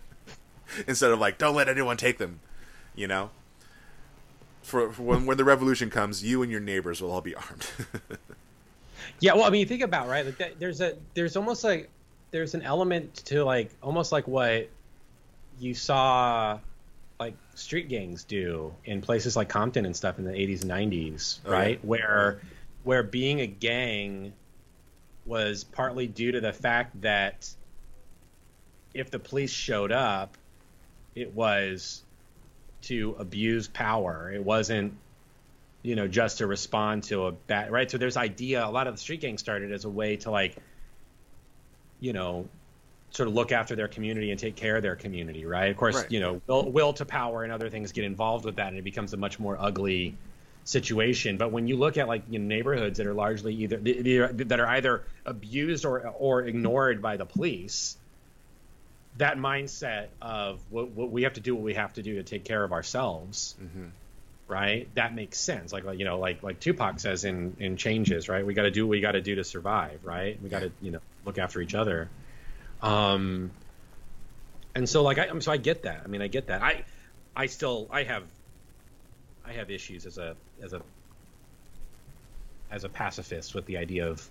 instead 0.88 1.12
of 1.12 1.20
like 1.20 1.38
don't 1.38 1.56
let 1.56 1.68
anyone 1.70 1.98
take 1.98 2.18
them. 2.18 2.40
You 2.96 3.08
know, 3.08 3.32
for, 4.66 4.92
for 4.92 5.04
when 5.04 5.26
when 5.26 5.38
the 5.38 5.44
revolution 5.44 5.90
comes, 5.90 6.24
you 6.24 6.42
and 6.42 6.52
your 6.52 6.60
neighbors 6.62 7.02
will 7.02 7.12
all 7.12 7.22
be 7.22 7.36
armed. 7.36 7.68
Yeah, 9.20 9.34
well, 9.36 9.44
I 9.46 9.50
mean, 9.50 9.62
you 9.62 9.66
think 9.66 9.82
about 9.84 10.10
right. 10.10 10.26
Like, 10.26 10.38
that, 10.40 10.60
there's 10.60 10.82
a 10.82 10.96
there's 11.14 11.38
almost 11.38 11.64
like 11.64 11.90
there's 12.32 12.54
an 12.54 12.64
element 12.64 13.14
to 13.26 13.46
like 13.46 13.70
almost 13.82 14.12
like 14.12 14.28
what 14.28 14.68
you 15.60 15.74
saw 15.74 16.60
like 17.20 17.36
street 17.54 17.88
gangs 17.88 18.24
do 18.26 18.74
in 18.84 19.02
places 19.02 19.36
like 19.38 19.48
Compton 19.48 19.86
and 19.86 19.96
stuff 19.96 20.20
in 20.20 20.26
the 20.26 20.32
80s 20.32 20.64
and 20.64 20.72
90s, 20.72 21.40
Oh, 21.46 21.52
right? 21.52 21.80
yeah. 21.82 21.88
Where 21.88 22.42
where 22.84 23.04
being 23.04 23.40
a 23.42 23.48
gang 23.48 24.34
was 25.26 25.64
partly 25.64 26.08
due 26.08 26.34
to 26.34 26.42
the 26.42 26.52
fact 26.54 27.00
that 27.02 27.50
if 28.94 29.12
the 29.12 29.20
police 29.20 29.52
showed 29.52 29.92
up, 29.94 30.36
it 31.16 31.34
was 31.34 32.04
to 32.86 33.16
abuse 33.20 33.68
power. 33.68 34.32
It 34.34 34.44
wasn't 34.44 34.98
you 35.86 35.96
know, 35.96 36.08
just 36.08 36.40
to 36.40 36.48
respond 36.48 37.04
to 37.04 37.28
a 37.28 37.32
bad 37.32 37.72
right. 37.72 37.92
So 37.92 38.00
there's 38.00 38.18
idea. 38.18 38.66
A 38.66 38.72
lot 38.72 38.88
of 38.88 38.96
the 38.96 39.00
street 39.00 39.22
gangs 39.22 39.40
started 39.40 39.72
as 39.72 39.86
a 39.86 39.90
way 39.90 40.16
to 40.18 40.32
like, 40.32 40.56
you 42.00 42.12
know, 42.12 42.50
sort 43.12 43.30
of 43.30 43.36
look 43.36 43.52
after 43.52 43.76
their 43.76 43.88
community 43.88 44.32
and 44.32 44.40
take 44.40 44.56
care 44.56 44.78
of 44.78 44.82
their 44.82 44.96
community, 44.96 45.46
right? 45.46 45.70
Of 45.70 45.78
course, 45.78 45.96
Right. 45.96 46.12
you 46.12 46.20
know, 46.20 46.42
will, 46.48 46.72
will 46.72 46.94
to 46.94 47.06
power 47.06 47.44
and 47.44 47.54
other 47.54 47.70
things 47.70 47.92
get 47.92 48.04
involved 48.04 48.46
with 48.46 48.56
that, 48.56 48.70
and 48.70 48.78
it 48.78 48.84
becomes 48.84 49.14
a 49.14 49.18
much 49.18 49.40
more 49.40 49.56
ugly 49.60 50.18
situation. 50.64 51.38
But 51.38 51.52
when 51.52 51.68
you 51.68 51.78
look 51.78 51.98
at 51.98 52.08
like 52.08 52.24
you 52.32 52.40
know, 52.40 52.48
neighborhoods 52.48 52.98
that 52.98 53.06
are 53.06 53.14
largely 53.14 53.54
either 53.54 53.78
that 53.78 54.60
are 54.60 54.68
either 54.68 55.04
abused 55.24 55.86
or 55.86 56.08
or 56.18 56.42
ignored 56.42 57.04
by 57.04 57.18
the 57.18 57.26
police, 57.28 57.96
that 59.18 59.38
mindset 59.38 60.08
of 60.22 60.60
what, 60.70 60.90
what 60.90 61.10
we 61.12 61.24
have 61.24 61.34
to 61.34 61.42
do, 61.42 61.56
what 61.56 61.64
we 61.64 61.74
have 61.76 61.94
to 61.94 62.04
do 62.04 62.16
to 62.16 62.24
take 62.24 62.44
care 62.44 62.64
of 62.64 62.72
ourselves, 62.74 63.56
Mhm. 63.62 63.92
right? 64.48 64.94
That 64.96 65.16
makes 65.16 65.38
sense. 65.40 65.72
Like, 65.72 65.86
like 65.86 66.00
you 66.00 66.06
know, 66.06 66.20
like 66.20 66.44
like 66.44 66.60
Tupac 66.60 67.00
says 67.00 67.24
in 67.24 67.56
in 67.60 67.78
Changes, 67.78 68.28
right? 68.28 68.46
We 68.46 68.54
got 68.54 68.64
to 68.64 68.72
do 68.72 68.86
what 68.86 68.92
we 68.92 69.02
got 69.02 69.14
to 69.14 69.22
do 69.22 69.36
to 69.36 69.44
survive, 69.44 70.04
right? 70.04 70.42
We 70.42 70.50
got 70.50 70.60
to 70.60 70.72
you 70.82 70.92
know 70.92 71.00
look 71.24 71.38
after 71.38 71.62
each 71.62 71.76
other. 71.76 72.10
Um, 72.82 73.52
and 74.76 74.88
so 74.88 75.02
like 75.04 75.18
I 75.18 75.40
so 75.40 75.52
I 75.52 75.58
get 75.58 75.84
that. 75.84 76.02
I 76.04 76.08
mean, 76.08 76.22
I 76.22 76.28
get 76.28 76.48
that. 76.48 76.62
I 76.62 76.84
I 77.36 77.46
still 77.46 77.88
I 77.92 78.04
have 78.04 78.24
I 79.46 79.54
have 79.54 79.72
issues 79.72 80.06
as 80.06 80.18
a 80.18 80.36
as 80.62 80.74
a 80.74 80.82
as 82.70 82.84
a 82.84 82.90
pacifist 82.90 83.56
with 83.56 83.66
the 83.66 83.78
idea 83.78 84.08
of 84.10 84.28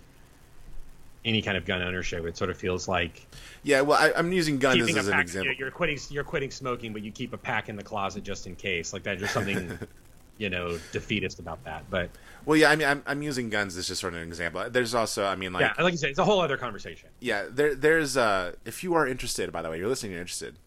any 1.25 1.41
kind 1.41 1.57
of 1.57 1.65
gun 1.65 1.81
ownership. 1.81 2.23
It 2.25 2.37
sort 2.37 2.49
of 2.49 2.57
feels 2.57 2.87
like 2.87 3.27
yeah, 3.63 3.81
well, 3.81 3.97
I, 3.99 4.17
I'm 4.17 4.31
using 4.31 4.59
guns 4.59 4.79
keeping 4.79 4.97
as 4.97 5.07
a 5.07 5.13
an 5.13 5.19
example. 5.19 5.53
You're 5.57 5.71
quitting. 5.71 5.97
You're 6.09 6.23
quitting 6.23 6.51
smoking, 6.51 6.93
but 6.93 7.01
you 7.01 7.11
keep 7.11 7.33
a 7.33 7.37
pack 7.37 7.67
in 7.67 7.75
the 7.75 7.83
closet 7.83 8.23
just 8.23 8.47
in 8.47 8.55
case. 8.55 8.93
Like 8.93 9.03
that. 9.03 9.19
There's 9.19 9.31
something, 9.31 9.77
you 10.37 10.49
know, 10.49 10.77
defeatist 10.91 11.39
about 11.39 11.63
that. 11.65 11.89
But 11.89 12.11
Well, 12.45 12.57
yeah, 12.57 12.69
I 12.69 12.75
mean, 12.75 12.87
I'm, 12.87 13.03
I'm 13.07 13.21
using 13.21 13.49
guns 13.49 13.75
as 13.75 13.87
just 13.87 14.01
sort 14.01 14.13
of 14.13 14.21
an 14.21 14.27
example. 14.27 14.69
There's 14.69 14.93
also, 14.93 15.25
I 15.25 15.35
mean, 15.35 15.51
like, 15.51 15.61
yeah, 15.61 15.83
like 15.83 15.93
you 15.93 15.97
said, 15.97 16.11
it's 16.11 16.19
a 16.19 16.25
whole 16.25 16.39
other 16.39 16.57
conversation. 16.57 17.09
yeah, 17.19 17.45
there, 17.49 17.73
there's, 17.73 18.15
uh, 18.15 18.53
if 18.65 18.83
you 18.83 18.93
are 18.93 19.07
interested, 19.07 19.51
by 19.51 19.61
the 19.61 19.69
way, 19.69 19.79
you're 19.79 19.87
listening, 19.87 20.11
you're 20.11 20.21
interested, 20.21 20.57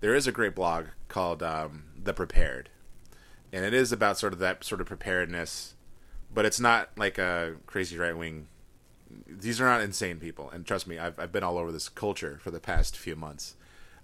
there 0.00 0.14
is 0.14 0.26
a 0.26 0.32
great 0.32 0.54
blog 0.54 0.86
called 1.08 1.42
um, 1.42 1.84
The 2.02 2.14
Prepared, 2.14 2.70
and 3.52 3.64
it 3.64 3.74
is 3.74 3.92
about 3.92 4.18
sort 4.18 4.32
of 4.32 4.38
that 4.38 4.64
sort 4.64 4.80
of 4.80 4.86
preparedness, 4.86 5.74
but 6.32 6.44
it's 6.44 6.60
not 6.60 6.90
like 6.96 7.18
a 7.18 7.56
crazy 7.66 7.98
right 7.98 8.16
wing. 8.16 8.46
These 9.28 9.60
are 9.60 9.66
not 9.66 9.82
insane 9.82 10.18
people, 10.18 10.50
and 10.50 10.66
trust 10.66 10.86
me, 10.86 10.98
I've 10.98 11.18
I've 11.18 11.32
been 11.32 11.44
all 11.44 11.58
over 11.58 11.70
this 11.70 11.88
culture 11.88 12.38
for 12.42 12.50
the 12.50 12.60
past 12.60 12.96
few 12.96 13.14
months. 13.16 13.54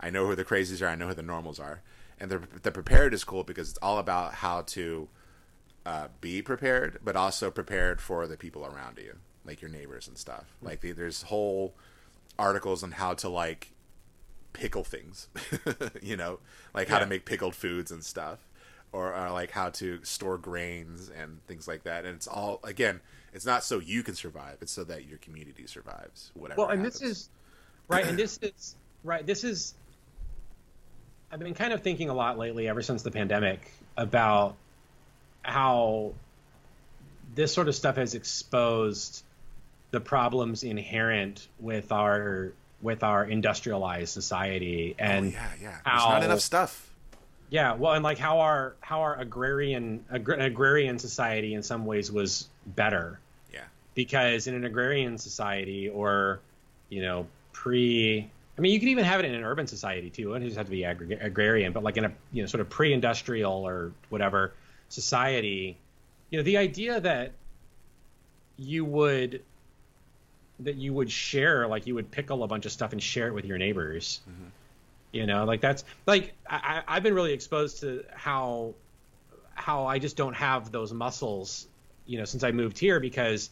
I 0.01 0.11
know 0.11 0.27
who 0.27 0.35
the 0.35 0.45
crazies 0.45 0.83
are, 0.83 0.89
I 0.89 0.97
know 0.97 1.09
who 1.09 1.15
the 1.15 1.23
normals 1.23 1.59
are, 1.59 1.81
and 2.21 2.31
the 2.31 2.43
the 2.63 2.71
prepared 2.71 3.15
is 3.15 3.25
cool 3.25 3.45
because 3.45 3.71
it's 3.71 3.79
all 3.79 3.99
about 3.99 4.35
how 4.35 4.63
to 4.63 5.09
uh, 5.87 6.09
be 6.21 6.43
prepared, 6.43 6.99
but 7.05 7.17
also 7.17 7.51
prepared 7.51 8.01
for 8.01 8.27
the 8.27 8.37
people 8.37 8.65
around 8.65 8.99
you, 8.99 9.17
like 9.45 9.61
your 9.61 9.71
neighbors 9.71 10.09
and 10.09 10.17
stuff. 10.17 10.57
Like 10.63 10.81
there's 10.81 11.23
whole 11.23 11.75
articles 12.39 12.83
on 12.83 12.93
how 12.93 13.15
to 13.15 13.29
like 13.29 13.73
pickle 14.53 14.85
things, 14.85 15.29
you 16.03 16.17
know, 16.17 16.39
like 16.73 16.89
how 16.89 16.99
to 16.99 17.07
make 17.07 17.25
pickled 17.25 17.55
foods 17.55 17.91
and 17.91 18.03
stuff, 18.03 18.39
or 18.93 19.15
uh, 19.15 19.33
like 19.33 19.51
how 19.51 19.71
to 19.71 20.03
store 20.05 20.39
grains 20.39 21.11
and 21.11 21.45
things 21.47 21.69
like 21.69 21.83
that. 21.85 22.05
And 22.05 22.17
it's 22.17 22.27
all 22.27 22.61
again, 22.65 23.01
it's 23.35 23.45
not 23.45 23.63
so 23.65 23.79
you 23.81 24.03
can 24.03 24.15
survive; 24.15 24.57
it's 24.63 24.73
so 24.73 24.85
that 24.85 25.05
your 25.07 25.19
community 25.19 25.67
survives. 25.67 26.31
Whatever. 26.35 26.63
Well, 26.63 26.71
and 26.71 26.83
this 26.85 27.03
is 27.03 27.29
right, 27.89 28.07
and 28.07 28.19
this 28.19 28.39
is 28.43 28.77
right. 29.03 29.27
This 29.27 29.45
is. 29.45 29.75
I've 31.33 31.41
been 31.41 31.55
kind 31.55 31.73
of 31.73 31.83
thinking 31.83 32.09
a 32.11 32.15
lot 32.15 32.39
lately, 32.39 32.69
ever 32.69 32.81
since 32.81 33.03
the 33.03 33.11
pandemic, 33.11 33.69
about 33.97 34.55
how 35.43 36.13
this 37.35 37.53
sort 37.53 37.67
of 37.69 37.75
stuff 37.75 37.97
has 37.97 38.15
exposed 38.15 39.25
the 39.91 40.01
problems 40.01 40.63
inherent 40.63 41.49
with 41.59 41.91
our 41.93 42.53
with 42.83 43.03
our 43.03 43.25
industrialized 43.25 44.13
society 44.13 44.95
Oh, 44.99 45.03
and 45.05 45.33
yeah, 45.33 45.49
yeah. 45.61 45.69
There's 45.71 45.81
how- 45.85 46.11
not 46.11 46.23
enough 46.25 46.41
stuff. 46.41 46.91
yeah, 47.51 47.75
well, 47.75 47.95
and 47.95 48.05
like 48.05 48.19
how 48.19 48.41
our 48.41 48.75
how 48.81 49.01
our 49.03 49.19
agrarian 49.19 50.05
agr- 50.13 50.35
agrarian 50.41 50.99
society 50.99 51.55
in 51.55 51.63
some 51.63 51.85
ways 51.87 52.13
was 52.13 52.49
better 52.67 53.19
Yeah. 53.19 53.24
Because 53.95 54.47
in 54.47 54.55
an 54.55 54.65
agrarian 54.65 55.19
society 55.19 55.89
or 55.89 56.41
you 56.89 57.03
know 57.03 57.27
pre 57.53 58.29
I 58.57 58.61
mean 58.61 58.73
you 58.73 58.79
can 58.79 58.89
even 58.89 59.05
have 59.05 59.21
it 59.21 59.27
in 59.27 59.35
an 59.35 59.45
urban 59.45 59.67
society 59.67 60.11
too. 60.11 60.35
It 60.35 60.41
doesn't 60.41 60.57
have 60.57 60.67
to 60.67 60.71
be 60.71 60.85
agrarian, 60.85 61.73
but 61.73 61.83
like 61.83 61.97
in 61.97 62.05
a 62.05 62.13
you 62.33 62.43
know 62.43 62.47
sort 62.47 62.61
of 62.61 62.69
pre-industrial 62.69 63.53
or 63.53 63.93
whatever 64.11 64.53
society, 64.89 65.77
you 66.31 66.39
know 66.39 66.43
the 66.43 66.57
idea 66.57 67.01
that 67.01 67.33
you 68.57 68.85
would 68.85 69.43
that 70.61 70.77
you 70.77 70.93
would 70.93 71.11
share 71.11 71.67
like 71.67 71.87
you 71.87 71.95
would 71.95 72.11
pickle 72.11 72.45
a 72.45 72.47
bunch 72.47 72.65
of 72.65 72.73
stuff 72.73 72.93
and 72.93 73.03
share 73.03 73.27
it 73.29 73.35
with 73.35 73.45
your 73.45 73.59
neighbors. 73.59 74.21
Mm-hmm. 74.29 74.49
You 75.13 75.27
know 75.27 75.45
like 75.45 75.61
that's 75.61 75.85
like 76.07 76.35
I- 76.49 76.83
i've 76.89 77.05
been 77.05 77.15
really 77.15 77.33
exposed 77.33 77.81
to 77.81 78.05
how 78.13 78.75
how 79.55 79.87
i 79.87 80.01
just 80.01 80.17
don't 80.17 80.35
have 80.35 80.73
those 80.73 80.93
muscles 80.93 81.69
you 82.05 82.19
know 82.19 82.25
since 82.25 82.43
i 82.43 82.51
moved 82.51 82.79
here 82.79 82.99
because 82.99 83.51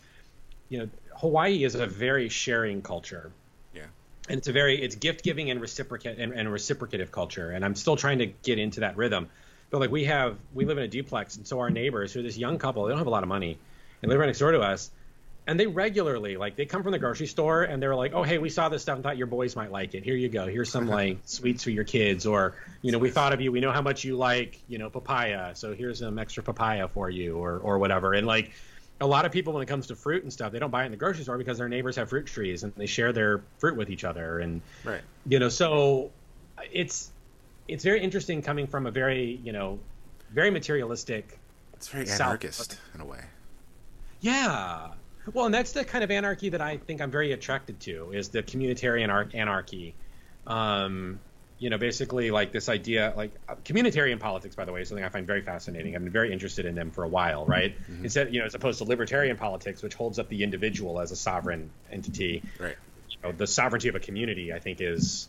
you 0.73 0.79
know 0.79 0.89
Hawaii 1.17 1.63
is 1.63 1.75
a 1.75 1.87
very 1.87 2.31
sharing 2.31 2.81
culture. 2.81 3.31
Yeah. 3.75 3.83
And 4.29 4.39
it's 4.39 4.49
a 4.49 4.53
very 4.53 4.81
it's 4.83 4.97
gift 4.97 5.23
giving 5.23 5.51
and 5.51 5.61
reciprocate 5.61 6.19
and, 6.19 6.33
and 6.33 6.51
reciprocative 6.51 7.13
culture. 7.13 7.51
And 7.51 7.63
I'm 7.65 7.77
still 7.77 7.97
trying 7.97 8.19
to 8.21 8.27
get 8.27 8.59
into 8.59 8.81
that 8.81 8.97
rhythm. 8.97 9.29
But 9.71 9.81
like 9.81 9.91
we 9.91 10.05
have 10.05 10.39
we 10.55 10.65
live 10.65 10.79
in 10.79 10.85
a 10.85 10.89
duplex 10.89 11.37
and 11.37 11.47
so 11.47 11.61
our 11.61 11.69
neighbors 11.69 12.13
who 12.13 12.21
are 12.21 12.23
this 12.23 12.39
young 12.39 12.59
couple, 12.59 12.85
they 12.85 12.91
don't 12.91 12.99
have 12.99 13.07
a 13.07 13.11
lot 13.11 13.23
of 13.23 13.29
money 13.29 13.59
and 14.01 14.11
they 14.11 14.15
live 14.15 14.21
right 14.21 14.27
next 14.27 14.39
door 14.39 14.53
to 14.53 14.61
us. 14.61 14.91
And 15.47 15.61
they 15.61 15.67
regularly 15.67 16.37
like 16.39 16.57
they 16.57 16.65
come 16.65 16.83
from 16.83 16.93
the 16.93 16.99
grocery 16.99 17.27
store 17.27 17.65
and 17.65 17.83
they're 17.83 17.95
like, 17.95 18.15
Oh 18.15 18.23
hey, 18.23 18.39
we 18.39 18.49
saw 18.49 18.71
this 18.71 18.81
stuff 18.81 18.95
and 18.95 19.05
thought 19.05 19.19
your 19.19 19.27
boys 19.27 19.55
might 19.55 19.71
like 19.71 19.95
it. 19.95 20.05
Here 20.05 20.17
you 20.17 20.31
go. 20.31 20.47
Here's 20.47 20.73
some 20.73 20.89
like 20.99 21.19
sweets 21.27 21.63
for 21.63 21.71
your 21.71 21.85
kids 21.85 22.25
or 22.25 22.55
you 22.81 22.91
know, 22.91 22.99
we 22.99 23.11
thought 23.11 23.35
of 23.35 23.43
you, 23.43 23.53
we 23.53 23.61
know 23.61 23.73
how 23.73 23.83
much 23.83 24.03
you 24.03 24.17
like, 24.17 24.59
you 24.69 24.79
know, 24.79 24.89
papaya, 24.89 25.55
so 25.55 25.75
here's 25.75 25.99
some 25.99 26.19
extra 26.19 26.43
papaya 26.43 26.89
for 26.89 27.11
you 27.11 27.37
or 27.37 27.59
or 27.59 27.79
whatever. 27.79 28.15
And 28.15 28.27
like 28.27 28.53
a 29.03 29.07
lot 29.07 29.27
of 29.27 29.33
people 29.33 29.53
when 29.53 29.63
it 29.63 29.67
comes 29.67 29.89
to 29.89 29.97
fruit 29.97 30.23
and 30.23 30.33
stuff 30.33 30.53
they 30.53 30.61
don't 30.61 30.71
buy 30.71 30.85
it 30.85 30.87
in 30.87 30.93
the 30.93 30.97
grocery 30.97 31.25
store 31.25 31.37
because 31.37 31.59
their 31.59 31.69
neighbors 31.69 31.97
have 31.97 32.09
fruit 32.09 32.25
trees 32.25 32.63
and 32.63 32.73
they 32.77 32.87
share 32.87 33.13
their 33.13 33.43
fruit 33.59 33.77
with 33.77 33.91
each 33.91 34.05
other. 34.05 34.39
And 34.39 34.63
right. 34.85 35.01
you 35.27 35.39
know 35.39 35.49
so 35.49 36.13
it's 36.73 37.11
it's 37.67 37.83
very 37.85 38.01
interesting 38.01 38.43
coming 38.43 38.67
from 38.67 38.87
a 38.87 38.91
very 38.91 39.41
you 39.43 39.53
know 39.53 39.81
very 40.31 40.51
materialistic 40.51 41.39
it's 41.75 41.89
very 41.89 42.07
South- 42.07 42.21
anarchist 42.21 42.79
in 42.95 43.01
a 43.01 43.05
way. 43.05 43.25
Yeah. 44.21 44.93
Well 45.33 45.47
and 45.47 45.55
that's 45.55 45.73
the 45.73 45.85
kind 45.85 46.05
of 46.05 46.11
anarchy 46.11 46.49
that 46.49 46.61
i 46.61 46.77
think 46.77 47.01
i'm 47.01 47.11
very 47.11 47.33
attracted 47.33 47.81
to 47.81 48.13
is 48.13 48.29
the 48.29 48.43
communitarian 48.43 49.11
ar- 49.11 49.29
anarchy. 49.35 49.95
Um 50.47 51.19
you 51.63 51.71
know 51.71 51.79
basically 51.79 52.33
like 52.33 52.51
this 52.51 52.69
idea 52.69 53.15
like 53.17 53.31
uh, 53.49 53.55
communitarian 53.65 54.19
politics 54.19 54.57
by 54.57 54.65
the 54.65 54.73
way 54.73 54.83
is 54.83 54.89
something 54.89 55.05
i 55.05 55.09
find 55.09 55.29
very 55.29 55.43
fascinating. 55.43 55.95
I've 55.95 56.03
been 56.03 56.13
very 56.13 56.33
interested 56.33 56.67
in 56.67 56.75
them 56.75 56.91
for 56.91 57.05
a 57.05 57.09
while 57.09 57.47
right? 57.47 57.77
Instead 58.03 58.35
you 58.35 58.41
know 58.41 58.47
as 58.47 58.55
opposed 58.57 58.79
to 58.79 58.85
libertarian 58.85 59.37
politics 59.37 59.81
which 59.81 59.95
holds 59.95 60.19
up 60.19 60.29
the 60.29 60.43
individual 60.43 61.01
as 61.01 61.13
a 61.13 61.17
sovereign 61.17 61.71
entity 61.91 62.43
right. 62.59 62.75
you 63.09 63.17
know, 63.23 63.31
the 63.31 63.47
sovereignty 63.47 63.89
of 63.89 63.95
a 63.95 64.01
community 64.01 64.53
i 64.53 64.59
think 64.59 64.81
is 64.81 65.29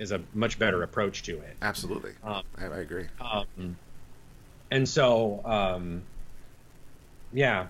is 0.00 0.10
a 0.10 0.20
much 0.32 0.58
better 0.58 0.82
approach 0.82 1.24
to 1.24 1.38
it. 1.40 1.56
Absolutely. 1.60 2.12
Um, 2.24 2.42
I, 2.56 2.64
I 2.64 2.78
agree. 2.78 3.06
um, 3.20 3.76
and 4.70 4.88
so 4.88 5.40
um, 5.44 6.02
yeah. 7.32 7.68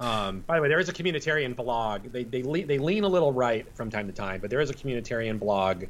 Um, 0.00 0.44
by 0.46 0.56
the 0.56 0.62
way 0.62 0.68
there 0.68 0.78
is 0.78 0.88
a 0.88 0.92
communitarian 0.92 1.56
blog. 1.56 2.12
They 2.12 2.24
they, 2.24 2.42
le- 2.42 2.66
they 2.66 2.78
lean 2.78 3.04
a 3.04 3.08
little 3.08 3.32
right 3.32 3.66
from 3.74 3.90
time 3.90 4.06
to 4.06 4.12
time 4.12 4.40
but 4.40 4.50
there 4.50 4.60
is 4.60 4.70
a 4.70 4.74
communitarian 4.74 5.38
blog 5.38 5.84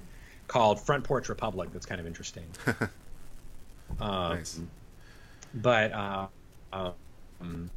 called 0.48 0.80
front 0.80 1.04
porch 1.04 1.28
republic 1.28 1.70
that's 1.72 1.86
kind 1.86 2.00
of 2.00 2.06
interesting 2.06 2.44
um, 4.00 4.36
Nice. 4.36 4.60
but 5.54 5.92
uh, 5.92 6.26
um, 6.72 7.70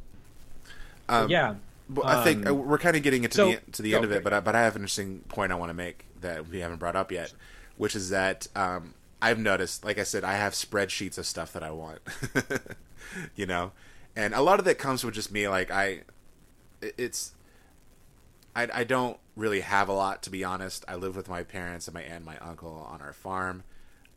um, 1.08 1.28
yeah 1.30 1.54
But 1.88 2.06
I 2.06 2.24
think 2.24 2.46
Um, 2.46 2.52
uh, 2.52 2.54
we're 2.62 2.78
kind 2.78 2.96
of 2.96 3.02
getting 3.02 3.24
into 3.24 3.36
so- 3.36 3.50
the 3.52 3.60
to 3.72 3.82
the 3.82 3.94
end 3.94 4.04
of 4.04 4.12
it, 4.12 4.24
but 4.24 4.32
I, 4.32 4.40
but 4.40 4.54
I 4.54 4.62
have 4.62 4.76
an 4.76 4.82
interesting 4.82 5.20
point 5.28 5.52
I 5.52 5.54
want 5.54 5.70
to 5.70 5.74
make 5.74 6.06
that 6.20 6.48
we 6.48 6.60
haven't 6.60 6.78
brought 6.78 6.96
up 6.96 7.10
yet, 7.12 7.32
which 7.76 7.94
is 7.94 8.10
that 8.10 8.46
um, 8.56 8.94
I've 9.20 9.38
noticed, 9.38 9.84
like 9.84 9.98
I 9.98 10.04
said, 10.04 10.24
I 10.24 10.34
have 10.34 10.52
spreadsheets 10.54 11.18
of 11.18 11.26
stuff 11.26 11.52
that 11.52 11.62
I 11.62 11.70
want, 11.70 11.98
you 13.36 13.46
know, 13.46 13.72
and 14.16 14.32
a 14.34 14.40
lot 14.40 14.58
of 14.58 14.64
that 14.64 14.78
comes 14.78 15.04
with 15.04 15.14
just 15.14 15.30
me. 15.32 15.48
Like 15.48 15.70
I, 15.70 16.02
it's, 16.80 17.32
I 18.54 18.68
I 18.72 18.84
don't 18.84 19.18
really 19.36 19.60
have 19.60 19.88
a 19.88 19.92
lot 19.92 20.22
to 20.24 20.30
be 20.30 20.44
honest. 20.44 20.84
I 20.88 20.96
live 20.96 21.16
with 21.16 21.28
my 21.28 21.42
parents 21.42 21.86
and 21.88 21.94
my 21.94 22.02
aunt, 22.02 22.16
and 22.16 22.24
my 22.24 22.38
uncle 22.38 22.86
on 22.90 23.00
our 23.00 23.12
farm. 23.12 23.64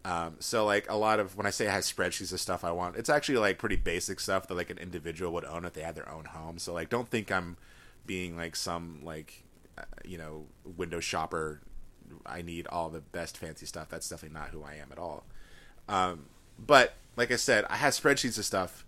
Um, 0.03 0.35
so 0.39 0.65
like 0.65 0.89
a 0.89 0.95
lot 0.95 1.19
of 1.19 1.35
when 1.35 1.47
I 1.47 1.49
say 1.49 1.67
I 1.67 1.71
have 1.71 1.83
spreadsheets 1.83 2.31
of 2.31 2.39
stuff 2.39 2.63
I 2.63 2.71
want, 2.71 2.95
it's 2.95 3.09
actually 3.09 3.39
like 3.39 3.57
pretty 3.57 3.75
basic 3.75 4.19
stuff 4.19 4.47
that 4.47 4.53
like 4.53 4.69
an 4.69 4.77
individual 4.77 5.31
would 5.33 5.45
own 5.45 5.65
if 5.65 5.73
they 5.73 5.81
had 5.81 5.95
their 5.95 6.09
own 6.09 6.25
home. 6.25 6.59
So 6.59 6.73
like 6.73 6.89
don't 6.89 7.09
think 7.09 7.31
I'm 7.31 7.57
being 8.05 8.37
like 8.37 8.55
some 8.55 9.01
like 9.03 9.43
uh, 9.77 9.83
you 10.03 10.17
know 10.17 10.45
window 10.77 10.99
shopper. 10.99 11.61
I 12.23 12.43
need 12.43 12.67
all 12.67 12.89
the 12.89 13.01
best 13.01 13.35
fancy 13.35 13.65
stuff. 13.65 13.89
That's 13.89 14.07
definitely 14.07 14.37
not 14.37 14.49
who 14.49 14.63
I 14.63 14.75
am 14.75 14.91
at 14.91 14.99
all. 14.99 15.23
Um, 15.89 16.27
but 16.63 16.93
like 17.15 17.31
I 17.31 17.35
said, 17.35 17.65
I 17.67 17.77
have 17.77 17.93
spreadsheets 17.93 18.37
of 18.37 18.45
stuff, 18.45 18.85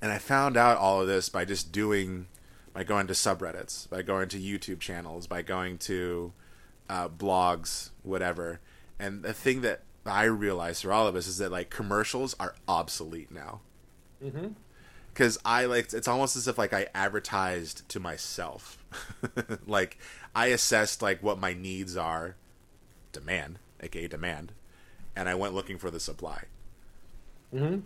and 0.00 0.10
I 0.10 0.16
found 0.16 0.56
out 0.56 0.78
all 0.78 1.02
of 1.02 1.08
this 1.08 1.28
by 1.28 1.44
just 1.44 1.72
doing 1.72 2.26
by 2.78 2.84
going 2.84 3.08
to 3.08 3.12
subreddits, 3.12 3.90
by 3.90 4.02
going 4.02 4.28
to 4.28 4.38
YouTube 4.38 4.78
channels, 4.78 5.26
by 5.26 5.42
going 5.42 5.78
to 5.78 6.32
uh, 6.88 7.08
blogs, 7.08 7.90
whatever. 8.04 8.60
And 9.00 9.24
the 9.24 9.32
thing 9.32 9.62
that 9.62 9.80
I 10.06 10.22
realized 10.24 10.82
for 10.84 10.92
all 10.92 11.08
of 11.08 11.16
us 11.16 11.26
is 11.26 11.38
that 11.38 11.50
like 11.50 11.70
commercials 11.70 12.36
are 12.38 12.54
obsolete 12.68 13.32
now. 13.32 13.62
mhm. 14.22 14.54
Because 15.12 15.38
I 15.44 15.64
like 15.64 15.92
it's 15.92 16.06
almost 16.06 16.36
as 16.36 16.46
if 16.46 16.56
like 16.56 16.72
I 16.72 16.86
advertised 16.94 17.88
to 17.88 17.98
myself, 17.98 18.78
like 19.66 19.98
I 20.32 20.46
assessed 20.46 21.02
like 21.02 21.20
what 21.20 21.36
my 21.40 21.54
needs 21.54 21.96
are, 21.96 22.36
demand, 23.10 23.58
aka 23.80 24.06
demand, 24.06 24.52
and 25.16 25.28
I 25.28 25.34
went 25.34 25.52
looking 25.52 25.78
for 25.78 25.90
the 25.90 25.98
supply. 25.98 26.44
Mhm. 27.52 27.82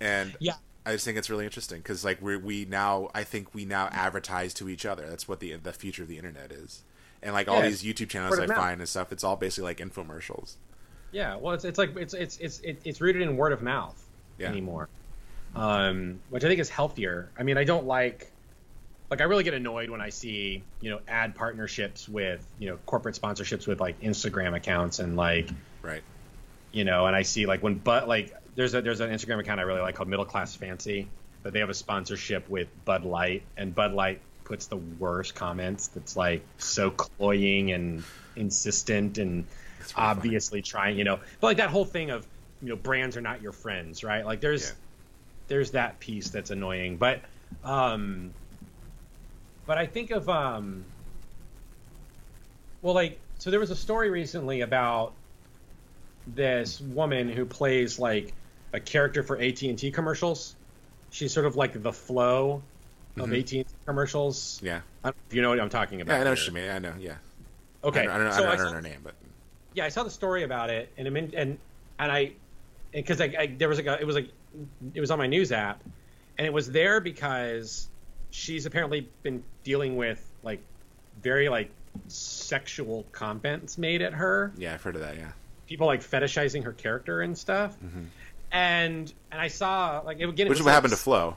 And 0.00 0.36
Yeah. 0.40 0.54
I 0.88 0.92
just 0.92 1.04
think 1.04 1.18
it's 1.18 1.28
really 1.28 1.44
interesting 1.44 1.78
because 1.78 2.02
like 2.02 2.22
we 2.22 2.38
we 2.38 2.64
now 2.64 3.10
I 3.14 3.22
think 3.22 3.54
we 3.54 3.66
now 3.66 3.88
advertise 3.92 4.54
to 4.54 4.70
each 4.70 4.86
other. 4.86 5.06
That's 5.06 5.28
what 5.28 5.38
the 5.38 5.54
the 5.56 5.72
future 5.74 6.02
of 6.02 6.08
the 6.08 6.16
internet 6.16 6.50
is. 6.50 6.82
And 7.22 7.34
like 7.34 7.46
all 7.46 7.60
these 7.60 7.82
YouTube 7.82 8.08
channels 8.08 8.38
I 8.38 8.46
find 8.46 8.80
and 8.80 8.88
stuff, 8.88 9.12
it's 9.12 9.22
all 9.22 9.36
basically 9.36 9.64
like 9.64 9.78
infomercials. 9.78 10.54
Yeah, 11.12 11.36
well, 11.36 11.52
it's 11.52 11.64
it's 11.66 11.78
like 11.78 11.94
it's 11.96 12.14
it's 12.14 12.38
it's 12.38 12.62
it's 12.62 13.00
rooted 13.02 13.20
in 13.20 13.36
word 13.36 13.52
of 13.52 13.60
mouth 13.60 14.02
Yeah. 14.38 14.48
anymore, 14.48 14.88
um, 15.54 16.20
which 16.30 16.44
I 16.44 16.48
think 16.48 16.60
is 16.60 16.70
healthier. 16.70 17.28
I 17.38 17.42
mean, 17.42 17.58
I 17.58 17.64
don't 17.64 17.86
like 17.86 18.30
like 19.10 19.20
I 19.20 19.24
really 19.24 19.44
get 19.44 19.52
annoyed 19.54 19.90
when 19.90 20.00
I 20.00 20.08
see 20.10 20.62
you 20.80 20.90
know 20.90 21.00
ad 21.06 21.34
partnerships 21.34 22.08
with 22.08 22.46
you 22.58 22.70
know 22.70 22.78
corporate 22.86 23.14
sponsorships 23.20 23.66
with 23.66 23.80
like 23.80 24.00
Instagram 24.00 24.56
accounts 24.56 25.00
and 25.00 25.16
like 25.16 25.50
Right. 25.82 26.02
you 26.72 26.84
know, 26.84 27.06
and 27.06 27.14
I 27.14 27.22
see 27.22 27.44
like 27.46 27.62
when 27.62 27.74
but 27.74 28.08
like 28.08 28.34
there's 28.58 28.74
a 28.74 28.82
there's 28.82 28.98
an 28.98 29.10
Instagram 29.10 29.38
account 29.38 29.60
I 29.60 29.62
really 29.62 29.80
like 29.80 29.94
called 29.94 30.08
Middle 30.08 30.24
Class 30.24 30.56
Fancy, 30.56 31.06
but 31.44 31.52
they 31.52 31.60
have 31.60 31.70
a 31.70 31.74
sponsorship 31.74 32.48
with 32.50 32.66
Bud 32.84 33.04
Light, 33.04 33.44
and 33.56 33.72
Bud 33.72 33.92
Light 33.92 34.20
puts 34.42 34.66
the 34.66 34.78
worst 34.78 35.36
comments. 35.36 35.86
That's 35.86 36.16
like 36.16 36.42
so 36.58 36.90
cloying 36.90 37.70
and 37.70 38.02
insistent 38.34 39.18
and 39.18 39.44
really 39.44 39.92
funny. 39.92 40.06
obviously 40.08 40.60
trying, 40.60 40.98
you 40.98 41.04
know, 41.04 41.20
but 41.40 41.46
like 41.46 41.56
that 41.58 41.70
whole 41.70 41.84
thing 41.84 42.10
of 42.10 42.26
you 42.60 42.70
know 42.70 42.74
brands 42.76 43.16
are 43.16 43.20
not 43.20 43.40
your 43.40 43.52
friends, 43.52 44.02
right? 44.02 44.26
Like 44.26 44.40
there's 44.40 44.70
Yeah. 44.70 44.74
there's 45.46 45.70
that 45.70 46.00
piece 46.00 46.30
that's 46.30 46.50
annoying, 46.50 46.96
but 46.96 47.20
um, 47.62 48.34
but 49.66 49.78
I 49.78 49.86
think 49.86 50.10
of 50.10 50.28
um, 50.28 50.84
well, 52.82 52.94
like 52.94 53.20
so 53.38 53.52
there 53.52 53.60
was 53.60 53.70
a 53.70 53.76
story 53.76 54.10
recently 54.10 54.62
about 54.62 55.12
this 56.26 56.80
woman 56.80 57.28
who 57.28 57.46
plays 57.46 58.00
like 58.00 58.34
a 58.72 58.80
character 58.80 59.22
for 59.22 59.38
AT&T 59.40 59.90
commercials. 59.92 60.54
She's 61.10 61.32
sort 61.32 61.46
of 61.46 61.56
like 61.56 61.82
the 61.82 61.92
Flo 61.92 62.62
of 63.18 63.28
Mhm. 63.28 63.38
AT&T 63.40 63.66
commercials. 63.86 64.60
Yeah. 64.62 64.80
I 65.02 65.08
don't 65.08 65.16
know 65.16 65.22
if 65.28 65.34
you 65.34 65.42
know 65.42 65.48
what 65.50 65.60
I'm 65.60 65.68
talking 65.70 66.00
about. 66.00 66.14
Yeah, 66.14 66.20
I 66.20 66.24
know 66.24 66.30
what 66.30 66.38
here. 66.38 66.48
you 66.48 66.52
mean. 66.54 66.70
I 66.70 66.78
know. 66.78 66.94
Yeah. 66.98 67.14
Okay, 67.84 68.00
I 68.00 68.04
don't, 68.04 68.12
I 68.12 68.18
don't, 68.18 68.32
so 68.32 68.44
I 68.44 68.46
I 68.52 68.56
don't 68.56 68.58
know 68.58 68.66
saw- 68.66 68.72
her 68.74 68.82
name, 68.82 69.00
but 69.04 69.14
yeah, 69.74 69.84
I 69.84 69.88
saw 69.88 70.02
the 70.02 70.10
story 70.10 70.42
about 70.42 70.68
it, 70.70 70.90
and 70.98 71.08
mean, 71.12 71.32
and 71.36 71.58
and 72.00 72.10
I, 72.12 72.32
because 72.92 73.20
I, 73.20 73.32
I 73.38 73.46
there 73.56 73.68
was 73.68 73.78
like 73.78 73.86
a, 73.86 74.00
it 74.00 74.04
was 74.06 74.16
like 74.16 74.30
it 74.94 75.00
was 75.00 75.10
on 75.12 75.18
my 75.18 75.28
news 75.28 75.52
app, 75.52 75.82
and 76.36 76.46
it 76.46 76.52
was 76.52 76.68
there 76.70 77.00
because 77.00 77.88
she's 78.30 78.66
apparently 78.66 79.08
been 79.22 79.44
dealing 79.62 79.96
with 79.96 80.22
like 80.42 80.60
very 81.22 81.48
like 81.48 81.70
sexual 82.08 83.04
comments 83.12 83.78
made 83.78 84.02
at 84.02 84.12
her, 84.12 84.52
yeah, 84.58 84.74
I've 84.74 84.82
heard 84.82 84.96
of 84.96 85.02
that. 85.02 85.16
Yeah. 85.16 85.30
people 85.66 85.86
like 85.86 86.00
fetishizing 86.02 86.64
her 86.64 86.72
character 86.72 87.20
and 87.20 87.36
stuff, 87.38 87.76
and 88.52 89.12
and 89.30 89.40
I 89.40 89.48
saw 89.48 90.00
like 90.04 90.20
it 90.20 90.28
again, 90.28 90.46
it 90.46 90.50
Which 90.50 90.58
is 90.58 90.62
what 90.62 90.68
like, 90.68 90.74
happened 90.74 90.92
to 90.92 90.98
Flo. 90.98 91.36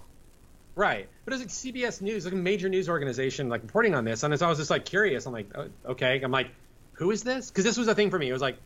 Right. 0.76 1.08
But 1.26 1.34
it 1.34 1.36
was 1.36 1.42
like 1.42 1.76
CBS 1.76 2.02
News, 2.02 2.26
like 2.26 2.34
a 2.34 2.38
major 2.38 2.70
news 2.70 2.88
organization, 2.88 3.50
like 3.50 3.62
reporting 3.62 3.94
on 3.94 4.06
this. 4.06 4.24
And 4.24 4.34
as 4.34 4.42
I 4.42 4.48
was 4.48 4.58
just 4.58 4.70
like 4.70 4.86
curious, 4.86 5.26
I'm 5.26 5.34
like, 5.34 5.48
oh, 5.54 5.68
okay. 5.86 6.22
I'm 6.22 6.32
like, 6.32 6.48
who 6.94 7.12
is 7.12 7.24
this? 7.24 7.50
Because 7.50 7.66
this 7.66 7.78
was 7.78 7.88
a 7.88 7.96
thing 7.96 8.10
for 8.10 8.18
me. 8.18 8.30
It 8.30 8.34
was 8.34 8.42
like, 8.42 8.58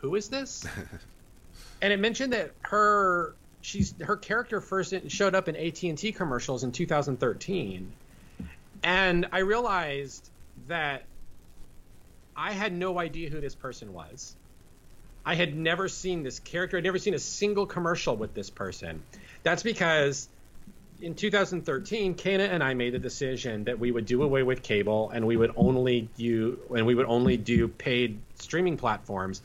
who 0.00 0.14
is 0.14 0.28
this? 0.28 0.66
and 1.82 1.92
it 1.92 2.00
mentioned 2.00 2.32
that 2.32 2.52
her 2.62 3.34
she's 3.60 3.94
her 4.00 4.16
character 4.16 4.60
first 4.60 4.94
showed 5.08 5.34
up 5.34 5.48
in 5.48 5.56
AT 5.56 5.82
and 5.82 5.98
T 5.98 6.12
commercials 6.12 6.64
in 6.64 6.72
2013, 6.72 7.92
and 8.82 9.26
I 9.32 9.38
realized 9.40 10.30
that 10.68 11.04
I 12.36 12.52
had 12.52 12.72
no 12.72 12.98
idea 12.98 13.30
who 13.30 13.40
this 13.40 13.54
person 13.54 13.92
was. 13.92 14.36
I 15.28 15.34
had 15.34 15.54
never 15.54 15.88
seen 15.88 16.22
this 16.22 16.38
character. 16.38 16.78
I'd 16.78 16.84
never 16.84 16.98
seen 16.98 17.12
a 17.12 17.18
single 17.18 17.66
commercial 17.66 18.16
with 18.16 18.32
this 18.32 18.48
person. 18.48 19.02
That's 19.42 19.62
because 19.62 20.26
in 21.02 21.14
2013, 21.16 22.14
Kana 22.14 22.44
and 22.44 22.64
I 22.64 22.72
made 22.72 22.94
the 22.94 22.98
decision 22.98 23.64
that 23.64 23.78
we 23.78 23.90
would 23.90 24.06
do 24.06 24.22
away 24.22 24.42
with 24.42 24.62
cable 24.62 25.10
and 25.10 25.26
we 25.26 25.36
would 25.36 25.52
only 25.54 26.08
do 26.16 26.58
and 26.74 26.86
we 26.86 26.94
would 26.94 27.04
only 27.04 27.36
do 27.36 27.68
paid 27.68 28.18
streaming 28.36 28.78
platforms. 28.78 29.42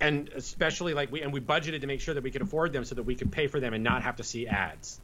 And 0.00 0.30
especially 0.30 0.94
like 0.94 1.12
we 1.12 1.22
and 1.22 1.32
we 1.32 1.40
budgeted 1.40 1.82
to 1.82 1.86
make 1.86 2.00
sure 2.00 2.14
that 2.14 2.24
we 2.24 2.32
could 2.32 2.42
afford 2.42 2.72
them 2.72 2.84
so 2.84 2.96
that 2.96 3.04
we 3.04 3.14
could 3.14 3.30
pay 3.30 3.46
for 3.46 3.60
them 3.60 3.72
and 3.72 3.84
not 3.84 4.02
have 4.02 4.16
to 4.16 4.24
see 4.24 4.48
ads. 4.48 5.00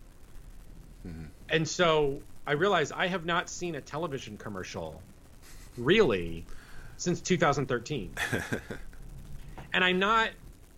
Mm-hmm. 1.07 1.27
And 1.51 1.69
so 1.69 2.19
I 2.49 2.55
realized 2.55 2.93
I 2.93 3.07
have 3.07 3.25
not 3.25 3.49
seen 3.49 3.77
a 3.77 3.81
television 3.81 4.39
commercial 4.39 5.01
really 5.79 6.45
since 6.97 7.21
2013. 7.21 8.11
and 9.75 9.85
I'm 9.85 9.99
not 9.99 10.31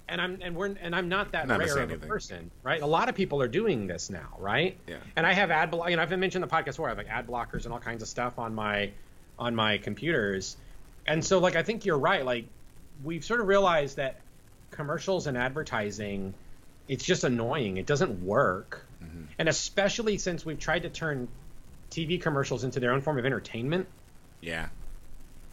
and 0.09 0.21
I'm 0.21 0.39
and 0.43 0.57
we're 0.57 0.67
and 0.81 0.95
I'm 0.95 1.09
not 1.09 1.33
that 1.33 1.47
Not 1.49 1.59
rare 1.61 1.79
of 1.79 1.91
a 1.93 1.99
person, 1.99 2.51
right? 2.63 2.81
A 2.83 2.87
lot 2.87 3.09
of 3.09 3.15
people 3.15 3.41
are 3.43 3.49
doing 3.49 3.87
this 3.87 4.11
now, 4.11 4.35
right? 4.39 4.77
Yeah. 4.89 4.97
And 5.17 5.25
I 5.27 5.33
have 5.33 5.51
ad 5.51 5.71
block. 5.71 5.91
You 5.91 5.97
know, 5.97 6.03
I've 6.03 6.11
mentioned 6.19 6.43
the 6.43 6.49
podcast 6.49 6.65
before. 6.67 6.87
I 6.87 6.91
have 6.91 6.99
like 6.99 7.09
ad 7.09 7.27
blockers 7.29 7.65
and 7.65 7.73
all 7.73 7.79
kinds 7.81 8.03
of 8.03 8.09
stuff 8.09 8.39
on 8.39 8.55
my 8.55 8.91
on 9.39 9.55
my 9.55 9.79
computers, 9.79 10.57
and 11.07 11.25
so 11.25 11.39
like 11.39 11.57
I 11.57 11.63
think 11.63 11.85
you're 11.85 11.99
right. 11.99 12.25
Like 12.25 12.47
we've 13.05 13.25
sort 13.25 13.41
of 13.41 13.47
realized 13.49 13.97
that 13.99 14.17
commercials 14.71 15.27
and 15.27 15.37
advertising, 15.37 16.35
it's 16.89 17.05
just 17.05 17.25
annoying. 17.25 17.77
It 17.77 17.87
doesn't 17.87 18.25
work, 18.25 18.87
Mm-hmm. 19.05 19.25
and 19.39 19.49
especially 19.49 20.17
since 20.17 20.47
we've 20.47 20.59
tried 20.59 20.83
to 20.85 20.89
turn 20.89 21.29
TV 21.91 22.19
commercials 22.21 22.65
into 22.65 22.81
their 22.81 22.93
own 22.93 23.03
form 23.03 23.19
of 23.19 23.27
entertainment 23.27 23.87
Yeah. 24.41 24.69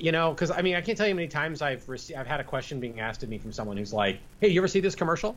You 0.04 0.12
know 0.12 0.32
because 0.32 0.52
i 0.52 0.62
mean 0.62 0.76
i 0.76 0.82
can't 0.82 0.98
tell 0.98 1.08
you 1.08 1.14
how 1.14 1.16
many 1.16 1.30
times 1.30 1.62
i've 1.62 1.88
received 1.88 2.20
i've 2.20 2.28
had 2.28 2.42
a 2.42 2.44
question 2.44 2.80
being 2.82 3.00
asked 3.00 3.24
of 3.24 3.30
me 3.30 3.38
from 3.38 3.54
someone 3.54 3.78
who's 3.78 3.94
like 3.94 4.20
hey 4.42 4.50
you 4.50 4.60
ever 4.60 4.68
see 4.68 4.82
this 4.82 4.96
commercial 4.96 5.34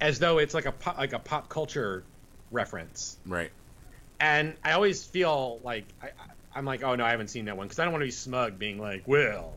as 0.00 0.18
though 0.18 0.38
it's 0.38 0.54
like 0.54 0.64
a 0.66 0.72
pop, 0.72 0.96
like 0.96 1.12
a 1.12 1.18
pop 1.18 1.48
culture 1.50 2.04
reference 2.50 3.18
Right. 3.26 3.50
and 4.18 4.54
i 4.64 4.72
always 4.72 5.04
feel 5.04 5.60
like 5.62 5.84
I, 6.02 6.06
I- 6.06 6.10
i'm 6.58 6.64
like 6.64 6.82
oh 6.82 6.94
no 6.94 7.04
i 7.04 7.10
haven't 7.10 7.28
seen 7.28 7.44
that 7.44 7.56
one 7.56 7.66
because 7.66 7.78
i 7.78 7.84
don't 7.84 7.92
want 7.92 8.00
to 8.02 8.06
be 8.06 8.10
smug 8.12 8.58
being 8.58 8.78
like 8.80 9.02
well 9.06 9.52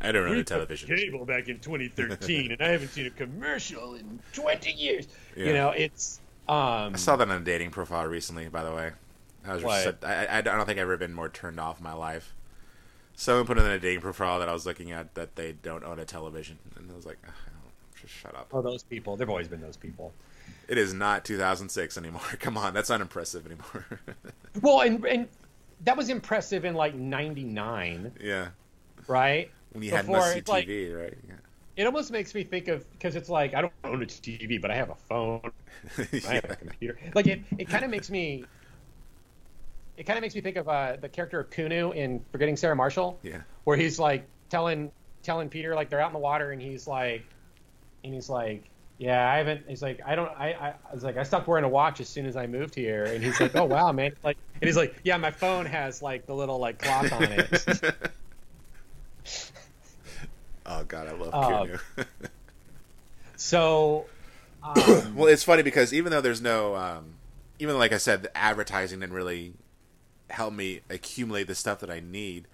I 0.00 0.10
don't 0.10 0.24
know 0.24 0.32
we 0.32 0.38
the 0.38 0.44
television. 0.44 0.94
cable 0.94 1.24
back 1.24 1.46
in 1.48 1.60
2013 1.60 2.50
and 2.52 2.60
i 2.60 2.68
haven't 2.68 2.88
seen 2.88 3.06
a 3.06 3.10
commercial 3.10 3.94
in 3.94 4.18
20 4.32 4.72
years 4.72 5.06
Yeah. 5.36 5.46
you 5.46 5.52
know 5.52 5.68
it's 5.70 6.20
um 6.48 6.92
I 6.92 6.96
saw 6.96 7.14
that 7.16 7.30
on 7.30 7.40
a 7.40 7.44
dating 7.44 7.70
profile 7.70 8.04
recently, 8.06 8.48
by 8.50 8.64
the 8.64 8.74
way. 8.74 8.90
I 9.46 9.54
was 9.54 9.62
just, 9.62 10.04
I, 10.04 10.26
I, 10.26 10.38
I 10.38 10.40
don't 10.42 10.66
think 10.66 10.78
I've 10.78 10.82
ever 10.82 10.98
been 10.98 11.14
more 11.14 11.30
turned 11.30 11.58
off 11.58 11.78
in 11.78 11.84
my 11.84 11.94
life. 11.94 12.34
Someone 13.16 13.46
put 13.46 13.58
in 13.58 13.64
a 13.66 13.78
dating 13.78 14.00
profile 14.00 14.38
that 14.40 14.48
I 14.48 14.52
was 14.52 14.66
looking 14.66 14.90
at 14.92 15.14
that 15.14 15.36
they 15.36 15.52
don't 15.52 15.84
own 15.84 15.98
a 15.98 16.04
television, 16.04 16.58
and 16.76 16.90
I 16.90 16.94
was 16.94 17.06
like, 17.06 17.18
ah, 17.26 17.30
"Ugh, 17.30 17.70
just 18.00 18.12
shut 18.12 18.34
up. 18.34 18.48
oh 18.52 18.60
those 18.62 18.82
people 18.82 19.16
they've 19.16 19.28
always 19.30 19.48
been 19.48 19.60
those 19.60 19.76
people 19.76 20.12
It 20.68 20.78
is 20.78 20.92
not 20.92 21.24
2006 21.24 21.96
anymore. 21.96 22.20
Come 22.40 22.56
on, 22.56 22.74
that's 22.74 22.88
not 22.90 23.00
impressive 23.00 23.46
anymore. 23.46 23.86
well 24.62 24.80
and 24.80 25.04
and 25.06 25.28
that 25.84 25.96
was 25.96 26.08
impressive 26.08 26.64
in 26.64 26.74
like 26.74 26.94
99 26.94 28.12
yeah, 28.20 28.48
right 29.06 29.50
when 29.72 29.82
you 29.82 29.90
had 29.90 30.06
Before, 30.06 30.18
must 30.18 30.48
like- 30.48 30.66
TV, 30.66 30.96
right? 30.96 31.16
Yeah. 31.28 31.34
it 31.76 31.84
almost 31.86 32.10
makes 32.10 32.34
me 32.34 32.42
think 32.44 32.68
of 32.68 32.90
because 32.92 33.16
it's 33.16 33.28
like 33.28 33.54
I 33.54 33.60
don't 33.60 33.72
own 33.84 34.02
a 34.02 34.06
TV, 34.06 34.60
but 34.60 34.70
I 34.70 34.76
have 34.76 34.90
a 34.90 34.94
phone, 34.94 35.50
I 35.98 36.34
have 36.34 36.50
a 36.50 36.56
computer. 36.56 36.98
Like 37.14 37.26
it, 37.26 37.40
it 37.58 37.68
kind 37.68 37.84
of 37.84 37.90
makes 37.90 38.08
me, 38.10 38.44
it 39.96 40.04
kind 40.04 40.16
of 40.18 40.22
makes 40.22 40.34
me 40.34 40.40
think 40.40 40.56
of 40.56 40.68
uh, 40.68 40.96
the 41.00 41.08
character 41.08 41.40
of 41.40 41.50
Kunu 41.50 41.94
in 41.94 42.24
Forgetting 42.32 42.56
Sarah 42.56 42.76
Marshall, 42.76 43.18
Yeah. 43.22 43.42
where 43.64 43.76
he's 43.76 43.98
like 43.98 44.26
telling 44.50 44.90
telling 45.22 45.48
Peter 45.48 45.74
like 45.74 45.88
they're 45.90 46.00
out 46.00 46.08
in 46.08 46.12
the 46.12 46.18
water 46.18 46.50
and 46.52 46.60
he's 46.60 46.86
like, 46.86 47.24
and 48.04 48.12
he's 48.12 48.28
like, 48.28 48.64
yeah, 48.98 49.28
I 49.30 49.38
haven't. 49.38 49.64
He's 49.68 49.82
like, 49.82 50.00
I 50.06 50.14
don't. 50.14 50.30
I, 50.38 50.52
I, 50.52 50.68
I 50.90 50.94
was 50.94 51.02
like, 51.02 51.16
I 51.16 51.22
stopped 51.24 51.48
wearing 51.48 51.64
a 51.64 51.68
watch 51.68 52.00
as 52.00 52.08
soon 52.08 52.26
as 52.26 52.36
I 52.36 52.46
moved 52.46 52.74
here, 52.74 53.04
and 53.04 53.22
he's 53.24 53.40
like, 53.40 53.54
oh 53.56 53.64
wow, 53.64 53.90
man. 53.92 54.12
Like, 54.22 54.36
and 54.60 54.68
he's 54.68 54.76
like, 54.76 54.94
yeah, 55.04 55.16
my 55.16 55.30
phone 55.32 55.66
has 55.66 56.00
like 56.02 56.26
the 56.26 56.34
little 56.34 56.58
like 56.58 56.78
clock 56.80 57.10
on 57.12 57.24
it. 57.24 57.92
oh 60.66 60.84
god, 60.84 61.08
I 61.08 61.12
love 61.12 61.34
Um, 61.34 61.68
Kunu. 61.96 62.06
So, 63.36 64.06
um, 64.62 65.16
well, 65.16 65.26
it's 65.26 65.42
funny 65.44 65.62
because 65.62 65.92
even 65.92 66.12
though 66.12 66.20
there's 66.20 66.40
no, 66.40 66.76
um, 66.76 67.14
even 67.58 67.76
like 67.78 67.92
I 67.92 67.98
said, 67.98 68.22
the 68.22 68.36
advertising 68.36 69.00
didn't 69.00 69.14
really 69.14 69.52
help 70.34 70.52
me 70.52 70.80
accumulate 70.90 71.46
the 71.46 71.54
stuff 71.54 71.80
that 71.80 71.90
I 71.90 72.00
need. 72.00 72.46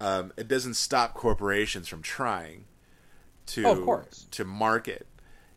Um, 0.00 0.32
it 0.36 0.46
doesn't 0.46 0.74
stop 0.74 1.14
corporations 1.14 1.88
from 1.88 2.02
trying 2.02 2.64
to 3.46 3.66
Oh, 3.66 3.74
to 4.32 4.44
market. 4.44 5.06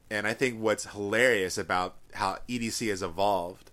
And 0.10 0.28
I 0.28 0.34
think 0.34 0.60
what's 0.60 0.86
hilarious 0.88 1.58
about 1.58 1.96
how 2.14 2.40
EDC 2.50 2.90
has 2.90 3.02
evolved 3.02 3.72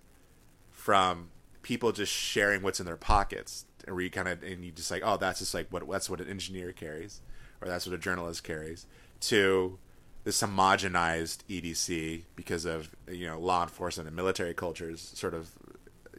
from 0.69 1.29
people 1.61 1.91
just 1.91 2.13
sharing 2.13 2.61
what's 2.61 2.79
in 2.79 2.85
their 2.85 2.95
pockets, 2.95 3.65
and 3.85 3.95
where 3.95 4.03
you 4.03 4.09
kind 4.09 4.27
of 4.27 4.43
and 4.43 4.63
you 4.63 4.71
just 4.71 4.91
like, 4.91 5.01
oh, 5.03 5.17
that's 5.17 5.39
just 5.39 5.53
like 5.53 5.67
what 5.69 5.89
that's 5.89 6.09
what 6.09 6.21
an 6.21 6.29
engineer 6.29 6.71
carries, 6.71 7.21
or 7.61 7.67
that's 7.67 7.85
what 7.85 7.93
a 7.93 7.97
journalist 7.97 8.43
carries, 8.43 8.85
to 9.21 9.77
this 10.23 10.41
homogenized 10.41 11.39
EDC 11.49 12.23
because 12.35 12.65
of 12.65 12.89
you 13.09 13.25
know 13.25 13.39
law 13.39 13.63
enforcement 13.63 14.07
and 14.07 14.15
military 14.15 14.53
cultures 14.53 15.11
sort 15.15 15.33
of 15.33 15.49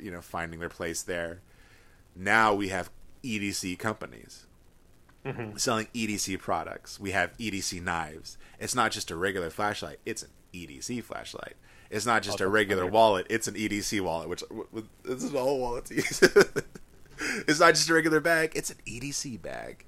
you 0.01 0.11
know 0.11 0.21
finding 0.21 0.61
their 0.61 0.69
place 0.69 1.03
there. 1.03 1.41
Now 2.15 2.55
we 2.55 2.69
have 2.69 2.91
EDC 3.23 3.79
companies 3.79 4.47
mm-hmm. 5.25 5.57
selling 5.57 5.89
EDC 5.95 6.39
products. 6.39 6.99
We 6.99 7.13
have 7.13 7.37
EDC 7.39 7.83
knives. 7.83 8.39
It's 8.59 8.75
not 8.75 8.93
just 8.93 9.11
a 9.11 9.17
regular 9.17 9.51
flashlight; 9.51 9.99
it's 10.05 10.23
an 10.23 10.31
EDC 10.53 11.03
flashlight. 11.05 11.57
It's 11.91 12.07
not 12.07 12.23
just 12.23 12.41
oh, 12.41 12.47
a 12.47 12.49
regular 12.49 12.87
wallet; 12.87 13.27
it's 13.31 13.49
an 13.49 13.55
EDC 13.55 14.01
wallet. 14.01 14.29
Which 14.29 14.45
this 15.05 15.23
is 15.23 15.35
a 15.35 15.39
whole 15.39 15.61
wallet. 15.61 15.91
it's 15.91 17.61
not 17.61 17.75
just 17.75 17.89
a 17.89 17.95
regular 17.95 18.21
bag; 18.21 18.53
it's 18.55 18.71
an 18.71 18.79
EDC 18.87 19.41
bag. 19.43 19.85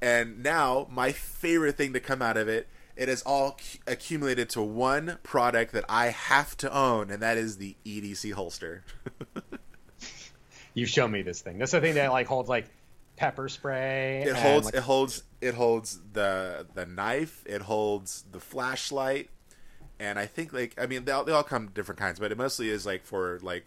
And 0.00 0.42
now, 0.42 0.86
my 0.90 1.12
favorite 1.12 1.76
thing 1.76 1.92
to 1.94 2.00
come 2.00 2.20
out 2.20 2.36
of 2.36 2.48
it, 2.48 2.68
it 2.96 3.08
has 3.08 3.22
all 3.22 3.52
cu- 3.52 3.78
accumulated 3.86 4.50
to 4.50 4.62
one 4.62 5.18
product 5.22 5.72
that 5.72 5.84
I 5.88 6.08
have 6.08 6.56
to 6.58 6.72
own, 6.74 7.10
and 7.10 7.22
that 7.22 7.38
is 7.38 7.56
the 7.56 7.76
EDC 7.84 8.34
holster. 8.34 8.84
you 10.76 10.84
show 10.84 11.08
me 11.08 11.22
this 11.22 11.40
thing. 11.40 11.56
That's 11.58 11.72
the 11.72 11.80
thing 11.80 11.94
that 11.94 12.12
like 12.12 12.26
holds 12.26 12.50
like 12.50 12.68
pepper 13.16 13.48
spray. 13.48 14.22
It 14.22 14.36
holds 14.36 14.66
like, 14.66 14.74
it 14.74 14.82
holds 14.82 15.22
it 15.40 15.54
holds 15.54 15.98
the 16.12 16.66
the 16.74 16.84
knife. 16.84 17.42
It 17.46 17.62
holds 17.62 18.24
the 18.30 18.38
flashlight, 18.38 19.30
and 19.98 20.18
I 20.18 20.26
think 20.26 20.52
like 20.52 20.74
I 20.78 20.86
mean 20.86 21.06
they 21.06 21.12
all, 21.12 21.24
they 21.24 21.32
all 21.32 21.42
come 21.42 21.68
different 21.68 21.98
kinds, 21.98 22.20
but 22.20 22.30
it 22.30 22.36
mostly 22.36 22.68
is 22.68 22.84
like 22.84 23.04
for 23.04 23.40
like 23.42 23.64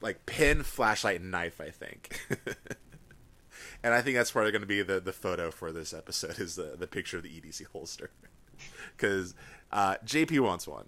like 0.00 0.26
pin, 0.26 0.62
flashlight, 0.62 1.20
and 1.20 1.32
knife. 1.32 1.60
I 1.60 1.70
think, 1.70 2.20
and 3.82 3.92
I 3.92 4.00
think 4.00 4.16
that's 4.16 4.30
probably 4.30 4.52
going 4.52 4.62
to 4.62 4.66
be 4.66 4.82
the 4.82 5.00
the 5.00 5.12
photo 5.12 5.50
for 5.50 5.72
this 5.72 5.92
episode 5.92 6.38
is 6.38 6.54
the 6.54 6.76
the 6.78 6.86
picture 6.86 7.16
of 7.16 7.24
the 7.24 7.30
EDC 7.30 7.66
holster 7.72 8.10
because 8.96 9.34
uh, 9.72 9.96
JP 10.06 10.38
wants 10.38 10.68
one. 10.68 10.86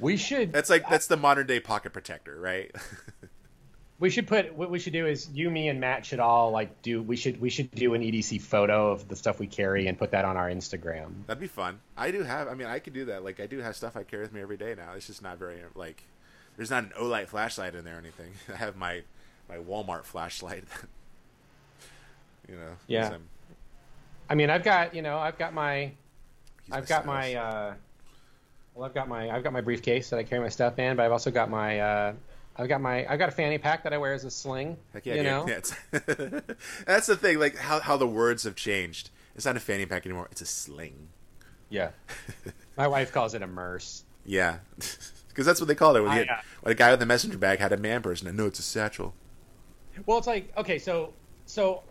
we 0.00 0.16
should. 0.16 0.52
That's 0.52 0.70
like 0.70 0.90
that's 0.90 1.06
the 1.06 1.16
modern 1.16 1.46
day 1.46 1.60
pocket 1.60 1.92
protector, 1.92 2.36
right? 2.40 2.74
We 3.98 4.10
should 4.10 4.26
put. 4.26 4.54
What 4.54 4.70
we 4.70 4.78
should 4.78 4.92
do 4.92 5.06
is 5.06 5.28
you, 5.32 5.50
me, 5.50 5.68
and 5.68 5.80
Matt 5.80 6.04
should 6.04 6.20
all 6.20 6.50
like 6.50 6.82
do. 6.82 7.02
We 7.02 7.16
should 7.16 7.40
we 7.40 7.48
should 7.48 7.70
do 7.70 7.94
an 7.94 8.02
EDC 8.02 8.42
photo 8.42 8.90
of 8.90 9.08
the 9.08 9.16
stuff 9.16 9.38
we 9.38 9.46
carry 9.46 9.86
and 9.86 9.98
put 9.98 10.10
that 10.10 10.24
on 10.24 10.36
our 10.36 10.50
Instagram. 10.50 11.26
That'd 11.26 11.40
be 11.40 11.46
fun. 11.46 11.80
I 11.96 12.10
do 12.10 12.22
have. 12.22 12.48
I 12.48 12.54
mean, 12.54 12.66
I 12.66 12.78
could 12.78 12.92
do 12.92 13.06
that. 13.06 13.24
Like, 13.24 13.40
I 13.40 13.46
do 13.46 13.58
have 13.60 13.74
stuff 13.74 13.96
I 13.96 14.02
carry 14.02 14.22
with 14.22 14.32
me 14.32 14.40
every 14.42 14.56
day 14.58 14.74
now. 14.76 14.92
It's 14.94 15.06
just 15.06 15.22
not 15.22 15.38
very 15.38 15.62
like. 15.74 16.02
There's 16.56 16.70
not 16.70 16.84
an 16.84 16.92
Olight 16.98 17.28
flashlight 17.28 17.74
in 17.74 17.84
there 17.84 17.96
or 17.96 17.98
anything. 17.98 18.32
I 18.52 18.56
have 18.56 18.76
my 18.76 19.02
my 19.48 19.56
Walmart 19.56 20.04
flashlight. 20.04 20.64
you 22.48 22.56
know. 22.56 22.72
Yeah. 22.86 23.16
I 24.28 24.34
mean, 24.34 24.50
I've 24.50 24.64
got 24.64 24.94
you 24.94 25.02
know, 25.02 25.18
I've 25.18 25.38
got 25.38 25.54
my, 25.54 25.82
use 25.82 25.92
I've 26.72 26.88
got 26.88 27.04
stylus. 27.04 27.06
my, 27.06 27.34
uh, 27.34 27.74
well, 28.74 28.84
I've 28.84 28.94
got 28.94 29.08
my, 29.08 29.30
I've 29.30 29.42
got 29.42 29.52
my 29.52 29.60
briefcase 29.60 30.10
that 30.10 30.18
I 30.18 30.24
carry 30.24 30.42
my 30.42 30.48
stuff 30.48 30.78
in, 30.78 30.96
but 30.96 31.06
I've 31.06 31.12
also 31.12 31.30
got 31.30 31.48
my, 31.48 31.80
uh, 31.80 32.12
I've 32.58 32.68
got 32.68 32.80
my, 32.80 33.06
I've 33.10 33.18
got 33.18 33.28
a 33.28 33.32
fanny 33.32 33.58
pack 33.58 33.84
that 33.84 33.92
I 33.92 33.98
wear 33.98 34.14
as 34.14 34.24
a 34.24 34.30
sling. 34.30 34.76
Heck 34.92 35.06
yeah, 35.06 35.14
you 35.14 35.22
know. 35.22 35.46
Yeah, 35.48 35.60
That's 36.86 37.06
the 37.06 37.16
thing. 37.16 37.38
Like 37.38 37.56
how 37.56 37.80
how 37.80 37.96
the 37.96 38.06
words 38.06 38.44
have 38.44 38.56
changed. 38.56 39.10
It's 39.34 39.44
not 39.44 39.56
a 39.56 39.60
fanny 39.60 39.84
pack 39.86 40.06
anymore. 40.06 40.28
It's 40.32 40.40
a 40.40 40.46
sling. 40.46 41.08
Yeah. 41.68 41.90
my 42.76 42.88
wife 42.88 43.12
calls 43.12 43.34
it 43.34 43.42
a 43.42 43.46
murse. 43.46 44.04
Yeah. 44.24 44.58
Because 45.28 45.44
that's 45.44 45.60
what 45.60 45.68
they 45.68 45.74
called 45.74 45.96
it 45.96 46.00
when, 46.00 46.10
I, 46.12 46.16
had, 46.16 46.28
uh, 46.28 46.36
when 46.62 46.72
a 46.72 46.74
guy 46.74 46.90
with 46.90 47.02
a 47.02 47.06
messenger 47.06 47.36
bag 47.36 47.58
had 47.58 47.72
a 47.72 47.76
man 47.76 48.00
person. 48.00 48.34
No, 48.34 48.46
it's 48.46 48.58
a 48.58 48.62
satchel. 48.62 49.14
Well, 50.06 50.18
it's 50.18 50.26
like 50.26 50.52
okay, 50.56 50.78
so 50.78 51.12
so 51.44 51.82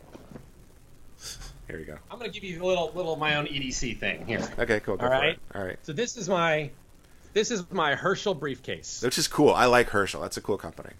Here 1.68 1.78
we 1.78 1.86
go. 1.86 1.98
I'm 2.12 2.18
gonna 2.18 2.30
give 2.30 2.44
you 2.44 2.64
a 2.64 2.66
little 2.66 2.92
little 2.94 3.16
my 3.16 3.36
own 3.36 3.46
EDC 3.46 4.00
thing 4.00 4.26
here. 4.26 4.42
Okay, 4.60 4.80
cool. 4.80 4.98
Go 4.98 5.06
All 5.06 5.12
right. 5.12 5.38
All 5.54 5.64
right. 5.64 5.78
So 5.84 5.94
this 5.94 6.18
is 6.18 6.30
my, 6.30 6.70
this 7.36 7.52
is 7.52 7.70
my 7.70 7.95
Herschel 7.95 8.34
briefcase. 8.34 9.02
Which 9.03 9.18
is 9.18 9.28
cool. 9.28 9.52
I 9.52 9.66
like 9.66 9.90
Herschel. 9.90 10.22
That's 10.22 10.38
a 10.38 10.41
cool 10.41 10.57
company. 10.57 10.91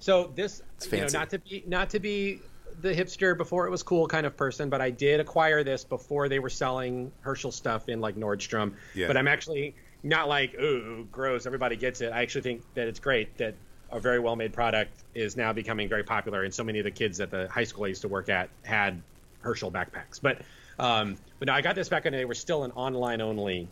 So 0.00 0.30
this, 0.34 0.62
you 0.92 0.98
know, 0.98 1.06
not 1.12 1.30
to 1.30 1.38
be 1.38 1.64
not 1.66 1.90
to 1.90 1.98
be 1.98 2.40
the 2.80 2.94
hipster 2.94 3.36
before 3.36 3.66
it 3.66 3.70
was 3.70 3.82
cool 3.82 4.06
kind 4.06 4.26
of 4.26 4.36
person, 4.36 4.68
but 4.68 4.80
I 4.80 4.90
did 4.90 5.18
acquire 5.18 5.64
this 5.64 5.82
before 5.84 6.28
they 6.28 6.38
were 6.38 6.50
selling 6.50 7.10
Herschel 7.22 7.50
stuff 7.50 7.88
in 7.88 8.00
like 8.00 8.16
Nordstrom. 8.16 8.74
Yeah. 8.94 9.08
But 9.08 9.16
I'm 9.16 9.26
actually 9.26 9.74
not 10.02 10.28
like 10.28 10.54
ooh 10.54 11.08
gross. 11.10 11.46
Everybody 11.46 11.76
gets 11.76 12.02
it. 12.02 12.12
I 12.12 12.20
actually 12.20 12.42
think 12.42 12.62
that 12.74 12.86
it's 12.86 13.00
great 13.00 13.36
that 13.38 13.54
a 13.90 13.98
very 13.98 14.20
well 14.20 14.36
made 14.36 14.52
product 14.52 14.92
is 15.14 15.38
now 15.38 15.54
becoming 15.54 15.88
very 15.88 16.04
popular, 16.04 16.44
and 16.44 16.52
so 16.52 16.62
many 16.62 16.78
of 16.80 16.84
the 16.84 16.90
kids 16.90 17.18
at 17.18 17.30
the 17.30 17.48
high 17.48 17.64
school 17.64 17.86
I 17.86 17.88
used 17.88 18.02
to 18.02 18.08
work 18.08 18.28
at 18.28 18.50
had 18.62 19.00
Herschel 19.40 19.72
backpacks. 19.72 20.20
But 20.20 20.42
um, 20.78 21.16
but 21.38 21.46
no, 21.46 21.54
I 21.54 21.62
got 21.62 21.74
this 21.74 21.88
back 21.88 22.04
when 22.04 22.12
they 22.12 22.26
were 22.26 22.34
still 22.34 22.64
an 22.64 22.72
online 22.72 23.22
only 23.22 23.68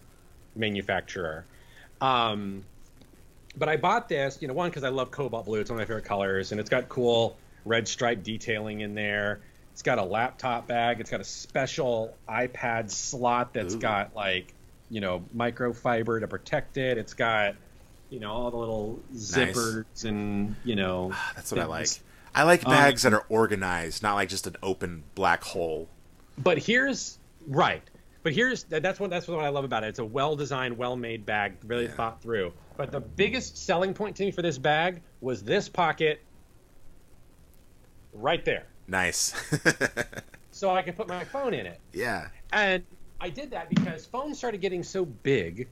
manufacturer. 0.56 1.44
Um, 2.00 2.64
but 3.56 3.68
I 3.68 3.76
bought 3.76 4.08
this, 4.08 4.38
you 4.40 4.48
know, 4.48 4.54
one 4.54 4.70
because 4.70 4.84
I 4.84 4.90
love 4.90 5.10
cobalt 5.10 5.46
blue. 5.46 5.60
It's 5.60 5.70
one 5.70 5.80
of 5.80 5.80
my 5.80 5.86
favorite 5.86 6.04
colors, 6.04 6.52
and 6.52 6.60
it's 6.60 6.70
got 6.70 6.88
cool 6.88 7.36
red 7.64 7.88
stripe 7.88 8.22
detailing 8.22 8.80
in 8.80 8.94
there. 8.94 9.40
It's 9.72 9.82
got 9.82 9.98
a 9.98 10.04
laptop 10.04 10.66
bag. 10.66 11.00
It's 11.00 11.10
got 11.10 11.20
a 11.20 11.24
special 11.24 12.16
iPad 12.28 12.90
slot 12.90 13.52
that's 13.52 13.74
Ooh. 13.74 13.78
got 13.78 14.14
like, 14.14 14.52
you 14.90 15.00
know, 15.00 15.24
microfiber 15.36 16.20
to 16.20 16.28
protect 16.28 16.76
it. 16.76 16.96
It's 16.96 17.14
got, 17.14 17.56
you 18.08 18.20
know, 18.20 18.32
all 18.32 18.50
the 18.50 18.56
little 18.56 19.00
zippers 19.14 20.04
and 20.04 20.56
you 20.64 20.76
know. 20.76 21.12
That's 21.34 21.50
what 21.50 21.60
I 21.60 21.66
like. 21.66 21.88
I 22.34 22.42
like 22.44 22.64
Um, 22.66 22.72
bags 22.72 23.02
that 23.02 23.12
are 23.14 23.24
organized, 23.28 24.02
not 24.02 24.14
like 24.14 24.28
just 24.28 24.46
an 24.46 24.56
open 24.62 25.04
black 25.14 25.42
hole. 25.42 25.88
But 26.38 26.58
here's 26.58 27.18
right. 27.46 27.82
But 28.26 28.32
here's 28.34 28.64
that's 28.64 28.98
what 28.98 29.08
that's 29.10 29.28
what 29.28 29.38
I 29.44 29.50
love 29.50 29.62
about 29.64 29.84
it. 29.84 29.86
It's 29.86 30.00
a 30.00 30.04
well 30.04 30.34
designed, 30.34 30.76
well 30.76 30.96
made 30.96 31.24
bag, 31.24 31.58
really 31.64 31.84
Yeah. 31.84 31.92
thought 31.92 32.20
through. 32.20 32.52
But 32.76 32.90
the 32.90 32.98
biggest 32.98 33.56
selling 33.56 33.94
point 33.94 34.16
to 34.16 34.24
me 34.24 34.32
for 34.32 34.42
this 34.42 34.58
bag 34.58 35.00
was 35.20 35.44
this 35.44 35.68
pocket 35.68 36.20
right 38.12 38.44
there. 38.44 38.66
Nice. 38.88 39.32
So 40.50 40.70
I 40.70 40.82
could 40.82 40.96
put 40.96 41.06
my 41.06 41.22
phone 41.22 41.54
in 41.54 41.66
it. 41.66 41.78
yeah. 41.92 42.28
And 42.50 42.82
I 43.20 43.28
did 43.28 43.50
that 43.52 43.68
because 43.68 44.06
phones 44.06 44.38
started 44.38 44.60
getting 44.62 44.82
so 44.82 45.04
big 45.04 45.68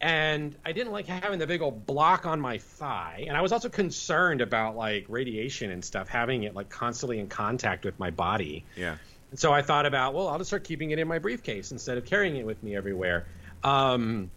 and 0.00 0.54
I 0.66 0.72
didn't 0.72 0.92
like 0.92 1.06
having 1.06 1.38
the 1.38 1.46
big 1.46 1.62
old 1.62 1.86
block 1.86 2.26
on 2.26 2.40
my 2.40 2.58
thigh. 2.58 3.24
And 3.26 3.36
I 3.36 3.40
was 3.40 3.52
also 3.52 3.68
concerned 3.70 4.40
about 4.42 4.76
like 4.76 5.06
radiation 5.08 5.70
and 5.70 5.82
stuff, 5.82 6.08
having 6.08 6.42
it 6.42 6.54
like 6.56 6.68
constantly 6.68 7.20
in 7.20 7.28
contact 7.28 7.84
with 7.86 7.98
my 8.00 8.10
body. 8.10 8.64
Yeah. 8.76 8.96
And 9.34 9.40
so 9.40 9.52
I 9.52 9.62
thought 9.62 9.84
about, 9.84 10.14
well, 10.14 10.28
I'll 10.28 10.38
just 10.38 10.50
start 10.50 10.62
keeping 10.62 10.92
it 10.92 11.00
in 11.00 11.08
my 11.08 11.18
briefcase 11.18 11.72
instead 11.72 11.98
of 11.98 12.04
carrying 12.04 12.36
it 12.36 12.46
with 12.46 12.62
me 12.62 12.76
everywhere. 12.76 13.26
Um, 13.64 14.30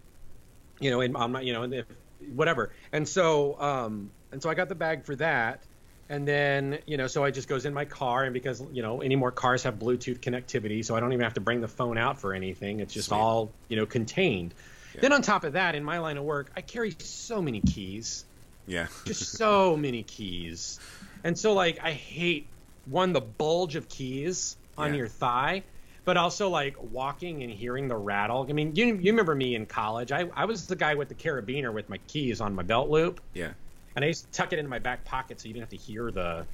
you 0.80 0.90
know, 0.90 1.02
in 1.02 1.14
on 1.14 1.30
my, 1.30 1.40
you 1.40 1.52
know, 1.52 1.62
if, 1.62 1.86
whatever. 2.34 2.72
And 2.90 3.06
so, 3.06 3.60
um, 3.60 4.10
and 4.32 4.42
so 4.42 4.50
I 4.50 4.54
got 4.54 4.68
the 4.68 4.74
bag 4.74 5.04
for 5.04 5.14
that. 5.14 5.62
And 6.08 6.26
then, 6.26 6.80
you 6.84 6.96
know, 6.96 7.06
so 7.06 7.22
I 7.22 7.30
just 7.30 7.46
goes 7.46 7.64
in 7.64 7.72
my 7.72 7.84
car, 7.84 8.24
and 8.24 8.34
because 8.34 8.60
you 8.72 8.82
know, 8.82 9.00
any 9.00 9.14
more 9.14 9.30
cars 9.30 9.62
have 9.62 9.78
Bluetooth 9.78 10.18
connectivity, 10.18 10.84
so 10.84 10.96
I 10.96 11.00
don't 11.00 11.12
even 11.12 11.22
have 11.22 11.34
to 11.34 11.40
bring 11.40 11.60
the 11.60 11.68
phone 11.68 11.96
out 11.96 12.20
for 12.20 12.34
anything. 12.34 12.80
It's 12.80 12.92
just 12.92 13.10
Sweet. 13.10 13.18
all 13.18 13.52
you 13.68 13.76
know 13.76 13.86
contained. 13.86 14.52
Then 15.00 15.12
on 15.12 15.22
top 15.22 15.44
of 15.44 15.52
that, 15.52 15.76
in 15.76 15.84
my 15.84 16.00
line 16.00 16.16
of 16.16 16.24
work, 16.24 16.50
I 16.56 16.60
carry 16.60 16.96
so 16.98 17.40
many 17.40 17.60
keys 17.60 18.24
Yeah. 18.66 18.88
just 19.04 19.30
so 19.36 19.76
many 19.76 20.02
keys. 20.02 20.80
And 21.22 21.38
so 21.38 21.52
like 21.52 21.78
I 21.80 21.92
hate 21.92 22.48
one 22.86 23.12
the 23.12 23.20
bulge 23.20 23.76
of 23.76 23.88
keys 23.88 24.56
on 24.78 24.94
Yeah. 24.94 24.98
your 24.98 25.08
thigh, 25.08 25.64
but 26.04 26.16
also 26.16 26.48
like 26.48 26.76
walking 26.80 27.42
and 27.42 27.52
hearing 27.52 27.88
the 27.88 27.96
rattle. 27.96 28.46
I 28.48 28.52
mean, 28.52 28.74
you 28.76 28.86
you 28.96 29.12
remember 29.12 29.34
me 29.34 29.54
in 29.54 29.66
college? 29.66 30.12
I 30.12 30.28
I 30.34 30.46
was 30.46 30.66
the 30.66 30.76
guy 30.76 30.94
with 30.94 31.08
the 31.08 31.14
carabiner 31.14 31.72
with 31.72 31.88
my 31.88 31.98
keys 31.98 32.40
on 32.40 32.54
my 32.54 32.62
belt 32.62 32.88
loop, 32.88 33.20
yeah. 33.34 33.52
and 33.96 34.04
I 34.04 34.08
used 34.08 34.24
to 34.24 34.30
tuck 34.30 34.52
it 34.52 34.58
into 34.58 34.70
my 34.70 34.78
back 34.78 35.04
pocket 35.04 35.40
so 35.40 35.48
you 35.48 35.54
didn't 35.54 35.64
have 35.64 35.70
to 35.70 35.76
hear 35.76 36.10
the 36.10 36.46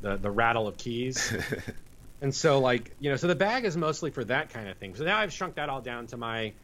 the 0.00 0.16
the 0.16 0.30
rattle 0.30 0.66
of 0.68 0.78
keys. 0.78 1.32
and 2.20 2.34
so 2.34 2.60
like 2.60 2.94
you 2.98 3.10
know, 3.10 3.16
so 3.16 3.26
the 3.26 3.34
bag 3.34 3.64
is 3.64 3.76
mostly 3.76 4.10
for 4.10 4.24
that 4.24 4.50
kind 4.50 4.68
of 4.68 4.78
thing. 4.78 4.94
So 4.94 5.04
now 5.04 5.18
I've 5.18 5.32
shrunk 5.32 5.56
that 5.56 5.68
all 5.68 5.80
down 5.82 6.06
to 6.08 6.16
my 6.16 6.54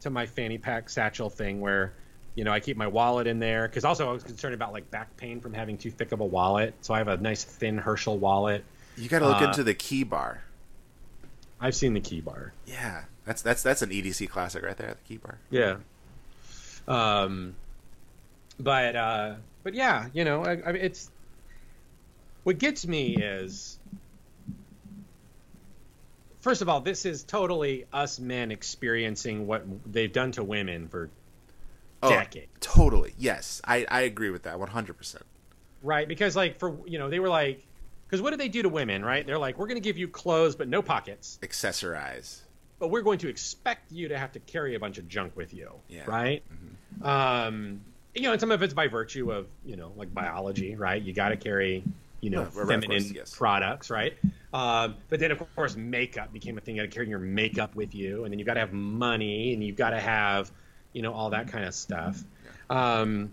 to 0.00 0.10
my 0.10 0.26
fanny 0.26 0.58
pack 0.58 0.88
satchel 0.88 1.30
thing 1.30 1.60
where 1.60 1.94
you 2.34 2.44
know 2.44 2.52
I 2.52 2.60
keep 2.60 2.76
my 2.76 2.86
wallet 2.88 3.26
in 3.26 3.38
there 3.38 3.68
because 3.68 3.84
also 3.84 4.08
I 4.08 4.12
was 4.12 4.24
concerned 4.24 4.54
about 4.54 4.72
like 4.72 4.90
back 4.90 5.16
pain 5.16 5.40
from 5.40 5.52
having 5.52 5.78
too 5.78 5.90
thick 5.90 6.12
of 6.12 6.20
a 6.20 6.26
wallet. 6.26 6.74
So 6.80 6.94
I 6.94 6.98
have 6.98 7.08
a 7.08 7.16
nice 7.16 7.44
thin 7.44 7.78
Herschel 7.78 8.18
wallet. 8.18 8.64
You 8.96 9.08
got 9.08 9.20
to 9.20 9.28
look 9.28 9.40
Uh, 9.42 9.46
into 9.46 9.62
the 9.64 9.74
key 9.74 10.04
bar. 10.04 10.42
I've 11.60 11.74
seen 11.74 11.94
the 11.94 12.00
key 12.00 12.20
bar. 12.20 12.52
Yeah. 12.66 13.04
That's 13.24 13.42
that's 13.42 13.62
that's 13.62 13.82
an 13.82 13.90
EDC 13.90 14.28
classic 14.28 14.62
right 14.64 14.76
there, 14.76 14.88
the 14.94 15.08
key 15.08 15.18
bar. 15.18 15.38
Yeah. 15.50 15.76
Um, 16.88 17.54
but 18.58 18.96
uh, 18.96 19.34
but 19.62 19.74
yeah, 19.74 20.08
you 20.12 20.24
know, 20.24 20.44
I, 20.44 20.52
I 20.66 20.72
mean, 20.72 20.82
it's 20.82 21.10
what 22.44 22.58
gets 22.58 22.86
me 22.86 23.14
is 23.16 23.78
first 26.40 26.62
of 26.62 26.68
all, 26.68 26.80
this 26.80 27.04
is 27.04 27.22
totally 27.22 27.86
us 27.92 28.18
men 28.18 28.50
experiencing 28.50 29.46
what 29.46 29.64
they've 29.90 30.12
done 30.12 30.32
to 30.32 30.42
women 30.42 30.88
for 30.88 31.10
decades. 32.02 32.48
Oh, 32.54 32.58
Totally. 32.60 33.14
Yes. 33.18 33.60
I 33.64 33.86
I 33.88 34.00
agree 34.02 34.30
with 34.30 34.44
that 34.44 34.56
100%. 34.56 35.16
Right, 35.82 36.08
because 36.08 36.34
like 36.34 36.58
for 36.58 36.76
you 36.86 36.98
know, 36.98 37.10
they 37.10 37.20
were 37.20 37.28
like 37.28 37.62
because 38.10 38.20
what 38.22 38.30
do 38.30 38.36
they 38.36 38.48
do 38.48 38.62
to 38.62 38.68
women, 38.68 39.04
right? 39.04 39.24
They're 39.24 39.38
like, 39.38 39.56
we're 39.56 39.66
going 39.68 39.76
to 39.76 39.80
give 39.88 39.96
you 39.96 40.08
clothes 40.08 40.56
but 40.56 40.66
no 40.68 40.82
pockets, 40.82 41.38
Accessorize. 41.42 42.40
but 42.80 42.88
we're 42.88 43.02
going 43.02 43.18
to 43.18 43.28
expect 43.28 43.92
you 43.92 44.08
to 44.08 44.18
have 44.18 44.32
to 44.32 44.40
carry 44.40 44.74
a 44.74 44.80
bunch 44.80 44.98
of 44.98 45.06
junk 45.08 45.36
with 45.36 45.54
you, 45.54 45.70
Yeah. 45.88 46.02
right? 46.06 46.42
Um, 47.02 47.82
you 48.14 48.22
know, 48.22 48.32
and 48.32 48.40
some 48.40 48.50
of 48.50 48.62
it's 48.62 48.74
by 48.74 48.88
virtue 48.88 49.30
of 49.32 49.46
you 49.64 49.76
know, 49.76 49.92
like 49.96 50.12
biology, 50.12 50.74
right? 50.76 51.00
You 51.00 51.12
got 51.12 51.28
to 51.28 51.36
carry, 51.36 51.84
you 52.20 52.30
know, 52.30 52.42
Yeah, 52.52 52.58
right, 52.60 52.68
feminine 52.68 53.02
course, 53.02 53.12
yes. 53.12 53.34
products, 53.36 53.90
right? 53.90 54.14
Um, 54.52 54.96
but 55.08 55.20
then 55.20 55.30
of 55.30 55.42
course, 55.54 55.76
makeup 55.76 56.32
became 56.32 56.58
a 56.58 56.60
thing. 56.60 56.74
You 56.76 56.82
got 56.82 56.90
to 56.90 56.94
carry 56.94 57.08
your 57.08 57.20
makeup 57.20 57.74
with 57.76 57.94
you, 57.94 58.24
and 58.24 58.32
then 58.32 58.38
you've 58.40 58.46
got 58.46 58.54
to 58.54 58.60
have 58.60 58.72
money, 58.72 59.54
and 59.54 59.62
you've 59.62 59.76
got 59.76 59.90
to 59.90 60.00
have, 60.00 60.50
you 60.92 61.02
know, 61.02 61.12
all 61.12 61.30
that 61.30 61.46
kind 61.48 61.64
of 61.64 61.74
stuff. 61.74 62.20
Um, 62.68 63.30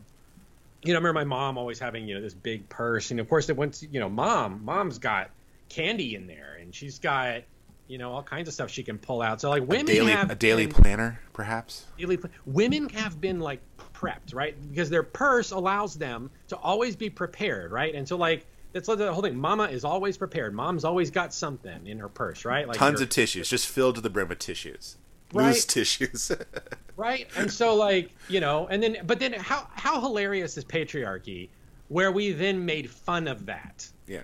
you 0.84 0.94
know, 0.94 0.98
I 1.00 1.02
remember 1.02 1.14
my 1.20 1.24
mom 1.26 1.58
always 1.58 1.80
having, 1.80 2.08
you 2.08 2.16
know, 2.16 2.22
this 2.22 2.34
big 2.34 2.70
purse. 2.70 3.12
And 3.12 3.20
of 3.20 3.28
course, 3.28 3.50
it 3.50 3.58
went, 3.58 3.76
to, 3.76 3.88
you 3.88 4.00
know, 4.00 4.10
mom, 4.10 4.64
mom's 4.64 5.00
got 5.00 5.32
candy 5.70 6.16
in 6.16 6.28
there 6.28 6.58
and 6.62 6.74
she's 6.74 7.00
got, 7.00 7.42
you 7.88 7.98
know, 7.98 8.12
all 8.14 8.24
kinds 8.24 8.48
of 8.48 8.54
stuff 8.54 8.70
she 8.70 8.84
can 8.84 8.98
pull 8.98 9.22
out. 9.22 9.42
So 9.42 9.50
like 9.50 9.64
A 9.64 9.66
women 9.66 9.86
daily 9.86 10.12
have 10.12 10.30
a 10.32 10.36
daily 10.36 10.66
been- 10.68 10.76
planner 10.76 11.20
perhaps. 11.34 11.86
daily 11.98 12.18
pl- 12.18 12.30
women 12.46 12.90
have 12.90 13.20
been 13.20 13.40
like 13.40 13.60
prepped, 13.94 14.34
right? 14.34 14.56
Because 14.70 14.90
their 14.90 15.04
purse 15.04 15.52
allows 15.52 15.96
them 15.96 16.30
to 16.50 16.56
always 16.58 16.96
be 16.96 17.10
prepared, 17.10 17.72
right? 17.72 17.94
And 17.96 18.08
so 18.08 18.16
like, 18.18 18.46
that's 18.74 18.88
like 18.88 18.98
the 19.00 19.12
whole 19.12 19.24
thing. 19.24 19.36
Mama 19.38 19.64
is 19.64 19.84
always 19.84 20.18
prepared. 20.18 20.54
Mom's 20.54 20.84
always 20.86 21.10
got 21.10 21.34
something 21.34 21.88
in 21.88 21.98
her 22.00 22.10
purse, 22.10 22.46
right? 22.46 22.68
Like 22.68 22.78
Tons 22.78 23.02
of 23.02 23.10
tissues, 23.10 23.50
just 23.50 23.68
filled 23.68 23.96
to 23.96 24.02
the 24.02 24.10
brim 24.10 24.28
with 24.28 24.40
tissues. 24.40 24.98
Right. 25.34 25.48
Loose 25.48 25.66
tissues. 25.66 26.32
right 26.98 27.28
and 27.38 27.52
so 27.52 27.76
like 27.76 28.10
you 28.28 28.40
know 28.40 28.66
and 28.72 28.82
then 28.82 28.98
but 29.06 29.20
then 29.20 29.32
how 29.34 29.68
how 29.76 30.02
hilarious 30.02 30.58
is 30.58 30.66
patriarchy 30.66 31.48
where 31.90 32.12
we 32.12 32.32
then 32.32 32.66
made 32.66 32.90
fun 32.90 33.28
of 33.28 33.46
that 33.46 33.88
yeah. 34.08 34.22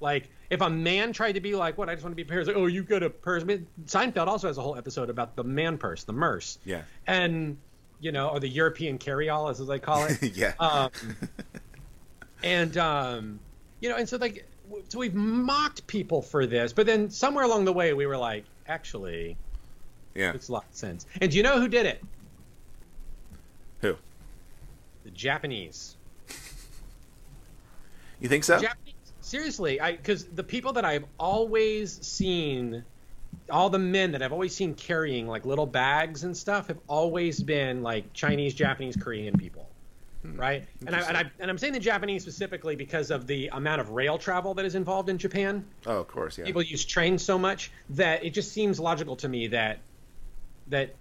like 0.00 0.28
if 0.50 0.60
a 0.60 0.68
man 0.68 1.14
tried 1.14 1.32
to 1.32 1.40
be 1.40 1.54
like 1.54 1.78
what 1.78 1.88
i 1.88 1.94
just 1.94 2.04
want 2.04 2.12
to 2.12 2.16
be 2.16 2.22
pairs 2.22 2.46
like 2.46 2.56
oh 2.56 2.66
you 2.66 2.82
got 2.82 3.02
a 3.02 3.08
purse 3.08 3.42
I 3.42 3.46
mean, 3.46 3.66
seinfeld 3.86 4.26
also 4.26 4.48
has 4.48 4.58
a 4.58 4.60
whole 4.60 4.76
episode 4.76 5.08
about 5.08 5.34
the 5.34 5.44
man 5.44 5.78
purse 5.78 6.04
the 6.04 6.12
murse 6.12 6.58
Yeah. 6.66 6.82
and 7.06 7.56
you 8.00 8.12
know 8.12 8.28
or 8.28 8.38
the 8.38 8.48
european 8.48 8.98
carry-all 8.98 9.48
as 9.48 9.66
they 9.66 9.78
call 9.78 10.04
it 10.04 10.22
yeah. 10.36 10.52
um, 10.60 10.90
and 12.44 12.76
um, 12.76 13.40
you 13.80 13.88
know, 13.88 13.96
and 13.96 14.08
so 14.08 14.16
like, 14.16 14.46
so 14.88 14.98
we've 14.98 15.14
mocked 15.14 15.86
people 15.86 16.22
for 16.22 16.46
this, 16.46 16.72
but 16.72 16.86
then 16.86 17.10
somewhere 17.10 17.44
along 17.44 17.64
the 17.64 17.72
way, 17.72 17.92
we 17.92 18.06
were 18.06 18.16
like, 18.16 18.44
actually, 18.66 19.36
yeah. 20.14 20.32
makes 20.32 20.48
a 20.48 20.52
lot 20.52 20.64
of 20.68 20.76
sense. 20.76 21.06
And 21.20 21.30
do 21.30 21.36
you 21.36 21.42
know 21.42 21.60
who 21.60 21.68
did 21.68 21.86
it? 21.86 22.02
Who? 23.80 23.96
The 25.04 25.10
Japanese. 25.10 25.96
You 28.20 28.28
think 28.28 28.44
so? 28.44 28.58
Japanese. 28.58 28.94
Seriously, 29.20 29.80
I 29.80 29.92
because 29.92 30.24
the 30.24 30.44
people 30.44 30.74
that 30.74 30.84
I've 30.84 31.04
always 31.18 32.06
seen, 32.06 32.84
all 33.50 33.70
the 33.70 33.78
men 33.78 34.12
that 34.12 34.22
I've 34.22 34.32
always 34.32 34.54
seen 34.54 34.74
carrying 34.74 35.26
like 35.26 35.44
little 35.44 35.66
bags 35.66 36.24
and 36.24 36.36
stuff 36.36 36.68
have 36.68 36.78
always 36.86 37.42
been 37.42 37.82
like 37.82 38.12
Chinese, 38.12 38.54
Japanese, 38.54 38.96
Korean 38.96 39.36
people, 39.36 39.68
hmm. 40.22 40.38
right? 40.38 40.64
And 40.86 40.94
I, 40.94 41.00
and 41.00 41.16
I 41.16 41.30
and 41.38 41.50
I'm 41.50 41.58
saying 41.58 41.72
the 41.72 41.80
Japanese 41.80 42.22
specifically 42.22 42.76
because 42.76 43.10
of 43.10 43.26
the 43.26 43.48
amount 43.48 43.80
of 43.80 43.90
rail 43.90 44.18
travel 44.18 44.54
that 44.54 44.64
is 44.64 44.74
involved 44.74 45.08
in 45.08 45.18
Japan. 45.18 45.64
Oh, 45.86 45.98
of 45.98 46.08
course, 46.08 46.38
yeah. 46.38 46.44
People 46.44 46.62
use 46.62 46.84
trains 46.84 47.24
so 47.24 47.38
much 47.38 47.72
that 47.90 48.24
it 48.24 48.30
just 48.30 48.52
seems 48.52 48.78
logical 48.78 49.16
to 49.16 49.28
me 49.28 49.48
that 49.48 49.80
that 50.68 50.94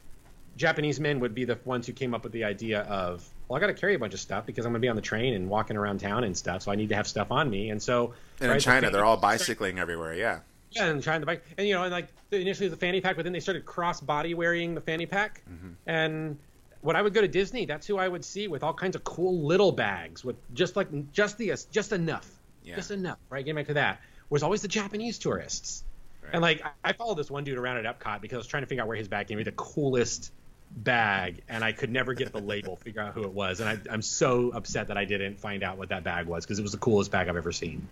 Japanese 0.57 0.99
men 0.99 1.19
would 1.19 1.33
be 1.33 1.45
the 1.45 1.57
ones 1.65 1.87
who 1.87 1.93
came 1.93 2.13
up 2.13 2.23
with 2.23 2.31
the 2.31 2.43
idea 2.43 2.81
of, 2.81 3.27
well, 3.47 3.57
I 3.57 3.59
got 3.59 3.67
to 3.67 3.73
carry 3.73 3.95
a 3.95 3.99
bunch 3.99 4.13
of 4.13 4.19
stuff 4.19 4.45
because 4.45 4.65
I'm 4.65 4.71
going 4.71 4.81
to 4.81 4.85
be 4.85 4.89
on 4.89 4.95
the 4.95 5.01
train 5.01 5.33
and 5.33 5.49
walking 5.49 5.77
around 5.77 5.99
town 5.99 6.23
and 6.23 6.37
stuff, 6.37 6.61
so 6.63 6.71
I 6.71 6.75
need 6.75 6.89
to 6.89 6.95
have 6.95 7.07
stuff 7.07 7.31
on 7.31 7.49
me. 7.49 7.69
And 7.71 7.81
so, 7.81 8.13
and 8.39 8.49
right, 8.49 8.55
in 8.55 8.61
China, 8.61 8.81
fanny- 8.81 8.93
they're 8.93 9.05
all 9.05 9.17
bicycling 9.17 9.79
everywhere. 9.79 10.13
Yeah. 10.13 10.39
yeah, 10.71 10.85
and 10.85 11.01
trying 11.01 11.21
to 11.21 11.25
bike, 11.25 11.43
and 11.57 11.67
you 11.67 11.73
know, 11.73 11.83
and 11.83 11.91
like 11.91 12.07
initially 12.31 12.67
the 12.69 12.75
fanny 12.77 13.01
pack, 13.01 13.15
but 13.15 13.23
then 13.23 13.33
they 13.33 13.39
started 13.39 13.65
cross 13.65 13.99
body 13.99 14.33
wearing 14.35 14.75
the 14.75 14.81
fanny 14.81 15.05
pack, 15.05 15.41
Mm-hmm. 15.49 15.69
and 15.87 16.37
when 16.81 16.97
I 16.97 17.01
would 17.01 17.13
go 17.13 17.21
to 17.21 17.27
Disney, 17.29 17.65
that's 17.65 17.87
who 17.87 17.97
I 17.97 18.07
would 18.09 18.25
see 18.25 18.49
with 18.49 18.61
all 18.61 18.73
kinds 18.73 18.97
of 18.97 19.05
cool 19.05 19.39
little 19.43 19.71
bags 19.71 20.21
with 20.25 20.35
just 20.53 20.75
like 20.75 20.89
just 21.13 21.37
the 21.37 21.53
just 21.71 21.93
enough, 21.93 22.29
Yeah. 22.63 22.75
just 22.75 22.91
enough. 22.91 23.17
Right, 23.29 23.43
getting 23.45 23.55
back 23.55 23.67
to 23.67 23.75
that 23.75 24.01
was 24.29 24.43
always 24.43 24.61
the 24.61 24.67
Japanese 24.67 25.17
tourists. 25.17 25.83
And 26.31 26.41
like 26.41 26.63
I, 26.83 26.93
followed 26.93 27.15
this 27.15 27.29
one 27.29 27.43
dude 27.43 27.57
around 27.57 27.85
at 27.85 27.99
Epcot 27.99 28.21
because 28.21 28.35
I 28.35 28.39
was 28.39 28.47
trying 28.47 28.63
to 28.63 28.67
figure 28.67 28.81
out 28.81 28.87
where 28.87 28.97
his 28.97 29.07
bag 29.07 29.27
came. 29.27 29.37
He 29.37 29.43
had 29.43 29.53
the 29.53 29.57
coolest 29.57 30.31
bag, 30.71 31.41
and 31.49 31.63
I 31.63 31.71
could 31.71 31.91
never 31.91 32.13
get 32.13 32.31
the 32.31 32.39
label, 32.41 32.75
figure 32.77 33.01
out 33.01 33.13
who 33.13 33.23
it 33.23 33.31
was. 33.33 33.59
And 33.59 33.69
I, 33.69 33.77
I'm 33.91 34.01
so 34.01 34.49
upset 34.51 34.87
that 34.87 34.97
I 34.97 35.05
didn't 35.05 35.39
find 35.39 35.61
out 35.63 35.77
what 35.77 35.89
that 35.89 36.03
bag 36.03 36.25
was 36.25 36.45
because 36.45 36.57
it 36.57 36.63
was 36.63 36.71
the 36.71 36.77
coolest 36.79 37.11
bag 37.11 37.27
I've 37.29 37.37
ever 37.37 37.51
seen. 37.51 37.87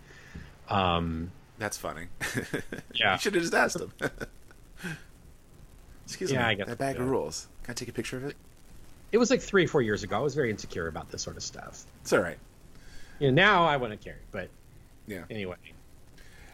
Um, 0.68 1.30
That's 1.58 1.76
funny. 1.76 2.06
Yeah. 2.94 3.12
You 3.14 3.18
should 3.20 3.34
have 3.34 3.42
just 3.42 3.54
asked 3.54 3.76
him. 3.80 3.92
Excuse 6.06 6.30
Yeah, 6.32 6.40
me. 6.40 6.44
I 6.44 6.54
guess 6.54 6.66
that 6.68 6.78
bag 6.78 6.96
so. 6.96 7.02
rules. 7.04 7.46
Can 7.64 7.72
I 7.72 7.74
take 7.74 7.88
a 7.88 7.92
picture 7.92 8.16
of 8.16 8.24
it? 8.24 8.36
it 9.12 9.18
was 9.18 9.30
like 9.30 9.40
three, 9.42 9.66
four 9.66 9.82
years 9.82 10.02
ago. 10.02 10.16
I 10.16 10.20
was 10.20 10.34
very 10.34 10.50
insecure 10.50 10.88
about 10.88 11.10
this 11.10 11.22
sort 11.22 11.36
of 11.36 11.42
stuff. 11.42 11.84
It's 12.00 12.12
all 12.12 12.20
right. 12.20 12.38
You 13.18 13.28
know, 13.30 13.34
now 13.34 13.66
I 13.66 13.76
wouldn't 13.76 14.00
carry, 14.00 14.16
but 14.30 14.48
Yeah. 15.06 15.24
anyway, 15.30 15.56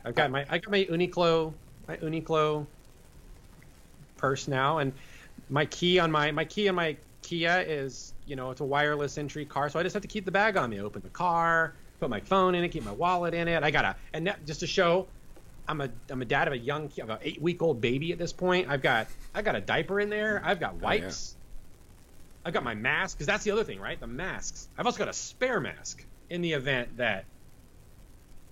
I've 0.04 0.14
got 0.14 0.30
my 0.30 0.44
I 0.50 0.58
got 0.58 0.70
my 0.70 0.84
Uniqlo 0.84 1.52
my 1.88 1.96
Uniqlo 1.96 2.66
purse 4.16 4.46
now, 4.46 4.78
and 4.78 4.92
my 5.48 5.64
key 5.66 5.98
on 5.98 6.12
my 6.12 6.30
my 6.30 6.44
key 6.44 6.68
on 6.68 6.74
my 6.74 6.96
Kia 7.22 7.64
is 7.66 8.12
you 8.26 8.36
know 8.36 8.50
it's 8.50 8.60
a 8.60 8.64
wireless 8.64 9.18
entry 9.18 9.44
car, 9.44 9.68
so 9.70 9.78
I 9.78 9.82
just 9.82 9.94
have 9.94 10.02
to 10.02 10.08
keep 10.08 10.24
the 10.24 10.30
bag 10.30 10.56
on 10.56 10.70
me. 10.70 10.80
Open 10.80 11.02
the 11.02 11.08
car, 11.08 11.74
put 11.98 12.10
my 12.10 12.20
phone 12.20 12.54
in 12.54 12.62
it, 12.62 12.68
keep 12.68 12.84
my 12.84 12.92
wallet 12.92 13.34
in 13.34 13.48
it. 13.48 13.62
I 13.62 13.70
gotta 13.70 13.96
and 14.12 14.26
that, 14.26 14.46
just 14.46 14.60
to 14.60 14.66
show. 14.66 15.08
I'm 15.66 15.82
a 15.82 15.90
I'm 16.08 16.22
a 16.22 16.24
dad 16.24 16.46
of 16.46 16.54
a 16.54 16.58
young 16.58 16.90
of 17.00 17.10
an 17.10 17.18
eight 17.22 17.42
week 17.42 17.60
old 17.60 17.80
baby 17.80 18.12
at 18.12 18.18
this 18.18 18.32
point. 18.32 18.68
I've 18.70 18.80
got 18.80 19.08
I've 19.34 19.44
got 19.44 19.56
a 19.56 19.60
diaper 19.60 20.00
in 20.00 20.08
there. 20.08 20.40
I've 20.44 20.60
got 20.60 20.74
oh, 20.76 20.84
wipes. 20.84 21.36
I've 22.44 22.54
got 22.54 22.64
my 22.64 22.74
mask 22.74 23.18
because 23.18 23.26
that's 23.26 23.44
the 23.44 23.50
other 23.50 23.64
thing, 23.64 23.78
right? 23.78 24.00
The 24.00 24.06
masks. 24.06 24.68
I've 24.78 24.86
also 24.86 24.98
got 24.98 25.08
a 25.08 25.12
spare 25.12 25.60
mask 25.60 26.02
in 26.30 26.40
the 26.40 26.52
event 26.52 26.96
that, 26.96 27.26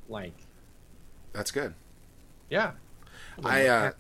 like, 0.08 0.34
That's 1.32 1.50
good. 1.50 1.72
yeah. 2.50 2.72
I 3.44 3.66
uh, 3.66 3.92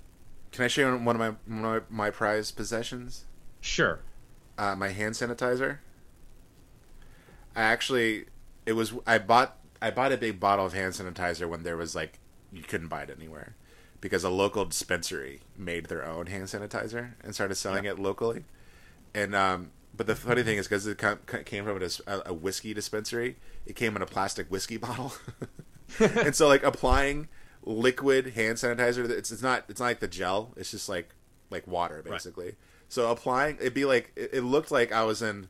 can 0.52 0.64
I 0.64 0.68
show 0.68 0.88
you 0.88 0.96
one 0.98 1.16
of 1.16 1.20
my 1.20 1.54
one 1.54 1.76
of 1.76 1.90
my, 1.90 2.06
my 2.06 2.10
prized 2.10 2.56
possessions? 2.56 3.24
sure. 3.60 4.00
uh, 4.56 4.74
my 4.76 4.88
hand 4.88 5.14
sanitizer. 5.14 5.78
I 7.54 7.62
actually, 7.62 8.26
it 8.64 8.72
was 8.72 8.94
I 9.06 9.18
bought 9.18 9.58
I 9.80 9.90
bought 9.90 10.12
a 10.12 10.16
big 10.16 10.40
bottle 10.40 10.66
of 10.66 10.72
hand 10.72 10.94
sanitizer 10.94 11.48
when 11.48 11.62
there 11.62 11.76
was 11.76 11.94
like 11.94 12.18
you 12.52 12.62
couldn't 12.62 12.88
buy 12.88 13.02
it 13.02 13.10
anywhere 13.10 13.54
because 14.00 14.24
a 14.24 14.30
local 14.30 14.64
dispensary 14.64 15.40
made 15.56 15.86
their 15.86 16.04
own 16.04 16.26
hand 16.26 16.44
sanitizer 16.44 17.12
and 17.22 17.34
started 17.34 17.56
selling 17.56 17.84
it 17.84 17.98
locally. 17.98 18.44
And 19.14 19.34
um, 19.34 19.70
but 19.96 20.06
the 20.06 20.14
funny 20.14 20.42
thing 20.42 20.58
is 20.58 20.68
because 20.68 20.86
it 20.86 20.98
came 21.44 21.64
from 21.64 21.82
a 21.82 22.20
a 22.26 22.32
whiskey 22.34 22.74
dispensary, 22.74 23.36
it 23.66 23.76
came 23.76 23.96
in 23.96 24.02
a 24.02 24.06
plastic 24.06 24.50
whiskey 24.50 24.76
bottle, 24.78 25.12
and 25.98 26.34
so 26.34 26.48
like 26.48 26.62
applying 26.62 27.28
liquid 27.66 28.28
hand 28.28 28.56
sanitizer, 28.56 29.10
it's 29.10 29.30
it's 29.30 29.42
not 29.42 29.64
it's 29.68 29.80
not 29.80 29.86
like 29.86 30.00
the 30.00 30.08
gel, 30.08 30.54
it's 30.56 30.70
just 30.70 30.88
like 30.88 31.10
like 31.50 31.66
water 31.66 32.02
basically. 32.02 32.54
So 32.88 33.10
applying, 33.10 33.56
it'd 33.56 33.74
be 33.74 33.84
like 33.84 34.12
it, 34.16 34.30
it 34.34 34.40
looked 34.42 34.70
like 34.70 34.92
I 34.92 35.02
was 35.02 35.20
in, 35.20 35.48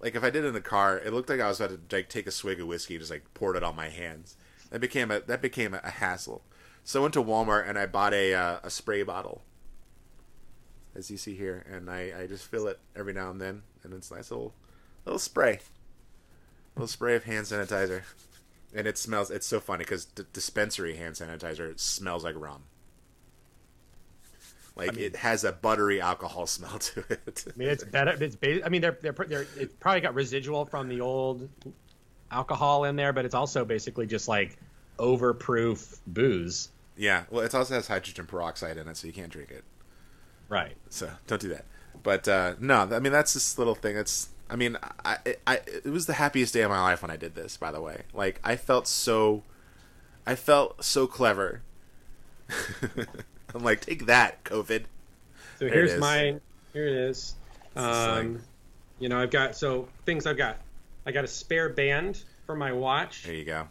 like 0.00 0.14
if 0.14 0.24
I 0.24 0.30
did 0.30 0.44
it 0.44 0.48
in 0.48 0.54
the 0.54 0.60
car, 0.60 0.98
it 0.98 1.12
looked 1.12 1.28
like 1.30 1.40
I 1.40 1.48
was 1.48 1.60
about 1.60 1.88
to 1.88 1.96
like 1.96 2.08
take 2.08 2.26
a 2.26 2.32
swig 2.32 2.60
of 2.60 2.66
whiskey, 2.66 2.94
and 2.94 3.00
just 3.00 3.10
like 3.10 3.32
poured 3.34 3.56
it 3.56 3.62
on 3.62 3.76
my 3.76 3.88
hands. 3.88 4.36
That 4.70 4.80
became 4.80 5.10
a 5.10 5.20
that 5.20 5.40
became 5.40 5.74
a, 5.74 5.90
hassle. 5.90 6.42
So 6.84 7.00
I 7.00 7.02
went 7.02 7.14
to 7.14 7.22
Walmart 7.22 7.68
and 7.68 7.78
I 7.78 7.86
bought 7.86 8.12
a 8.12 8.34
uh, 8.34 8.58
a 8.64 8.70
spray 8.70 9.04
bottle, 9.04 9.42
as 10.94 11.10
you 11.10 11.16
see 11.16 11.36
here, 11.36 11.64
and 11.70 11.88
I, 11.88 12.12
I 12.22 12.26
just 12.26 12.46
fill 12.46 12.66
it 12.66 12.80
every 12.96 13.12
now 13.12 13.30
and 13.30 13.40
then, 13.40 13.62
and 13.84 13.94
it's 13.94 14.10
a 14.10 14.16
nice 14.16 14.30
little 14.30 14.54
little 15.04 15.20
spray, 15.20 15.60
little 16.74 16.88
spray 16.88 17.14
of 17.14 17.24
hand 17.24 17.46
sanitizer, 17.46 18.02
and 18.74 18.86
it 18.86 18.98
smells. 18.98 19.30
It's 19.30 19.46
so 19.46 19.60
funny 19.60 19.84
because 19.84 20.06
d- 20.06 20.24
dispensary 20.32 20.96
hand 20.96 21.14
sanitizer 21.14 21.78
smells 21.78 22.24
like 22.24 22.34
rum. 22.36 22.62
Like 24.74 24.96
it 24.96 25.16
has 25.16 25.44
a 25.44 25.52
buttery 25.52 26.00
alcohol 26.00 26.46
smell 26.46 26.78
to 26.78 27.04
it. 27.10 27.44
I 27.46 27.58
mean, 27.58 27.68
it's 27.68 27.84
better. 27.84 28.16
It's 28.22 28.36
ba- 28.36 28.64
I 28.64 28.68
mean, 28.70 28.80
they're 28.80 28.98
they're, 29.02 29.12
they're 29.12 29.46
it 29.58 29.78
probably 29.80 30.00
got 30.00 30.14
residual 30.14 30.64
from 30.64 30.88
the 30.88 31.00
old 31.02 31.48
alcohol 32.30 32.84
in 32.84 32.96
there, 32.96 33.12
but 33.12 33.24
it's 33.26 33.34
also 33.34 33.64
basically 33.64 34.06
just 34.06 34.28
like 34.28 34.56
overproof 34.98 35.98
booze. 36.06 36.70
yeah, 36.96 37.24
well, 37.30 37.44
it 37.44 37.54
also 37.54 37.74
has 37.74 37.86
hydrogen 37.86 38.26
peroxide 38.26 38.76
in 38.78 38.88
it, 38.88 38.96
so 38.96 39.06
you 39.06 39.12
can't 39.12 39.30
drink 39.30 39.50
it. 39.50 39.64
Right. 40.48 40.76
So 40.88 41.10
don't 41.26 41.40
do 41.40 41.48
that. 41.48 41.64
But 42.02 42.26
uh, 42.28 42.54
no, 42.58 42.80
I 42.90 42.98
mean 42.98 43.12
that's 43.12 43.34
this 43.34 43.58
little 43.58 43.74
thing. 43.74 43.96
It's 43.96 44.30
I 44.52 44.56
mean 44.56 44.76
I, 45.04 45.16
I 45.46 45.54
it 45.66 45.86
was 45.86 46.04
the 46.06 46.12
happiest 46.12 46.52
day 46.52 46.60
of 46.60 46.70
my 46.70 46.80
life 46.80 47.00
when 47.00 47.10
I 47.10 47.16
did 47.16 47.34
this. 47.34 47.56
By 47.56 47.72
the 47.72 47.80
way, 47.80 48.02
like 48.12 48.38
I 48.44 48.56
felt 48.56 48.86
so, 48.86 49.42
I 50.26 50.34
felt 50.34 50.84
so 50.84 51.06
clever. 51.06 51.62
I'm 53.54 53.62
like, 53.64 53.80
take 53.80 54.06
that, 54.06 54.44
COVID. 54.44 54.84
So 55.58 55.66
There 55.66 55.68
here's 55.70 55.98
my 55.98 56.36
here 56.72 56.86
it 56.86 56.92
is. 57.10 57.34
like- 57.74 57.84
Um, 57.84 58.40
you 58.98 59.08
know, 59.08 59.18
I've 59.20 59.30
got 59.30 59.56
so 59.56 59.88
things 60.06 60.26
I've 60.26 60.36
got. 60.36 60.58
I 61.06 61.10
got 61.12 61.24
a 61.24 61.28
spare 61.28 61.68
band 61.70 62.22
for 62.46 62.54
my 62.54 62.72
watch, 62.72 63.24
There 63.24 63.34
you 63.34 63.44
go. 63.44 63.66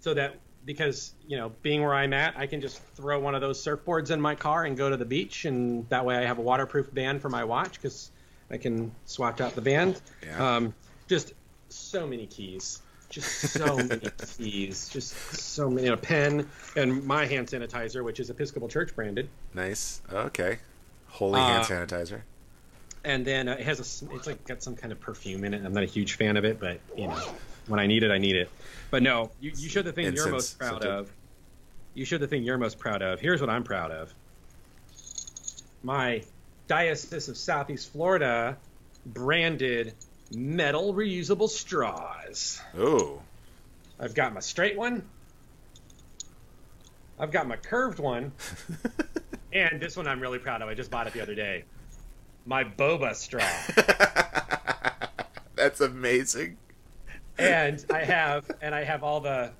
so 0.00 0.12
that 0.14 0.36
because 0.66 1.12
you 1.28 1.36
know, 1.36 1.52
being 1.62 1.80
where 1.82 1.94
I'm 1.94 2.12
at, 2.12 2.36
I 2.36 2.46
can 2.46 2.60
just 2.60 2.82
throw 2.94 3.18
one 3.20 3.34
of 3.34 3.40
those 3.40 3.62
surfboards 3.64 4.10
in 4.10 4.20
my 4.20 4.34
car 4.34 4.64
and 4.64 4.76
go 4.76 4.90
to 4.90 4.96
the 4.96 5.04
beach, 5.04 5.44
and 5.46 5.88
that 5.90 6.04
way 6.04 6.16
I 6.16 6.26
have 6.26 6.38
a 6.38 6.42
waterproof 6.42 6.92
band 6.92 7.22
for 7.22 7.28
my 7.30 7.44
watch 7.44 7.80
because 7.80 8.10
I 8.50 8.56
can 8.58 8.92
swap 9.06 9.40
out 9.40 9.54
the 9.54 9.60
band. 9.60 10.00
Yeah. 10.24 10.56
Um, 10.56 10.74
just 11.08 11.32
so 11.68 12.06
many 12.06 12.26
keys. 12.26 12.80
Just 13.10 13.28
so 13.50 13.76
many 13.76 14.08
keys. 14.36 14.88
Just 14.88 15.14
so 15.36 15.70
many. 15.70 15.88
A 15.88 15.96
pen 15.96 16.48
and 16.76 17.04
my 17.04 17.26
hand 17.26 17.48
sanitizer, 17.48 18.02
which 18.04 18.20
is 18.20 18.30
Episcopal 18.30 18.68
Church 18.68 18.94
branded. 18.94 19.28
Nice. 19.54 20.02
Okay. 20.12 20.58
Holy 21.08 21.40
Uh, 21.40 21.46
hand 21.62 21.64
sanitizer. 21.90 22.22
and 23.04 23.24
then 23.24 23.48
uh, 23.48 23.52
it 23.52 23.60
has 23.60 23.78
a. 23.78 24.14
it's 24.14 24.26
like 24.26 24.44
got 24.46 24.62
some 24.62 24.74
kind 24.76 24.92
of 24.92 25.00
perfume 25.00 25.44
in 25.44 25.54
it. 25.54 25.64
I'm 25.64 25.72
not 25.72 25.82
a 25.84 25.86
huge 25.86 26.14
fan 26.14 26.36
of 26.36 26.44
it, 26.44 26.58
but 26.58 26.80
you 26.96 27.06
know, 27.06 27.34
when 27.68 27.78
I 27.80 27.86
need 27.86 28.02
it, 28.02 28.10
I 28.10 28.18
need 28.18 28.36
it. 28.36 28.50
But 28.90 29.02
no, 29.02 29.30
you, 29.40 29.52
you 29.56 29.68
showed 29.68 29.84
the 29.84 29.92
thing 29.92 30.12
you're 30.14 30.28
most 30.30 30.58
proud 30.58 30.84
of. 30.84 31.10
You 31.94 32.04
showed 32.04 32.20
the 32.20 32.26
thing 32.26 32.42
you're 32.42 32.58
most 32.58 32.78
proud 32.80 33.02
of. 33.02 33.20
Here's 33.20 33.40
what 33.40 33.48
I'm 33.50 33.62
proud 33.62 33.90
of. 33.92 34.12
My 35.82 36.22
Diocese 36.66 37.28
of 37.28 37.36
Southeast 37.36 37.92
Florida 37.92 38.56
branded 39.06 39.94
metal 40.32 40.94
reusable 40.94 41.48
straws. 41.48 42.60
Oh. 42.76 43.20
I've 44.00 44.14
got 44.14 44.32
my 44.32 44.40
straight 44.40 44.76
one. 44.76 45.04
I've 47.18 47.30
got 47.30 47.46
my 47.46 47.56
curved 47.56 47.98
one. 47.98 48.32
and 49.52 49.80
this 49.80 49.96
one 49.96 50.08
I'm 50.08 50.20
really 50.20 50.38
proud 50.38 50.62
of. 50.62 50.68
I 50.68 50.74
just 50.74 50.90
bought 50.90 51.06
it 51.06 51.12
the 51.12 51.22
other 51.22 51.34
day. 51.34 51.64
My 52.46 52.64
boba 52.64 53.14
straw. 53.14 53.46
That's 55.54 55.80
amazing. 55.80 56.56
and 57.38 57.84
I 57.90 58.04
have 58.04 58.50
and 58.60 58.74
I 58.74 58.84
have 58.84 59.02
all 59.02 59.20
the 59.20 59.52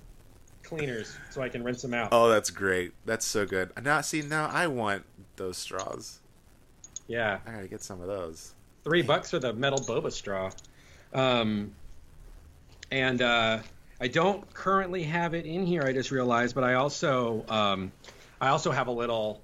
cleaners 0.62 1.16
so 1.30 1.42
I 1.42 1.48
can 1.48 1.62
rinse 1.62 1.82
them 1.82 1.94
out. 1.94 2.08
Oh, 2.12 2.28
that's 2.28 2.50
great. 2.50 2.92
That's 3.04 3.24
so 3.24 3.46
good. 3.46 3.70
Now, 3.82 4.00
see, 4.00 4.22
now 4.22 4.48
I 4.48 4.66
want 4.66 5.04
those 5.36 5.56
straws. 5.58 6.20
Yeah, 7.06 7.38
I 7.46 7.52
gotta 7.52 7.68
get 7.68 7.82
some 7.82 8.00
of 8.00 8.06
those. 8.06 8.52
three 8.84 9.02
bucks 9.02 9.30
for 9.30 9.38
the 9.38 9.52
metal 9.52 9.78
boba 9.78 10.12
straw. 10.12 10.50
Um, 11.12 11.72
and 12.90 13.22
uh, 13.22 13.58
I 14.00 14.08
don't 14.08 14.52
currently 14.52 15.02
have 15.04 15.34
it 15.34 15.46
in 15.46 15.64
here. 15.66 15.82
I 15.82 15.92
just 15.92 16.10
realized, 16.10 16.54
but 16.54 16.64
I 16.64 16.74
also 16.74 17.44
um, 17.48 17.92
I 18.40 18.48
also 18.48 18.70
have 18.70 18.88
a 18.88 18.92
little 18.92 19.40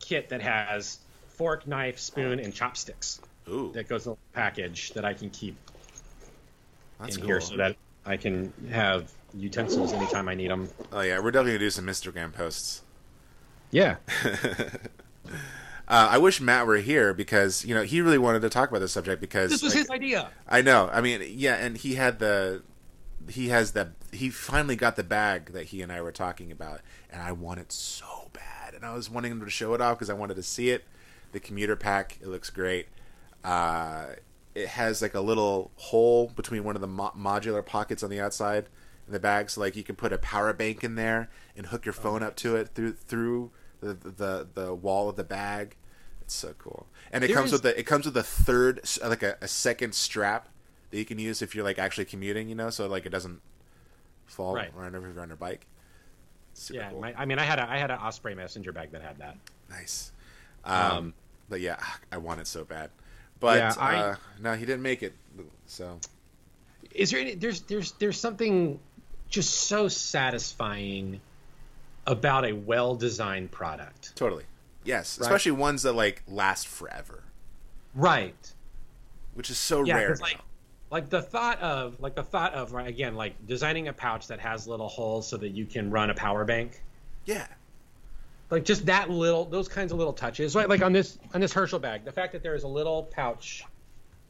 kit 0.00 0.28
that 0.30 0.40
has 0.42 0.98
fork, 1.28 1.66
knife, 1.66 1.98
spoon, 1.98 2.40
and 2.40 2.54
chopsticks 2.54 3.20
Ooh, 3.48 3.70
that 3.74 3.88
goes 3.88 4.06
in 4.06 4.12
a 4.12 4.16
package 4.32 4.92
that 4.92 5.04
I 5.04 5.14
can 5.14 5.30
keep 5.30 5.56
that's 7.00 7.16
in 7.16 7.22
cool. 7.22 7.28
here 7.28 7.40
so 7.40 7.56
that 7.56 7.76
I 8.06 8.16
can 8.16 8.52
have 8.70 9.10
utensils 9.34 9.92
anytime 9.92 10.28
I 10.28 10.34
need 10.34 10.50
them. 10.50 10.68
Oh 10.92 11.00
yeah, 11.00 11.18
we're 11.18 11.30
definitely 11.30 11.52
gonna 11.52 11.58
do 11.60 11.70
some 11.70 11.86
Instagram 11.86 12.32
posts. 12.32 12.82
Yeah. 13.70 13.96
Uh, 15.88 16.08
I 16.10 16.18
wish 16.18 16.38
Matt 16.38 16.66
were 16.66 16.76
here 16.76 17.14
because 17.14 17.64
you 17.64 17.74
know 17.74 17.82
he 17.82 18.02
really 18.02 18.18
wanted 18.18 18.42
to 18.42 18.50
talk 18.50 18.68
about 18.68 18.80
this 18.80 18.92
subject 18.92 19.22
because 19.22 19.50
This 19.50 19.62
was 19.62 19.74
like, 19.74 19.80
his 19.80 19.90
idea. 19.90 20.30
I 20.46 20.60
know. 20.60 20.90
I 20.92 21.00
mean, 21.00 21.24
yeah, 21.26 21.54
and 21.54 21.78
he 21.78 21.94
had 21.94 22.18
the 22.18 22.62
he 23.30 23.48
has 23.48 23.72
the 23.72 23.92
he 24.12 24.28
finally 24.28 24.76
got 24.76 24.96
the 24.96 25.02
bag 25.02 25.52
that 25.52 25.66
he 25.66 25.80
and 25.80 25.90
I 25.90 26.02
were 26.02 26.12
talking 26.12 26.52
about, 26.52 26.82
and 27.10 27.22
I 27.22 27.32
want 27.32 27.60
it 27.60 27.72
so 27.72 28.28
bad, 28.34 28.74
and 28.74 28.84
I 28.84 28.92
was 28.92 29.08
wanting 29.08 29.32
him 29.32 29.42
to 29.42 29.50
show 29.50 29.72
it 29.72 29.80
off 29.80 29.96
because 29.98 30.10
I 30.10 30.14
wanted 30.14 30.34
to 30.34 30.42
see 30.42 30.70
it. 30.70 30.84
The 31.32 31.40
commuter 31.40 31.76
pack, 31.76 32.18
it 32.20 32.28
looks 32.28 32.50
great. 32.50 32.88
Uh, 33.42 34.08
it 34.54 34.68
has 34.68 35.00
like 35.00 35.14
a 35.14 35.20
little 35.20 35.70
hole 35.76 36.32
between 36.36 36.64
one 36.64 36.74
of 36.74 36.82
the 36.82 36.86
mo- 36.86 37.12
modular 37.16 37.64
pockets 37.64 38.02
on 38.02 38.10
the 38.10 38.20
outside 38.20 38.66
in 39.06 39.12
the 39.14 39.20
bag, 39.20 39.48
so 39.48 39.62
like 39.62 39.74
you 39.74 39.84
can 39.84 39.96
put 39.96 40.12
a 40.12 40.18
power 40.18 40.52
bank 40.52 40.84
in 40.84 40.96
there 40.96 41.30
and 41.56 41.66
hook 41.66 41.86
your 41.86 41.94
phone 41.94 42.22
up 42.22 42.36
to 42.36 42.56
it 42.56 42.68
through 42.68 42.92
through 42.92 43.52
the 43.80 43.94
the 43.94 44.48
the 44.54 44.74
wall 44.74 45.08
of 45.08 45.16
the 45.16 45.24
bag. 45.24 45.76
It's 46.22 46.34
so 46.34 46.54
cool, 46.58 46.86
and 47.10 47.24
it 47.24 47.28
There 47.28 47.36
comes 47.36 47.46
is- 47.48 47.52
with 47.54 47.62
the 47.62 47.78
it 47.78 47.84
comes 47.84 48.04
with 48.06 48.16
a 48.16 48.22
third 48.22 48.80
like 49.02 49.22
a, 49.22 49.36
a 49.40 49.48
second 49.48 49.94
strap 49.94 50.48
that 50.90 50.98
you 50.98 51.04
can 51.04 51.18
use 51.18 51.40
if 51.42 51.54
you're 51.54 51.64
like 51.64 51.78
actually 51.78 52.04
commuting, 52.06 52.48
you 52.48 52.54
know, 52.54 52.70
so 52.70 52.86
like 52.86 53.06
it 53.06 53.10
doesn't 53.10 53.40
fall 54.26 54.54
Right. 54.54 54.70
right 54.74 54.94
over 54.94 55.08
if 55.08 55.14
you're 55.14 55.22
on 55.22 55.28
your 55.28 55.36
bike. 55.36 55.66
Super 56.54 56.80
Yeah, 56.80 56.90
cool. 56.90 57.00
my, 57.00 57.14
I 57.16 57.24
mean, 57.24 57.38
I 57.38 57.44
had 57.44 57.58
a 57.58 57.70
I 57.70 57.78
had 57.78 57.90
an 57.90 57.98
Osprey 57.98 58.34
messenger 58.34 58.72
bag 58.72 58.92
that 58.92 59.00
had 59.02 59.18
that. 59.18 59.36
nice. 59.70 60.12
Um, 60.64 60.74
Um, 60.96 61.14
but 61.48 61.60
yeah, 61.60 61.76
I 62.12 62.18
want 62.18 62.40
it 62.40 62.46
so 62.46 62.64
bad. 62.64 62.90
But 63.40 63.58
Yeah, 63.58 63.74
I- 63.78 63.96
uh, 63.96 64.16
no, 64.40 64.54
he 64.54 64.66
didn't 64.66 64.82
make 64.82 65.02
it. 65.02 65.14
So 65.66 65.98
Is 66.90 67.10
there 67.10 67.20
any? 67.20 67.34
There's 67.36 67.60
there's 67.62 67.92
there's 67.92 68.18
something 68.20 68.80
just 69.30 69.50
so 69.54 69.88
satisfying 69.88 71.20
about 72.08 72.44
a 72.44 72.52
well 72.52 72.94
designed 72.96 73.50
product. 73.52 74.16
totally, 74.16 74.44
yes, 74.84 75.18
Right. 75.18 75.26
especially 75.26 75.52
ones 75.52 75.82
that 75.82 75.92
like 75.92 76.22
last 76.26 76.66
forever. 76.66 77.22
Right. 77.94 78.52
which 79.34 79.50
is 79.50 79.58
so 79.58 79.84
Yeah, 79.84 79.94
rare. 79.96 80.16
like, 80.20 80.38
like 80.90 81.10
the 81.10 81.22
thought 81.22 81.60
of 81.60 82.00
like 82.00 82.14
the 82.16 82.22
thought 82.24 82.54
of 82.54 82.72
right, 82.72 82.88
again 82.88 83.14
like 83.14 83.34
designing 83.46 83.86
a 83.88 83.92
pouch 83.92 84.26
that 84.28 84.40
has 84.40 84.66
little 84.66 84.88
holes 84.88 85.28
so 85.28 85.36
that 85.36 85.50
you 85.50 85.64
can 85.66 85.90
run 85.90 86.10
a 86.10 86.14
power 86.14 86.44
bank 86.44 86.82
yeah, 87.24 87.46
like 88.50 88.64
just 88.64 88.86
that 88.86 89.10
little 89.10 89.44
those 89.44 89.68
kinds 89.68 89.92
of 89.92 89.98
little 89.98 90.12
touches 90.14 90.56
right 90.56 90.68
like 90.68 90.82
on 90.82 90.92
this 90.92 91.18
on 91.34 91.40
this 91.42 91.52
herschel 91.52 91.78
bag 91.78 92.04
the 92.04 92.10
fact 92.12 92.32
that 92.32 92.42
there 92.42 92.54
is 92.54 92.62
a 92.64 92.68
little 92.68 93.02
pouch 93.04 93.64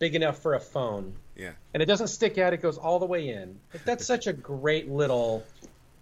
big 0.01 0.15
enough 0.17 0.39
for 0.39 0.55
a 0.55 0.61
phone 0.61 1.15
yeah, 1.37 1.53
and 1.75 1.83
it 1.83 1.87
doesn't 1.87 2.09
stick 2.09 2.37
out 2.39 2.53
it 2.53 2.61
goes 2.61 2.77
all 2.77 2.99
the 2.99 3.07
way 3.07 3.29
in 3.29 3.59
like 3.73 3.85
that's 3.85 4.05
such 4.05 4.27
a 4.27 4.33
great 4.33 4.91
little 4.91 5.45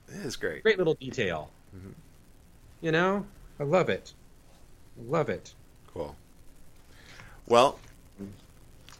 it 0.09 0.24
is 0.24 0.36
great. 0.36 0.62
great 0.62 0.78
little 0.78 0.94
detail 0.94 1.51
you 2.81 2.93
know 2.93 3.27
i 3.59 3.62
love 3.62 3.89
it 3.89 4.12
love 5.09 5.28
it 5.28 5.55
Cool. 5.97 6.15
Well, 7.48 7.78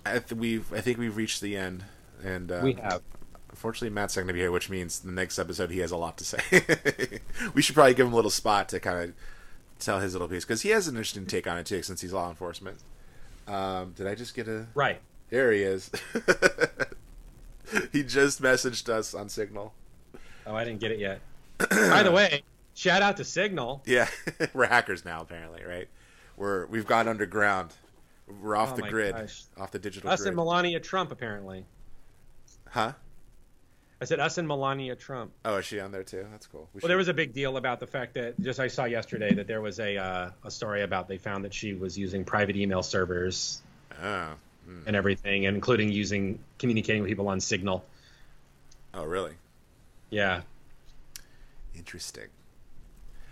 I 0.07 0.13
th- 0.19 0.33
we've 0.33 0.73
I 0.73 0.81
think 0.81 0.97
we've 0.97 1.15
reached 1.15 1.43
the 1.43 1.59
end, 1.59 1.85
and 2.25 2.51
uh, 2.51 2.61
we 2.65 2.73
have 2.75 3.03
Unfortunately, 3.51 3.91
Matt's 3.91 4.17
not 4.17 4.23
going 4.23 4.29
to 4.29 4.33
be 4.35 4.41
here, 4.41 4.51
which 4.51 4.71
means 4.71 5.01
the 5.01 5.13
next 5.13 5.39
episode 5.39 5.71
he 5.71 5.81
has 5.81 5.91
a 5.91 5.97
lot 5.97 6.17
to 6.19 6.25
say. 6.25 6.41
we 7.55 7.61
should 7.61 7.75
probably 7.75 7.93
give 7.93 8.07
him 8.07 8.15
a 8.15 8.17
little 8.17 8.31
spot 8.31 8.71
to 8.71 8.81
kind 8.81 9.11
of 9.11 9.15
tell 9.79 10.01
his 10.01 10.15
little 10.15 10.29
piece 10.29 10.45
because 10.45 10.63
he 10.63 10.71
has 10.71 10.89
an 10.89 10.95
interesting 10.95 11.27
take 11.27 11.47
on 11.47 11.59
it 11.59 11.67
too, 11.67 11.83
since 11.83 12.01
he's 12.01 12.15
law 12.15 12.31
enforcement. 12.31 12.79
Um, 13.47 13.93
did 13.95 14.07
I 14.07 14.15
just 14.15 14.35
get 14.35 14.49
a? 14.49 14.67
right 14.75 15.01
There 15.29 15.53
he 15.53 15.63
is. 15.63 15.91
he 17.93 18.03
just 18.03 18.41
messaged 18.41 18.89
us 18.89 19.13
on 19.13 19.29
Signal. 19.29 19.75
oh 20.47 20.55
i 20.55 20.65
didn't 20.65 20.81
get 20.81 20.93
it 20.93 20.99
yet 20.99 21.21
by 21.59 22.03
the 22.03 22.13
way 22.13 22.43
shout 22.77 23.03
out 23.03 23.17
to 23.17 23.25
signal 23.25 23.83
Yeah, 23.87 24.07
we're 24.55 24.67
hackers 24.67 25.05
now. 25.05 25.21
Apparently, 25.23 25.65
right? 25.65 25.89
We're 26.37 26.67
we've 26.67 26.87
gone 26.87 27.09
underground. 27.09 27.73
We're 28.43 28.55
off 28.57 28.75
Oh 28.75 28.77
the 28.77 28.83
grid, 28.83 29.15
gosh. 29.17 29.43
off 29.57 29.71
the 29.73 29.79
digital 29.81 30.09
us 30.11 30.21
grid. 30.21 30.29
and 30.29 30.37
melania 30.37 30.81
trump 30.81 31.13
apparently 31.13 31.65
huh? 32.69 32.91
i 34.01 34.05
said 34.05 34.19
us 34.19 34.37
and 34.37 34.49
melania 34.49 34.97
trump 34.97 35.31
Oh, 35.45 35.59
is 35.59 35.65
she 35.65 35.79
on 35.79 35.93
there 35.93 36.03
too? 36.03 36.27
That's 36.33 36.47
cool. 36.49 36.69
We 36.75 36.81
Well, 36.81 36.89
there 36.89 36.97
was 36.97 37.07
a 37.09 37.15
big 37.15 37.33
deal 37.33 37.57
about 37.57 37.79
the 37.81 37.87
fact 37.87 38.15
that 38.15 38.39
just 38.41 38.59
I 38.61 38.67
saw 38.67 38.85
yesterday 38.85 39.33
that 39.35 39.47
there 39.47 39.61
was 39.61 39.79
a 39.81 39.97
uh, 39.97 40.31
a 40.45 40.51
story 40.51 40.83
about 40.83 41.07
they 41.09 41.19
found 41.19 41.45
that 41.45 41.55
she 41.55 41.73
was 41.75 41.97
using 41.97 42.25
private 42.25 42.57
email 42.57 42.83
servers 42.83 43.63
Oh. 44.03 44.33
Hmm. 44.67 44.81
and 44.89 44.97
everything, 44.97 45.47
and 45.47 45.55
including 45.55 45.91
using 45.93 46.41
communicating 46.59 47.03
with 47.03 47.09
people 47.09 47.29
on 47.29 47.39
Signal. 47.41 47.85
Oh, 48.93 49.05
really? 49.05 49.35
Yeah, 50.11 50.41
Interesting. 51.77 52.27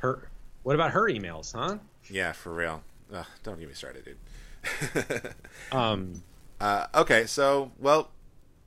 Her. 0.04 0.28
What 0.62 0.74
about 0.74 0.92
her 0.92 1.02
emails, 1.10 1.52
huh? 1.54 1.78
Yeah, 2.10 2.32
for 2.32 2.52
real. 2.54 2.82
Ugh, 3.12 3.26
don't 3.42 3.58
get 3.58 3.68
me 3.68 3.74
started, 3.74 4.04
dude. 4.04 5.34
Um, 5.72 6.22
uh, 6.60 6.86
okay, 6.94 7.26
so 7.26 7.70
well, 7.80 8.10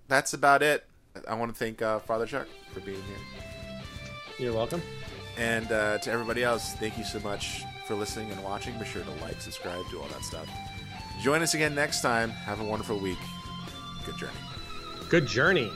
that's 0.07 0.33
about 0.33 0.61
it. 0.61 0.85
I 1.27 1.33
want 1.35 1.51
to 1.53 1.57
thank 1.57 1.81
uh, 1.81 1.99
Father 1.99 2.25
Chuck 2.25 2.47
for 2.73 2.79
being 2.81 3.01
here, 3.01 3.81
you're 4.39 4.53
welcome. 4.53 4.81
and 5.37 5.71
uh, 5.71 5.97
to 5.99 6.11
everybody 6.11 6.43
else, 6.43 6.73
thank 6.73 6.97
you 6.97 7.03
so 7.03 7.19
much 7.21 7.63
for 7.87 7.95
listening 7.95 8.31
and 8.31 8.43
watching. 8.43 8.77
Be 8.77 8.85
sure 8.85 9.03
to 9.03 9.11
like, 9.23 9.41
subscribe, 9.41 9.83
do 9.89 9.99
all 9.99 10.07
that 10.09 10.23
stuff. 10.23 10.47
Join 11.21 11.41
us 11.41 11.53
again 11.55 11.73
next 11.73 12.01
time. 12.01 12.29
Have 12.29 12.59
a 12.59 12.63
wonderful 12.63 12.99
week. 12.99 13.17
Good 14.05 14.17
journey. 14.17 14.33
Good 15.09 15.25
journey. 15.25 15.71